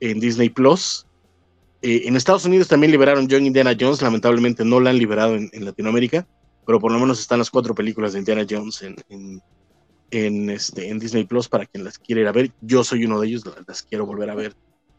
[0.00, 1.06] en Disney Plus.
[1.80, 6.26] en Estados Unidos también liberaron John Indiana Jones, lamentablemente no la han liberado en, Latinoamérica,
[6.66, 9.40] pero por lo menos están las cuatro películas de Indiana Jones en,
[10.10, 12.52] en, este, en Disney Plus para quien las quiera ir a ver.
[12.60, 14.54] Yo soy uno de ellos, las quiero volver a ver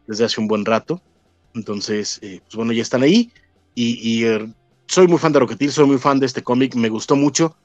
[0.08, 1.02] desde hace un buen rato.
[1.54, 3.32] Entonces, pues bueno, ya están ahí.
[3.76, 4.26] Y, y
[4.88, 7.56] soy muy fan de Rocketeer, soy muy fan de este cómic, me gustó mucho.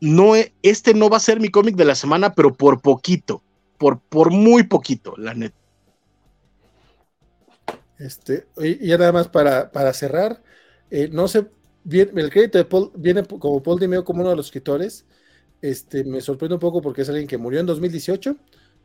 [0.00, 3.42] No, este no va a ser mi cómic de la semana, pero por poquito,
[3.78, 5.56] por, por muy poquito, la neta.
[7.98, 10.42] Este, y ya nada más para, para cerrar,
[10.90, 11.50] eh, no sé,
[11.90, 15.04] el crédito de Paul viene como Paul Dimeo como uno de los escritores.
[15.60, 18.36] Este, me sorprende un poco porque es alguien que murió en 2018,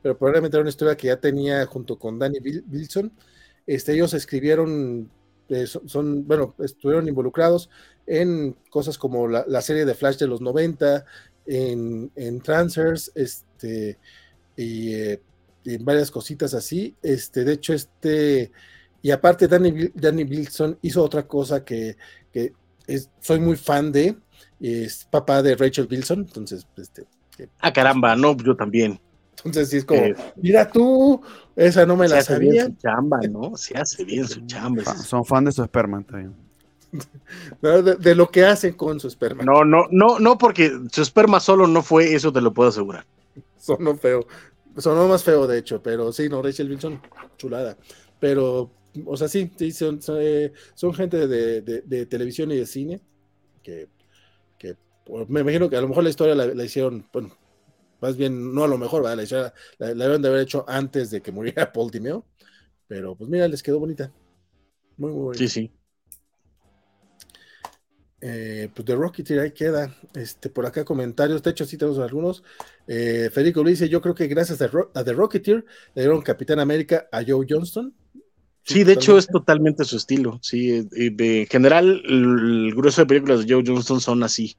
[0.06, 3.12] pero probablemente era una historia que ya tenía junto con Danny Wilson.
[3.66, 5.10] Este, ellos escribieron
[5.50, 7.72] eh, son, bueno, estuvieron involucrados
[8.06, 11.04] en cosas como la, serie de Flash de los 90,
[11.48, 13.98] en, en Transfers, este,
[14.58, 15.20] eh,
[15.64, 16.94] y, en varias cositas así.
[17.02, 18.52] Este, de hecho, este,
[19.02, 21.98] y aparte Danny, Danny Wilson hizo otra cosa que,
[22.32, 22.54] que
[23.22, 24.16] soy muy fan de,
[24.60, 27.08] es papá de Rachel Wilson, entonces, este.
[27.58, 29.00] ah, caramba, no, yo también.
[29.38, 31.22] Entonces sí es como, eh, mira tú,
[31.56, 32.52] esa no me la sabía.
[32.52, 33.56] Bien su chamba, ¿no?
[33.58, 34.84] Se hace bien su chamba.
[34.98, 36.34] Son fan de su esperma también.
[38.00, 39.44] de, lo que hacen con su esperma.
[39.44, 43.06] No, no, no, no, porque su esperma solo no fue, eso te lo puedo asegurar.
[43.58, 44.26] Sonó feo.
[44.78, 47.02] Sonó más feo, de hecho, pero sí, no, Rachel Wilson,
[47.38, 47.78] chulada.
[48.20, 48.72] Pero,
[49.06, 50.52] o sea, sí, sí son, son, eh,
[50.94, 53.02] gente de, televisión y de cine
[53.64, 53.88] que,
[54.58, 57.32] que pues, me imagino que a lo mejor la historia la, la hicieron, bueno,
[58.06, 61.32] más bien, no a lo mejor, La, la, deben de haber hecho antes de que
[61.32, 62.24] muriera Paul Timeo,
[62.88, 64.12] pero pues mira, les quedó bonita.
[64.98, 65.40] Muy, muy bonita.
[65.40, 65.72] Sí, sí.
[68.22, 69.96] Eh, pues de Rocketeer ahí queda.
[70.14, 72.44] Este, por acá comentarios, de hecho sí tenemos algunos.
[72.88, 74.70] Eh, Federico Luis dice, yo creo que gracias a,
[75.04, 77.92] The Rocketeer le dieron Capitán América a Joe Johnston.
[78.62, 80.40] Sí, de hecho es totalmente su estilo.
[80.44, 84.58] Sí, en general el grueso de películas de Joe Johnston son así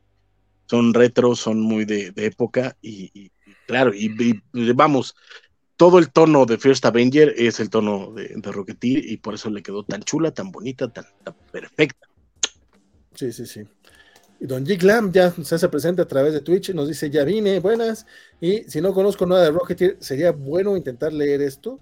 [0.67, 3.31] son retro, son muy de, época y,
[3.67, 4.41] claro, y,
[4.73, 5.15] vamos,
[5.77, 9.51] todo el tono de First Avenger es el tono de, de, Rocketeer y por eso
[9.51, 11.05] le quedó tan chula, tan bonita, tan,
[11.53, 12.09] perfecta.
[13.15, 13.63] Sí, sí, sí.
[14.39, 17.25] Y Don Jig Lam ya se hace presente a través de Twitch, nos dice, ya
[17.25, 18.07] vine, buenas,
[18.41, 21.81] y si no conozco nada de Rocketeer, sería bueno intentar leer esto.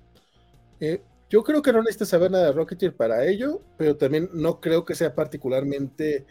[0.79, 4.61] Eh, yo creo que no necesitas saber nada de Rocketeer para ello, pero también no
[4.61, 6.27] creo que sea particularmente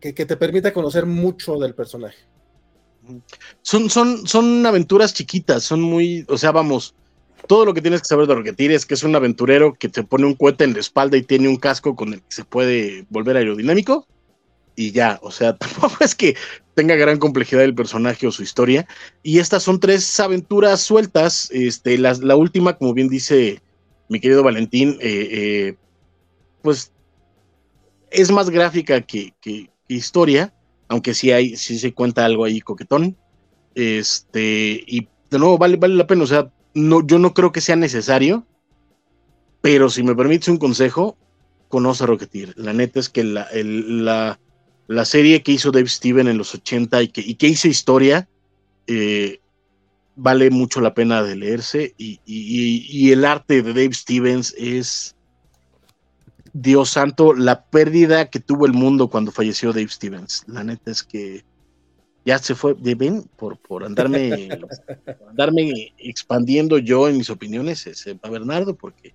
[0.00, 2.18] que, te permita conocer mucho del personaje.
[3.62, 6.94] Son, son, son aventuras chiquitas, son muy, o sea, vamos,
[7.46, 10.02] todo lo que tienes que saber de Rocketeer es que es un aventurero que te
[10.02, 13.04] pone un cohete en la espalda y tiene un casco con el que se puede
[13.10, 14.06] volver aerodinámico
[14.76, 16.36] y ya, o sea, tampoco es que
[16.74, 18.86] tenga gran complejidad el personaje o su historia.
[19.22, 21.48] Y estas son tres aventuras sueltas.
[21.52, 23.60] Este, la, última, como bien dice
[24.08, 25.76] mi querido Valentín, eh, eh,
[26.62, 26.92] pues
[28.10, 29.34] es más gráfica que,
[29.88, 30.52] historia,
[30.88, 33.16] aunque sí hay, sí se cuenta algo ahí coquetón.
[33.74, 36.24] Este, y de nuevo, vale, la pena.
[36.24, 38.46] O sea, no, yo no creo que sea necesario,
[39.60, 41.16] pero si me permites un consejo,
[41.68, 42.54] conoce a Rocketeer.
[42.56, 43.48] La neta es que la,
[44.86, 48.28] la, serie que hizo Dave Steven en los 80 y que, y que hizo historia,
[48.86, 49.40] eh,
[50.16, 51.94] vale mucho la pena de leerse.
[51.98, 55.16] Y, y, el arte de Dave Stevens es
[56.54, 60.44] Dios santo, la pérdida que tuvo el mundo cuando falleció Dave Stevens.
[60.46, 61.44] La neta es que
[62.24, 64.48] ya se fue, ven, por, por andarme,
[65.28, 69.14] andarme expandiendo yo en mis opiniones, ese, a Bernardo, porque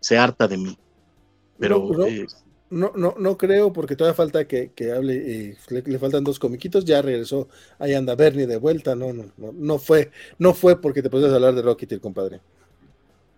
[0.00, 0.78] se harta de mí.
[1.58, 1.90] Pero
[2.70, 7.02] no, no, no, creo, porque todavía falta que, hable, y le, faltan dos comiquitos, ya
[7.02, 11.10] regresó, ahí anda Bernie de vuelta, no, no, no, no fue, no fue porque te
[11.10, 12.40] pusiste hablar de Rocketeer, compadre.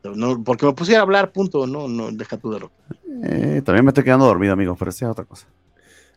[0.02, 2.74] No, porque me pusiera a hablar, punto, no, no, deja tú de Rocky.
[3.22, 5.46] Eh, también me estoy quedando dormido, amigo, pero esa es otra cosa.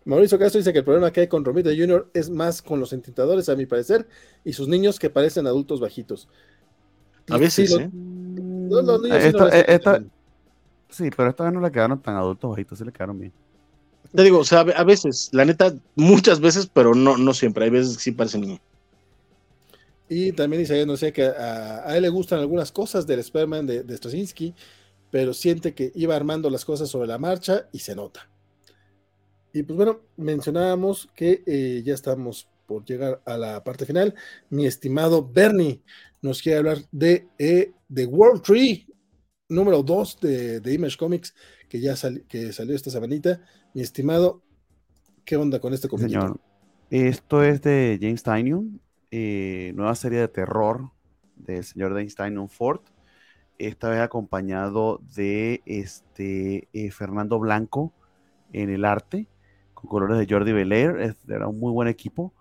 [0.06, 2.10] Mauricio Castro dice que el problema que hay con Romita Jr.
[2.14, 4.08] es más con los entintadores, a mi parecer,
[4.44, 6.28] y sus niños que parecen adultos bajitos.
[7.30, 7.90] A veces, ¿eh?
[10.90, 13.32] sí, pero esta vez no le quedaron tan adultos bajitos, sí le quedaron bien.
[14.14, 17.64] Te digo, o sea, a veces, la neta, muchas veces, pero no, no siempre.
[17.64, 18.60] Hay veces que sí parecen niños.
[20.10, 23.84] Y también dice, no sé, que a, él le gustan algunas cosas del Sperman de,
[23.84, 24.54] de Straczynski,
[25.10, 28.30] pero siente que iba armando las cosas sobre la marcha y se nota.
[29.54, 34.16] Y pues bueno, mencionábamos que eh, ya estamos por llegar a la parte final.
[34.50, 35.84] Mi estimado Bernie
[36.24, 38.88] nos quiere hablar de eh, The World Tree,
[39.50, 41.36] número 2 de, Image Comics,
[41.70, 41.94] que ya
[42.28, 43.42] que salió esta semanita.
[43.76, 44.42] Mi estimado,
[45.24, 46.08] ¿qué onda con este cómic?
[46.08, 46.40] Señor,
[46.90, 48.82] esto es de James Tynion,
[49.16, 50.90] eh, nueva serie de terror
[51.36, 52.82] del señor James Tynion Ford.
[53.60, 57.94] Esta vez acompañado de este Fernando Blanco
[58.52, 59.28] en el arte
[59.88, 62.34] colores de Jordi Belair, era un muy buen equipo.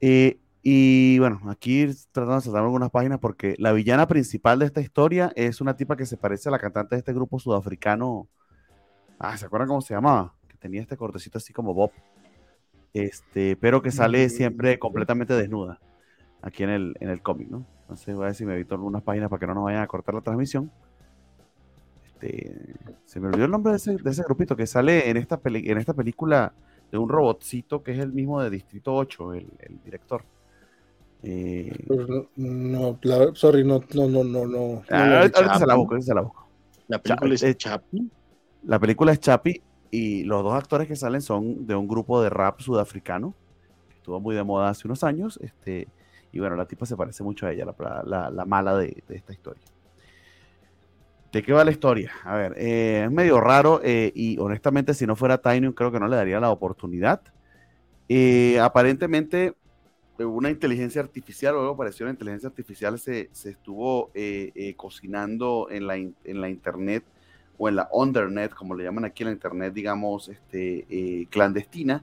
[0.00, 4.80] Eh, y bueno, aquí tratando de saltar algunas páginas porque la villana principal de esta
[4.80, 8.28] historia es una tipa que se parece a la cantante de este grupo sudafricano.
[9.18, 10.34] Ah, ¿se acuerdan cómo se llamaba?
[10.48, 11.92] Que tenía este cortecito así como Bob.
[12.92, 15.78] Este, pero que sale siempre completamente desnuda
[16.42, 17.64] aquí en el, en el cómic, ¿no?
[17.82, 19.86] Entonces voy a ver si me evito algunas páginas para que no nos vayan a
[19.86, 20.70] cortar la transmisión.
[22.04, 25.94] Este, se me olvidó el nombre de ese, grupito que sale en esta, en esta
[25.94, 26.52] película
[26.90, 29.48] de un robotcito que es el mismo de Distrito 8, el,
[29.84, 30.24] director.
[31.22, 31.72] Eh,
[32.36, 32.98] no,
[33.34, 34.82] sorry, no, no, no, no, no.
[34.90, 36.48] Ah, ahorita se la busco, se la busco.
[36.88, 38.10] La película es Chapi.
[38.64, 42.30] La película es Chapi y los dos actores que salen son de un grupo de
[42.30, 43.34] rap sudafricano
[43.88, 45.38] que estuvo muy de moda hace unos años.
[45.42, 45.88] Este,
[46.32, 49.62] y bueno, la tipa se parece mucho a ella, la, la, mala de, esta historia.
[51.32, 52.12] ¿De qué va la historia?
[52.24, 56.00] A ver, eh, es medio raro eh, y honestamente si no fuera Tiny creo que
[56.00, 57.20] no le daría la oportunidad.
[58.08, 59.54] Eh, aparentemente
[60.18, 64.12] una inteligencia artificial o algo parecido a una inteligencia artificial se, estuvo
[64.76, 67.04] cocinando en la, en la, internet
[67.60, 72.02] o en la undernet, como le llaman aquí en la internet, digamos, este, clandestina,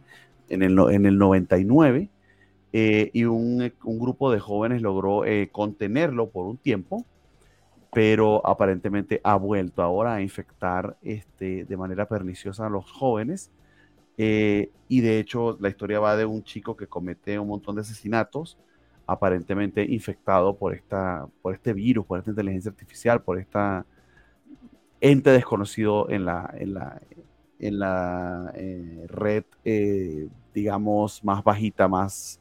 [0.50, 2.10] en el, en el 99.
[2.72, 7.06] y un, un, grupo de jóvenes logró contenerlo por un tiempo
[7.98, 13.52] pero aparentemente ha vuelto ahora a infectar este, de manera perniciosa a los jóvenes.
[14.18, 17.82] Eh, y de hecho, la historia va de un chico que comete un montón de
[17.82, 18.58] asesinatos,
[19.08, 23.84] aparentemente infectado por, esta, por este virus, por esta inteligencia artificial, por esta
[25.02, 27.02] ente desconocido en la, en la,
[27.60, 32.40] en la eh, red, eh, digamos, más bajita, más,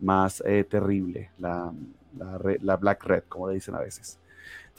[0.00, 1.72] más terrible, la,
[2.16, 4.20] la, la Black Red, como le dicen a veces.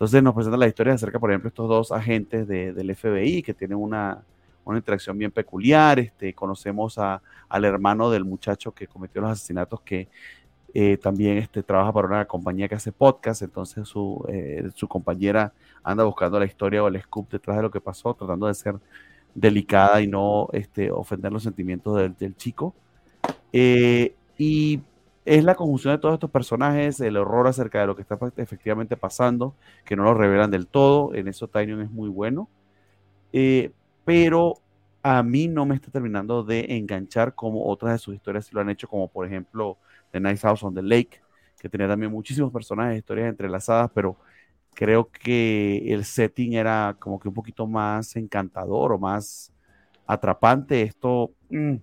[0.01, 3.77] Entonces nos presenta la historia acerca, por ejemplo, estos dos agentes del FBI que tienen
[3.77, 4.23] una,
[4.65, 5.99] interacción bien peculiar.
[5.99, 10.07] Este, conocemos a, al hermano del muchacho que cometió los asesinatos que
[10.73, 15.53] eh, también este, trabaja para una compañía que hace podcast, entonces su, eh, su compañera
[15.83, 18.75] anda buscando la historia o el scoop detrás de lo que pasó, tratando de ser
[19.35, 22.73] delicada y no este, ofender los sentimientos del, del chico.
[23.51, 24.81] Eh, y
[25.25, 28.97] es la conjunción de todos estos personajes, el horror acerca de lo que está efectivamente
[28.97, 31.13] pasando, que no lo revelan del todo.
[31.13, 32.49] En eso Tynion es muy bueno.
[34.05, 34.55] Pero
[35.03, 38.69] a mí no me está terminando de enganchar como otras de sus historias lo han
[38.69, 39.77] hecho, como por ejemplo
[40.11, 41.21] The Nice House on the Lake,
[41.59, 44.17] que tenía también muchísimos personajes, historias entrelazadas, pero
[44.73, 49.51] creo que el setting era como que un poquito más encantador o más
[50.07, 50.81] atrapante.
[50.81, 51.75] Esto, mm,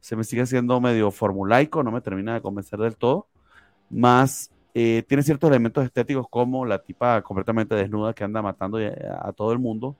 [0.00, 3.28] se me sigue siendo medio formulaico, no me termina de convencer del todo.
[3.90, 9.32] Más eh, tiene ciertos elementos estéticos como la tipa completamente desnuda que anda matando a,
[9.32, 9.96] todo el mundo,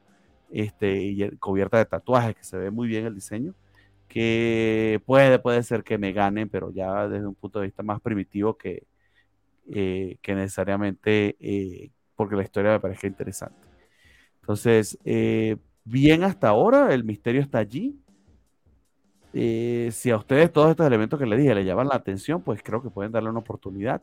[0.50, 3.54] este, y cubierta de tatuajes, que se ve muy bien el diseño,
[4.12, 8.00] que puede, puede ser que me ganen, pero ya desde un punto de vista más
[8.00, 8.86] primitivo que,
[9.72, 13.56] eh, que necesariamente eh, porque la historia me parezca interesante.
[14.40, 14.98] Entonces,
[15.84, 18.02] bien hasta ahora, el misterio está allí
[19.34, 22.62] eh, si a ustedes todos estos elementos que les dije le llaman la atención, pues
[22.62, 24.02] creo que pueden darle una oportunidad.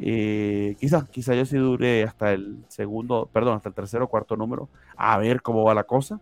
[0.00, 4.36] Eh, quizás, quizás yo sí dure hasta el segundo, perdón, hasta el tercero o cuarto
[4.36, 6.20] número, a ver cómo va la cosa.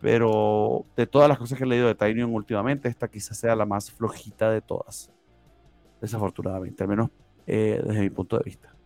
[0.00, 3.64] Pero de todas las cosas que he leído de Tynion últimamente, esta quizás sea la
[3.64, 5.10] más flojita de todas.
[6.00, 7.10] Desafortunadamente, al menos
[7.46, 8.76] eh, desde mi punto de vista.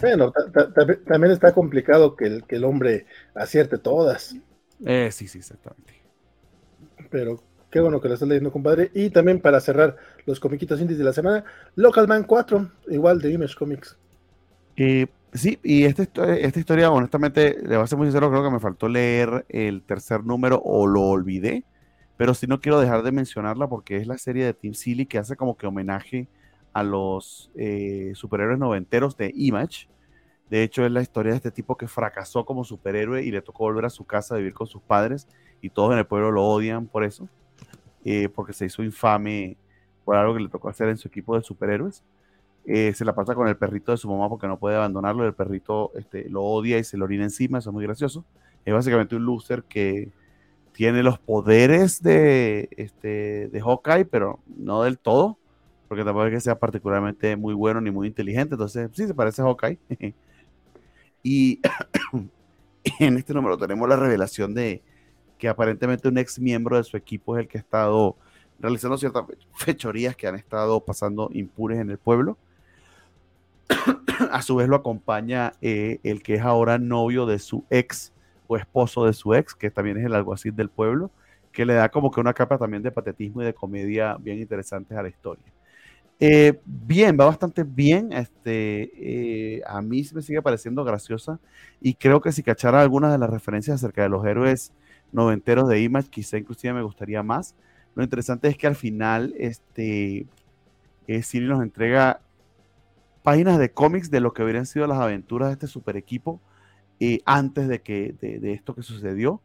[0.00, 0.32] Bueno,
[1.06, 4.36] también está complicado que el, que el hombre acierte todas.
[4.84, 5.94] Eh, sí, sí, exactamente.
[7.10, 8.90] Pero qué bueno que lo estás leyendo, compadre.
[8.94, 13.32] Y también para cerrar los comiquitos indies de la semana, Local Man 4, igual de
[13.32, 13.96] Image Comics.
[14.76, 16.02] Eh, sí, y esta,
[16.34, 19.82] esta historia, honestamente, le voy a ser muy sincero, creo que me faltó leer el
[19.82, 21.64] tercer número o lo olvidé,
[22.16, 25.18] pero sí no quiero dejar de mencionarla porque es la serie de Team Silly que
[25.18, 26.28] hace como que homenaje
[26.72, 29.88] a los eh, superhéroes noventeros de Image.
[30.50, 33.64] De hecho, es la historia de este tipo que fracasó como superhéroe y le tocó
[33.64, 35.26] volver a su casa a vivir con sus padres
[35.62, 37.28] y todos en el pueblo lo odian por eso,
[38.04, 39.56] eh, porque se hizo infame
[40.04, 42.04] por algo que le tocó hacer en su equipo de superhéroes.
[42.64, 45.26] Eh, se la pasa con el perrito de su mamá porque no puede abandonarlo.
[45.26, 47.58] El perrito este, lo odia y se lo orina encima.
[47.58, 48.24] Eso es muy gracioso.
[48.64, 50.10] Es básicamente un loser que
[50.72, 55.38] tiene los poderes de, este, de Hawkeye, pero no del todo
[55.92, 59.42] porque tampoco es que sea particularmente muy bueno ni muy inteligente, entonces sí se parece
[59.42, 59.78] a Hawkeye.
[61.22, 61.60] y
[62.98, 64.82] en este número tenemos la revelación de
[65.36, 68.16] que aparentemente un ex miembro de su equipo es el que ha estado
[68.58, 72.38] realizando ciertas fechorías que han estado pasando impures en el pueblo.
[74.30, 78.12] a su vez lo acompaña eh, el que es ahora novio de su ex
[78.46, 81.10] o esposo de su ex, que también es el alguacil del pueblo,
[81.52, 84.96] que le da como que una capa también de patetismo y de comedia bien interesantes
[84.96, 85.44] a la historia.
[86.24, 88.12] Eh, bien, va bastante bien.
[88.12, 91.40] Este, eh, a mí me sigue pareciendo graciosa
[91.80, 94.72] y creo que si cachara algunas de las referencias acerca de los héroes
[95.10, 97.56] noventeros de Image, quizá inclusive me gustaría más.
[97.94, 100.26] Lo interesante es que al final, este,
[101.22, 102.20] Siri nos entrega
[103.22, 106.40] páginas de cómics de lo que hubieran sido las aventuras de este super equipo
[107.24, 109.40] antes de, que, de, esto que sucedió.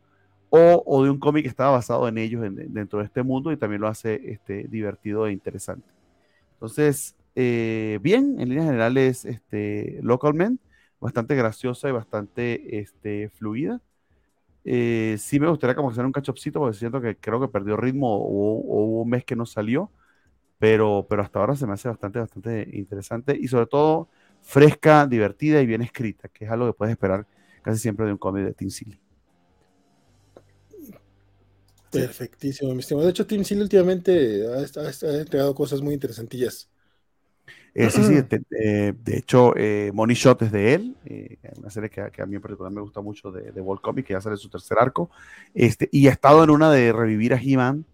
[0.50, 3.82] O, de un cómic que estaba basado en ellos dentro de este mundo y también
[3.82, 5.88] lo hace este, divertido e interesante.
[6.54, 10.58] Entonces, eh, bien, en líneas generales, este, Local
[11.00, 13.82] bastante graciosa y bastante este, fluida.
[14.66, 18.18] Eh, sí me gustaría como hacer un cachopcito porque siento que creo que perdió ritmo
[18.18, 19.92] o, hubo un mes que no salió,
[20.60, 24.10] pero, pero hasta ahora se me hace bastante, bastante interesante y sobre todo
[24.42, 27.28] fresca, divertida y bien escrita, que es algo que puedes esperar
[27.62, 29.00] casi siempre de un cómic de Tim Silly.
[31.92, 33.06] Perfectísimo, mi estimado.
[33.06, 36.70] De hecho, Tim Seal últimamente ha, entregado cosas muy interesantillas.
[37.74, 42.02] Eh, sí, sí, de, hecho, eh, Money Shot es de él, eh, una serie que,
[42.02, 44.50] a mí en particular me gusta mucho de, de Wall Comic, que ya sale su
[44.50, 45.12] tercer arco,
[45.54, 47.86] este, y ha estado en una de revivir a He-Man,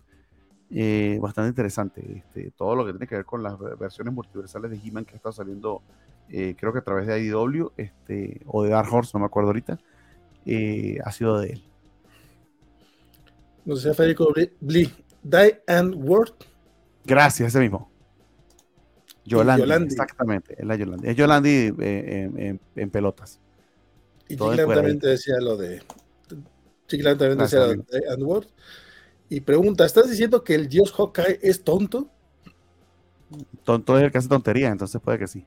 [0.73, 4.77] eh, bastante interesante, este, todo lo que tiene que ver con las versiones multiversales de
[4.77, 5.81] He-Man que ha estado saliendo,
[6.27, 9.79] creo que a través de IDW, este, o de Dark Horse, no me acuerdo ahorita,
[11.03, 11.63] ha sido de él.
[13.65, 14.91] No sé, Federico Blee.
[15.23, 16.33] Die and Word.
[17.05, 17.89] Gracias, ese mismo.
[19.25, 21.07] Yolandi, exactamente, es la Yolandi.
[21.07, 23.39] Es Yolandi eh, en, pelotas.
[24.27, 25.81] Y Chiquilan también te decía lo de.
[26.87, 28.47] Chiquilan también decía lo de Die and Word.
[29.29, 32.07] Y pregunta: ¿estás diciendo que el dios Hawkeye es tonto?
[33.63, 35.45] Tonto es el que hace tontería, entonces puede que sí.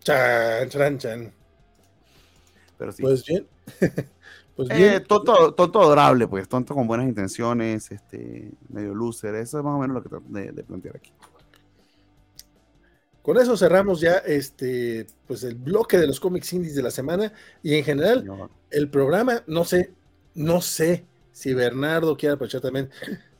[0.00, 1.32] Chan, chan, chan.
[2.78, 3.02] Pero sí.
[3.02, 3.46] Pues bien.
[4.54, 9.64] Pues eh, tonto, tonto adorable, pues, tonto con buenas intenciones, este, medio loser, eso es
[9.64, 11.10] más o menos lo que trato de, plantear aquí.
[13.22, 17.32] Con eso cerramos ya este, pues el bloque de los cómics indies de la semana
[17.62, 19.94] y en general el programa, no sé,
[20.34, 22.90] no sé si Bernardo quiere aprovechar también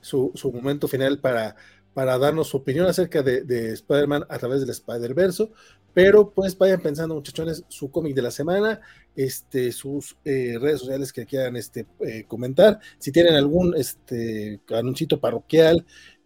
[0.00, 1.56] su, momento final para,
[1.94, 5.48] para darnos su opinión acerca de, de Spider-Man a través del Spider-Verse,
[5.94, 8.80] pero pues vayan pensando, muchachones, su cómic de la semana,
[9.14, 12.80] este, sus eh, redes sociales que quieran este, eh, comentar.
[12.98, 15.84] Si tienen algún este, anuncito parroquial,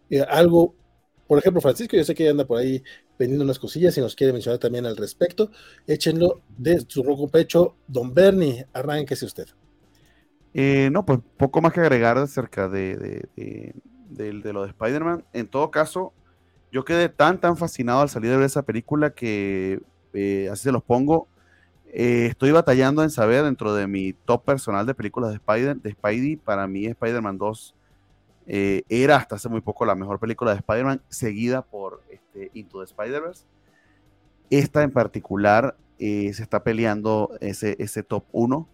[0.09, 0.73] eh, algo,
[1.27, 2.81] por ejemplo, Francisco, yo sé que anda por ahí
[3.19, 5.51] vendiendo unas cosillas y nos quiere mencionar también al respecto,
[5.85, 7.75] échenlo de su rojo pecho.
[7.87, 9.47] Don Bernie, arránquese usted.
[10.91, 13.27] No, pues poco más que agregar acerca de,
[14.09, 15.23] de lo de Spider-Man.
[15.33, 16.13] En todo caso,
[16.71, 19.81] yo quedé tan, tan fascinado al salir de ver esa película que,
[20.13, 21.27] eh, así se los pongo,
[21.87, 25.91] eh, estoy batallando en saber dentro de mi top personal de películas de, Spider, de
[25.91, 27.73] Spidey, para mí Spider-Man 2
[28.49, 32.79] eh, era hasta hace muy poco la mejor película de Spider-Man, seguida por este, Into
[32.79, 33.45] the Spider-Verse.
[34.49, 38.67] Esta en particular se está peleando ese, ese top 1.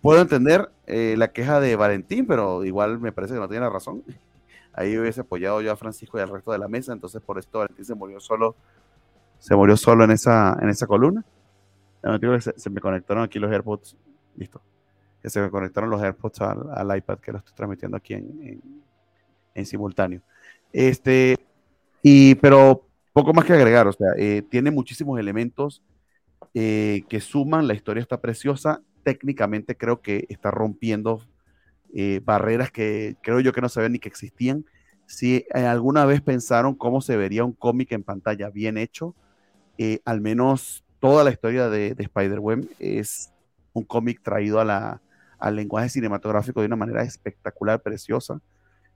[0.00, 4.02] Puedo entender la queja de Valentín, pero igual me parece que no tiene razón
[4.78, 7.58] ahí hubiese apoyado yo a Francisco y al resto de la mesa, entonces por esto
[7.58, 8.54] Valentín se murió solo,
[9.38, 11.24] se murió solo en esa, en esa columna.
[12.56, 13.96] se, me conectaron aquí los AirPods,
[14.36, 14.62] listo,
[15.20, 18.62] que se me conectaron los AirPods al, iPad que lo estoy transmitiendo aquí en,
[19.54, 20.22] en, simultáneo.
[20.72, 21.36] Este,
[22.00, 25.82] y, pero poco más que agregar, o sea, eh, tiene muchísimos elementos
[26.54, 31.22] eh, que suman, la historia está preciosa, técnicamente creo que está rompiendo
[31.94, 34.66] eh, barreras que creo yo que no sabían ni que existían.
[35.06, 39.14] Si alguna vez pensaron cómo se vería un cómic en pantalla bien hecho,
[40.04, 43.32] al menos toda la historia de, de Spider-Man es
[43.72, 45.00] un cómic traído a la,
[45.38, 48.40] al lenguaje cinematográfico de una manera espectacular, preciosa.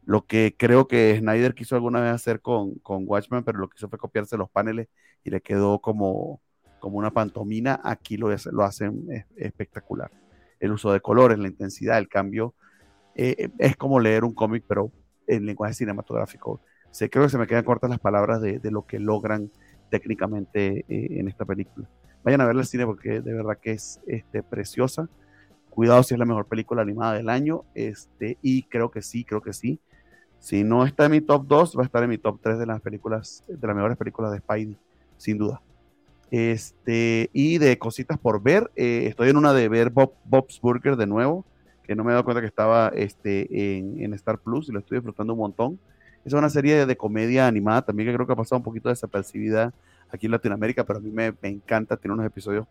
[0.05, 3.77] Lo que creo que Snyder quiso alguna vez hacer con, con Watchmen, pero lo que
[3.79, 4.89] hizo fue copiarse los paneles
[5.25, 6.43] y le quedó como,
[6.83, 7.81] como una pantomina.
[7.85, 10.11] Aquí lo, lo hacen espectacular.
[10.59, 12.55] El uso de colores, la intensidad, el cambio.
[13.15, 14.91] Eh, es como leer un cómic, pero
[15.29, 16.61] en lenguaje cinematográfico.
[16.91, 19.53] sé creo que se me quedan cortas las palabras de, de lo que logran
[19.91, 21.89] técnicamente eh, en esta película.
[22.25, 25.09] Vayan a verla al cine porque de verdad que es este, preciosa.
[25.71, 27.63] Cuidado si es la mejor película animada del año.
[27.77, 29.79] Este, y creo que sí, creo que sí.
[30.41, 32.67] Si no está en mi top 2, va a estar en mi top 3 de
[32.67, 34.77] las películas, de las mejores películas de Spidey,
[35.17, 35.63] sin duda.
[36.33, 41.07] Este, y de cositas por ver, eh, estoy en una de ver Bob's Burger de
[41.07, 41.45] nuevo,
[41.85, 44.97] que no me he dado cuenta que estaba este, en, Star Plus y lo estoy
[44.97, 45.79] disfrutando un montón.
[46.25, 49.75] Es una serie de comedia animada también que creo que ha pasado un poquito desapercibida
[50.11, 52.67] aquí en Latinoamérica, pero a mí me, me encanta, tiene unos episodios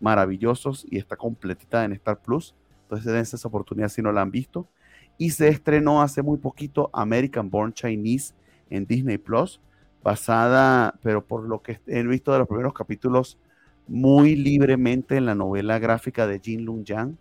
[0.00, 2.52] maravillosos y está completita en Star Plus.
[2.82, 4.66] Entonces dense esa oportunidad si no la han visto
[5.18, 8.34] y se estrenó hace muy poquito American Born Chinese
[8.70, 9.60] en Disney Plus,
[10.04, 13.38] basada, pero por lo que he visto de los primeros capítulos,
[13.88, 17.16] muy libremente en la novela gráfica de Jin Lung Yang.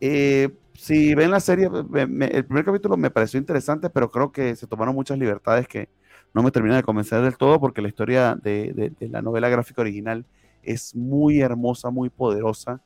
[0.00, 4.66] Eh, si ven la serie, el primer capítulo me pareció interesante, pero creo que se
[4.66, 5.88] tomaron muchas libertades que
[6.32, 9.82] no me terminan de convencer del todo, porque la historia de, de la novela gráfica
[9.82, 10.24] original
[10.62, 12.80] es muy hermosa, muy poderosa,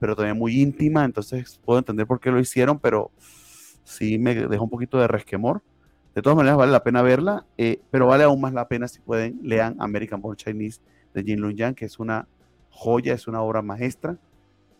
[0.00, 3.10] pero también muy íntima, entonces puedo entender por qué lo hicieron, pero
[3.84, 5.62] sí me dejó un poquito de resquemor.
[6.18, 8.98] De todas maneras, vale la pena verla, eh, pero vale aún más la pena si
[8.98, 10.80] pueden, lean American Born Chinese
[11.14, 12.26] de Jin Lung Yang, que es una
[12.70, 14.18] joya, es una obra maestra.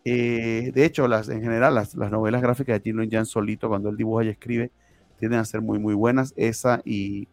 [0.04, 3.68] Eh, de hecho, las, en general, las, las, novelas gráficas de Jin Lung Yang solito,
[3.68, 4.72] cuando él dibuja y escribe,
[5.20, 6.34] tienden a ser muy, muy buenas.
[6.36, 7.28] Esa y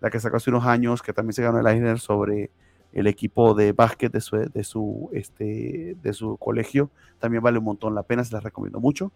[0.00, 2.52] la que sacó hace unos años, que también se ganó el Eisner sobre
[2.92, 7.64] el equipo de básquet de su, de su, este, de su colegio, también vale un
[7.64, 9.10] montón la pena, se las recomiendo mucho.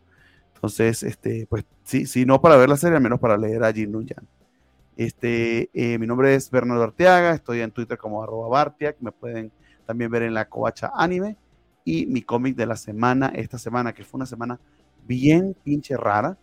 [0.64, 3.70] Entonces, este, pues sí, sí, no para ver la serie, al menos para leer a
[3.70, 4.26] Jin Nunyan.
[4.96, 9.52] Este, eh, mi nombre es Bernardo Arteaga, estoy en Twitter como arroba Bartiak, me pueden
[9.84, 11.36] también ver en la Covacha Anime
[11.84, 14.58] y mi cómic de la semana, esta semana, que fue una semana
[15.06, 16.38] bien pinche rara,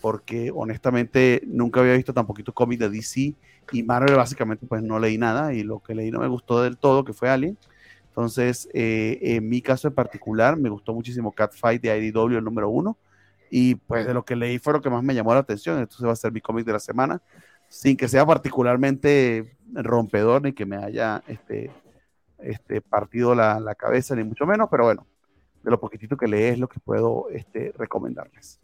[0.00, 3.34] porque honestamente nunca había visto tan poquito cómic de DC
[3.70, 6.76] y Marvel básicamente pues no leí nada y lo que leí no me gustó del
[6.76, 7.56] todo, que fue Alien.
[8.08, 12.68] Entonces, eh, en mi caso en particular, me gustó muchísimo Catfight de IDW, el número
[12.68, 12.98] uno
[13.50, 15.78] y pues de lo que leí fue lo que más me llamó la atención.
[15.78, 17.20] Entonces va a ser mi cómic de la semana,
[17.68, 21.70] sin que sea particularmente rompedor ni que me haya este,
[22.38, 25.06] este, partido la, la cabeza, ni mucho menos, pero bueno,
[25.62, 28.60] de lo poquitito que leí es lo que puedo este, recomendarles.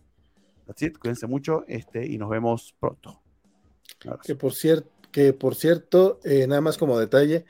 [0.69, 3.21] Así, cuídense mucho este, y nos vemos pronto.
[4.25, 7.45] Que por, cierto que por cierto, eh, nada más como detalle,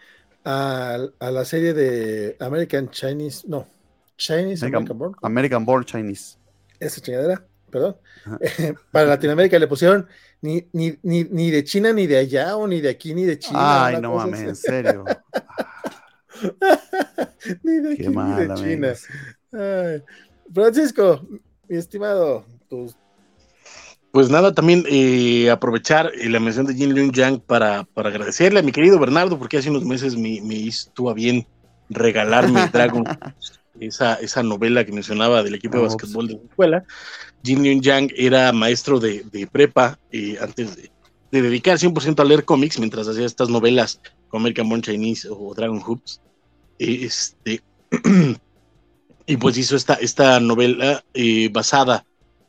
[0.44, 3.66] a, a, la serie de American Chinese, no,
[4.16, 5.14] Chinese American, American Born.
[5.22, 6.38] American Born Chinese
[6.80, 7.96] esa chingadera, perdón.
[8.92, 10.06] para Latinoamérica le pusieron
[10.40, 13.38] ni, ni, ni, ni, de China, ni de allá, o ni de aquí, ni de
[13.38, 13.86] China.
[13.86, 15.04] Ay, no mames, en serio.
[17.62, 18.92] ni de aquí, ni de China.
[19.52, 20.02] Ay.
[20.52, 21.26] Francisco,
[21.68, 22.96] mi estimado, tus
[24.16, 28.60] pues nada, también eh, aprovechar eh, la mención de Jin Leung Yang para, para agradecerle
[28.60, 31.46] a mi querido Bernardo, porque hace unos meses me, me estuvo bien
[31.90, 33.04] regalarme Dragon
[33.80, 36.84] esa, esa novela que mencionaba del equipo de oh, básquetbol de la escuela.
[37.44, 40.90] Jin Yun Yang era maestro de, de prepa eh, antes de,
[41.30, 45.54] de, dedicar 100% a leer cómics mientras hacía estas novelas como American Born Chinese o
[45.54, 46.20] Dragon Hoops.
[46.78, 47.62] este,
[49.26, 52.04] y pues hizo esta, esta novela eh, basada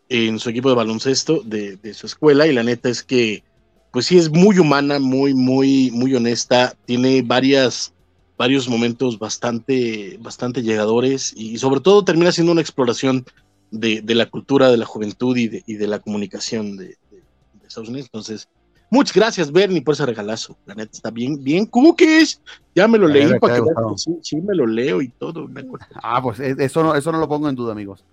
[0.10, 3.44] en su equipo de baloncesto de, de, su escuela y la neta es que
[3.92, 7.94] pues sí es muy humana, muy, muy, muy honesta, tiene varias
[8.38, 13.26] varios momentos bastante, bastante llegadores y sobre todo termina siendo una exploración
[13.72, 16.96] de, de la cultura, de la juventud y de, y de la comunicación de,
[17.66, 18.08] Estados Unidos.
[18.08, 18.48] Entonces,
[18.90, 20.58] muchas gracias, Bernie, por ese regalazo.
[20.66, 22.42] La neta está bien, bien cookies.
[22.74, 23.64] Ya me lo leí para que
[23.98, 25.50] sí, sí, me lo leo y todo.
[26.02, 28.06] Ah, pues eh, eso no, eso no lo pongo en duda, amigos.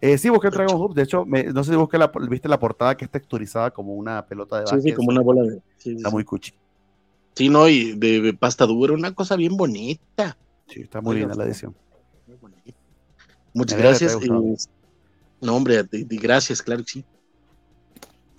[0.00, 0.94] Eh, sí, busqué Dragon Hub.
[0.94, 3.94] De hecho, me, no sé si busqué la, viste la portada que es texturizada como
[3.94, 4.82] una pelota de básquet.
[4.82, 5.62] Sí, sí, como una bola de.
[5.84, 6.52] está muy cuchi.
[7.34, 10.36] Sí, no, y de, pasta dura, una cosa bien bonita.
[10.68, 11.74] Sí, está muy bien la edición.
[12.26, 12.78] Muy bonita.
[13.52, 14.18] Muchas gracias.
[15.40, 17.04] no, hombre, gracias, claro que sí.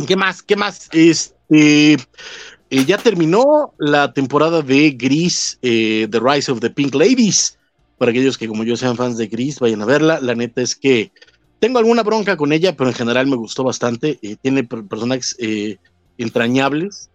[0.08, 0.42] ¿Qué más?
[0.42, 0.90] ¿Qué más?
[0.92, 7.58] Este, eh, ya terminó la temporada de Gris, eh, The Rise of the Pink Ladies.
[7.98, 10.20] Para aquellos que como yo sean fans de Gris, vayan a verla.
[10.20, 11.12] La neta es que
[11.60, 14.20] tengo alguna bronca con ella, pero en general me gustó bastante.
[14.22, 15.38] Eh, tiene personajes
[16.18, 17.10] entrañables.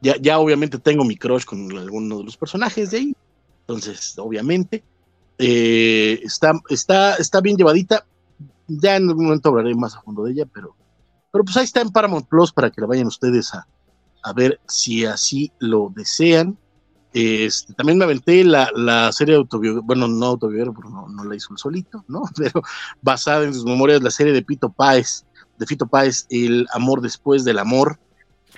[0.00, 3.16] Ya, ya obviamente tengo mi crush con alguno de los personajes de ahí.
[3.60, 4.82] Entonces, obviamente,
[5.38, 8.04] está, está, está bien llevadita.
[8.66, 10.74] Ya en algún momento hablaré más a fondo de ella, pero,
[11.32, 13.66] pero pues ahí está en Paramount Plus para que la vayan ustedes a,
[14.22, 16.56] a ver si así lo desean.
[17.12, 21.52] Este, también me aventé la, la serie autobiográfica, bueno, no autobiográfica, no, no la hizo
[21.52, 22.22] el solito, ¿no?
[22.36, 22.62] Pero
[23.02, 25.24] basada en sus memorias, la serie de Pito Páez,
[25.58, 27.98] de Fito Páez, El amor después del amor,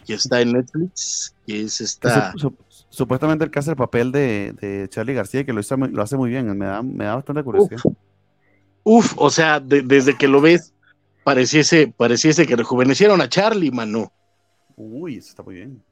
[0.07, 2.35] que está en Netflix, que es esta...
[2.89, 6.31] supuestamente el que hace el papel de, de Charlie García, que lo, lo hace muy
[6.31, 7.81] bien, me da, me da bastante curiosidad.
[8.85, 10.75] Uf, o sea, desde que lo ves,
[11.25, 14.13] pareciese, pareciese que rejuvenecieron a Charlie, mano.
[14.77, 15.83] Uy, eso está muy bien.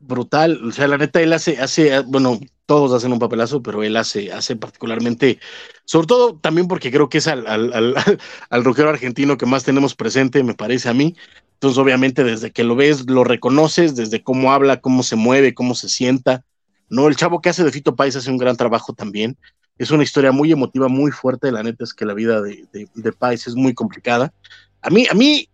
[0.00, 2.40] Brutal, o sea, la neta, él hace, hace, bueno,
[2.72, 5.38] todos hacen un papelazo, pero él hace, hace particularmente,
[5.84, 7.46] sobre todo también porque creo que es al,
[8.48, 11.14] al, rockero argentino que más tenemos presente, me parece a mí.
[11.52, 15.74] Entonces, obviamente, desde que lo ves, lo reconoces, desde cómo habla, cómo se mueve, cómo
[15.74, 16.46] se sienta.
[16.88, 19.36] No, el chavo que hace de Fito Páez hace un gran trabajo también.
[19.76, 21.52] Es una historia muy emotiva, muy fuerte.
[21.52, 24.32] La neta es que la vida de, de, es muy complicada.
[24.80, 25.46] A mí, a mí,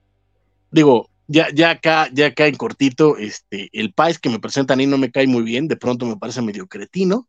[0.70, 4.86] digo, ya, ya acá, ya acá en cortito, este, el país que me presentan ahí
[4.86, 7.28] no me cae muy bien, de pronto me parece medio cretino,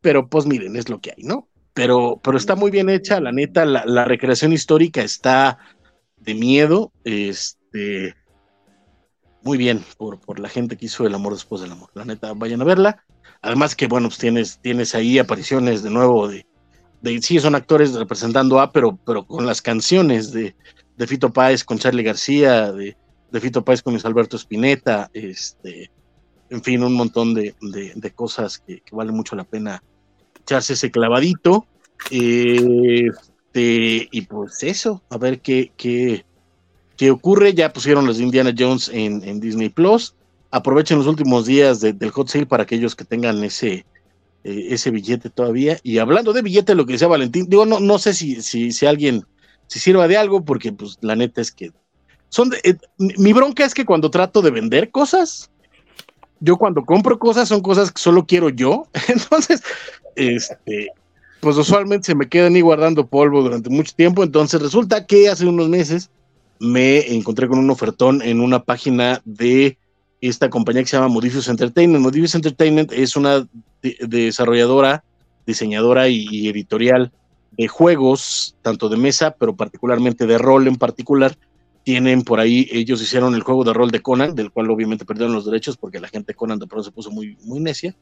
[0.00, 1.48] pero pues miren, es lo que hay, ¿no?
[1.74, 5.58] Pero, pero está muy bien hecha, la neta, la, recreación histórica está
[6.16, 8.14] de miedo, este,
[9.42, 12.32] muy bien por, por la gente que hizo El amor después del amor, la neta,
[12.34, 13.04] vayan a verla.
[13.42, 16.46] Además que, bueno, pues tienes, tienes ahí apariciones de nuevo de,
[17.02, 20.54] de sí, son actores representando a, pero, pero con las canciones de,
[20.96, 22.96] de Fito Páez con Charlie García, de,
[23.30, 25.90] de Fito Páez con Luis Alberto Spinetta, este,
[26.50, 27.54] en fin, un montón de,
[28.14, 29.82] cosas que, vale mucho la pena
[30.40, 31.66] echarse ese clavadito.
[32.10, 36.24] Este, y pues eso, a ver qué, qué,
[36.96, 37.54] qué ocurre.
[37.54, 40.14] Ya pusieron los Indiana Jones en, Disney Plus.
[40.50, 43.84] Aprovechen los últimos días del hot sale para aquellos que tengan ese,
[44.44, 45.78] eh, ese billete todavía.
[45.82, 48.86] Y hablando de billete, lo que decía Valentín, digo, no, no sé si, si, si
[48.86, 49.24] alguien
[49.66, 51.72] si sirva de algo, porque pues la neta es que
[52.34, 55.50] son eh, mi bronca es que cuando trato de vender cosas,
[56.40, 59.62] yo cuando compro cosas son cosas que solo quiero yo, entonces,
[60.16, 60.88] este,
[61.38, 65.46] pues usualmente se me quedan ahí guardando polvo durante mucho tiempo, entonces resulta que hace
[65.46, 66.10] unos meses
[66.58, 69.78] me encontré con un ofertón en una página de
[70.20, 72.02] esta compañía que se llama Modifius Entertainment.
[72.02, 73.46] Modifius Entertainment es una
[73.82, 75.04] desarrolladora,
[75.46, 77.12] diseñadora y editorial
[77.56, 81.36] de juegos, tanto de mesa, pero particularmente de rol en particular.
[81.82, 85.34] Tienen por ahí, ellos hicieron el juego de rol de Conan, del cual obviamente perdieron
[85.34, 87.94] los derechos porque la gente de Conan de pronto se puso muy, muy necia,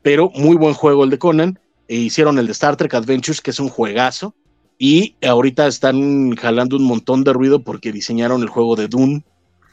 [0.00, 1.58] pero muy buen juego el de Conan.
[1.86, 4.34] E hicieron el de Star Trek Adventures, que es un juegazo,
[4.78, 9.24] y ahorita están jalando un montón de ruido porque diseñaron el juego de Dune,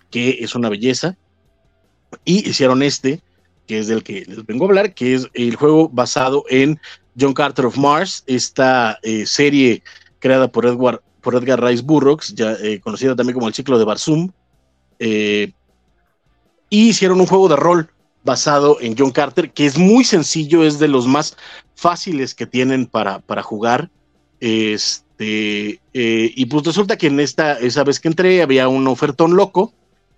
[0.10, 1.16] que es una belleza,
[2.26, 3.22] y hicieron este,
[3.68, 6.80] que es del que les vengo a hablar, que es el juego basado en
[7.20, 9.84] John Carter of Mars, esta eh, serie
[10.20, 13.86] creada por Edward, por Edgar Rice Burroughs, ya, eh, conocida también como el ciclo de
[13.86, 14.32] Barsum,
[15.00, 15.52] eh,
[16.70, 17.90] y hicieron un juego de rol
[18.24, 21.38] basado en John Carter, que es muy sencillo, es de los más
[21.76, 23.90] fáciles que tienen para, para jugar.
[24.40, 29.74] Este, y pues resulta que en esta, esa vez que entré, había un ofertón loco.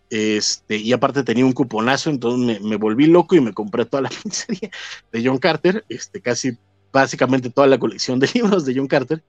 [0.09, 4.09] Este, y aparte tenía un cuponazo, entonces me, volví loco y me compré toda la
[4.31, 4.71] serie
[5.11, 6.57] de John Carter, este, casi
[6.91, 9.23] básicamente toda la colección de libros de John Carter.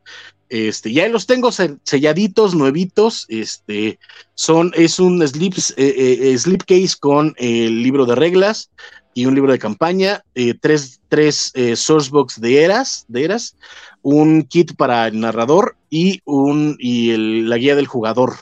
[0.49, 3.27] Este, ya los tengo selladitos, nuevitos.
[3.29, 3.99] Este,
[4.35, 5.29] son, es un eh,
[5.77, 8.71] eh, slipcase con el libro de reglas
[9.15, 13.57] y un libro de campaña, eh, tres, tres sourcebooks de eras, de eras,
[14.03, 18.35] un kit para el narrador y, un, y la guía del jugador.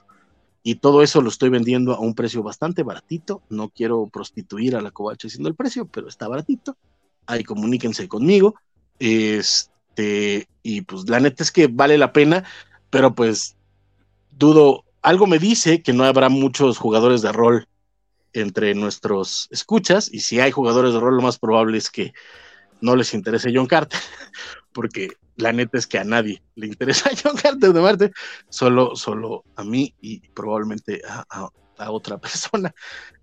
[0.63, 3.43] Y todo eso lo estoy vendiendo a un precio bastante baratito.
[3.49, 6.77] No quiero prostituir a la covacha diciendo el precio, pero está baratito.
[7.27, 8.55] Ahí comuníquense conmigo.
[8.99, 12.45] Este, y pues la neta es que vale la pena,
[12.91, 13.57] pero pues
[14.31, 17.67] dudo, algo me dice que no habrá muchos jugadores de rol
[18.33, 22.13] entre nuestros escuchas, y si hay jugadores de rol, lo más probable es que
[22.81, 23.99] no les interese John Carter,
[24.73, 28.13] porque la neta es que a nadie le interesa John Carter de Marte,
[28.49, 31.51] solo, solo a mí y probablemente a,
[31.91, 32.75] otra persona.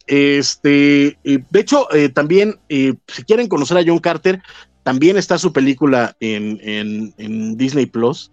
[0.08, 4.42] Este, de hecho, eh, también, eh, si quieren conocer a John Carter,
[4.85, 8.31] también está su película en, Disney Plus,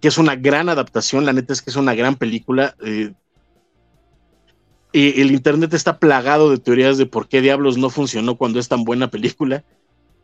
[0.00, 1.26] que es una gran adaptación.
[1.26, 2.74] La neta es que es una gran película.
[2.82, 3.12] Eh,
[4.94, 8.84] el internet está plagado de teorías de por qué Diablos no funcionó cuando es tan
[8.84, 9.62] buena película.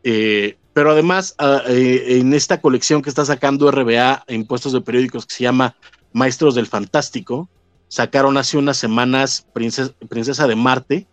[0.03, 4.81] Eh, pero además, ah, eh, en esta colección que está sacando RBA en puestos de
[4.81, 5.75] periódicos que se llama
[6.11, 7.49] Maestros del Fantástico,
[7.87, 11.07] sacaron hace unas semanas Princesa, de Marte,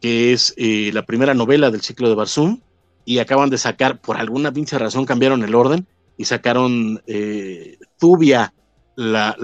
[0.00, 2.58] que es eh, la primera novela del ciclo de Barzum,
[3.04, 7.02] y acaban de sacar, por alguna pinche razón, cambiaron el orden y sacaron
[7.98, 8.54] Tubia,
[8.96, 9.36] la,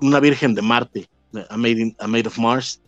[0.00, 1.08] una Virgen de Marte,
[1.48, 2.80] a Maid of Mars,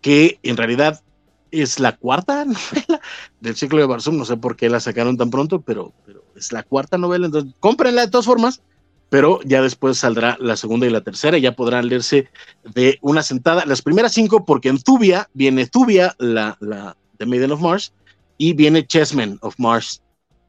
[0.00, 1.02] que en realidad
[1.50, 3.00] es la cuarta novela
[3.40, 5.92] del ciclo de Barzum, no sé por qué la sacaron tan pronto, pero,
[6.36, 8.62] es la cuarta novela, entonces cómprenla de todas formas,
[9.08, 12.28] pero ya después saldrá la segunda y la tercera, y ya podrán leerse
[12.62, 13.64] de una sentada.
[13.64, 17.92] Las primeras cinco, porque en Tubia viene Tubia, la, la The Maiden of Mars,
[18.38, 20.02] y viene Chessmen of Mars.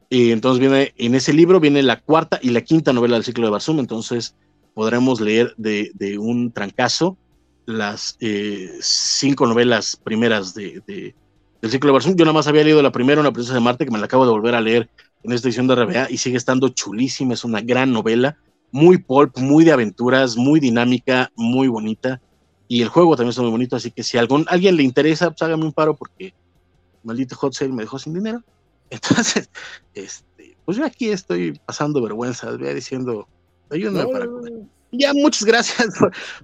[0.09, 3.45] Y entonces viene, en ese libro viene la cuarta y la quinta novela del ciclo
[3.45, 4.35] de Barzum, entonces
[4.73, 7.17] podremos leer de, de un trancazo
[7.65, 12.15] las eh, cinco novelas primeras de, del ciclo de Barzum.
[12.15, 14.25] Yo nada más había leído la primera, Una princesa de Marte, que me la acabo
[14.25, 14.89] de volver a leer
[15.23, 17.33] en esta edición de RBA y sigue estando chulísima.
[17.33, 18.37] Es una gran novela,
[18.71, 22.21] muy pulp, muy de aventuras, muy dinámica, muy bonita.
[22.67, 25.41] Y el juego también está muy bonito, así que si a alguien le interesa, pues
[25.41, 26.33] hágame un paro porque
[27.03, 28.43] maldito Hot Sale me dejó sin dinero.
[28.89, 29.49] Entonces,
[29.93, 33.27] este, pues yo aquí estoy pasando vergüenza, voy diciendo,
[33.69, 34.25] ayúdame para
[34.91, 35.93] ya, muchas gracias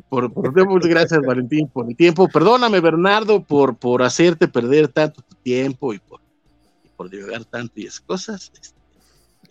[0.09, 2.27] por, por, muchas gracias, Valentín, por el tiempo.
[2.27, 6.21] Perdóname, Bernardo, por, por hacerte perder tanto tiempo y por,
[6.95, 8.51] por divulgar tanto y esas cosas.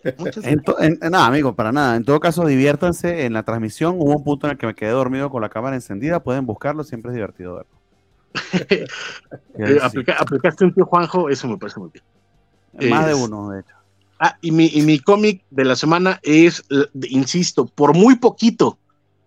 [0.03, 1.97] Este, nada, amigo, para nada.
[1.97, 3.95] En todo caso, diviértanse en la transmisión.
[3.97, 6.23] Hubo un punto en el que me quedé dormido con la cámara encendida.
[6.23, 7.74] Pueden buscarlo, siempre es divertido verlo.
[9.57, 12.91] Eh, aplicaste un tío Juanjo, eso me parece muy bien.
[12.91, 13.73] Más de uno, de hecho.
[14.19, 16.65] Ah, y mi, y mi cómic de la semana es,
[17.09, 18.77] insisto, por muy poquito,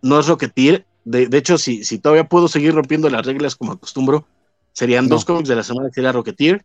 [0.03, 0.85] no es Rocketeer.
[1.05, 4.27] De, de hecho, si, si todavía puedo seguir rompiendo las reglas como acostumbro,
[4.73, 6.65] serían dos cómics de la semana que sería Rocketeer.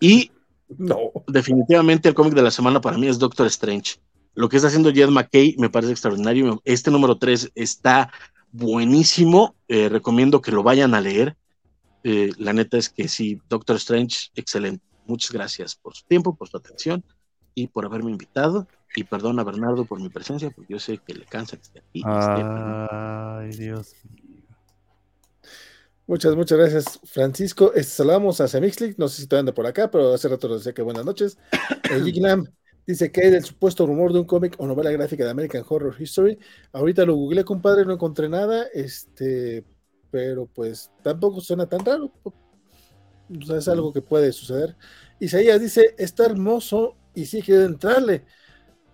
[0.00, 0.30] Y
[0.76, 0.96] no.
[1.26, 3.96] definitivamente el cómic de la semana para mí es Doctor Strange.
[4.34, 6.60] Lo que está haciendo Jed McKay me parece extraordinario.
[6.64, 8.12] Este número 3 está
[8.52, 9.54] buenísimo.
[9.66, 11.36] Eh, recomiendo que lo vayan a leer.
[12.04, 14.84] Eh, la neta es que sí, Doctor Strange, excelente.
[15.06, 17.02] Muchas gracias por su tiempo, por su atención
[17.54, 18.68] y por haberme invitado.
[18.94, 22.02] Y perdona, Bernardo, por mi presencia, porque yo sé que le cansa que esté aquí.
[22.04, 24.42] Ay, Dios mío.
[26.06, 27.72] Muchas, muchas gracias, Francisco.
[27.74, 30.60] Este, saludamos a Semixlick, no sé si te anda por acá, pero hace rato nos
[30.60, 31.36] decía que buenas noches.
[32.14, 32.46] Lam
[32.86, 35.94] dice que hay del supuesto rumor de un cómic o novela gráfica de American Horror
[36.00, 36.38] History.
[36.72, 39.66] Ahorita lo googleé, compadre, no encontré nada, este,
[40.10, 42.12] pero pues tampoco suena tan raro.
[42.22, 44.76] O sea, es algo que puede suceder.
[45.20, 48.24] Isaías dice, está hermoso y sí quiero entrarle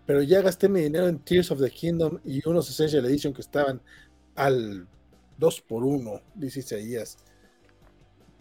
[0.06, 3.40] pero ya gasté mi dinero en Tears of the Kingdom y unos Essential Edition que
[3.40, 3.80] estaban
[4.34, 4.86] al
[5.38, 7.16] 2 por 1 dice Isaías.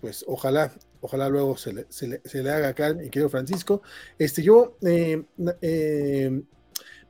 [0.01, 3.81] Pues ojalá, ojalá luego se le, se le, haga acá, mi querido Francisco.
[4.19, 5.23] Este, yo, eh,
[5.61, 6.43] eh,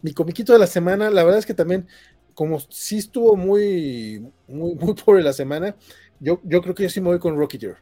[0.04, 1.88] mi comiquito de la semana, la verdad es que también,
[2.34, 5.76] como sí estuvo muy, muy, muy pobre la semana,
[6.20, 7.78] yo, yo creo que yo sí me voy con Rocketeer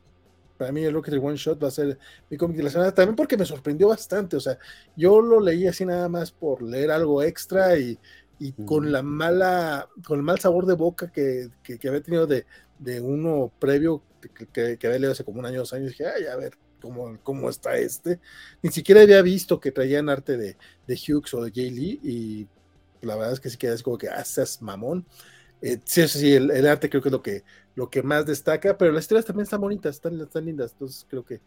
[0.61, 1.97] para mí el Rocket One Shot va a ser
[2.29, 4.59] mi cómic de la semana, también porque me sorprendió bastante, o sea,
[4.95, 7.97] yo lo leí así nada más por leer algo extra y,
[8.67, 12.45] con la mala, con el mal sabor de boca que, había tenido de,
[13.01, 14.03] uno previo
[14.53, 17.49] que, había leído hace como un año, dos años, dije, ay, a ver cómo, cómo
[17.49, 18.19] está este.
[18.61, 22.47] Ni siquiera había visto que traían arte de, de Hughes o de Jay Lee y
[23.01, 25.05] la verdad es que sí queda así como que haces ah, mamón.
[25.61, 27.43] Eh, sí, sí, el, arte creo que es lo que,
[27.75, 31.23] lo que más destaca, pero las historias también están bonitas, están, están lindas, entonces creo
[31.23, 31.39] que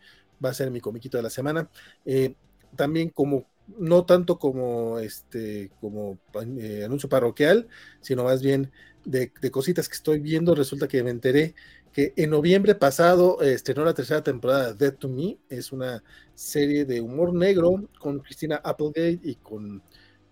[0.45, 1.69] va a ser mi comiquito de la semana.
[2.05, 2.35] Eh,
[2.77, 3.47] también como,
[3.79, 6.19] no tanto como este, como
[6.59, 7.69] eh, anuncio parroquial,
[8.01, 8.71] sino más bien
[9.05, 11.55] de, cositas que estoy viendo, resulta que me enteré
[11.93, 16.03] que en noviembre pasado estrenó la tercera temporada de Dead to Me, es una
[16.35, 19.81] serie de humor negro con Christina Applegate y con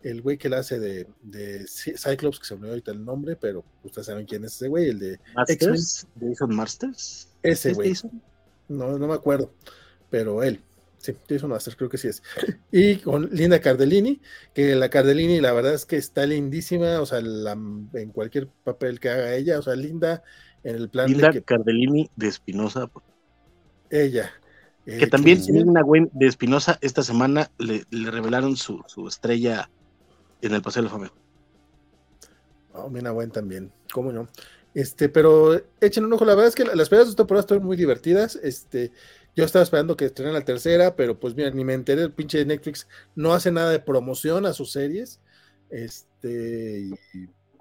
[0.02, 3.36] el güey que la hace de, de, Cyclops, que se me olvidó ahorita el nombre,
[3.36, 7.28] pero ustedes saben quién es ese güey, el de Masters, Jason Masters.
[7.42, 7.94] Ese güey.
[8.68, 9.52] No, no me acuerdo,
[10.10, 10.60] pero él.
[10.98, 12.22] Sí, Jason Masters, creo que sí es.
[12.70, 14.20] Y con Linda Cardellini,
[14.54, 19.10] que la Cardellini la verdad es que está lindísima, o sea, en cualquier papel que
[19.10, 20.22] haga ella, o sea, linda
[20.62, 22.88] en el plan Linda de Cardellini de Espinosa.
[23.90, 24.30] Ella.
[24.86, 29.68] que también Linda Gwen de Espinosa esta semana le, le revelaron su, su estrella
[30.42, 31.12] en el Paseo de la Fama.
[32.74, 34.28] Oh, Buen también, cómo no.
[34.74, 37.76] Este, pero echen un ojo, la verdad es que las primeras dos temporadas están muy
[37.76, 38.36] divertidas.
[38.36, 38.92] Este,
[39.36, 42.44] yo estaba esperando que estrenaran la tercera, pero pues mira, ni me enteré, el pinche
[42.44, 45.20] Netflix no hace nada de promoción a sus series.
[45.70, 46.90] Este,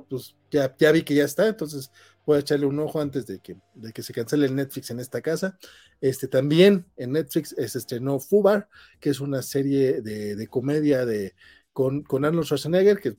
[0.10, 1.92] pues ya, vi que ya está, entonces
[2.26, 5.00] voy a echarle un ojo antes de que, de que se cancele el Netflix en
[5.00, 5.58] esta casa.
[6.02, 8.68] Este también en Netflix se estrenó Fubar,
[9.00, 11.34] que es una serie de, comedia de,
[11.74, 13.16] con, con, Arnold Schwarzenegger, que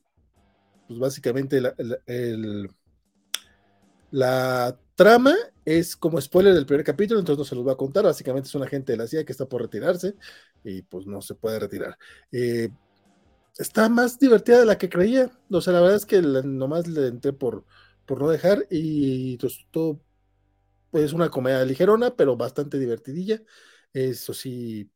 [0.87, 1.75] pues básicamente la,
[4.11, 8.05] la, trama es como spoiler del primer capítulo, entonces no se los voy a contar.
[8.05, 10.15] Básicamente es un agente de la CIA que está por retirarse
[10.65, 11.97] y pues no se puede retirar.
[12.31, 12.69] Eh,
[13.59, 15.31] está más divertida de la que creía.
[15.51, 17.65] O sea, la verdad es que nomás le entré por,
[18.07, 20.01] por no dejar y pues, todo
[20.93, 23.43] es una comedia ligerona, pero bastante divertidilla.
[23.93, 24.91] Eso sí,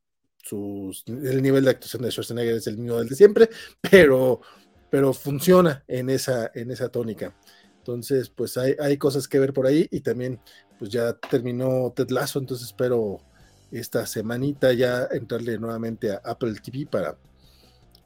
[0.52, 3.50] el nivel de actuación de Schwarzenegger es el mismo del de siempre,
[3.90, 4.40] pero,
[4.90, 7.34] pero funciona en esa, en esa tónica.
[7.78, 10.40] Entonces, pues hay, hay cosas que ver por ahí y también,
[10.78, 13.20] pues ya terminó Ted Lasso, entonces espero
[13.70, 17.16] esta semanita ya entrarle nuevamente a Apple TV para,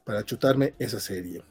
[0.03, 1.43] para chutarme esa serie.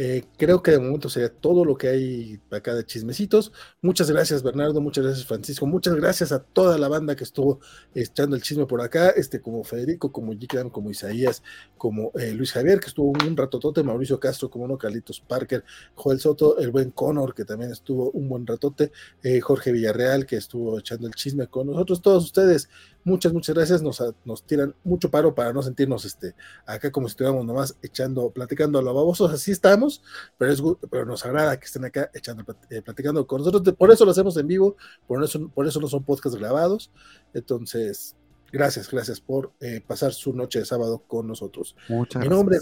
[0.00, 3.52] Eh, creo que de momento sería todo lo que hay acá de chismecitos.
[3.82, 4.80] Muchas gracias, Bernardo.
[4.80, 5.66] Muchas gracias, Francisco.
[5.66, 7.58] Muchas gracias a toda la banda que estuvo
[7.94, 11.42] echando el chisme por acá, este, como Federico, como Jikram, como Isaías,
[11.76, 15.64] como eh, Luis Javier, que estuvo un ratotote, Mauricio Castro, como no, Carlitos Parker,
[15.96, 18.92] Joel Soto, el buen Connor, que también estuvo un buen ratote,
[19.24, 22.68] eh, Jorge Villarreal, que estuvo echando el chisme con nosotros, todos ustedes.
[23.08, 23.80] Muchas, muchas gracias.
[23.80, 26.34] Nos, nos tiran mucho paro para no sentirnos este,
[26.66, 29.32] acá como si estuviéramos nomás echando, platicando a los babosos.
[29.32, 30.02] Así estamos,
[30.36, 33.74] pero, es, pero nos agrada que estén acá echando, eh, platicando con nosotros.
[33.76, 36.90] Por eso lo hacemos en vivo, por eso, por eso no son podcasts grabados.
[37.32, 38.14] Entonces,
[38.52, 41.74] gracias, gracias por eh, pasar su noche de sábado con nosotros.
[41.88, 42.58] Muchas Mi nombre.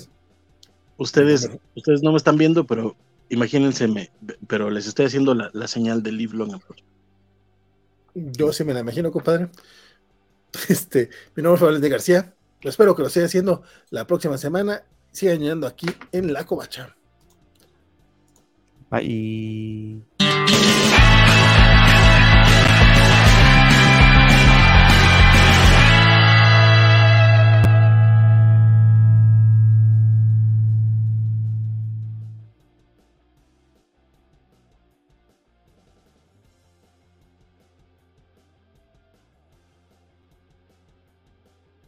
[0.97, 2.95] Ustedes, ustedes no me están viendo, pero
[3.31, 4.13] imagínense,
[4.47, 6.61] pero les estoy haciendo la, la señal del live long.
[8.15, 9.51] Yo sí me la imagino, compadre.
[10.69, 12.35] Este, mi nombre es Valentín García.
[12.61, 14.83] Espero que lo siga haciendo la próxima semana.
[15.13, 16.95] Sigan llegando aquí en La Covacha.
[18.91, 20.03] Bye.